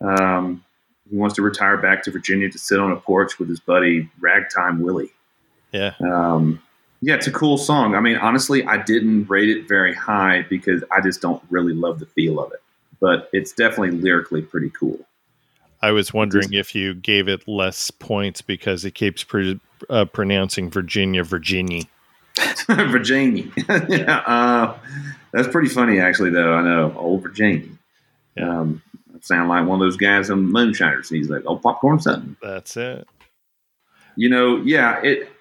Um, 0.01 0.65
he 1.09 1.15
wants 1.15 1.35
to 1.35 1.41
retire 1.41 1.77
back 1.77 2.03
to 2.03 2.11
Virginia 2.11 2.49
to 2.49 2.57
sit 2.59 2.77
on 2.79 2.91
a 2.91 2.97
porch 2.97 3.39
with 3.39 3.47
his 3.47 3.61
buddy 3.61 4.09
Ragtime 4.19 4.81
Willie. 4.81 5.13
Yeah, 5.71 5.93
Um, 6.01 6.61
yeah, 7.01 7.15
it's 7.15 7.27
a 7.27 7.31
cool 7.31 7.57
song. 7.57 7.95
I 7.95 7.99
mean, 7.99 8.17
honestly, 8.17 8.63
I 8.63 8.77
didn't 8.77 9.25
rate 9.25 9.49
it 9.49 9.67
very 9.67 9.93
high 9.93 10.45
because 10.49 10.83
I 10.91 11.01
just 11.01 11.19
don't 11.19 11.41
really 11.49 11.73
love 11.73 11.99
the 11.99 12.05
feel 12.05 12.39
of 12.39 12.51
it. 12.51 12.61
But 12.99 13.29
it's 13.33 13.51
definitely 13.51 13.91
lyrically 13.91 14.43
pretty 14.43 14.69
cool. 14.69 14.99
I 15.81 15.91
was 15.91 16.13
wondering 16.13 16.53
if 16.53 16.75
you 16.75 16.93
gave 16.93 17.27
it 17.27 17.47
less 17.47 17.89
points 17.89 18.43
because 18.43 18.85
it 18.85 18.91
keeps 18.91 19.23
pre- 19.23 19.59
uh, 19.89 20.05
pronouncing 20.05 20.69
Virginia, 20.69 21.23
Virginia. 21.23 21.85
Virginia. 22.67 23.45
yeah, 23.89 24.17
uh, 24.27 24.77
that's 25.33 25.47
pretty 25.47 25.69
funny, 25.69 25.99
actually. 25.99 26.29
Though 26.29 26.53
I 26.53 26.61
know 26.61 26.93
old 26.95 27.23
Virginia. 27.23 27.67
Yeah. 28.37 28.59
Um, 28.59 28.83
sound 29.21 29.49
like 29.49 29.65
one 29.65 29.81
of 29.81 29.85
those 29.85 29.97
guys 29.97 30.29
on 30.29 30.51
Moonshiners. 30.51 31.09
He's 31.09 31.31
like, 31.31 31.43
"Oh, 31.47 31.57
popcorn 31.57 31.99
something." 31.99 32.37
That's 32.43 32.77
it. 32.77 33.07
You 34.15 34.29
know, 34.29 34.57
yeah. 34.57 35.01
It 35.01 35.31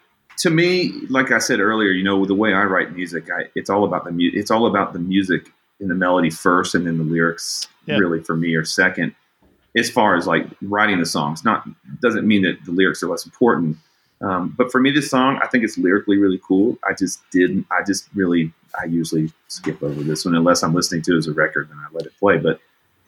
to 0.41 0.49
me, 0.49 0.93
like 1.11 1.33
I 1.33 1.39
said 1.39 1.61
earlier, 1.61 1.91
you 1.91 2.03
know, 2.03 2.25
the 2.25 2.35
way 2.35 2.55
I 2.55 2.63
write 2.65 2.97
music, 2.97 3.29
I, 3.31 3.51
it's 3.55 3.69
all 3.69 3.85
about 3.85 4.05
the 4.05 4.11
mu- 4.11 4.31
It's 4.33 4.51
all 4.51 4.67
about 4.67 4.95
the 4.95 4.99
music 4.99 5.53
and 5.81 5.91
the 5.91 5.95
melody 5.95 6.31
first, 6.31 6.75
and 6.75 6.87
then 6.87 6.97
the 6.97 7.05
lyrics. 7.05 7.69
Yeah. 7.85 7.99
Really, 7.99 8.23
for 8.23 8.37
me, 8.37 8.55
are 8.55 8.65
second. 8.65 9.15
As 9.77 9.91
far 9.91 10.17
as 10.17 10.27
like 10.27 10.47
writing 10.63 10.99
the 10.99 11.07
songs, 11.07 11.45
not 11.45 11.69
doesn't 12.01 12.27
mean 12.27 12.43
that 12.43 12.59
the 12.65 12.73
lyrics 12.73 13.03
are 13.03 13.09
less 13.09 13.25
important. 13.25 13.77
Um, 14.23 14.55
but 14.57 14.73
for 14.73 14.81
me, 14.81 14.91
this 14.91 15.11
song, 15.11 15.39
I 15.43 15.47
think 15.47 15.63
it's 15.63 15.77
lyrically 15.79 16.17
really 16.17 16.41
cool. 16.47 16.79
I 16.89 16.95
just 16.95 17.21
didn't. 17.31 17.67
I 17.71 17.83
just 17.87 18.09
really. 18.15 18.53
I 18.81 18.87
usually 18.87 19.33
skip 19.49 19.83
over 19.83 20.03
this 20.03 20.25
one 20.25 20.35
unless 20.35 20.63
I'm 20.63 20.73
listening 20.73 21.03
to 21.03 21.15
it 21.15 21.19
as 21.19 21.27
a 21.27 21.33
record, 21.33 21.69
and 21.71 21.79
I 21.81 21.85
let 21.93 22.07
it 22.07 22.13
play. 22.19 22.39
But 22.39 22.61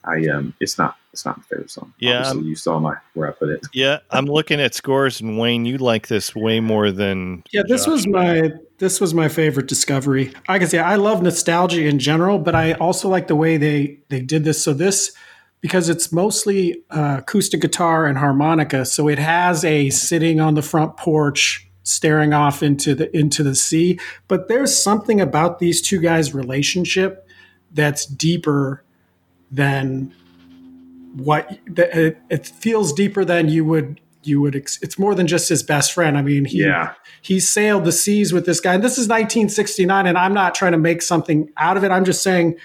I, 0.05 0.27
um, 0.29 0.55
it's 0.61 0.79
not. 0.79 0.97
It's 1.13 1.27
not 1.27 1.37
my 1.37 1.43
favorite 1.45 1.71
song. 1.71 1.93
Yeah, 1.99 2.21
Obviously, 2.21 2.49
you 2.49 2.57
saw 2.57 2.79
my 2.79 2.97
where 3.13 3.29
I 3.29 3.33
put 3.33 3.51
it. 3.51 3.61
Yeah, 3.75 3.99
I'm 4.11 4.25
looking 4.25 4.61
at 4.61 4.75
scores, 4.75 5.21
and 5.21 5.39
Wayne, 5.39 5.67
you 5.67 5.77
like 5.77 6.09
this 6.09 6.35
way 6.35 6.59
more 6.59 6.91
than 6.91 7.45
Yeah, 7.53 7.63
this 7.69 7.85
Josh. 7.85 7.93
was 7.93 8.07
my 8.07 8.51
this 8.79 9.01
was 9.01 9.13
my 9.13 9.29
favorite 9.29 9.67
discovery. 9.67 10.33
I 10.49 10.59
can 10.59 10.69
say 10.69 10.79
I 10.79 10.97
love 10.97 11.23
nostalgia 11.23 11.87
in 11.87 11.99
general, 11.99 12.39
but 12.39 12.55
I 12.55 12.73
also 12.73 13.09
like 13.09 13.27
the 13.29 13.37
way 13.37 13.59
they 13.59 13.99
they 14.09 14.23
did 14.23 14.45
this. 14.45 14.65
So 14.65 14.73
this 14.73 15.13
because 15.61 15.89
it's 15.89 16.11
mostly 16.13 16.83
uh, 16.91 17.17
acoustic 17.21 17.61
guitar 17.61 18.07
and 18.07 18.19
harmonica, 18.19 18.85
so 18.85 19.09
it 19.09 19.19
has 19.19 19.65
a 19.65 19.91
sitting 19.91 20.41
on 20.41 20.55
the 20.55 20.63
front 20.63 20.97
porch 20.97 21.69
staring 21.85 22.33
off 22.33 22.63
into 22.63 22.95
the 22.95 23.15
into 23.17 23.43
the 23.43 23.55
sea. 23.55 23.99
But 24.29 24.49
there's 24.49 24.75
something 24.75 25.21
about 25.21 25.59
these 25.59 25.83
two 25.83 26.01
guys' 26.01 26.33
relationship 26.33 27.29
that's 27.71 28.07
deeper 28.07 28.83
than 29.53 30.13
what 31.15 31.59
it, 31.77 32.19
it 32.31 32.47
feels 32.47 32.93
deeper 32.93 33.25
than 33.25 33.49
you 33.49 33.65
would 33.65 34.01
you 34.25 34.41
would 34.41 34.55
it's 34.55 34.99
more 34.99 35.15
than 35.15 35.27
just 35.27 35.49
his 35.49 35.63
best 35.63 35.93
friend 35.93 36.17
i 36.17 36.23
mean 36.23 36.45
he 36.45 36.61
Yeah, 36.63 36.95
he 37.21 37.39
sailed 37.39 37.85
the 37.85 37.93
seas 37.93 38.33
with 38.33 38.47
this 38.47 38.61
guy. 38.61 38.75
And 38.75 38.83
this 38.83 38.93
is 38.99 39.07
1969, 39.09 40.07
and 40.07 40.17
I'm 40.19 40.33
not 40.35 40.55
trying 40.55 40.73
to 40.73 40.79
make 40.79 41.03
something 41.03 41.51
out 41.57 41.77
of 41.77 41.85
it. 41.85 41.91
I'm 41.91 42.05
just 42.05 42.23
saying 42.23 42.57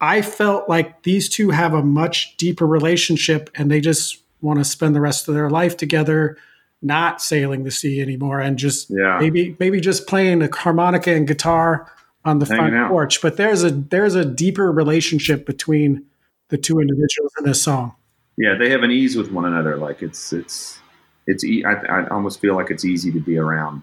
I 0.00 0.22
felt 0.22 0.68
like 0.68 1.02
these 1.02 1.28
two 1.28 1.50
have 1.50 1.74
a 1.74 1.82
much 1.82 2.36
deeper 2.36 2.66
relationship 2.66 3.50
and 3.54 3.70
they 3.70 3.80
just 3.80 4.22
want 4.40 4.58
to 4.58 4.64
spend 4.64 4.94
the 4.94 5.00
rest 5.00 5.28
of 5.28 5.34
their 5.34 5.50
life 5.50 5.76
together, 5.76 6.36
not 6.82 7.20
sailing 7.20 7.64
the 7.64 7.70
sea 7.70 8.00
anymore 8.00 8.40
and 8.40 8.58
just 8.58 8.90
Yeah. 8.90 9.18
maybe 9.20 9.56
maybe 9.58 9.80
just 9.80 10.06
playing 10.06 10.42
a 10.42 10.54
harmonica 10.54 11.12
and 11.14 11.26
guitar 11.26 11.90
on 12.24 12.38
the 12.40 12.46
Hanging 12.46 12.58
front 12.60 12.74
out. 12.76 12.90
porch. 12.90 13.20
But 13.22 13.36
there's 13.36 13.62
a 13.64 13.70
there's 13.70 14.14
a 14.14 14.24
deeper 14.24 14.70
relationship 14.72 15.46
between 15.46 16.04
the 16.50 16.58
two 16.58 16.78
individuals 16.80 17.32
in 17.38 17.44
this 17.46 17.62
song. 17.62 17.94
yeah. 18.36 18.54
They 18.58 18.70
have 18.70 18.82
an 18.82 18.90
ease 18.90 19.16
with 19.16 19.30
one 19.32 19.44
another. 19.46 19.76
Like 19.76 20.02
it's 20.02 20.32
it's 20.32 20.78
it's. 21.26 21.44
E- 21.44 21.64
I, 21.64 21.72
I 21.72 22.08
almost 22.08 22.40
feel 22.40 22.54
like 22.54 22.70
it's 22.70 22.84
easy 22.84 23.10
to 23.12 23.20
be 23.20 23.38
around. 23.38 23.82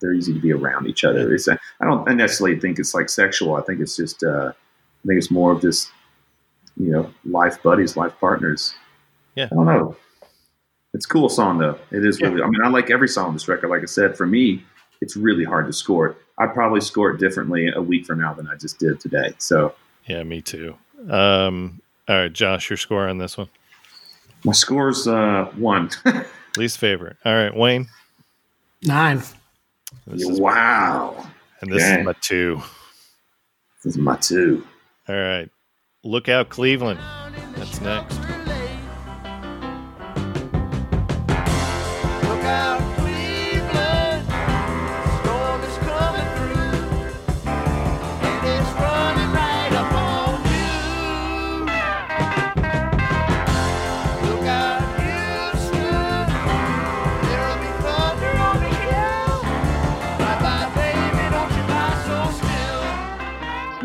They're 0.00 0.12
easy 0.12 0.32
to 0.34 0.40
be 0.40 0.52
around 0.52 0.86
each 0.86 1.04
other. 1.04 1.32
It's. 1.34 1.48
A, 1.48 1.58
I 1.80 1.84
don't 1.86 2.04
necessarily 2.16 2.58
think 2.60 2.78
it's 2.78 2.94
like 2.94 3.08
sexual. 3.08 3.56
I 3.56 3.62
think 3.62 3.80
it's 3.80 3.96
just. 3.96 4.22
Uh, 4.22 4.52
I 4.52 5.06
think 5.06 5.18
it's 5.18 5.30
more 5.30 5.52
of 5.52 5.60
just. 5.60 5.90
You 6.80 6.92
know, 6.92 7.10
life 7.24 7.60
buddies, 7.62 7.96
life 7.96 8.12
partners. 8.20 8.72
Yeah. 9.34 9.46
I 9.50 9.54
don't 9.56 9.66
know. 9.66 9.96
It's 10.94 11.06
a 11.06 11.08
cool 11.08 11.28
song 11.28 11.58
though. 11.58 11.76
It 11.90 12.04
is 12.04 12.20
Yeah. 12.20 12.28
really. 12.28 12.42
I 12.42 12.46
mean, 12.46 12.60
I 12.64 12.68
like 12.68 12.88
every 12.90 13.08
song 13.08 13.26
on 13.28 13.32
this 13.34 13.48
record. 13.48 13.68
Like 13.68 13.82
I 13.82 13.86
said, 13.86 14.16
for 14.16 14.26
me, 14.26 14.62
it's 15.00 15.16
really 15.16 15.42
hard 15.44 15.66
to 15.66 15.72
score 15.72 16.06
it. 16.06 16.16
I'd 16.38 16.54
probably 16.54 16.80
score 16.80 17.10
it 17.10 17.18
differently 17.18 17.68
a 17.74 17.82
week 17.82 18.06
from 18.06 18.20
now 18.20 18.32
than 18.32 18.46
I 18.46 18.54
just 18.54 18.78
did 18.78 19.00
today. 19.00 19.34
So 19.38 19.74
Yeah, 20.06 20.22
me 20.22 20.40
too. 20.40 20.76
Um, 21.10 21.80
all 22.08 22.16
right, 22.16 22.32
Josh, 22.32 22.70
your 22.70 22.76
score 22.76 23.08
on 23.08 23.18
this 23.18 23.36
one. 23.36 23.48
my 24.44 24.52
score's 24.52 25.06
uh, 25.06 25.50
one. 25.56 25.90
Least 26.56 26.78
favorite. 26.78 27.16
All 27.24 27.34
right, 27.34 27.54
Wayne. 27.54 27.88
Nine. 28.82 29.22
This 30.06 30.22
is, 30.22 30.40
wow. 30.40 31.26
and 31.60 31.70
this 31.70 31.82
okay. 31.82 32.00
is 32.00 32.06
my 32.06 32.14
two. 32.20 32.62
This 33.84 33.94
is 33.94 33.98
my 33.98 34.16
two. 34.16 34.66
All 35.08 35.16
right. 35.16 35.50
Look 36.04 36.28
out, 36.28 36.48
Cleveland. 36.48 37.00
That's 37.56 37.80
next. 37.80 38.18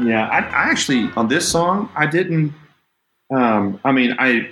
Yeah, 0.03 0.27
I, 0.27 0.39
I 0.39 0.69
actually 0.69 1.09
on 1.15 1.27
this 1.27 1.47
song 1.49 1.89
I 1.95 2.05
didn't. 2.05 2.53
Um, 3.34 3.80
I 3.84 3.91
mean, 3.91 4.15
I 4.19 4.49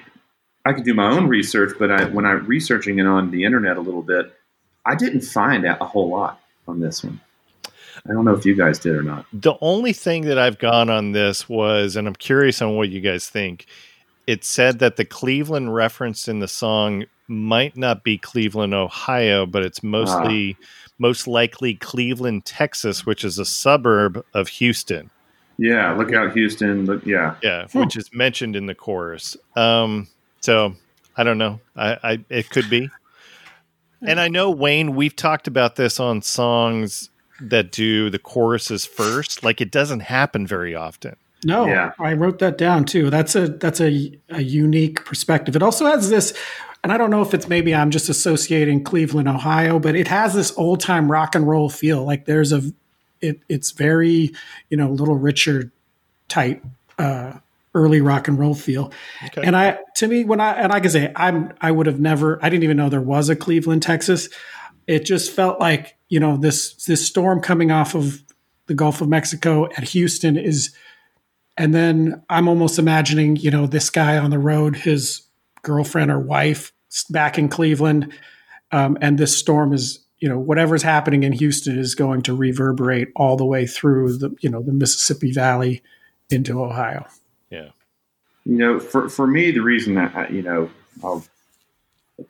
I 0.65 0.73
could 0.73 0.85
do 0.85 0.93
my 0.93 1.09
own 1.09 1.27
research, 1.27 1.75
but 1.77 1.91
I 1.91 2.05
when 2.05 2.25
I'm 2.25 2.45
researching 2.45 2.99
it 2.99 3.05
on 3.05 3.31
the 3.31 3.43
internet 3.43 3.77
a 3.77 3.81
little 3.81 4.01
bit, 4.01 4.33
I 4.85 4.95
didn't 4.95 5.21
find 5.21 5.65
out 5.65 5.77
a 5.81 5.85
whole 5.85 6.09
lot 6.09 6.41
on 6.67 6.79
this 6.79 7.03
one. 7.03 7.19
I 8.09 8.13
don't 8.13 8.25
know 8.25 8.33
if 8.33 8.45
you 8.45 8.55
guys 8.55 8.79
did 8.79 8.95
or 8.95 9.03
not. 9.03 9.25
The 9.33 9.55
only 9.61 9.93
thing 9.93 10.23
that 10.23 10.39
I've 10.39 10.57
gone 10.57 10.89
on 10.89 11.11
this 11.11 11.47
was, 11.47 11.95
and 11.95 12.07
I'm 12.07 12.15
curious 12.15 12.61
on 12.61 12.75
what 12.75 12.89
you 12.89 13.01
guys 13.01 13.29
think. 13.29 13.67
It 14.27 14.43
said 14.43 14.79
that 14.79 14.95
the 14.95 15.05
Cleveland 15.05 15.75
reference 15.75 16.27
in 16.27 16.39
the 16.39 16.47
song 16.47 17.05
might 17.27 17.77
not 17.77 18.03
be 18.03 18.17
Cleveland, 18.17 18.73
Ohio, 18.73 19.45
but 19.45 19.63
it's 19.63 19.83
mostly 19.83 20.57
most 20.99 21.27
likely 21.27 21.73
Cleveland, 21.75 22.45
Texas, 22.45 23.05
which 23.05 23.23
is 23.23 23.39
a 23.39 23.45
suburb 23.45 24.23
of 24.33 24.47
Houston. 24.47 25.09
Yeah, 25.63 25.93
look 25.93 26.11
out, 26.11 26.33
Houston. 26.33 26.85
Look, 26.85 27.05
yeah, 27.05 27.35
Yeah, 27.43 27.67
Hmm. 27.67 27.79
which 27.81 27.95
is 27.95 28.09
mentioned 28.13 28.55
in 28.55 28.65
the 28.65 28.73
chorus. 28.75 29.38
Um, 29.55 30.07
so 30.39 30.73
I 31.15 31.23
don't 31.23 31.38
know. 31.38 31.59
I, 31.75 31.97
I 32.03 32.19
it 32.29 32.49
could 32.49 32.69
be. 32.69 32.89
And 34.01 34.19
I 34.19 34.27
know 34.29 34.49
Wayne, 34.49 34.95
we've 34.95 35.15
talked 35.15 35.47
about 35.47 35.75
this 35.75 35.99
on 35.99 36.23
songs 36.23 37.09
that 37.39 37.71
do 37.71 38.09
the 38.09 38.17
choruses 38.17 38.85
first. 38.85 39.43
Like 39.43 39.61
it 39.61 39.69
doesn't 39.71 39.99
happen 39.99 40.47
very 40.47 40.73
often. 40.73 41.15
No, 41.45 41.65
Yeah. 41.67 41.91
I 41.99 42.13
wrote 42.13 42.39
that 42.39 42.57
down 42.57 42.85
too. 42.85 43.09
That's 43.11 43.35
a 43.35 43.47
that's 43.49 43.79
a, 43.81 44.19
a 44.29 44.41
unique 44.41 45.05
perspective. 45.05 45.55
It 45.55 45.61
also 45.63 45.85
has 45.85 46.09
this, 46.09 46.33
and 46.83 46.91
I 46.91 46.97
don't 46.97 47.11
know 47.11 47.21
if 47.21 47.33
it's 47.35 47.47
maybe 47.47 47.75
I'm 47.75 47.91
just 47.91 48.09
associating 48.09 48.83
Cleveland, 48.83 49.27
Ohio, 49.27 49.77
but 49.79 49.95
it 49.95 50.07
has 50.07 50.33
this 50.33 50.55
old 50.57 50.79
time 50.79 51.11
rock 51.11 51.35
and 51.35 51.47
roll 51.47 51.69
feel. 51.69 52.03
Like 52.03 52.25
there's 52.25 52.51
a, 52.51 52.61
it 53.22 53.39
it's 53.49 53.72
very 53.72 54.34
you 54.69 54.77
know 54.77 54.89
Little 54.89 55.18
Richard 55.18 55.72
type 56.27 56.64
uh, 56.98 57.34
early 57.73 58.02
rock 58.02 58.27
and 58.27 58.38
roll 58.38 58.56
feel. 58.56 58.91
Okay. 59.26 59.41
And 59.43 59.56
I, 59.56 59.80
to 59.98 60.07
me, 60.07 60.23
when 60.23 60.41
I 60.41 60.53
and 60.53 60.72
i 60.72 60.80
can 60.80 60.89
say, 60.89 61.11
I'm 61.15 61.53
I 61.61 61.72
would 61.72 61.85
have 61.85 61.99
never. 61.99 62.43
I 62.43 62.49
didn't 62.49 62.64
even 62.64 62.77
know 62.77 62.89
there 62.89 63.02
was 63.02 63.30
a 63.30 63.35
Cleveland, 63.35 63.84
Texas. 63.84 64.30
It 64.88 65.06
just 65.06 65.31
felt 65.31 65.60
like 65.60 65.95
you 66.10 66.19
know 66.19 66.38
this 66.38 66.73
this 66.85 67.06
storm 67.06 67.41
coming 67.41 67.72
off 67.72 67.95
of 67.95 68.23
the 68.68 68.73
Gulf 68.73 69.02
of 69.02 69.10
Mexico 69.10 69.65
at 69.77 69.84
Houston 69.89 70.38
is, 70.38 70.72
and 71.57 71.73
then 71.73 72.23
I'm 72.30 72.48
almost 72.48 72.80
imagining 72.80 73.35
you 73.35 73.52
know 73.52 73.68
this 73.68 73.89
guy 73.89 74.18
on 74.18 74.31
the 74.31 74.39
road, 74.39 74.76
his 74.76 75.23
girlfriend 75.61 76.11
or 76.11 76.19
wife 76.19 76.73
back 77.10 77.38
in 77.38 77.48
Cleveland, 77.48 78.11
um, 78.72 78.98
and 79.02 79.18
this 79.18 79.38
storm 79.38 79.73
is 79.73 79.99
you 80.22 80.30
know 80.30 80.39
whatever's 80.39 80.84
happening 80.84 81.23
in 81.23 81.34
Houston 81.34 81.77
is 81.77 81.95
going 81.95 82.22
to 82.22 82.34
reverberate 82.34 83.10
all 83.15 83.35
the 83.35 83.45
way 83.45 83.68
through 83.68 84.18
the 84.18 84.34
you 84.39 84.49
know 84.49 84.61
the 84.61 84.72
Mississippi 84.72 85.34
Valley 85.34 85.81
into 86.30 86.64
Ohio. 86.64 87.06
yeah. 87.49 87.69
You 88.45 88.56
know, 88.57 88.80
for 88.80 89.10
for 89.10 89.27
me, 89.27 89.52
the 89.52 89.60
reason 89.60 89.95
that 89.95 90.15
I, 90.15 90.27
you 90.30 90.41
know 90.41 90.69
I'll 91.03 91.26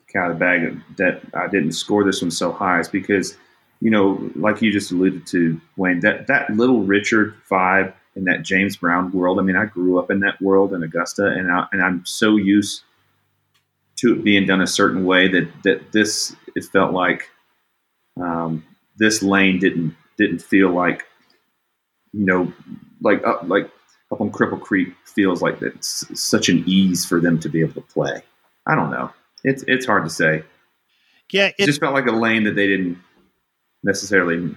count 0.08 0.32
the 0.32 0.38
bag 0.38 0.80
that 0.96 1.22
I 1.34 1.46
didn't 1.46 1.72
score 1.72 2.02
this 2.04 2.20
one 2.20 2.30
so 2.30 2.50
high 2.50 2.80
is 2.80 2.88
because 2.88 3.36
you 3.80 3.90
know, 3.90 4.30
like 4.36 4.62
you 4.62 4.70
just 4.70 4.92
alluded 4.92 5.26
to, 5.26 5.60
Wayne, 5.76 6.00
that 6.00 6.28
that 6.28 6.50
little 6.50 6.82
Richard 6.82 7.34
vibe 7.50 7.92
in 8.14 8.24
that 8.24 8.42
James 8.42 8.76
Brown 8.76 9.10
world. 9.10 9.40
I 9.40 9.42
mean, 9.42 9.56
I 9.56 9.64
grew 9.64 9.98
up 9.98 10.08
in 10.08 10.20
that 10.20 10.40
world 10.40 10.72
in 10.72 10.84
Augusta, 10.84 11.26
and 11.26 11.50
I, 11.50 11.66
and 11.72 11.82
I'm 11.82 12.06
so 12.06 12.36
used 12.36 12.82
to 13.96 14.12
it 14.12 14.22
being 14.22 14.46
done 14.46 14.60
a 14.60 14.68
certain 14.68 15.04
way 15.04 15.26
that 15.28 15.48
that 15.64 15.92
this 15.92 16.34
it 16.54 16.64
felt 16.66 16.92
like 16.92 17.28
um, 18.20 18.64
this 18.96 19.22
lane 19.22 19.58
didn't 19.58 19.94
didn't 20.18 20.40
feel 20.40 20.70
like 20.70 21.04
you 22.12 22.24
know 22.24 22.52
like 23.00 23.24
up 23.26 23.42
like 23.46 23.70
up 24.10 24.20
on 24.20 24.30
Cripple 24.30 24.60
Creek 24.60 24.94
feels 25.06 25.40
like 25.42 25.60
it's 25.62 26.04
such 26.20 26.48
an 26.48 26.62
ease 26.66 27.04
for 27.04 27.20
them 27.20 27.38
to 27.40 27.48
be 27.48 27.60
able 27.60 27.74
to 27.74 27.80
play. 27.80 28.22
I 28.66 28.74
don't 28.74 28.90
know. 28.90 29.10
It's 29.44 29.64
it's 29.66 29.86
hard 29.86 30.04
to 30.04 30.10
say. 30.10 30.44
Yeah, 31.32 31.46
It 31.46 31.54
it, 31.60 31.66
just 31.66 31.80
felt 31.80 31.94
like 31.94 32.06
a 32.06 32.12
lane 32.12 32.44
that 32.44 32.54
they 32.56 32.66
didn't 32.66 32.98
necessarily 33.82 34.54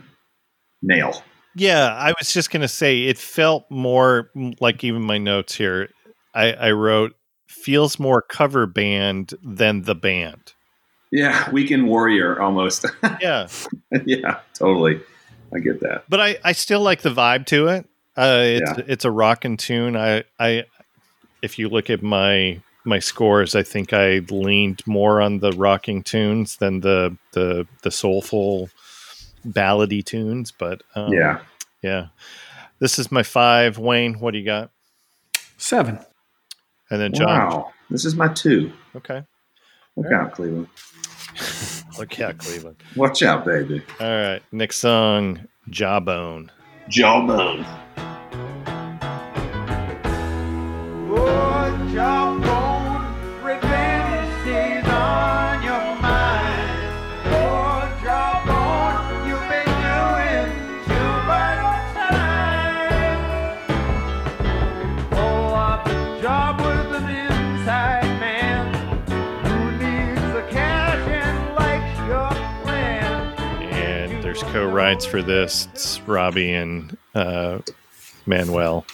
nail. 0.82 1.24
yeah. 1.56 1.94
I 1.94 2.14
was 2.20 2.34
just 2.34 2.52
gonna 2.52 2.68
say 2.68 3.04
it 3.04 3.18
felt 3.18 3.66
more 3.72 4.30
like 4.60 4.84
even 4.84 5.02
my 5.02 5.18
notes 5.18 5.56
here. 5.56 5.90
I, 6.34 6.52
I 6.52 6.72
wrote 6.72 7.14
feels 7.48 7.98
more 7.98 8.22
cover 8.22 8.66
band 8.68 9.34
than 9.42 9.84
the 9.84 9.96
band. 9.96 10.54
Yeah, 11.16 11.50
weekend 11.52 11.88
warrior 11.88 12.42
almost. 12.42 12.86
Yeah, 13.22 13.48
yeah, 14.06 14.40
totally. 14.54 15.00
I 15.54 15.60
get 15.60 15.80
that. 15.80 16.04
but 16.10 16.20
I, 16.20 16.38
I 16.44 16.52
still 16.52 16.82
like 16.82 17.02
the 17.02 17.10
vibe 17.12 17.46
to 17.48 17.68
it. 17.70 17.88
Uh, 18.18 18.42
it's 18.44 18.72
Yeah. 18.78 18.84
it's 18.88 19.06
a 19.06 19.12
rockin' 19.12 19.56
tune. 19.58 19.96
I 19.96 20.24
I 20.40 20.66
if 21.42 21.58
you 21.58 21.70
look 21.70 21.90
at 21.90 22.04
my 22.04 22.60
my 22.84 23.00
scores, 23.00 23.56
I 23.56 23.64
think 23.64 23.94
I 23.94 24.20
leaned 24.30 24.82
more 24.86 25.22
on 25.22 25.40
the 25.40 25.52
rocking 25.54 26.04
tunes 26.04 26.58
than 26.58 26.82
the 26.82 27.16
the 27.32 27.66
the 27.84 27.92
soulful 27.92 28.70
ballady 29.48 30.04
tunes. 30.04 30.52
But 30.52 30.82
um, 30.96 31.14
yeah. 31.14 31.40
yeah. 31.82 32.08
This 32.80 33.00
is 33.00 33.12
my 33.12 33.24
five. 33.24 33.78
Wayne, 33.78 34.20
what 34.20 34.32
do 34.32 34.40
you 34.40 34.46
got? 34.46 34.72
Seven. 35.58 36.00
And 36.90 37.00
then 37.00 37.14
John. 37.14 37.28
Wow. 37.28 37.72
This 37.90 38.04
is 38.04 38.16
my 38.16 38.28
two. 38.28 38.72
Okay. 38.96 39.24
Look 39.96 40.08
All 40.08 40.12
right. 40.12 40.26
out, 40.26 40.34
Cleveland. 40.34 40.68
Look 42.00 42.20
out, 42.20 42.38
Cleveland. 42.38 42.78
Watch 42.96 43.24
out, 43.24 43.46
baby. 43.46 43.82
All 44.00 44.08
right. 44.08 44.42
Next 44.52 44.78
song, 44.78 45.48
Jawbone. 45.70 46.50
Jawbone. 46.90 47.66
Co 74.56 74.66
writes 74.66 75.06
for 75.06 75.22
this. 75.22 75.68
It's 75.74 76.00
Robbie 76.04 76.54
and 76.54 76.98
uh, 77.14 77.60
Manuel. 78.26 78.86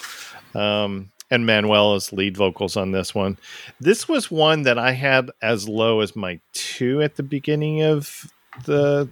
Um, 0.55 1.11
and 1.29 1.45
Manuel 1.45 1.93
is 1.93 2.11
lead 2.11 2.35
vocals 2.35 2.75
on 2.75 2.93
this 2.93 3.13
one. 3.13 3.37
This 3.79 4.09
was 4.09 4.31
one 4.31 4.63
that 4.63 4.79
I 4.79 4.93
had 4.93 5.29
as 5.39 5.69
low 5.69 5.99
as 5.99 6.15
my 6.15 6.39
two 6.53 7.03
at 7.03 7.15
the 7.15 7.21
beginning 7.21 7.83
of 7.83 8.25
the 8.65 9.07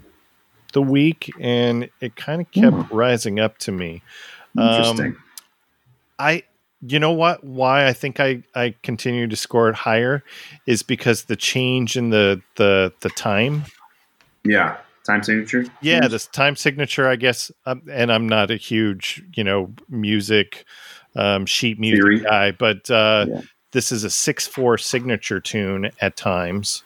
the 0.73 0.81
week, 0.81 1.29
and 1.39 1.87
it 2.01 2.15
kind 2.15 2.41
of 2.41 2.49
kept 2.49 2.91
rising 2.91 3.39
up 3.39 3.59
to 3.59 3.71
me. 3.71 4.01
Um, 4.57 4.69
Interesting. 4.69 5.17
I 6.17 6.43
you 6.81 6.97
know 6.97 7.11
what 7.11 7.43
why 7.43 7.85
I 7.85 7.93
think 7.93 8.19
I 8.19 8.41
I 8.55 8.73
continue 8.81 9.27
to 9.27 9.35
score 9.35 9.69
it 9.69 9.75
higher 9.75 10.23
is 10.65 10.81
because 10.81 11.25
the 11.25 11.35
change 11.35 11.95
in 11.95 12.09
the 12.09 12.41
the 12.55 12.91
the 13.01 13.09
time. 13.09 13.65
yeah. 14.43 14.77
Time 15.09 15.23
signature? 15.23 15.65
Yeah, 15.81 16.07
this 16.07 16.27
time 16.27 16.55
signature 16.55 17.07
I 17.07 17.15
guess 17.15 17.51
um, 17.65 17.81
and 17.91 18.11
I'm 18.11 18.29
not 18.29 18.51
a 18.51 18.57
huge, 18.57 19.23
you 19.35 19.43
know, 19.43 19.73
music 19.89 20.65
um 21.15 21.47
sheet 21.47 21.79
music 21.79 22.03
Theory. 22.03 22.19
guy, 22.21 22.51
but 22.51 22.91
uh 22.91 23.25
Yeah. 23.27 23.41
this 23.71 23.91
is 23.91 24.03
a 24.03 24.09
6/4 24.09 24.79
signature 24.79 25.39
tune 25.39 25.89
at 25.99 26.15
times. 26.15 26.83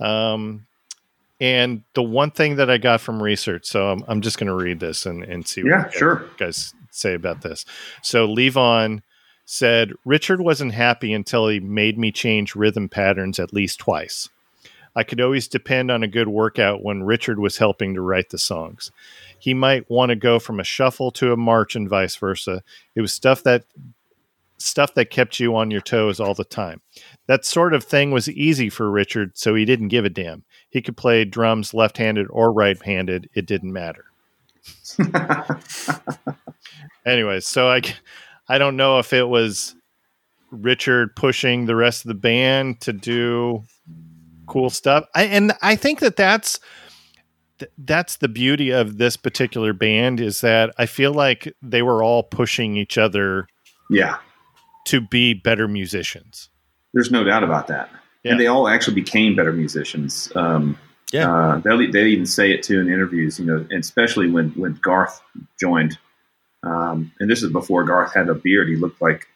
Um 0.00 0.66
and 1.40 1.84
the 1.94 2.02
one 2.02 2.32
thing 2.32 2.56
that 2.56 2.68
I 2.68 2.76
got 2.76 3.00
from 3.00 3.22
research, 3.22 3.66
so 3.66 3.90
I'm, 3.92 4.04
I'm 4.08 4.20
just 4.20 4.36
going 4.36 4.48
to 4.48 4.54
read 4.54 4.78
this 4.80 5.06
and, 5.06 5.22
and 5.24 5.46
see 5.46 5.62
what 5.62 5.70
Yeah, 5.70 5.84
you 5.86 5.98
sure. 5.98 6.24
guys 6.38 6.74
say 6.90 7.14
about 7.14 7.40
this. 7.40 7.64
So 8.02 8.28
Levon 8.28 9.00
said 9.46 9.92
Richard 10.04 10.40
wasn't 10.42 10.74
happy 10.74 11.12
until 11.14 11.48
he 11.48 11.58
made 11.60 11.96
me 11.96 12.12
change 12.12 12.54
rhythm 12.56 12.88
patterns 12.88 13.38
at 13.38 13.54
least 13.54 13.78
twice. 13.78 14.28
I 14.96 15.04
could 15.04 15.20
always 15.20 15.48
depend 15.48 15.90
on 15.90 16.02
a 16.02 16.08
good 16.08 16.28
workout 16.28 16.82
when 16.82 17.02
Richard 17.02 17.38
was 17.38 17.58
helping 17.58 17.94
to 17.94 18.00
write 18.00 18.30
the 18.30 18.38
songs. 18.38 18.90
He 19.38 19.54
might 19.54 19.88
want 19.90 20.10
to 20.10 20.16
go 20.16 20.38
from 20.38 20.60
a 20.60 20.64
shuffle 20.64 21.10
to 21.12 21.32
a 21.32 21.36
march 21.36 21.76
and 21.76 21.88
vice 21.88 22.16
versa. 22.16 22.62
It 22.94 23.00
was 23.00 23.12
stuff 23.12 23.42
that 23.44 23.64
stuff 24.58 24.92
that 24.94 25.10
kept 25.10 25.40
you 25.40 25.56
on 25.56 25.70
your 25.70 25.80
toes 25.80 26.20
all 26.20 26.34
the 26.34 26.44
time. 26.44 26.82
That 27.26 27.46
sort 27.46 27.72
of 27.72 27.82
thing 27.82 28.10
was 28.10 28.28
easy 28.28 28.68
for 28.68 28.90
Richard, 28.90 29.38
so 29.38 29.54
he 29.54 29.64
didn't 29.64 29.88
give 29.88 30.04
a 30.04 30.10
damn. 30.10 30.44
He 30.68 30.82
could 30.82 30.98
play 30.98 31.24
drums 31.24 31.72
left-handed 31.72 32.26
or 32.28 32.52
right-handed, 32.52 33.30
it 33.32 33.46
didn't 33.46 33.72
matter. 33.72 34.04
Anyways, 37.06 37.46
so 37.46 37.70
I 37.70 37.80
I 38.48 38.58
don't 38.58 38.76
know 38.76 38.98
if 38.98 39.12
it 39.12 39.28
was 39.28 39.74
Richard 40.50 41.14
pushing 41.16 41.64
the 41.64 41.76
rest 41.76 42.04
of 42.04 42.08
the 42.08 42.14
band 42.14 42.80
to 42.82 42.92
do 42.92 43.64
cool 44.50 44.68
stuff. 44.68 45.06
I, 45.14 45.24
and 45.24 45.52
I 45.62 45.76
think 45.76 46.00
that 46.00 46.16
that's 46.16 46.60
that's 47.78 48.16
the 48.16 48.28
beauty 48.28 48.70
of 48.70 48.98
this 48.98 49.16
particular 49.16 49.72
band 49.72 50.20
is 50.20 50.40
that 50.40 50.74
I 50.78 50.86
feel 50.86 51.12
like 51.12 51.54
they 51.62 51.82
were 51.82 52.02
all 52.02 52.22
pushing 52.22 52.76
each 52.76 52.98
other 52.98 53.46
yeah. 53.90 54.18
to 54.86 55.00
be 55.00 55.34
better 55.34 55.68
musicians. 55.68 56.50
There's 56.92 57.10
no 57.10 57.22
doubt 57.24 57.44
about 57.44 57.66
that. 57.68 57.90
Yeah. 58.24 58.32
And 58.32 58.40
they 58.40 58.46
all 58.46 58.68
actually 58.68 58.94
became 58.94 59.36
better 59.36 59.52
musicians. 59.52 60.30
Um, 60.34 60.78
Yeah. 61.12 61.32
Uh, 61.32 61.58
they 61.58 61.86
they 61.86 62.06
even 62.06 62.26
say 62.26 62.52
it 62.52 62.62
too 62.62 62.80
in 62.80 62.88
interviews, 62.88 63.38
you 63.38 63.46
know, 63.46 63.66
and 63.70 63.80
especially 63.80 64.30
when 64.30 64.50
when 64.50 64.74
Garth 64.82 65.20
joined. 65.58 65.98
Um, 66.62 67.10
and 67.20 67.30
this 67.30 67.42
is 67.42 67.50
before 67.50 67.84
Garth 67.84 68.14
had 68.14 68.28
a 68.28 68.34
beard. 68.34 68.68
He 68.68 68.76
looked 68.76 69.00
like 69.00 69.26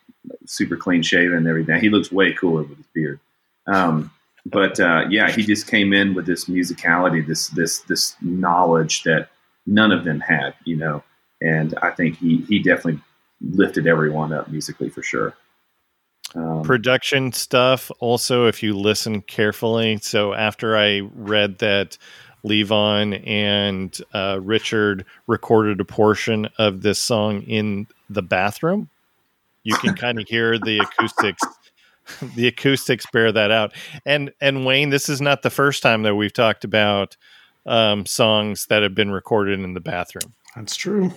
super 0.46 0.76
clean 0.76 1.02
shaven 1.02 1.38
and 1.38 1.48
everything. 1.48 1.80
He 1.80 1.88
looks 1.88 2.12
way 2.12 2.32
cooler 2.32 2.62
with 2.62 2.76
his 2.76 2.86
beard. 2.94 3.18
Um, 3.66 4.10
but 4.46 4.78
uh, 4.78 5.04
yeah, 5.08 5.30
he 5.30 5.42
just 5.42 5.66
came 5.66 5.92
in 5.92 6.14
with 6.14 6.26
this 6.26 6.46
musicality, 6.46 7.26
this 7.26 7.48
this 7.48 7.80
this 7.80 8.16
knowledge 8.20 9.02
that 9.04 9.28
none 9.66 9.92
of 9.92 10.04
them 10.04 10.20
had, 10.20 10.54
you 10.64 10.76
know. 10.76 11.02
And 11.40 11.74
I 11.82 11.90
think 11.90 12.18
he 12.18 12.44
he 12.48 12.58
definitely 12.58 13.00
lifted 13.40 13.86
everyone 13.86 14.32
up 14.32 14.48
musically 14.48 14.88
for 14.88 15.02
sure. 15.02 15.34
Um, 16.34 16.62
production 16.62 17.32
stuff 17.32 17.92
also 18.00 18.46
if 18.46 18.60
you 18.60 18.76
listen 18.76 19.22
carefully 19.22 19.98
so 19.98 20.32
after 20.32 20.76
i 20.76 21.00
read 21.14 21.58
that 21.58 21.96
levon 22.44 23.24
and 23.24 23.96
uh, 24.14 24.40
richard 24.42 25.04
recorded 25.28 25.78
a 25.80 25.84
portion 25.84 26.48
of 26.58 26.82
this 26.82 26.98
song 26.98 27.42
in 27.42 27.86
the 28.10 28.22
bathroom 28.22 28.88
you 29.62 29.76
can 29.76 29.94
kind 29.94 30.18
of 30.18 30.26
hear 30.26 30.58
the 30.58 30.78
acoustics 30.78 31.42
the 32.36 32.46
acoustics 32.46 33.06
bear 33.12 33.32
that 33.32 33.50
out 33.50 33.72
and 34.04 34.32
and 34.40 34.64
wayne 34.66 34.90
this 34.90 35.08
is 35.08 35.20
not 35.20 35.42
the 35.42 35.50
first 35.50 35.82
time 35.82 36.02
that 36.02 36.14
we've 36.14 36.32
talked 36.32 36.64
about 36.64 37.16
um, 37.66 38.04
songs 38.04 38.66
that 38.66 38.82
have 38.82 38.94
been 38.94 39.10
recorded 39.10 39.58
in 39.60 39.72
the 39.74 39.80
bathroom 39.80 40.34
That's 40.54 40.76
true. 40.76 41.12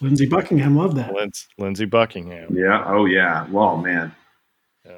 Lindsey 0.00 0.26
Buckingham 0.26 0.76
loved 0.76 0.96
that. 0.96 1.10
Linds- 1.12 1.46
Lindsey 1.56 1.86
Buckingham. 1.86 2.54
Yeah. 2.54 2.84
Oh, 2.86 3.06
yeah. 3.06 3.46
Well, 3.50 3.78
man. 3.78 4.14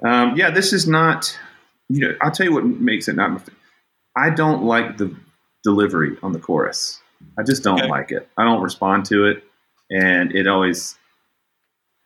Um, 0.03 0.35
yeah, 0.37 0.51
this 0.51 0.73
is 0.73 0.89
not. 0.89 1.39
You 1.89 2.01
know, 2.01 2.15
I'll 2.21 2.33
tell 2.33 2.47
you 2.47 2.53
what 2.53 2.65
makes 2.65 3.07
it 3.07 3.15
not. 3.15 3.31
my 3.31 3.41
I 4.17 4.31
don't 4.31 4.65
like 4.65 4.97
the 4.97 5.15
delivery 5.63 6.17
on 6.23 6.33
the 6.33 6.41
chorus. 6.41 7.01
I 7.39 7.43
just 7.45 7.63
don't 7.63 7.79
Okay. 7.79 7.89
like 7.89 8.11
it. 8.11 8.29
I 8.37 8.45
don't 8.45 8.63
respond 8.63 9.05
to 9.07 9.27
it, 9.27 9.45
and 9.91 10.35
it 10.35 10.49
always. 10.49 10.97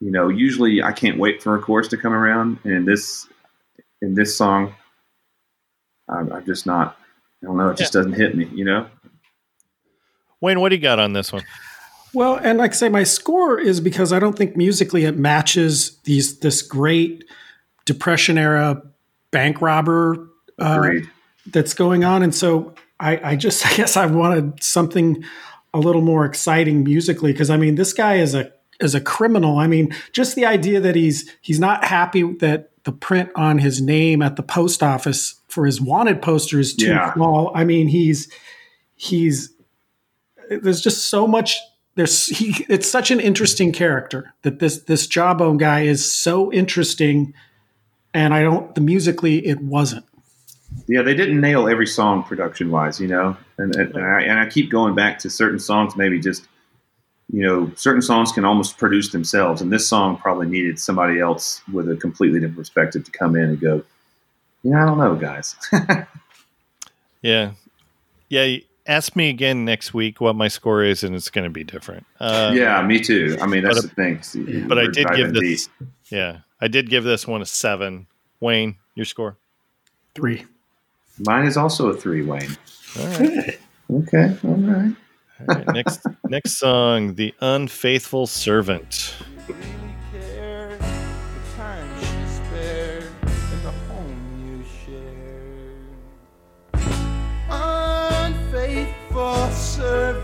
You 0.01 0.11
know, 0.11 0.29
usually 0.29 0.83
I 0.83 0.93
can't 0.93 1.19
wait 1.19 1.43
for 1.43 1.55
a 1.57 1.61
chorus 1.61 1.89
to 1.89 1.97
come 1.97 2.13
around, 2.13 2.59
and 2.65 2.89
this, 2.89 3.29
in 4.01 4.15
this 4.15 4.37
song, 4.37 4.75
I'm, 6.09 6.33
I'm 6.33 6.45
just 6.47 6.67
not. 6.67 6.97
I 7.43 7.47
don't 7.47 7.57
know. 7.57 7.69
It 7.69 7.77
just 7.77 7.93
doesn't 7.93 8.15
hit 8.15 8.35
me. 8.35 8.49
You 8.53 8.65
know. 8.65 8.87
Wayne, 10.41 10.61
what 10.61 10.71
do 10.71 10.77
you 10.77 10.81
got 10.83 10.99
on 10.99 11.13
this 11.13 11.33
one? 11.33 11.43
Well, 12.13 12.37
and 12.37 12.59
like 12.59 12.73
I 12.73 12.75
say, 12.75 12.89
my 12.89 13.05
score 13.05 13.59
is 13.59 13.81
because 13.81 14.13
I 14.13 14.19
don't 14.19 14.37
think 14.37 14.57
musically 14.57 15.05
it 15.05 15.17
matches 15.17 15.99
these 16.05 16.39
this 16.41 16.63
great 16.63 17.25
Depression 17.85 18.39
era 18.39 18.83
bank 19.31 19.61
robber 19.61 20.29
uh, 20.59 20.91
that's 21.47 21.75
going 21.75 22.05
on, 22.05 22.23
and 22.23 22.35
so 22.35 22.75
I, 22.99 23.31
I 23.33 23.37
just 23.37 23.67
I 23.73 23.75
guess 23.77 23.97
I 23.97 24.07
wanted 24.07 24.63
something 24.63 25.25
a 25.73 25.79
little 25.79 26.03
more 26.03 26.25
exciting 26.25 26.85
musically 26.85 27.33
because 27.33 27.51
I 27.51 27.57
mean 27.57 27.77
this 27.77 27.93
guy 27.93 28.17
is 28.17 28.35
a 28.35 28.53
is 28.81 28.95
a 28.95 29.01
criminal. 29.01 29.59
I 29.59 29.67
mean, 29.67 29.95
just 30.13 30.35
the 30.37 30.47
idea 30.47 30.81
that 30.81 30.95
he's 30.97 31.31
he's 31.41 31.61
not 31.61 31.85
happy 31.85 32.23
that 32.41 32.71
the 32.85 32.93
print 32.93 33.31
on 33.37 33.59
his 33.59 33.81
name 33.83 34.23
at 34.23 34.37
the 34.37 34.43
post 34.43 34.83
office 34.83 35.35
for 35.49 35.67
his 35.67 35.81
wanted 35.81 36.23
poster 36.23 36.59
is 36.59 36.75
too 36.75 36.87
Yeah. 36.87 37.13
small. 37.15 37.53
I 37.55 37.65
mean, 37.65 37.89
he's 37.89 38.29
he's 38.97 39.53
there's 40.49 40.81
just 40.81 41.09
so 41.09 41.27
much 41.27 41.59
there's 41.95 42.27
he 42.27 42.65
it's 42.69 42.89
such 42.89 43.11
an 43.11 43.21
interesting 43.21 43.73
character 43.73 44.33
that 44.43 44.59
this 44.59 44.83
this 44.85 45.07
jawbone 45.07 45.57
guy 45.59 45.83
is 45.83 46.11
so 46.11 46.53
interesting 46.53 47.33
and 48.15 48.33
i 48.35 48.43
don't 48.43 48.75
the 48.75 48.81
musically 48.81 49.45
it 49.47 49.61
wasn't 49.61 50.05
Yeah, 50.87 51.03
they 51.03 51.15
didn't 51.15 51.41
nail 51.41 51.69
every 51.69 51.87
song 51.87 52.23
production 52.25 52.71
wise, 52.71 53.01
you 53.01 53.09
know, 53.09 53.37
and 53.59 53.75
and, 53.77 53.95
and, 53.95 54.05
I, 54.05 54.21
and 54.23 54.39
I 54.41 54.47
keep 54.49 54.71
going 54.71 54.95
back 54.95 55.19
to 55.21 55.31
certain 55.31 55.59
songs. 55.59 55.97
Maybe 55.97 56.19
just 56.21 56.47
you 57.33 57.43
know, 57.43 57.71
certain 57.77 58.03
songs 58.03 58.33
can 58.33 58.45
almost 58.45 58.79
produce 58.79 59.11
themselves, 59.11 59.61
and 59.63 59.73
this 59.73 59.89
song 59.89 60.17
probably 60.17 60.47
needed 60.49 60.79
somebody 60.79 61.21
else 61.21 61.63
with 61.73 61.91
a 61.91 61.97
completely 61.97 62.41
different 62.41 62.57
perspective 62.59 63.05
to 63.05 63.11
come 63.11 63.37
in 63.37 63.45
and 63.51 63.61
go, 63.61 63.83
yeah, 64.63 64.83
I 64.83 64.87
don't 64.87 64.99
know, 64.99 65.15
guys. 65.15 65.55
Yeah. 67.23 67.53
Yeah. 68.29 68.57
Ask 68.87 69.15
me 69.15 69.29
again 69.29 69.65
next 69.65 69.93
week 69.93 70.21
what 70.21 70.35
my 70.35 70.49
score 70.49 70.83
is, 70.83 71.05
and 71.05 71.15
it's 71.15 71.31
going 71.31 71.45
to 71.45 71.51
be 71.51 71.63
different. 71.65 72.07
Uh, 72.19 72.51
yeah, 72.55 72.81
me 72.83 72.99
too. 72.99 73.37
I 73.41 73.47
mean, 73.47 73.63
that's 73.63 73.83
but- 73.83 73.91
the 73.91 73.95
thing. 73.95 74.23
See, 74.23 74.63
But 74.63 74.79
I 74.79 74.85
did 74.87 75.07
give 75.09 75.33
diving 75.35 75.35
this. 75.35 75.69
Yeah. 76.11 76.39
I 76.61 76.69
did 76.69 76.89
give 76.91 77.05
this 77.05 77.27
one 77.27 77.43
a 77.43 77.47
seven. 77.47 78.07
Wayne, 78.41 78.77
your 78.95 79.05
score? 79.05 79.37
three. 80.15 80.45
Mine 81.27 81.47
is 81.47 81.57
also 81.57 81.89
a 81.89 81.95
three, 81.95 82.23
Wayne. 82.23 82.57
All 82.99 83.07
right. 83.07 83.59
Okay, 83.91 84.37
all 84.45 84.55
right. 84.55 84.95
All 85.49 85.57
right. 85.57 85.67
Next, 85.69 86.07
next 86.29 86.59
song, 86.59 87.15
The 87.15 87.35
Unfaithful 87.41 88.27
Servant. 88.27 89.15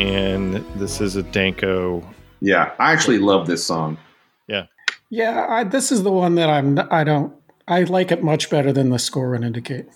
And 0.00 0.54
this 0.76 1.00
is 1.00 1.16
a 1.16 1.22
Danko. 1.22 2.02
Yeah, 2.40 2.72
I 2.78 2.92
actually 2.92 3.18
love 3.18 3.46
this 3.46 3.64
song. 3.64 3.98
yeah 5.12 5.46
I, 5.48 5.64
this 5.64 5.90
is 5.90 6.04
the 6.04 6.12
one 6.12 6.36
that 6.36 6.48
i'm 6.48 6.78
i 6.92 7.02
don't 7.02 7.32
i 7.66 7.82
like 7.82 8.12
it 8.12 8.22
much 8.22 8.48
better 8.48 8.72
than 8.72 8.90
the 8.90 8.98
score 8.98 9.30
would 9.30 9.42
indicate 9.42 9.86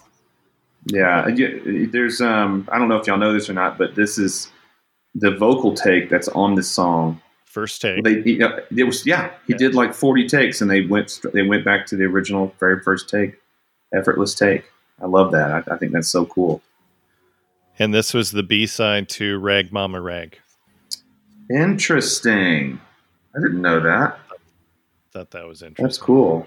Yeah, 0.87 1.27
and 1.27 1.93
there's 1.93 2.21
um 2.21 2.69
I 2.73 2.79
don't 2.79 2.89
know 2.89 2.97
if 2.99 3.07
y'all 3.07 3.17
know 3.17 3.33
this 3.33 3.49
or 3.49 3.53
not, 3.55 3.79
but 3.79 3.95
this 3.95 4.19
is 4.19 4.51
the 5.15 5.31
vocal 5.31 5.73
take 5.73 6.11
that's 6.11 6.27
on 6.29 6.57
this 6.57 6.69
song. 6.69 7.21
First 7.45 7.81
take. 7.81 8.03
They 8.03 8.21
he, 8.23 8.43
uh, 8.43 8.59
it 8.77 8.85
was 8.85 9.07
yeah 9.07 9.31
he 9.47 9.53
Yeah. 9.53 9.59
did 9.59 9.75
like 9.77 9.95
40 9.95 10.27
takes 10.29 10.61
and 10.61 10.69
they 10.71 10.83
went 10.85 11.21
they 11.33 11.43
went 11.43 11.65
back 11.65 11.87
to 11.87 11.97
the 11.97 12.05
original 12.05 12.53
very 12.59 12.81
first 12.81 13.09
take, 13.09 13.37
effortless 13.95 14.35
take. 14.35 14.65
I 15.01 15.07
love 15.07 15.31
that. 15.33 15.49
I, 15.69 15.75
I 15.75 15.77
think 15.79 15.93
that's 15.93 16.09
so 16.09 16.27
cool. 16.27 16.61
And 17.79 17.93
this 17.93 18.15
was 18.15 18.31
the 18.31 18.43
B 18.43 18.67
side 18.67 19.09
to 19.11 19.39
Rag 19.39 19.73
Mama 19.73 20.01
Rag. 20.01 20.39
Interesting. 21.51 22.81
I 23.37 23.41
didn't 23.41 23.61
know 23.61 23.81
that. 23.81 24.19
Thought 25.13 25.31
that 25.33 25.47
was 25.47 25.63
interesting. 25.63 25.85
That's 25.85 25.99
cool. 25.99 26.47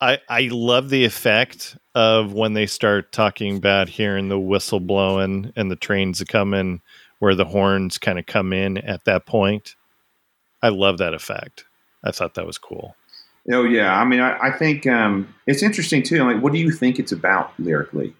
I, 0.00 0.18
I 0.28 0.48
love 0.50 0.90
the 0.90 1.04
effect 1.04 1.76
of 1.94 2.32
when 2.32 2.54
they 2.54 2.66
start 2.66 3.12
talking 3.12 3.56
about 3.56 3.88
hearing 3.88 4.28
the 4.28 4.38
whistle 4.38 4.80
blowing 4.80 5.52
and 5.54 5.70
the 5.70 5.76
trains 5.76 6.22
coming, 6.24 6.80
where 7.20 7.36
the 7.36 7.44
horns 7.44 7.98
kind 7.98 8.18
of 8.18 8.26
come 8.26 8.52
in 8.52 8.78
at 8.78 9.04
that 9.04 9.26
point. 9.26 9.76
I 10.60 10.70
love 10.70 10.98
that 10.98 11.14
effect. 11.14 11.64
I 12.04 12.10
thought 12.10 12.34
that 12.34 12.46
was 12.46 12.58
cool. 12.58 12.96
Oh 13.52 13.64
yeah, 13.64 13.96
I 13.96 14.04
mean 14.04 14.20
I, 14.20 14.38
I 14.38 14.50
think 14.50 14.86
um, 14.86 15.32
it's 15.46 15.62
interesting 15.62 16.02
too. 16.02 16.22
Like, 16.24 16.42
what 16.42 16.52
do 16.52 16.58
you 16.58 16.70
think 16.70 16.98
it's 16.98 17.12
about 17.12 17.52
lyrically? 17.58 18.14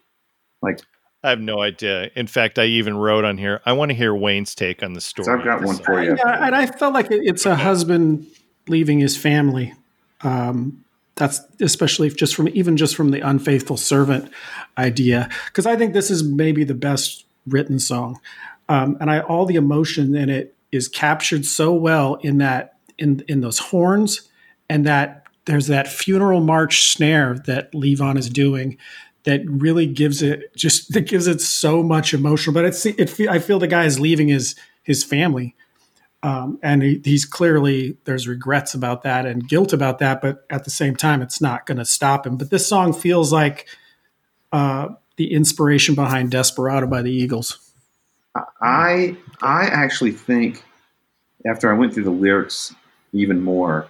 Like, 0.63 0.81
I 1.25 1.31
have 1.31 1.41
no 1.41 1.61
idea. 1.61 2.11
In 2.17 2.27
fact, 2.27 2.59
I 2.59 2.65
even 2.65 2.97
wrote 2.97 3.25
on 3.25 3.39
here. 3.39 3.61
I 3.65 3.73
want 3.75 3.91
to 3.91 3.95
hear 3.95 4.15
Wayne's 4.15 4.55
take 4.55 4.83
on 4.83 4.93
the 4.95 5.01
story. 5.01 5.29
I've 5.33 5.45
got 5.45 5.63
one 5.63 5.77
this 5.77 5.87
for 5.87 6.03
you. 6.03 6.17
yeah 6.17 6.47
and 6.47 6.55
i 6.55 6.67
felt 6.67 6.95
like 6.95 7.07
it's 7.11 7.47
a 7.47 7.55
husband 7.55 8.27
leaving 8.69 8.99
his 8.99 9.17
family 9.17 9.75
um, 10.23 10.85
that's 11.17 11.41
especially 11.61 12.09
just 12.11 12.35
from 12.35 12.49
even 12.49 12.77
just 12.77 12.97
from 12.97 13.11
the 13.11 13.21
unfaithful 13.21 13.77
servant 13.77 14.31
idea 14.79 15.29
because 15.47 15.67
i 15.67 15.77
think 15.77 15.93
this 15.93 16.11
is 16.11 16.23
maybe 16.23 16.65
the 16.65 16.75
best 16.75 17.25
written 17.47 17.79
song 17.79 18.21
um, 18.69 18.97
and 19.01 19.11
I, 19.11 19.21
all 19.21 19.45
the 19.45 19.57
emotion 19.57 20.15
in 20.15 20.31
it 20.31 20.55
is 20.71 20.89
captured 20.89 21.45
so 21.45 21.73
well 21.73 22.15
in 22.17 22.39
that 22.39 22.77
in 22.99 23.25
in 23.29 23.41
those 23.41 23.59
horns 23.59 24.29
and 24.69 24.87
that 24.87 25.27
there's 25.45 25.67
that 25.67 25.89
funeral 25.89 26.41
march 26.41 26.85
snare 26.85 27.35
that 27.47 27.73
Levon 27.73 28.17
is 28.17 28.29
doing 28.31 28.79
that 29.25 29.43
really 29.47 29.87
gives 29.87 30.23
it 30.23 30.55
just 30.57 30.93
that 30.93 31.03
gives 31.03 31.27
it 31.27 31.41
so 31.41 31.83
much 31.83 32.15
emotion 32.15 32.53
but 32.53 32.65
it's 32.65 32.85
it 32.87 33.21
I 33.29 33.39
feel 33.39 33.59
the 33.59 33.67
guy 33.67 33.85
is 33.85 34.01
leaving 34.01 34.29
his 34.29 34.55
his 34.83 35.05
family. 35.05 35.55
Um, 36.25 36.61
and 36.63 36.85
he, 36.85 37.01
he's 37.05 37.25
clearly 37.25 37.97
there's 38.05 38.29
regrets 38.29 38.75
about 38.75 39.03
that 39.03 39.27
and 39.27 39.49
guilt 39.49 39.73
about 39.73 39.99
that 39.99 40.23
but 40.23 40.47
at 40.51 40.63
the 40.63 40.71
same 40.71 40.95
time 40.95 41.21
it's 41.21 41.41
not 41.41 41.67
going 41.67 41.79
to 41.79 41.85
stop 41.85 42.27
him. 42.27 42.37
But 42.37 42.51
this 42.51 42.67
song 42.67 42.93
feels 42.93 43.33
like 43.33 43.67
uh, 44.53 44.91
the 45.17 45.33
inspiration 45.33 45.95
behind 45.95 46.31
Desperado 46.31 46.87
by 46.87 47.03
the 47.03 47.11
Eagles. 47.11 47.59
I 48.61 49.17
I 49.41 49.65
actually 49.65 50.13
think 50.13 50.63
after 51.47 51.73
I 51.73 51.77
went 51.77 51.93
through 51.95 52.05
the 52.05 52.11
lyrics 52.11 52.75
even 53.13 53.43
more, 53.43 53.89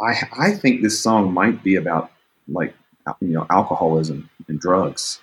I 0.00 0.14
I 0.38 0.52
think 0.52 0.82
this 0.82 0.98
song 1.00 1.32
might 1.32 1.62
be 1.62 1.76
about 1.76 2.10
like 2.48 2.74
you 3.20 3.28
know 3.28 3.46
alcoholism 3.50 4.28
and 4.48 4.60
drugs 4.60 5.20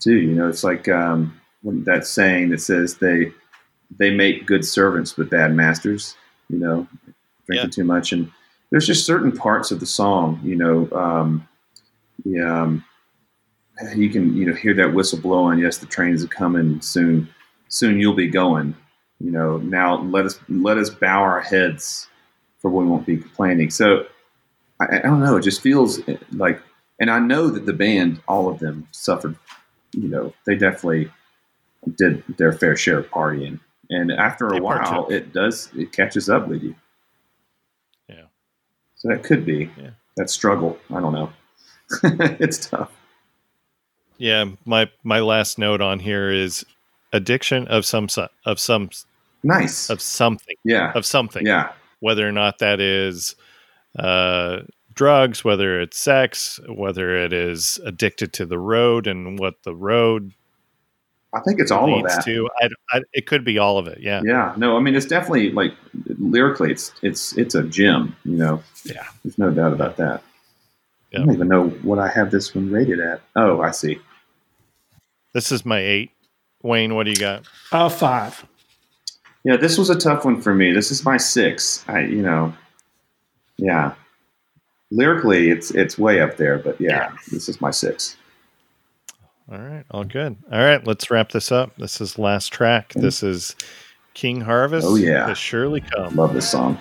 too. 0.00 0.16
You 0.16 0.34
know, 0.34 0.48
it's 0.48 0.64
like 0.64 0.88
um, 0.88 1.40
when 1.62 1.84
that 1.84 2.06
saying 2.06 2.50
that 2.50 2.60
says 2.60 2.96
they 2.96 3.32
they 3.98 4.10
make 4.10 4.46
good 4.46 4.64
servants 4.64 5.12
but 5.12 5.30
bad 5.30 5.54
masters. 5.54 6.16
You 6.48 6.58
know, 6.58 6.86
drinking 7.46 7.70
too 7.70 7.84
much, 7.84 8.12
and 8.12 8.30
there's 8.70 8.86
just 8.86 9.06
certain 9.06 9.32
parts 9.32 9.70
of 9.70 9.80
the 9.80 9.86
song. 9.86 10.40
You 10.44 10.56
know, 10.56 10.88
um, 10.92 11.48
yeah, 12.24 12.62
um, 12.62 12.84
you 13.94 14.10
can 14.10 14.36
you 14.36 14.46
know 14.46 14.54
hear 14.54 14.74
that 14.74 14.92
whistle 14.92 15.20
blowing. 15.20 15.58
Yes, 15.58 15.78
the 15.78 15.86
trains 15.86 16.24
are 16.24 16.28
coming 16.28 16.80
soon 16.80 17.28
soon 17.72 17.98
you'll 17.98 18.14
be 18.14 18.28
going. 18.28 18.76
You 19.20 19.30
know, 19.30 19.56
now 19.58 20.00
let 20.02 20.26
us 20.26 20.38
let 20.48 20.78
us 20.78 20.90
bow 20.90 21.20
our 21.22 21.40
heads, 21.40 22.08
for 22.58 22.70
we 22.70 22.84
won't 22.84 23.06
be 23.06 23.16
complaining. 23.16 23.70
So 23.70 24.06
I, 24.80 24.98
I 24.98 25.02
don't 25.02 25.20
know. 25.20 25.36
It 25.36 25.42
just 25.42 25.60
feels 25.60 26.00
like, 26.32 26.60
and 27.00 27.10
I 27.10 27.18
know 27.18 27.48
that 27.48 27.66
the 27.66 27.72
band, 27.72 28.20
all 28.28 28.48
of 28.48 28.58
them, 28.58 28.88
suffered. 28.92 29.36
You 29.92 30.08
know, 30.08 30.34
they 30.46 30.54
definitely 30.56 31.10
did 31.98 32.22
their 32.38 32.52
fair 32.52 32.76
share 32.76 32.98
of 32.98 33.10
partying, 33.10 33.60
and 33.90 34.10
after 34.12 34.46
a 34.48 34.52
They 34.54 34.60
while, 34.60 34.78
partook. 34.78 35.10
it 35.10 35.32
does 35.32 35.68
it 35.76 35.92
catches 35.92 36.28
up 36.30 36.48
with 36.48 36.62
you. 36.62 36.74
Yeah. 38.08 38.24
So 38.96 39.08
that 39.08 39.22
could 39.22 39.44
be 39.44 39.70
Yeah. 39.76 39.90
that 40.16 40.30
struggle. 40.30 40.78
I 40.94 41.00
don't 41.00 41.12
know. 41.12 41.32
it's 42.04 42.68
tough. 42.70 42.90
Yeah, 44.18 44.44
my 44.64 44.90
my 45.02 45.20
last 45.20 45.58
note 45.58 45.80
on 45.80 45.98
here 45.98 46.30
is 46.30 46.64
addiction 47.12 47.66
of 47.68 47.84
some 47.84 48.08
so- 48.08 48.28
of 48.46 48.58
some 48.60 48.90
Nice. 49.42 49.90
of 49.90 50.00
something 50.00 50.56
Yeah. 50.64 50.92
of 50.94 51.04
something. 51.04 51.44
Yeah. 51.44 51.72
Whether 52.00 52.26
or 52.26 52.32
not 52.32 52.58
that 52.60 52.80
is 52.80 53.34
uh, 53.98 54.60
drugs, 54.94 55.44
whether 55.44 55.80
it's 55.80 55.98
sex, 55.98 56.60
whether 56.68 57.16
it 57.16 57.32
is 57.32 57.78
addicted 57.84 58.32
to 58.34 58.46
the 58.46 58.58
road 58.58 59.06
and 59.06 59.38
what 59.38 59.62
the 59.64 59.74
road 59.74 60.32
I 61.34 61.40
think 61.40 61.60
it's 61.60 61.70
all 61.70 61.96
of 61.96 62.02
that. 62.10 62.24
to. 62.24 62.48
I, 62.60 62.68
I, 62.90 63.00
it 63.14 63.26
could 63.26 63.44
be 63.44 63.58
all 63.58 63.78
of 63.78 63.86
it. 63.86 63.98
Yeah. 64.00 64.20
Yeah. 64.24 64.52
No, 64.56 64.76
I 64.76 64.80
mean 64.80 64.94
it's 64.94 65.06
definitely 65.06 65.50
like 65.50 65.74
lyrically, 66.18 66.70
it's 66.70 66.92
it's 67.02 67.36
it's 67.38 67.54
a 67.54 67.62
gem. 67.62 68.14
You 68.24 68.36
know. 68.36 68.62
Yeah. 68.84 69.04
There's 69.24 69.38
no 69.38 69.50
doubt 69.50 69.72
about 69.72 69.96
that. 69.96 70.22
I 71.14 71.18
don't 71.18 71.32
even 71.32 71.48
know 71.48 71.68
what 71.82 71.98
I 71.98 72.08
have 72.08 72.30
this 72.30 72.54
one 72.54 72.70
rated 72.70 72.98
at. 72.98 73.20
Oh, 73.36 73.60
I 73.60 73.70
see. 73.70 73.98
This 75.34 75.52
is 75.52 75.64
my 75.64 75.78
eight. 75.78 76.10
Wayne, 76.62 76.94
what 76.94 77.04
do 77.04 77.10
you 77.10 77.16
got? 77.16 77.46
Uh, 77.70 77.88
five. 77.88 78.46
Yeah, 79.44 79.56
this 79.56 79.76
was 79.76 79.90
a 79.90 79.98
tough 79.98 80.24
one 80.24 80.40
for 80.40 80.54
me. 80.54 80.72
This 80.72 80.90
is 80.90 81.04
my 81.04 81.16
six. 81.16 81.84
I, 81.88 82.00
you 82.00 82.22
know, 82.22 82.54
yeah. 83.56 83.94
Lyrically, 84.94 85.50
it's 85.50 85.70
it's 85.70 85.98
way 85.98 86.20
up 86.20 86.36
there, 86.36 86.58
but 86.58 86.80
yeah, 86.80 87.12
this 87.30 87.48
is 87.48 87.60
my 87.60 87.70
six. 87.70 88.16
All 89.50 89.58
right, 89.58 89.84
all 89.90 90.04
good. 90.04 90.36
All 90.52 90.60
right, 90.60 90.86
let's 90.86 91.10
wrap 91.10 91.30
this 91.30 91.50
up. 91.50 91.74
This 91.76 92.00
is 92.00 92.18
last 92.18 92.52
track. 92.52 92.90
Mm. 92.90 93.00
This 93.00 93.22
is 93.22 93.56
King 94.14 94.42
Harvest. 94.42 94.86
Oh, 94.86 94.96
yeah. 94.96 95.28
has 95.28 95.38
surely 95.38 95.80
come. 95.80 96.14
Love 96.14 96.34
this 96.34 96.50
song. 96.50 96.78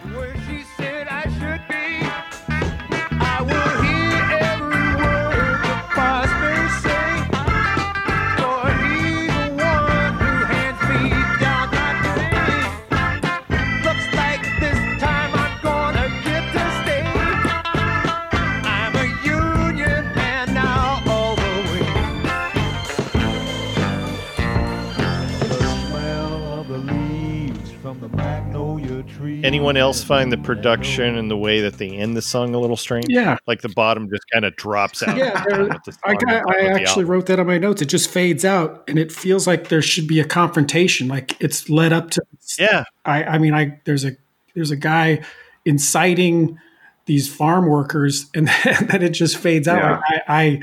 Anyone 29.44 29.78
else 29.78 30.04
find 30.04 30.32
the 30.32 30.38
production 30.38 31.18
and 31.18 31.30
the 31.30 31.38
way 31.38 31.62
that 31.62 31.78
they 31.78 31.90
end 31.90 32.16
the 32.16 32.22
song 32.22 32.54
a 32.54 32.60
little 32.60 32.78
strange? 32.78 33.06
Yeah. 33.10 33.38
like 33.48 33.62
the 33.62 33.70
bottom 33.70 34.10
just 34.10 34.24
kind 34.32 34.46
of 34.46 34.56
drops 34.56 35.04
out. 35.04 35.18
Yeah, 35.18 35.44
the 35.44 35.98
I, 36.04 36.14
got, 36.14 36.44
I 36.50 36.68
actually 36.68 37.06
wrote 37.06 37.26
that 37.28 37.40
on 37.40 37.48
my 37.48 37.58
notes. 37.58 37.82
It 37.82 37.88
just 37.88 38.10
fades 38.10 38.46
out, 38.46 38.84
and 38.88 38.98
it 39.00 39.12
feels 39.12 39.48
like 39.48 39.70
there 39.70 39.82
should 39.82 40.08
be 40.08 40.20
a 40.20 40.26
confrontation. 40.26 41.08
Like 41.08 41.42
it's 41.42 41.70
led 41.70 41.94
up 41.94 42.12
to. 42.12 42.22
Yeah, 42.58 42.84
I, 43.06 43.24
I 43.24 43.38
mean, 43.38 43.54
I 43.54 43.80
there's 43.86 44.06
a 44.06 44.12
there's 44.56 44.72
a 44.72 44.76
guy 44.76 45.24
inciting 45.66 46.58
these 47.06 47.34
farm 47.34 47.68
workers, 47.68 48.30
and 48.36 48.48
then, 48.48 48.88
then 48.88 49.02
it 49.02 49.10
just 49.10 49.38
fades 49.38 49.68
out. 49.68 49.78
Yeah. 49.78 49.92
Like 49.92 50.04
I, 50.28 50.44
I 50.44 50.62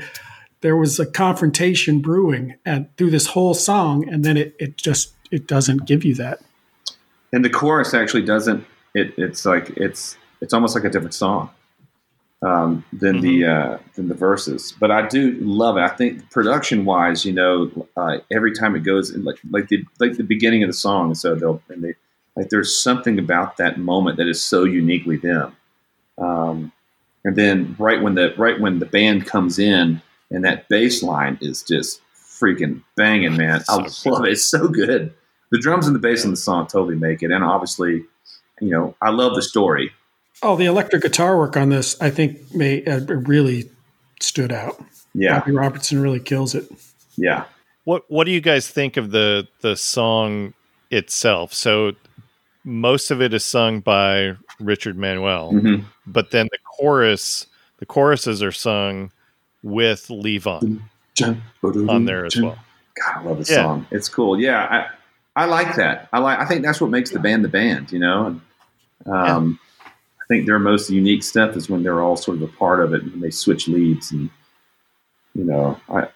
there 0.61 0.75
was 0.75 0.99
a 0.99 1.05
confrontation 1.05 2.01
brewing 2.01 2.55
and 2.65 2.87
through 2.97 3.11
this 3.11 3.27
whole 3.27 3.53
song, 3.53 4.07
and 4.09 4.23
then 4.23 4.37
it 4.37 4.55
it 4.59 4.77
just 4.77 5.13
it 5.31 5.47
doesn't 5.47 5.85
give 5.85 6.03
you 6.03 6.15
that. 6.15 6.39
And 7.31 7.45
the 7.45 7.49
chorus 7.49 7.93
actually 7.93 8.23
doesn't. 8.23 8.65
It, 8.95 9.13
it's 9.17 9.45
like 9.45 9.69
it's 9.71 10.17
it's 10.41 10.53
almost 10.53 10.75
like 10.75 10.83
a 10.83 10.89
different 10.89 11.13
song 11.13 11.51
um, 12.41 12.85
than 12.93 13.21
the 13.21 13.45
uh, 13.45 13.77
than 13.95 14.07
the 14.07 14.15
verses. 14.15 14.73
But 14.79 14.91
I 14.91 15.07
do 15.07 15.37
love 15.41 15.77
it. 15.77 15.81
I 15.81 15.89
think 15.89 16.29
production 16.31 16.85
wise, 16.85 17.25
you 17.25 17.33
know, 17.33 17.87
uh, 17.97 18.19
every 18.31 18.53
time 18.53 18.75
it 18.75 18.83
goes 18.83 19.11
in 19.11 19.23
like 19.23 19.37
like 19.51 19.67
the 19.67 19.83
like 19.99 20.17
the 20.17 20.23
beginning 20.23 20.63
of 20.63 20.69
the 20.69 20.73
song. 20.73 21.15
So 21.15 21.35
they'll 21.35 21.61
and 21.69 21.83
they 21.83 21.93
like 22.35 22.49
there's 22.49 22.75
something 22.75 23.19
about 23.19 23.57
that 23.57 23.77
moment 23.77 24.17
that 24.17 24.27
is 24.27 24.43
so 24.43 24.63
uniquely 24.63 25.17
them. 25.17 25.55
Um, 26.17 26.71
and 27.25 27.35
then 27.35 27.75
right 27.77 28.01
when 28.01 28.15
the 28.15 28.33
right 28.37 28.59
when 28.59 28.79
the 28.79 28.85
band 28.85 29.25
comes 29.25 29.59
in 29.59 30.01
and 30.31 30.45
that 30.45 30.69
bass 30.69 31.03
line 31.03 31.37
is 31.41 31.63
just 31.63 32.01
freaking 32.15 32.81
banging, 32.95 33.35
man. 33.35 33.63
I 33.67 33.87
So 33.89 34.09
love 34.09 34.25
it. 34.25 34.31
It's 34.31 34.43
so 34.43 34.67
good. 34.67 35.13
The 35.51 35.59
drums 35.59 35.87
and 35.87 35.95
the 35.95 35.99
bass 35.99 36.23
in 36.25 36.31
the 36.31 36.37
song 36.37 36.67
totally 36.67 36.95
make 36.95 37.23
it, 37.23 37.31
and 37.31 37.43
obviously, 37.43 38.05
you 38.61 38.69
know, 38.69 38.95
I 39.01 39.09
love 39.09 39.35
the 39.35 39.41
story. 39.41 39.91
Oh, 40.43 40.55
the 40.55 40.65
electric 40.65 41.01
guitar 41.01 41.37
work 41.37 41.57
on 41.57 41.69
this, 41.69 41.99
I 42.01 42.09
think, 42.11 42.53
may 42.53 42.85
uh, 42.85 42.99
really 43.05 43.69
stood 44.21 44.51
out. 44.51 44.81
Yeah, 45.13 45.39
Bobby 45.39 45.51
Robertson 45.53 46.01
really 46.01 46.19
kills 46.19 46.53
it. 46.55 46.69
yeah, 47.17 47.45
What 47.83 48.03
What 48.09 48.25
do 48.25 48.31
you 48.31 48.41
guys 48.41 48.69
think 48.69 48.95
of 48.97 49.11
the 49.11 49.47
the 49.61 49.75
song 49.75 50.53
itself? 50.91 51.53
So 51.53 51.93
most 52.63 53.09
of 53.09 53.21
it 53.21 53.33
is 53.33 53.43
sung 53.43 53.79
by 53.79 54.35
Richard 54.59 54.97
Manuel, 54.97 55.51
hmm 55.51 55.75
but 56.05 56.31
then 56.31 56.47
the 56.51 56.57
chorus, 56.77 57.47
the 57.77 57.85
choruses 57.85 58.41
are 58.43 58.51
sung 58.51 59.11
with 59.63 60.07
Levon 60.07 60.81
on 61.89 62.05
there 62.05 62.25
as 62.25 62.35
well. 62.35 62.57
God, 62.95 63.17
I 63.17 63.23
love 63.23 63.45
the 63.45 63.51
Yeah. 63.53 63.63
song. 63.63 63.87
It's 63.91 64.09
cool. 64.09 64.39
Yeah, 64.39 64.65
I 64.69 64.87
I 65.39 65.45
like 65.45 65.75
that. 65.77 66.09
I 66.11 66.19
like. 66.19 66.39
I 66.39 66.45
think 66.45 66.63
that's 66.63 66.81
what 66.81 66.89
makes 66.89 67.11
the 67.11 67.19
band 67.19 67.45
the 67.45 67.49
band. 67.49 67.91
You 67.91 67.99
know, 67.99 68.25
and, 69.05 69.13
um, 69.13 69.59
I 69.85 70.23
think 70.27 70.45
their 70.45 70.59
most 70.59 70.89
unique 70.89 71.23
stuff 71.23 71.55
is 71.55 71.69
when 71.69 71.81
they're 71.81 72.01
all 72.01 72.17
sort 72.17 72.37
of 72.37 72.43
a 72.43 72.47
part 72.47 72.81
of 72.81 72.93
it 72.93 73.03
and 73.03 73.23
they 73.23 73.31
switch 73.31 73.67
leads 73.67 74.11
and 74.11 74.29
you 75.33 75.45
know 75.45 75.79
I. 75.89 76.09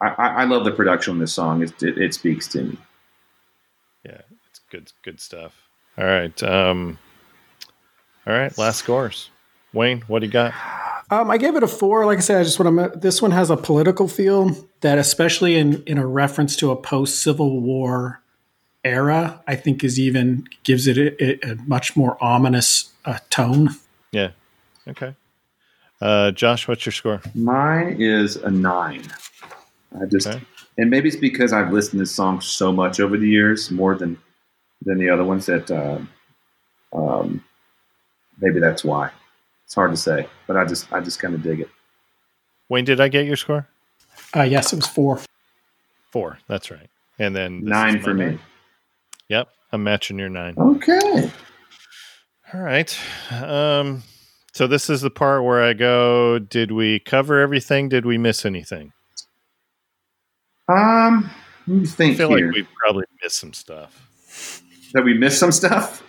I, 0.00 0.12
I 0.16 0.44
love 0.44 0.64
the 0.64 0.70
production 0.70 1.14
on 1.14 1.18
this 1.18 1.32
song. 1.32 1.60
It, 1.60 1.82
it, 1.82 1.98
it 1.98 2.14
speaks 2.14 2.46
to 2.48 2.62
me. 2.62 2.78
Yeah, 4.04 4.20
it's 4.48 4.60
good 4.70 4.92
good 5.02 5.20
stuff. 5.20 5.68
All 5.96 6.04
right, 6.04 6.40
um, 6.44 7.00
all 8.24 8.32
right. 8.32 8.56
Last 8.56 8.78
scores. 8.78 9.30
Wayne, 9.72 10.02
what 10.02 10.20
do 10.20 10.26
you 10.26 10.32
got? 10.32 10.54
Um, 11.10 11.32
I 11.32 11.36
gave 11.36 11.56
it 11.56 11.64
a 11.64 11.66
four. 11.66 12.06
Like 12.06 12.18
I 12.18 12.20
said, 12.20 12.40
I 12.40 12.44
just 12.44 12.60
want 12.60 12.92
to. 12.92 12.98
This 12.98 13.20
one 13.20 13.32
has 13.32 13.50
a 13.50 13.56
political 13.56 14.06
feel 14.06 14.68
that, 14.82 14.98
especially 14.98 15.56
in 15.56 15.82
in 15.82 15.98
a 15.98 16.06
reference 16.06 16.54
to 16.58 16.70
a 16.70 16.76
post 16.76 17.20
Civil 17.20 17.60
War 17.60 18.22
era, 18.84 19.42
I 19.46 19.56
think 19.56 19.82
is 19.84 19.98
even 19.98 20.46
gives 20.62 20.86
it 20.86 20.96
a, 20.98 21.50
a 21.52 21.54
much 21.66 21.96
more 21.96 22.16
ominous 22.22 22.92
uh, 23.04 23.18
tone. 23.30 23.70
Yeah. 24.12 24.30
Okay. 24.86 25.14
Uh, 26.00 26.30
Josh, 26.30 26.68
what's 26.68 26.86
your 26.86 26.92
score? 26.92 27.20
Mine 27.34 27.96
is 28.00 28.36
a 28.36 28.50
nine. 28.50 29.02
I 30.00 30.04
just, 30.06 30.28
Okay. 30.28 30.40
and 30.76 30.90
maybe 30.90 31.08
it's 31.08 31.16
because 31.16 31.52
I've 31.52 31.72
listened 31.72 31.92
to 31.92 31.98
this 32.00 32.14
song 32.14 32.40
so 32.40 32.72
much 32.72 33.00
over 33.00 33.16
the 33.16 33.28
years, 33.28 33.70
more 33.70 33.94
than 33.94 34.18
than 34.82 34.98
the 34.98 35.08
other 35.10 35.24
ones. 35.24 35.46
That 35.46 35.70
uh, 35.70 35.98
um, 36.92 37.42
maybe 38.40 38.60
that's 38.60 38.84
why. 38.84 39.10
It's 39.64 39.74
hard 39.74 39.90
to 39.90 39.96
say, 39.96 40.26
but 40.46 40.56
I 40.56 40.64
just, 40.64 40.90
I 40.92 41.00
just 41.00 41.18
kind 41.18 41.34
of 41.34 41.42
dig 41.42 41.60
it. 41.60 41.68
Wayne, 42.70 42.84
did 42.86 43.00
I 43.02 43.08
get 43.08 43.26
your 43.26 43.36
score? 43.36 43.68
Uh, 44.34 44.42
yes, 44.42 44.72
it 44.72 44.76
was 44.76 44.86
four. 44.86 45.20
Four. 46.10 46.38
That's 46.48 46.70
right. 46.70 46.88
And 47.18 47.36
then 47.36 47.64
Nine 47.64 48.00
for 48.00 48.14
my 48.14 48.26
me. 48.30 48.38
Yep, 49.28 49.48
I'm 49.72 49.84
matching 49.84 50.18
your 50.18 50.28
nine. 50.28 50.54
Okay. 50.58 51.30
All 52.52 52.60
right. 52.60 52.98
Um, 53.30 54.02
so 54.52 54.66
this 54.66 54.88
is 54.88 55.02
the 55.02 55.10
part 55.10 55.44
where 55.44 55.62
I 55.62 55.74
go. 55.74 56.38
Did 56.38 56.72
we 56.72 56.98
cover 57.00 57.40
everything? 57.40 57.88
Did 57.88 58.06
we 58.06 58.16
miss 58.16 58.46
anything? 58.46 58.92
Um, 60.68 61.30
I 61.68 61.84
feel 61.84 62.28
here. 62.30 62.46
like 62.46 62.54
we've 62.54 62.68
probably 62.82 63.04
missed 63.22 63.38
some 63.38 63.52
stuff. 63.52 64.62
that 64.94 65.04
we 65.04 65.14
missed 65.14 65.38
some 65.38 65.52
stuff. 65.52 66.02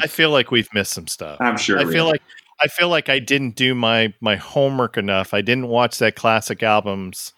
I 0.00 0.06
feel 0.06 0.30
like 0.30 0.50
we've 0.50 0.72
missed 0.72 0.92
some 0.92 1.08
stuff. 1.08 1.38
I'm 1.40 1.58
sure. 1.58 1.78
I 1.78 1.84
feel 1.84 2.06
have. 2.06 2.12
like 2.12 2.22
I 2.60 2.68
feel 2.68 2.88
like 2.88 3.08
I 3.08 3.18
didn't 3.18 3.56
do 3.56 3.74
my 3.74 4.14
my 4.20 4.36
homework 4.36 4.96
enough. 4.96 5.34
I 5.34 5.42
didn't 5.42 5.68
watch 5.68 5.98
that 5.98 6.16
classic 6.16 6.62
albums 6.62 7.32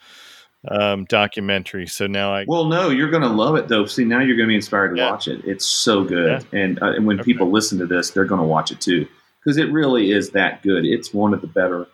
um, 0.68 1.04
documentary. 1.06 1.86
So 1.86 2.06
now 2.06 2.34
I 2.34 2.44
Well, 2.46 2.64
no, 2.66 2.90
you're 2.90 3.10
going 3.10 3.22
to 3.22 3.28
love 3.28 3.56
it 3.56 3.68
though. 3.68 3.86
See, 3.86 4.04
now 4.04 4.20
you're 4.20 4.36
going 4.36 4.46
to 4.48 4.52
be 4.52 4.56
inspired 4.56 4.90
to 4.90 4.96
Yeah. 4.96 5.10
watch 5.10 5.28
it. 5.28 5.42
It's 5.44 5.66
so 5.66 6.04
good, 6.04 6.44
and 6.52 6.82
uh, 6.82 6.92
and 6.92 7.06
when 7.06 7.20
Okay. 7.20 7.24
people 7.32 7.50
listen 7.50 7.78
to 7.78 7.86
this, 7.86 8.10
they're 8.10 8.24
going 8.24 8.40
to 8.40 8.46
watch 8.46 8.70
it 8.70 8.80
too 8.80 9.06
because 9.40 9.56
it 9.58 9.70
really 9.70 10.10
is 10.12 10.30
that 10.30 10.62
good. 10.62 10.84
It's 10.84 11.12
one 11.12 11.34
of 11.34 11.40
the 11.40 11.46
better. 11.46 11.86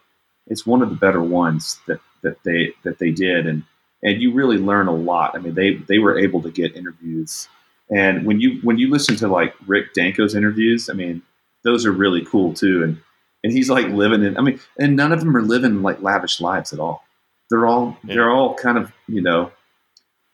It's 0.47 0.66
one 0.66 0.82
of 0.82 0.88
the 0.90 0.97
better 0.97 1.22
ones 1.22 1.78
that 1.86 2.01
that 2.22 2.42
they 2.44 2.72
that 2.84 2.98
they 2.98 3.10
did, 3.10 3.47
and 3.47 3.62
and 4.02 4.20
you 4.22 4.32
really 4.32 4.56
learn 4.59 4.86
a 4.88 4.94
lot. 4.94 5.34
I 5.34 5.38
mean, 5.38 5.55
they 5.55 5.74
they 5.74 5.98
were 5.98 6.18
able 6.18 6.42
to 6.42 6.51
get 6.51 6.76
interviews, 6.76 7.48
and 7.90 8.24
when 8.26 8.40
you 8.40 8.60
when 8.62 8.78
you 8.78 8.90
listen 8.90 9.16
to 9.16 9.28
like 9.28 9.55
Rick 9.66 9.94
Danko's 9.94 10.34
interviews, 10.34 10.88
I 10.90 10.94
mean, 10.94 11.22
those 11.64 11.84
are 11.86 11.92
really 11.92 12.24
cool 12.24 12.55
too, 12.55 12.82
and 12.82 12.98
and 13.44 13.52
he's 13.52 13.70
like 13.70 13.86
living 13.88 14.22
in. 14.22 14.36
I 14.36 14.42
mean, 14.42 14.60
and 14.78 14.97
none 14.97 15.12
of 15.12 15.20
them 15.20 15.36
are 15.36 15.42
living 15.42 15.82
like 15.82 16.02
lavish 16.02 16.40
lives 16.40 16.72
at 16.72 16.78
all. 16.80 17.05
They're 17.51 17.66
all 17.66 17.97
Yeah. 18.05 18.14
they're 18.14 18.31
all 18.31 18.55
kind 18.55 18.78
of 18.78 18.93
you 19.09 19.20
know 19.22 19.51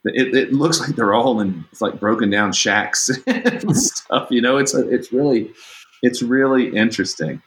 it, 0.05 0.34
it 0.36 0.52
looks 0.52 0.78
like 0.80 0.90
they're 0.94 1.14
all 1.14 1.40
in 1.40 1.64
like 1.80 1.98
broken 1.98 2.30
down 2.30 2.52
shacks 2.52 3.10
and 3.26 3.76
stuff. 3.93 4.28
You 4.30 4.40
know, 4.40 4.56
it's 4.59 4.72
it's 4.74 5.12
really 5.12 5.52
it's 6.02 6.22
really 6.22 6.68
interesting. 6.76 7.43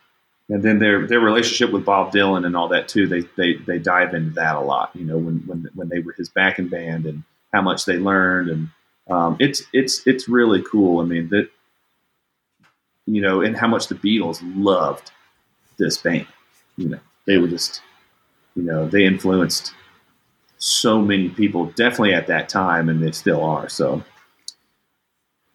and 0.50 0.62
then 0.64 0.80
their 0.80 1.08
their 1.08 1.20
relationship 1.22 1.72
with 1.72 1.86
Bob 1.86 2.12
Dylan 2.12 2.46
and 2.46 2.58
all 2.58 2.68
that 2.70 2.88
too. 2.90 3.08
They 3.08 3.22
they 3.38 3.54
they 3.54 3.80
dive 3.80 4.14
into 4.14 4.32
that 4.32 4.56
a 4.56 4.60
lot. 4.60 4.92
You 4.94 5.06
know, 5.06 5.18
when 5.18 5.38
when 5.46 5.70
when 5.76 5.88
they 5.90 6.00
were 6.00 6.14
his 6.18 6.28
backing 6.30 6.68
band 6.68 7.06
and 7.06 7.24
how 7.54 7.62
much 7.62 7.86
they 7.86 7.98
learned, 7.98 8.50
and 8.50 8.70
um, 9.10 9.38
it's 9.40 9.64
it's 9.72 10.06
it's 10.06 10.28
really 10.28 10.62
cool. 10.62 11.00
I 11.00 11.06
mean 11.06 11.30
that 11.30 11.50
you 13.06 13.22
know, 13.22 13.42
and 13.42 13.56
how 13.56 13.68
much 13.68 13.88
the 13.88 13.96
Beatles 13.96 14.40
loved 14.44 15.12
this 15.78 15.98
band. 15.98 16.28
You 16.78 16.90
know, 16.90 17.00
they 17.26 17.38
were 17.38 17.48
just 17.48 17.82
you 18.56 18.64
know 18.64 18.88
they 18.88 19.06
influenced 19.06 19.74
so 20.58 21.02
many 21.02 21.30
people, 21.30 21.66
definitely 21.76 22.14
at 22.14 22.28
that 22.28 22.50
time, 22.50 22.90
and 22.90 23.02
they 23.02 23.12
still 23.12 23.44
are. 23.44 23.70
So, 23.70 24.04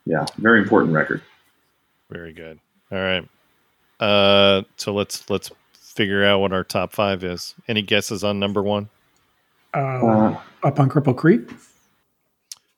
yeah, 0.07 0.25
very 0.39 0.61
important 0.62 0.95
record. 0.95 1.21
Very 2.11 2.33
good. 2.33 2.59
All 2.91 2.99
right. 2.99 3.29
Uh, 4.01 4.62
so 4.77 4.95
let's 4.95 5.29
let's 5.31 5.51
figure 5.75 6.25
out 6.25 6.41
what 6.41 6.53
our 6.53 6.65
top 6.65 6.93
five 6.93 7.23
is. 7.25 7.55
Any 7.69 7.83
guesses 7.83 8.25
on 8.25 8.39
number 8.41 8.62
one? 8.62 8.89
Uh, 9.75 9.79
Uh, 10.07 10.41
up 10.62 10.81
on 10.81 10.89
Cripple 10.89 11.16
Creek. 11.16 11.43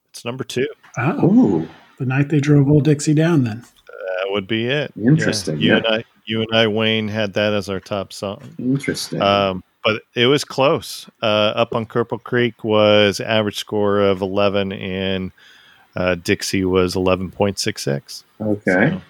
It's 0.09 0.25
number 0.25 0.43
two. 0.43 0.67
Oh, 0.97 1.25
ooh, 1.25 1.67
the 1.99 2.05
night 2.05 2.29
they 2.29 2.39
drove 2.39 2.67
Old 2.69 2.83
Dixie 2.85 3.13
down. 3.13 3.43
Then 3.43 3.63
That 3.87 4.31
would 4.31 4.47
be 4.47 4.65
it. 4.67 4.91
Interesting, 4.97 5.59
Yeah. 5.59 5.61
You 5.61 5.69
yeah. 5.71 5.77
and 5.77 5.87
I, 5.87 6.03
you 6.25 6.41
and 6.41 6.55
I, 6.55 6.67
Wayne 6.67 7.07
had 7.07 7.33
that 7.33 7.53
as 7.53 7.69
our 7.69 7.79
top 7.79 8.11
song. 8.11 8.41
interesting. 8.59 9.21
Um, 9.21 9.63
but 9.83 10.01
it 10.15 10.27
was 10.27 10.43
close. 10.43 11.09
Uh, 11.21 11.25
up 11.55 11.73
on 11.75 11.85
Cripple 11.85 12.21
Creek 12.21 12.63
was 12.63 13.19
average 13.19 13.57
score 13.57 13.99
of 13.99 14.21
11, 14.21 14.71
and 14.73 15.31
uh, 15.95 16.15
Dixie 16.15 16.65
was 16.65 16.95
11.66. 16.95 18.23
okay, 18.41 18.61
So, 18.91 19.01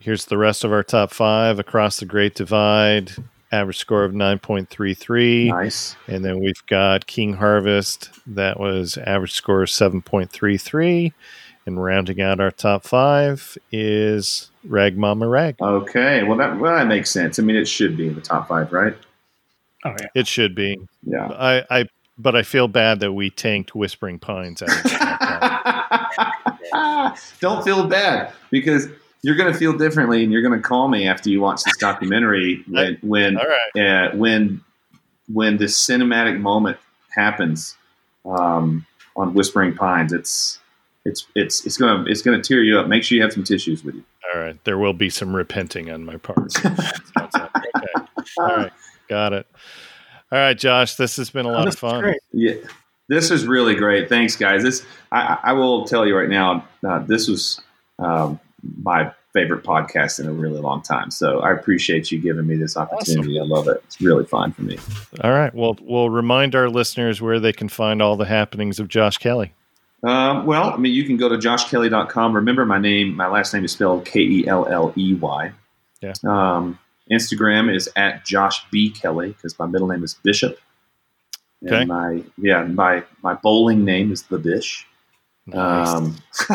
here's 0.00 0.26
the 0.26 0.38
rest 0.38 0.64
of 0.64 0.72
our 0.72 0.82
top 0.82 1.10
five 1.12 1.58
across 1.58 1.98
the 2.00 2.06
Great 2.06 2.34
Divide. 2.34 3.12
Average 3.52 3.78
score 3.78 4.04
of 4.04 4.12
9.33. 4.12 5.48
nice. 5.48 5.94
And 6.08 6.24
then 6.24 6.40
we've 6.40 6.66
got 6.66 7.06
King 7.06 7.34
Harvest. 7.34 8.10
That 8.26 8.58
was 8.58 8.98
average 8.98 9.32
score 9.32 9.62
of 9.62 9.68
7.33. 9.68 11.12
And 11.66 11.82
rounding 11.82 12.20
out 12.20 12.40
our 12.40 12.50
top 12.50 12.84
five 12.84 13.56
is 13.72 14.50
Rag 14.64 14.98
Mama 14.98 15.26
Rag. 15.28 15.56
Okay, 15.62 16.22
well 16.24 16.36
that 16.36 16.58
well 16.58 16.76
that 16.76 16.86
makes 16.86 17.10
sense. 17.10 17.38
I 17.38 17.42
mean, 17.42 17.56
it 17.56 17.66
should 17.66 17.96
be 17.96 18.06
in 18.08 18.14
the 18.16 18.20
top 18.20 18.48
five, 18.48 18.70
right? 18.70 18.94
Oh 19.84 19.94
yeah, 20.00 20.06
It 20.14 20.26
should 20.26 20.54
be. 20.54 20.78
Yeah. 21.02 21.26
I, 21.28 21.64
I 21.70 21.88
but 22.16 22.36
I 22.36 22.42
feel 22.42 22.68
bad 22.68 23.00
that 23.00 23.12
we 23.12 23.30
tanked 23.30 23.74
Whispering 23.74 24.18
Pines 24.18 24.62
out 24.62 24.70
of 24.70 24.82
the 24.82 24.88
top 24.90 25.20
five. 26.70 27.34
Don't 27.40 27.64
feel 27.64 27.86
bad 27.86 28.32
because 28.50 28.88
you're 29.22 29.36
going 29.36 29.52
to 29.52 29.58
feel 29.58 29.72
differently, 29.76 30.22
and 30.22 30.32
you're 30.32 30.42
going 30.42 30.60
to 30.60 30.66
call 30.66 30.88
me 30.88 31.08
after 31.08 31.30
you 31.30 31.40
watch 31.40 31.62
this 31.64 31.76
documentary 31.78 32.62
when 32.68 32.98
when 33.02 33.36
All 33.36 33.44
right. 33.44 33.82
uh, 34.12 34.16
when 34.16 34.60
when 35.32 35.56
this 35.56 35.84
cinematic 35.84 36.38
moment 36.40 36.76
happens 37.10 37.76
um, 38.24 38.86
on 39.16 39.34
Whispering 39.34 39.74
Pines. 39.74 40.12
It's 40.12 40.58
it's 41.04 41.26
it's 41.34 41.64
it's 41.66 41.76
gonna 41.76 42.04
it's 42.06 42.22
gonna 42.22 42.42
tear 42.42 42.62
you 42.62 42.78
up. 42.78 42.86
Make 42.86 43.02
sure 43.02 43.16
you 43.16 43.22
have 43.22 43.32
some 43.32 43.44
tissues 43.44 43.82
with 43.84 43.94
you. 43.96 44.04
All 44.32 44.40
right. 44.40 44.62
There 44.64 44.78
will 44.78 44.92
be 44.94 45.10
some 45.10 45.34
repenting 45.34 45.90
on 45.90 46.04
my 46.04 46.16
part. 46.16 46.52
Okay. 47.16 48.32
All 48.38 48.46
right. 48.56 48.72
Got 49.14 49.32
it. 49.32 49.46
All 50.32 50.40
right, 50.40 50.58
Josh. 50.58 50.96
This 50.96 51.14
has 51.18 51.30
been 51.30 51.46
a 51.46 51.52
lot 51.52 51.66
Oh, 51.66 51.68
of 51.68 51.78
fun. 51.78 52.00
great. 52.02 52.18
Yeah, 52.32 52.54
this 53.08 53.30
is 53.30 53.46
really 53.46 53.76
great. 53.76 54.08
Thanks, 54.08 54.34
guys. 54.34 54.64
This 54.64 54.84
I, 55.12 55.38
I 55.40 55.52
will 55.52 55.84
tell 55.84 56.04
you 56.04 56.16
right 56.16 56.28
now. 56.28 56.66
Uh, 56.84 56.98
this 56.98 57.28
was 57.28 57.60
um, 58.00 58.40
my 58.82 59.12
favorite 59.32 59.62
podcast 59.62 60.18
in 60.18 60.26
a 60.26 60.32
really 60.32 60.58
long 60.60 60.82
time. 60.82 61.12
So 61.12 61.38
I 61.42 61.52
appreciate 61.52 62.10
you 62.10 62.18
giving 62.18 62.44
me 62.44 62.56
this 62.56 62.76
opportunity. 62.76 63.38
I 63.38 63.44
love 63.44 63.68
it. 63.68 63.80
It's 63.86 64.00
really 64.00 64.24
fun 64.26 64.50
for 64.50 64.62
me. 64.62 64.78
All 65.22 65.30
right. 65.30 65.54
Well, 65.54 65.76
we'll 65.80 66.10
remind 66.10 66.56
our 66.56 66.68
listeners 66.68 67.22
where 67.22 67.38
they 67.38 67.52
can 67.52 67.68
find 67.68 68.02
all 68.02 68.16
the 68.16 68.24
happenings 68.24 68.80
of 68.80 68.88
Josh 68.88 69.18
Kelley. 69.18 69.52
Um, 70.02 70.44
well, 70.44 70.70
I 70.70 70.76
mean, 70.76 70.92
you 70.92 71.04
can 71.04 71.16
go 71.18 71.28
to 71.28 71.36
joshkelley.com. 71.36 72.34
Remember, 72.34 72.66
my 72.66 72.78
name, 72.78 73.14
my 73.14 73.28
last 73.28 73.54
name 73.54 73.64
is 73.64 73.70
spelled 73.70 74.06
K 74.06 74.18
E 74.22 74.48
L 74.48 74.66
L 74.66 74.92
E 74.96 75.14
Y. 75.14 75.52
Yeah. 76.02 76.14
Um, 76.24 76.80
Instagram 77.10 77.74
is 77.74 77.88
at 77.96 78.24
Josh 78.24 78.64
B 78.70 78.90
Kelley 78.90 79.28
because 79.28 79.58
my 79.58 79.66
middle 79.66 79.88
name 79.88 80.04
is 80.04 80.14
Bishop. 80.14 80.58
And 81.60 81.72
Okay. 81.72 81.84
My 81.84 82.22
yeah, 82.38 82.64
my 82.64 83.04
my 83.22 83.34
bowling 83.34 83.84
name 83.84 84.12
is 84.12 84.22
the 84.24 84.38
Bish. 84.38 84.86
Nice. 85.46 85.88
Um, 85.88 86.16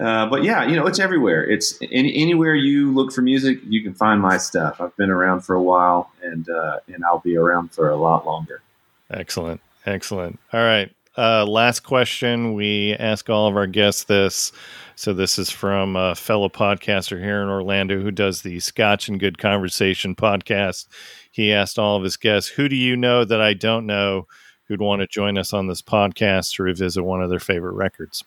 uh, 0.00 0.26
but 0.28 0.42
yeah, 0.42 0.64
you 0.64 0.74
know, 0.74 0.86
it's 0.86 0.98
everywhere. 0.98 1.44
It's 1.48 1.78
any, 1.92 2.14
anywhere 2.16 2.54
you 2.54 2.92
look 2.92 3.12
for 3.12 3.22
music, 3.22 3.60
you 3.64 3.82
can 3.82 3.94
find 3.94 4.20
my 4.20 4.38
stuff. 4.38 4.80
I've 4.80 4.96
been 4.96 5.10
around 5.10 5.42
for 5.42 5.54
a 5.54 5.62
while, 5.62 6.10
and 6.22 6.48
uh, 6.48 6.78
and 6.92 7.04
I'll 7.04 7.20
be 7.20 7.36
around 7.36 7.72
for 7.72 7.90
a 7.90 7.96
lot 7.96 8.26
longer. 8.26 8.62
Excellent. 9.10 9.60
Excellent. 9.86 10.40
All 10.52 10.62
right. 10.62 10.90
Uh, 11.16 11.46
last 11.46 11.80
question. 11.80 12.54
We 12.54 12.94
ask 12.94 13.30
all 13.30 13.46
of 13.46 13.56
our 13.56 13.68
guests 13.68 14.04
this. 14.04 14.50
So, 14.96 15.12
this 15.12 15.38
is 15.38 15.50
from 15.50 15.96
a 15.96 16.14
fellow 16.14 16.48
podcaster 16.48 17.18
here 17.18 17.42
in 17.42 17.48
Orlando 17.48 18.00
who 18.00 18.12
does 18.12 18.42
the 18.42 18.60
Scotch 18.60 19.08
and 19.08 19.18
Good 19.18 19.38
Conversation 19.38 20.14
podcast. 20.14 20.86
He 21.32 21.52
asked 21.52 21.78
all 21.78 21.96
of 21.96 22.04
his 22.04 22.16
guests, 22.16 22.50
Who 22.50 22.68
do 22.68 22.76
you 22.76 22.96
know 22.96 23.24
that 23.24 23.40
I 23.40 23.54
don't 23.54 23.86
know 23.86 24.28
who'd 24.68 24.80
want 24.80 25.00
to 25.00 25.06
join 25.06 25.36
us 25.36 25.52
on 25.52 25.66
this 25.66 25.82
podcast 25.82 26.54
to 26.54 26.62
revisit 26.62 27.04
one 27.04 27.22
of 27.22 27.28
their 27.28 27.40
favorite 27.40 27.72
records? 27.72 28.22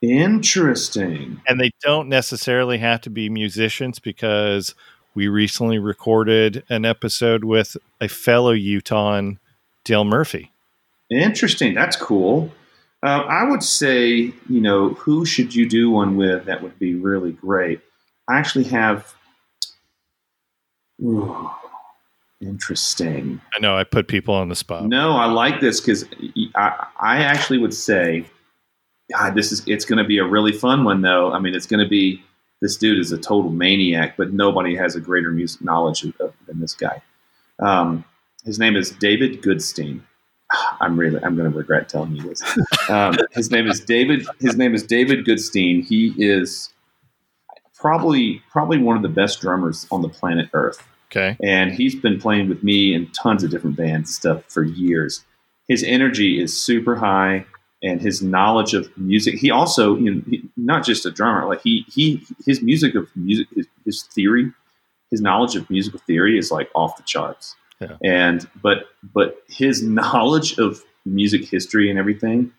Interesting. 0.00 1.40
And 1.46 1.60
they 1.60 1.70
don't 1.82 2.08
necessarily 2.08 2.78
have 2.78 3.02
to 3.02 3.10
be 3.10 3.28
musicians 3.28 3.98
because 3.98 4.74
we 5.14 5.28
recently 5.28 5.78
recorded 5.78 6.64
an 6.70 6.86
episode 6.86 7.44
with 7.44 7.76
a 8.00 8.08
fellow 8.08 8.52
Utahn, 8.52 9.38
Dale 9.84 10.04
Murphy. 10.04 10.50
Interesting. 11.10 11.74
That's 11.74 11.96
cool. 11.96 12.50
Uh, 13.02 13.24
I 13.28 13.44
would 13.44 13.62
say, 13.62 14.32
you 14.48 14.60
know, 14.60 14.90
who 14.90 15.24
should 15.24 15.54
you 15.54 15.68
do 15.68 15.90
one 15.90 16.16
with? 16.16 16.44
That 16.44 16.62
would 16.62 16.78
be 16.78 16.94
really 16.94 17.32
great. 17.32 17.80
I 18.28 18.38
actually 18.38 18.64
have. 18.64 19.14
Ooh, 21.02 21.50
interesting. 22.42 23.40
I 23.56 23.60
know 23.60 23.76
I 23.76 23.84
put 23.84 24.06
people 24.06 24.34
on 24.34 24.50
the 24.50 24.54
spot. 24.54 24.84
No, 24.84 25.12
I 25.12 25.26
like 25.26 25.60
this 25.60 25.80
because 25.80 26.04
I, 26.54 26.86
I 26.98 27.22
actually 27.22 27.58
would 27.58 27.72
say, 27.72 28.26
God, 29.10 29.34
this 29.34 29.50
is 29.50 29.62
it's 29.66 29.86
going 29.86 29.98
to 29.98 30.04
be 30.04 30.18
a 30.18 30.24
really 30.24 30.52
fun 30.52 30.84
one 30.84 31.00
though. 31.00 31.32
I 31.32 31.38
mean, 31.38 31.54
it's 31.54 31.66
going 31.66 31.82
to 31.82 31.88
be 31.88 32.22
this 32.60 32.76
dude 32.76 32.98
is 32.98 33.12
a 33.12 33.18
total 33.18 33.50
maniac, 33.50 34.16
but 34.18 34.32
nobody 34.32 34.76
has 34.76 34.94
a 34.94 35.00
greater 35.00 35.30
music 35.30 35.62
knowledge 35.62 36.04
of, 36.04 36.14
of, 36.20 36.34
than 36.46 36.60
this 36.60 36.74
guy. 36.74 37.02
Um, 37.58 38.04
his 38.44 38.58
name 38.58 38.76
is 38.76 38.90
David 38.90 39.42
Goodstein. 39.42 40.02
I'm 40.80 40.98
really 40.98 41.22
I'm 41.22 41.36
going 41.36 41.50
to 41.50 41.56
regret 41.56 41.88
telling 41.88 42.16
you 42.16 42.22
this. 42.22 42.42
Um, 42.88 43.16
his 43.32 43.50
name 43.50 43.68
is 43.68 43.80
David. 43.80 44.26
His 44.40 44.56
name 44.56 44.74
is 44.74 44.82
David 44.82 45.24
Goodstein. 45.24 45.84
He 45.86 46.14
is 46.18 46.72
probably 47.74 48.42
probably 48.50 48.78
one 48.78 48.96
of 48.96 49.02
the 49.02 49.08
best 49.08 49.40
drummers 49.40 49.86
on 49.90 50.02
the 50.02 50.08
planet 50.08 50.48
Earth 50.52 50.82
Okay. 51.06 51.36
and 51.42 51.72
he's 51.72 51.94
been 51.94 52.20
playing 52.20 52.48
with 52.48 52.62
me 52.62 52.94
in 52.94 53.06
tons 53.12 53.42
of 53.42 53.50
different 53.50 53.76
bands 53.76 54.08
and 54.08 54.08
stuff 54.08 54.44
for 54.48 54.62
years. 54.62 55.24
His 55.68 55.82
energy 55.84 56.40
is 56.40 56.60
super 56.60 56.94
high, 56.96 57.46
and 57.82 58.00
his 58.00 58.22
knowledge 58.22 58.74
of 58.74 58.90
music. 58.98 59.36
He 59.36 59.50
also, 59.50 59.96
you 59.96 60.14
know, 60.14 60.22
he, 60.28 60.42
not 60.56 60.84
just 60.84 61.06
a 61.06 61.10
drummer. 61.10 61.46
Like 61.46 61.62
he, 61.62 61.84
he, 61.88 62.22
his 62.44 62.60
music 62.60 62.94
of 62.94 63.08
music, 63.16 63.46
his, 63.54 63.66
his 63.84 64.02
theory, 64.02 64.52
his 65.10 65.20
knowledge 65.20 65.56
of 65.56 65.68
musical 65.70 66.00
theory 66.00 66.38
is 66.38 66.50
like 66.50 66.68
off 66.74 66.96
the 66.96 67.02
charts. 67.04 67.56
Yeah. 67.80 67.96
And 68.04 68.48
but 68.62 68.86
but 69.14 69.38
his 69.48 69.82
knowledge 69.86 70.58
of 70.58 70.82
music 71.04 71.44
history 71.48 71.90
and 71.90 71.98
everything 71.98 72.52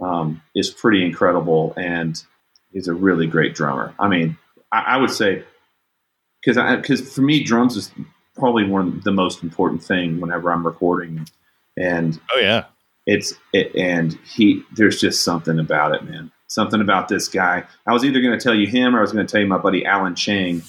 um, 0.00 0.40
is 0.54 0.70
pretty 0.70 1.04
incredible, 1.04 1.74
and 1.76 2.22
he's 2.72 2.88
a 2.88 2.94
really 2.94 3.26
great 3.26 3.54
drummer. 3.54 3.94
I 3.98 4.08
mean, 4.08 4.38
I, 4.72 4.80
I 4.80 4.96
would 4.98 5.10
say 5.10 5.42
because 6.44 6.56
because 6.76 7.14
for 7.14 7.22
me 7.22 7.42
drums 7.42 7.76
is 7.76 7.90
probably 8.36 8.64
one 8.64 8.88
of 8.88 9.04
the 9.04 9.12
most 9.12 9.42
important 9.42 9.82
thing 9.82 10.20
whenever 10.20 10.52
I'm 10.52 10.64
recording, 10.64 11.28
and 11.76 12.20
Oh 12.32 12.38
yeah. 12.38 12.66
it's 13.06 13.34
it, 13.52 13.74
and 13.74 14.16
he 14.24 14.62
there's 14.74 15.00
just 15.00 15.22
something 15.22 15.58
about 15.58 15.94
it, 15.94 16.04
man. 16.04 16.30
Something 16.46 16.80
about 16.80 17.08
this 17.08 17.28
guy. 17.28 17.64
I 17.86 17.92
was 17.92 18.04
either 18.04 18.22
going 18.22 18.38
to 18.38 18.42
tell 18.42 18.54
you 18.54 18.66
him 18.66 18.94
or 18.94 18.98
I 18.98 19.02
was 19.02 19.12
going 19.12 19.26
to 19.26 19.30
tell 19.30 19.40
you 19.40 19.46
my 19.46 19.58
buddy 19.58 19.84
Alan 19.84 20.14
Chang. 20.14 20.62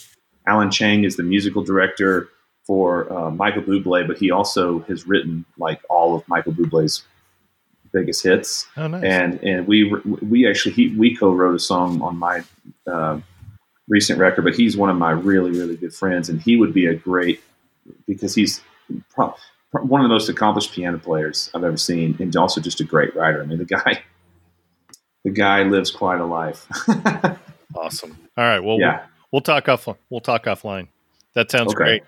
Alan 0.45 0.71
Chang 0.71 1.03
is 1.05 1.15
the 1.15 1.23
musical 1.23 1.63
director 1.63 2.27
for 2.69 3.11
uh, 3.11 3.31
Michael 3.31 3.63
Bublé, 3.63 4.05
but 4.05 4.19
he 4.19 4.29
also 4.29 4.81
has 4.81 5.07
written 5.07 5.43
like 5.57 5.81
all 5.89 6.15
of 6.15 6.21
Michael 6.27 6.53
Bublé's 6.53 7.03
biggest 7.91 8.21
hits 8.23 8.67
Oh 8.77 8.85
nice. 8.85 9.03
and 9.03 9.43
and 9.43 9.65
we 9.65 9.91
we 10.21 10.47
actually 10.47 10.73
he, 10.75 10.89
we 10.95 11.15
co-wrote 11.15 11.55
a 11.55 11.59
song 11.59 11.99
on 12.03 12.15
my 12.17 12.43
uh, 12.85 13.19
recent 13.87 14.19
record 14.19 14.43
but 14.43 14.53
he's 14.53 14.77
one 14.77 14.91
of 14.91 14.95
my 14.97 15.09
really 15.09 15.49
really 15.49 15.75
good 15.75 15.91
friends 15.91 16.29
and 16.29 16.39
he 16.39 16.55
would 16.55 16.71
be 16.71 16.85
a 16.85 16.93
great 16.93 17.41
because 18.05 18.35
he's 18.35 18.61
pro- 19.09 19.33
pro- 19.71 19.83
one 19.83 20.01
of 20.01 20.05
the 20.05 20.13
most 20.13 20.29
accomplished 20.29 20.71
piano 20.71 20.99
players 20.99 21.49
I've 21.55 21.63
ever 21.63 21.77
seen 21.77 22.15
and 22.19 22.35
also 22.35 22.61
just 22.61 22.79
a 22.79 22.83
great 22.83 23.15
writer 23.15 23.41
I 23.41 23.47
mean 23.47 23.57
the 23.57 23.65
guy 23.65 24.03
the 25.23 25.31
guy 25.31 25.63
lives 25.63 25.89
quite 25.89 26.21
a 26.21 26.25
life 26.27 26.67
awesome. 27.75 28.15
All 28.37 28.43
right. 28.45 28.59
Well, 28.59 28.77
yeah 28.79 29.05
we'll 29.31 29.41
talk 29.41 29.67
off. 29.67 29.87
We'll 30.11 30.21
talk 30.21 30.43
offline. 30.45 30.89
That 31.33 31.49
sounds 31.49 31.73
Okay. 31.73 31.75
great. 31.83 32.03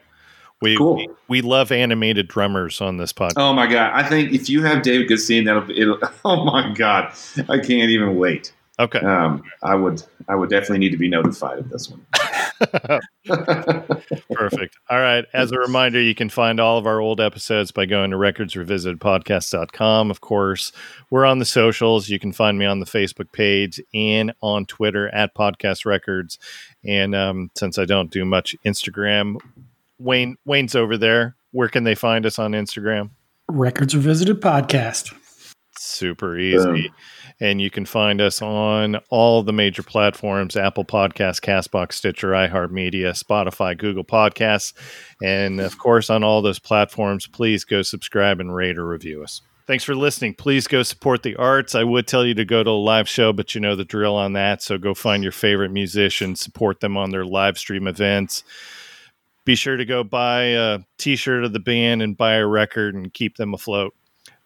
We, 0.61 0.77
Cool. 0.77 0.95
we 0.95 1.09
we 1.27 1.41
love 1.41 1.71
animated 1.71 2.27
drummers 2.27 2.81
on 2.81 2.97
this 2.97 3.11
podcast. 3.11 3.33
Oh 3.37 3.51
my 3.53 3.65
god! 3.65 3.91
I 3.93 4.07
think 4.07 4.31
if 4.31 4.47
you 4.47 4.63
have 4.63 4.83
David 4.83 5.09
Gassine, 5.09 5.45
that'll 5.45 5.61
be. 5.63 5.79
It'll, 5.79 5.97
oh 6.25 6.45
my 6.45 6.71
god! 6.73 7.13
I 7.49 7.57
can't 7.57 7.89
even 7.89 8.15
wait. 8.17 8.53
Okay. 8.79 8.99
Um, 8.99 9.43
I 9.63 9.75
would. 9.75 10.03
I 10.27 10.35
would 10.35 10.49
definitely 10.49 10.79
need 10.79 10.91
to 10.91 10.97
be 10.97 11.09
notified 11.09 11.59
of 11.59 11.69
this 11.69 11.89
one. 11.89 12.05
Perfect. 14.31 14.77
All 14.89 14.99
right. 14.99 15.25
As 15.33 15.51
a 15.51 15.57
reminder, 15.57 15.99
you 16.01 16.15
can 16.15 16.29
find 16.29 16.59
all 16.59 16.77
of 16.77 16.87
our 16.87 16.99
old 16.99 17.19
episodes 17.19 17.71
by 17.71 17.85
going 17.85 18.11
to 18.11 18.17
recordsrevisited.podcast.com. 18.17 20.11
Of 20.11 20.21
course, 20.21 20.71
we're 21.09 21.25
on 21.25 21.39
the 21.39 21.45
socials. 21.45 22.09
You 22.09 22.19
can 22.19 22.31
find 22.31 22.57
me 22.57 22.65
on 22.65 22.79
the 22.79 22.85
Facebook 22.85 23.31
page 23.31 23.81
and 23.93 24.33
on 24.41 24.65
Twitter 24.65 25.09
at 25.09 25.35
Podcast 25.35 25.85
Records. 25.85 26.39
And 26.85 27.13
um, 27.13 27.51
since 27.55 27.77
I 27.77 27.85
don't 27.85 28.11
do 28.11 28.25
much 28.25 28.55
Instagram, 28.65 29.37
Wayne 30.01 30.37
Wayne's 30.45 30.75
over 30.75 30.97
there. 30.97 31.35
Where 31.51 31.69
can 31.69 31.83
they 31.83 31.95
find 31.95 32.25
us 32.25 32.39
on 32.39 32.51
Instagram? 32.51 33.11
Records 33.49 33.95
Revisited 33.95 34.41
podcast. 34.41 35.13
Super 35.77 36.37
easy. 36.37 36.57
Boom. 36.57 36.95
And 37.39 37.61
you 37.61 37.71
can 37.71 37.85
find 37.85 38.21
us 38.21 38.41
on 38.41 38.97
all 39.09 39.41
the 39.41 39.53
major 39.53 39.81
platforms 39.83 40.55
Apple 40.55 40.85
Podcasts, 40.85 41.41
Castbox, 41.41 41.93
Stitcher, 41.93 42.29
iHeartMedia, 42.29 43.11
Spotify, 43.17 43.77
Google 43.77 44.03
Podcasts. 44.03 44.73
And 45.23 45.59
of 45.59 45.77
course, 45.79 46.09
on 46.09 46.23
all 46.23 46.41
those 46.41 46.59
platforms, 46.59 47.25
please 47.27 47.63
go 47.63 47.81
subscribe 47.81 48.39
and 48.39 48.53
rate 48.53 48.77
or 48.77 48.87
review 48.87 49.23
us. 49.23 49.41
Thanks 49.65 49.83
for 49.83 49.95
listening. 49.95 50.33
Please 50.33 50.67
go 50.67 50.83
support 50.83 51.23
the 51.23 51.35
arts. 51.35 51.75
I 51.75 51.83
would 51.83 52.05
tell 52.05 52.25
you 52.25 52.33
to 52.35 52.45
go 52.45 52.63
to 52.63 52.69
a 52.69 52.71
live 52.71 53.07
show, 53.07 53.31
but 53.31 53.55
you 53.55 53.61
know 53.61 53.75
the 53.75 53.85
drill 53.85 54.15
on 54.15 54.33
that. 54.33 54.61
So 54.61 54.77
go 54.77 54.93
find 54.93 55.23
your 55.23 55.31
favorite 55.31 55.71
musician, 55.71 56.35
support 56.35 56.79
them 56.79 56.97
on 56.97 57.11
their 57.11 57.25
live 57.25 57.57
stream 57.57 57.87
events. 57.87 58.43
Be 59.45 59.55
sure 59.55 59.77
to 59.77 59.85
go 59.85 60.03
buy 60.03 60.43
a 60.43 60.79
t 60.97 61.15
shirt 61.15 61.43
of 61.43 61.53
the 61.53 61.59
band 61.59 62.01
and 62.01 62.15
buy 62.15 62.35
a 62.35 62.45
record 62.45 62.95
and 62.95 63.13
keep 63.13 63.37
them 63.37 63.53
afloat 63.53 63.93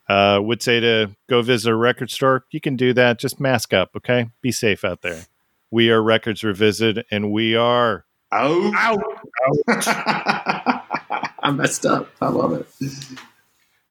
uh, 0.10 0.40
would 0.42 0.62
say 0.62 0.80
to 0.80 1.16
go 1.30 1.42
visit 1.42 1.72
a 1.72 1.76
record 1.76 2.12
store. 2.12 2.46
You 2.52 2.62
can 2.62 2.76
do 2.76 2.94
that. 2.94 3.20
Just 3.20 3.40
mask 3.40 3.74
up, 3.74 3.92
okay? 3.98 4.30
Be 4.42 4.52
safe 4.52 4.84
out 4.84 5.02
there. 5.02 5.26
We 5.72 5.90
are 5.90 6.02
Records 6.02 6.44
Revisited, 6.44 7.06
and 7.12 7.32
we 7.32 7.56
are 7.56 8.06
Out. 8.32 8.74
Out. 8.76 9.04
I 11.44 11.52
messed 11.52 11.86
up. 11.86 12.10
I 12.22 12.30
love 12.30 12.54
it. 12.54 12.68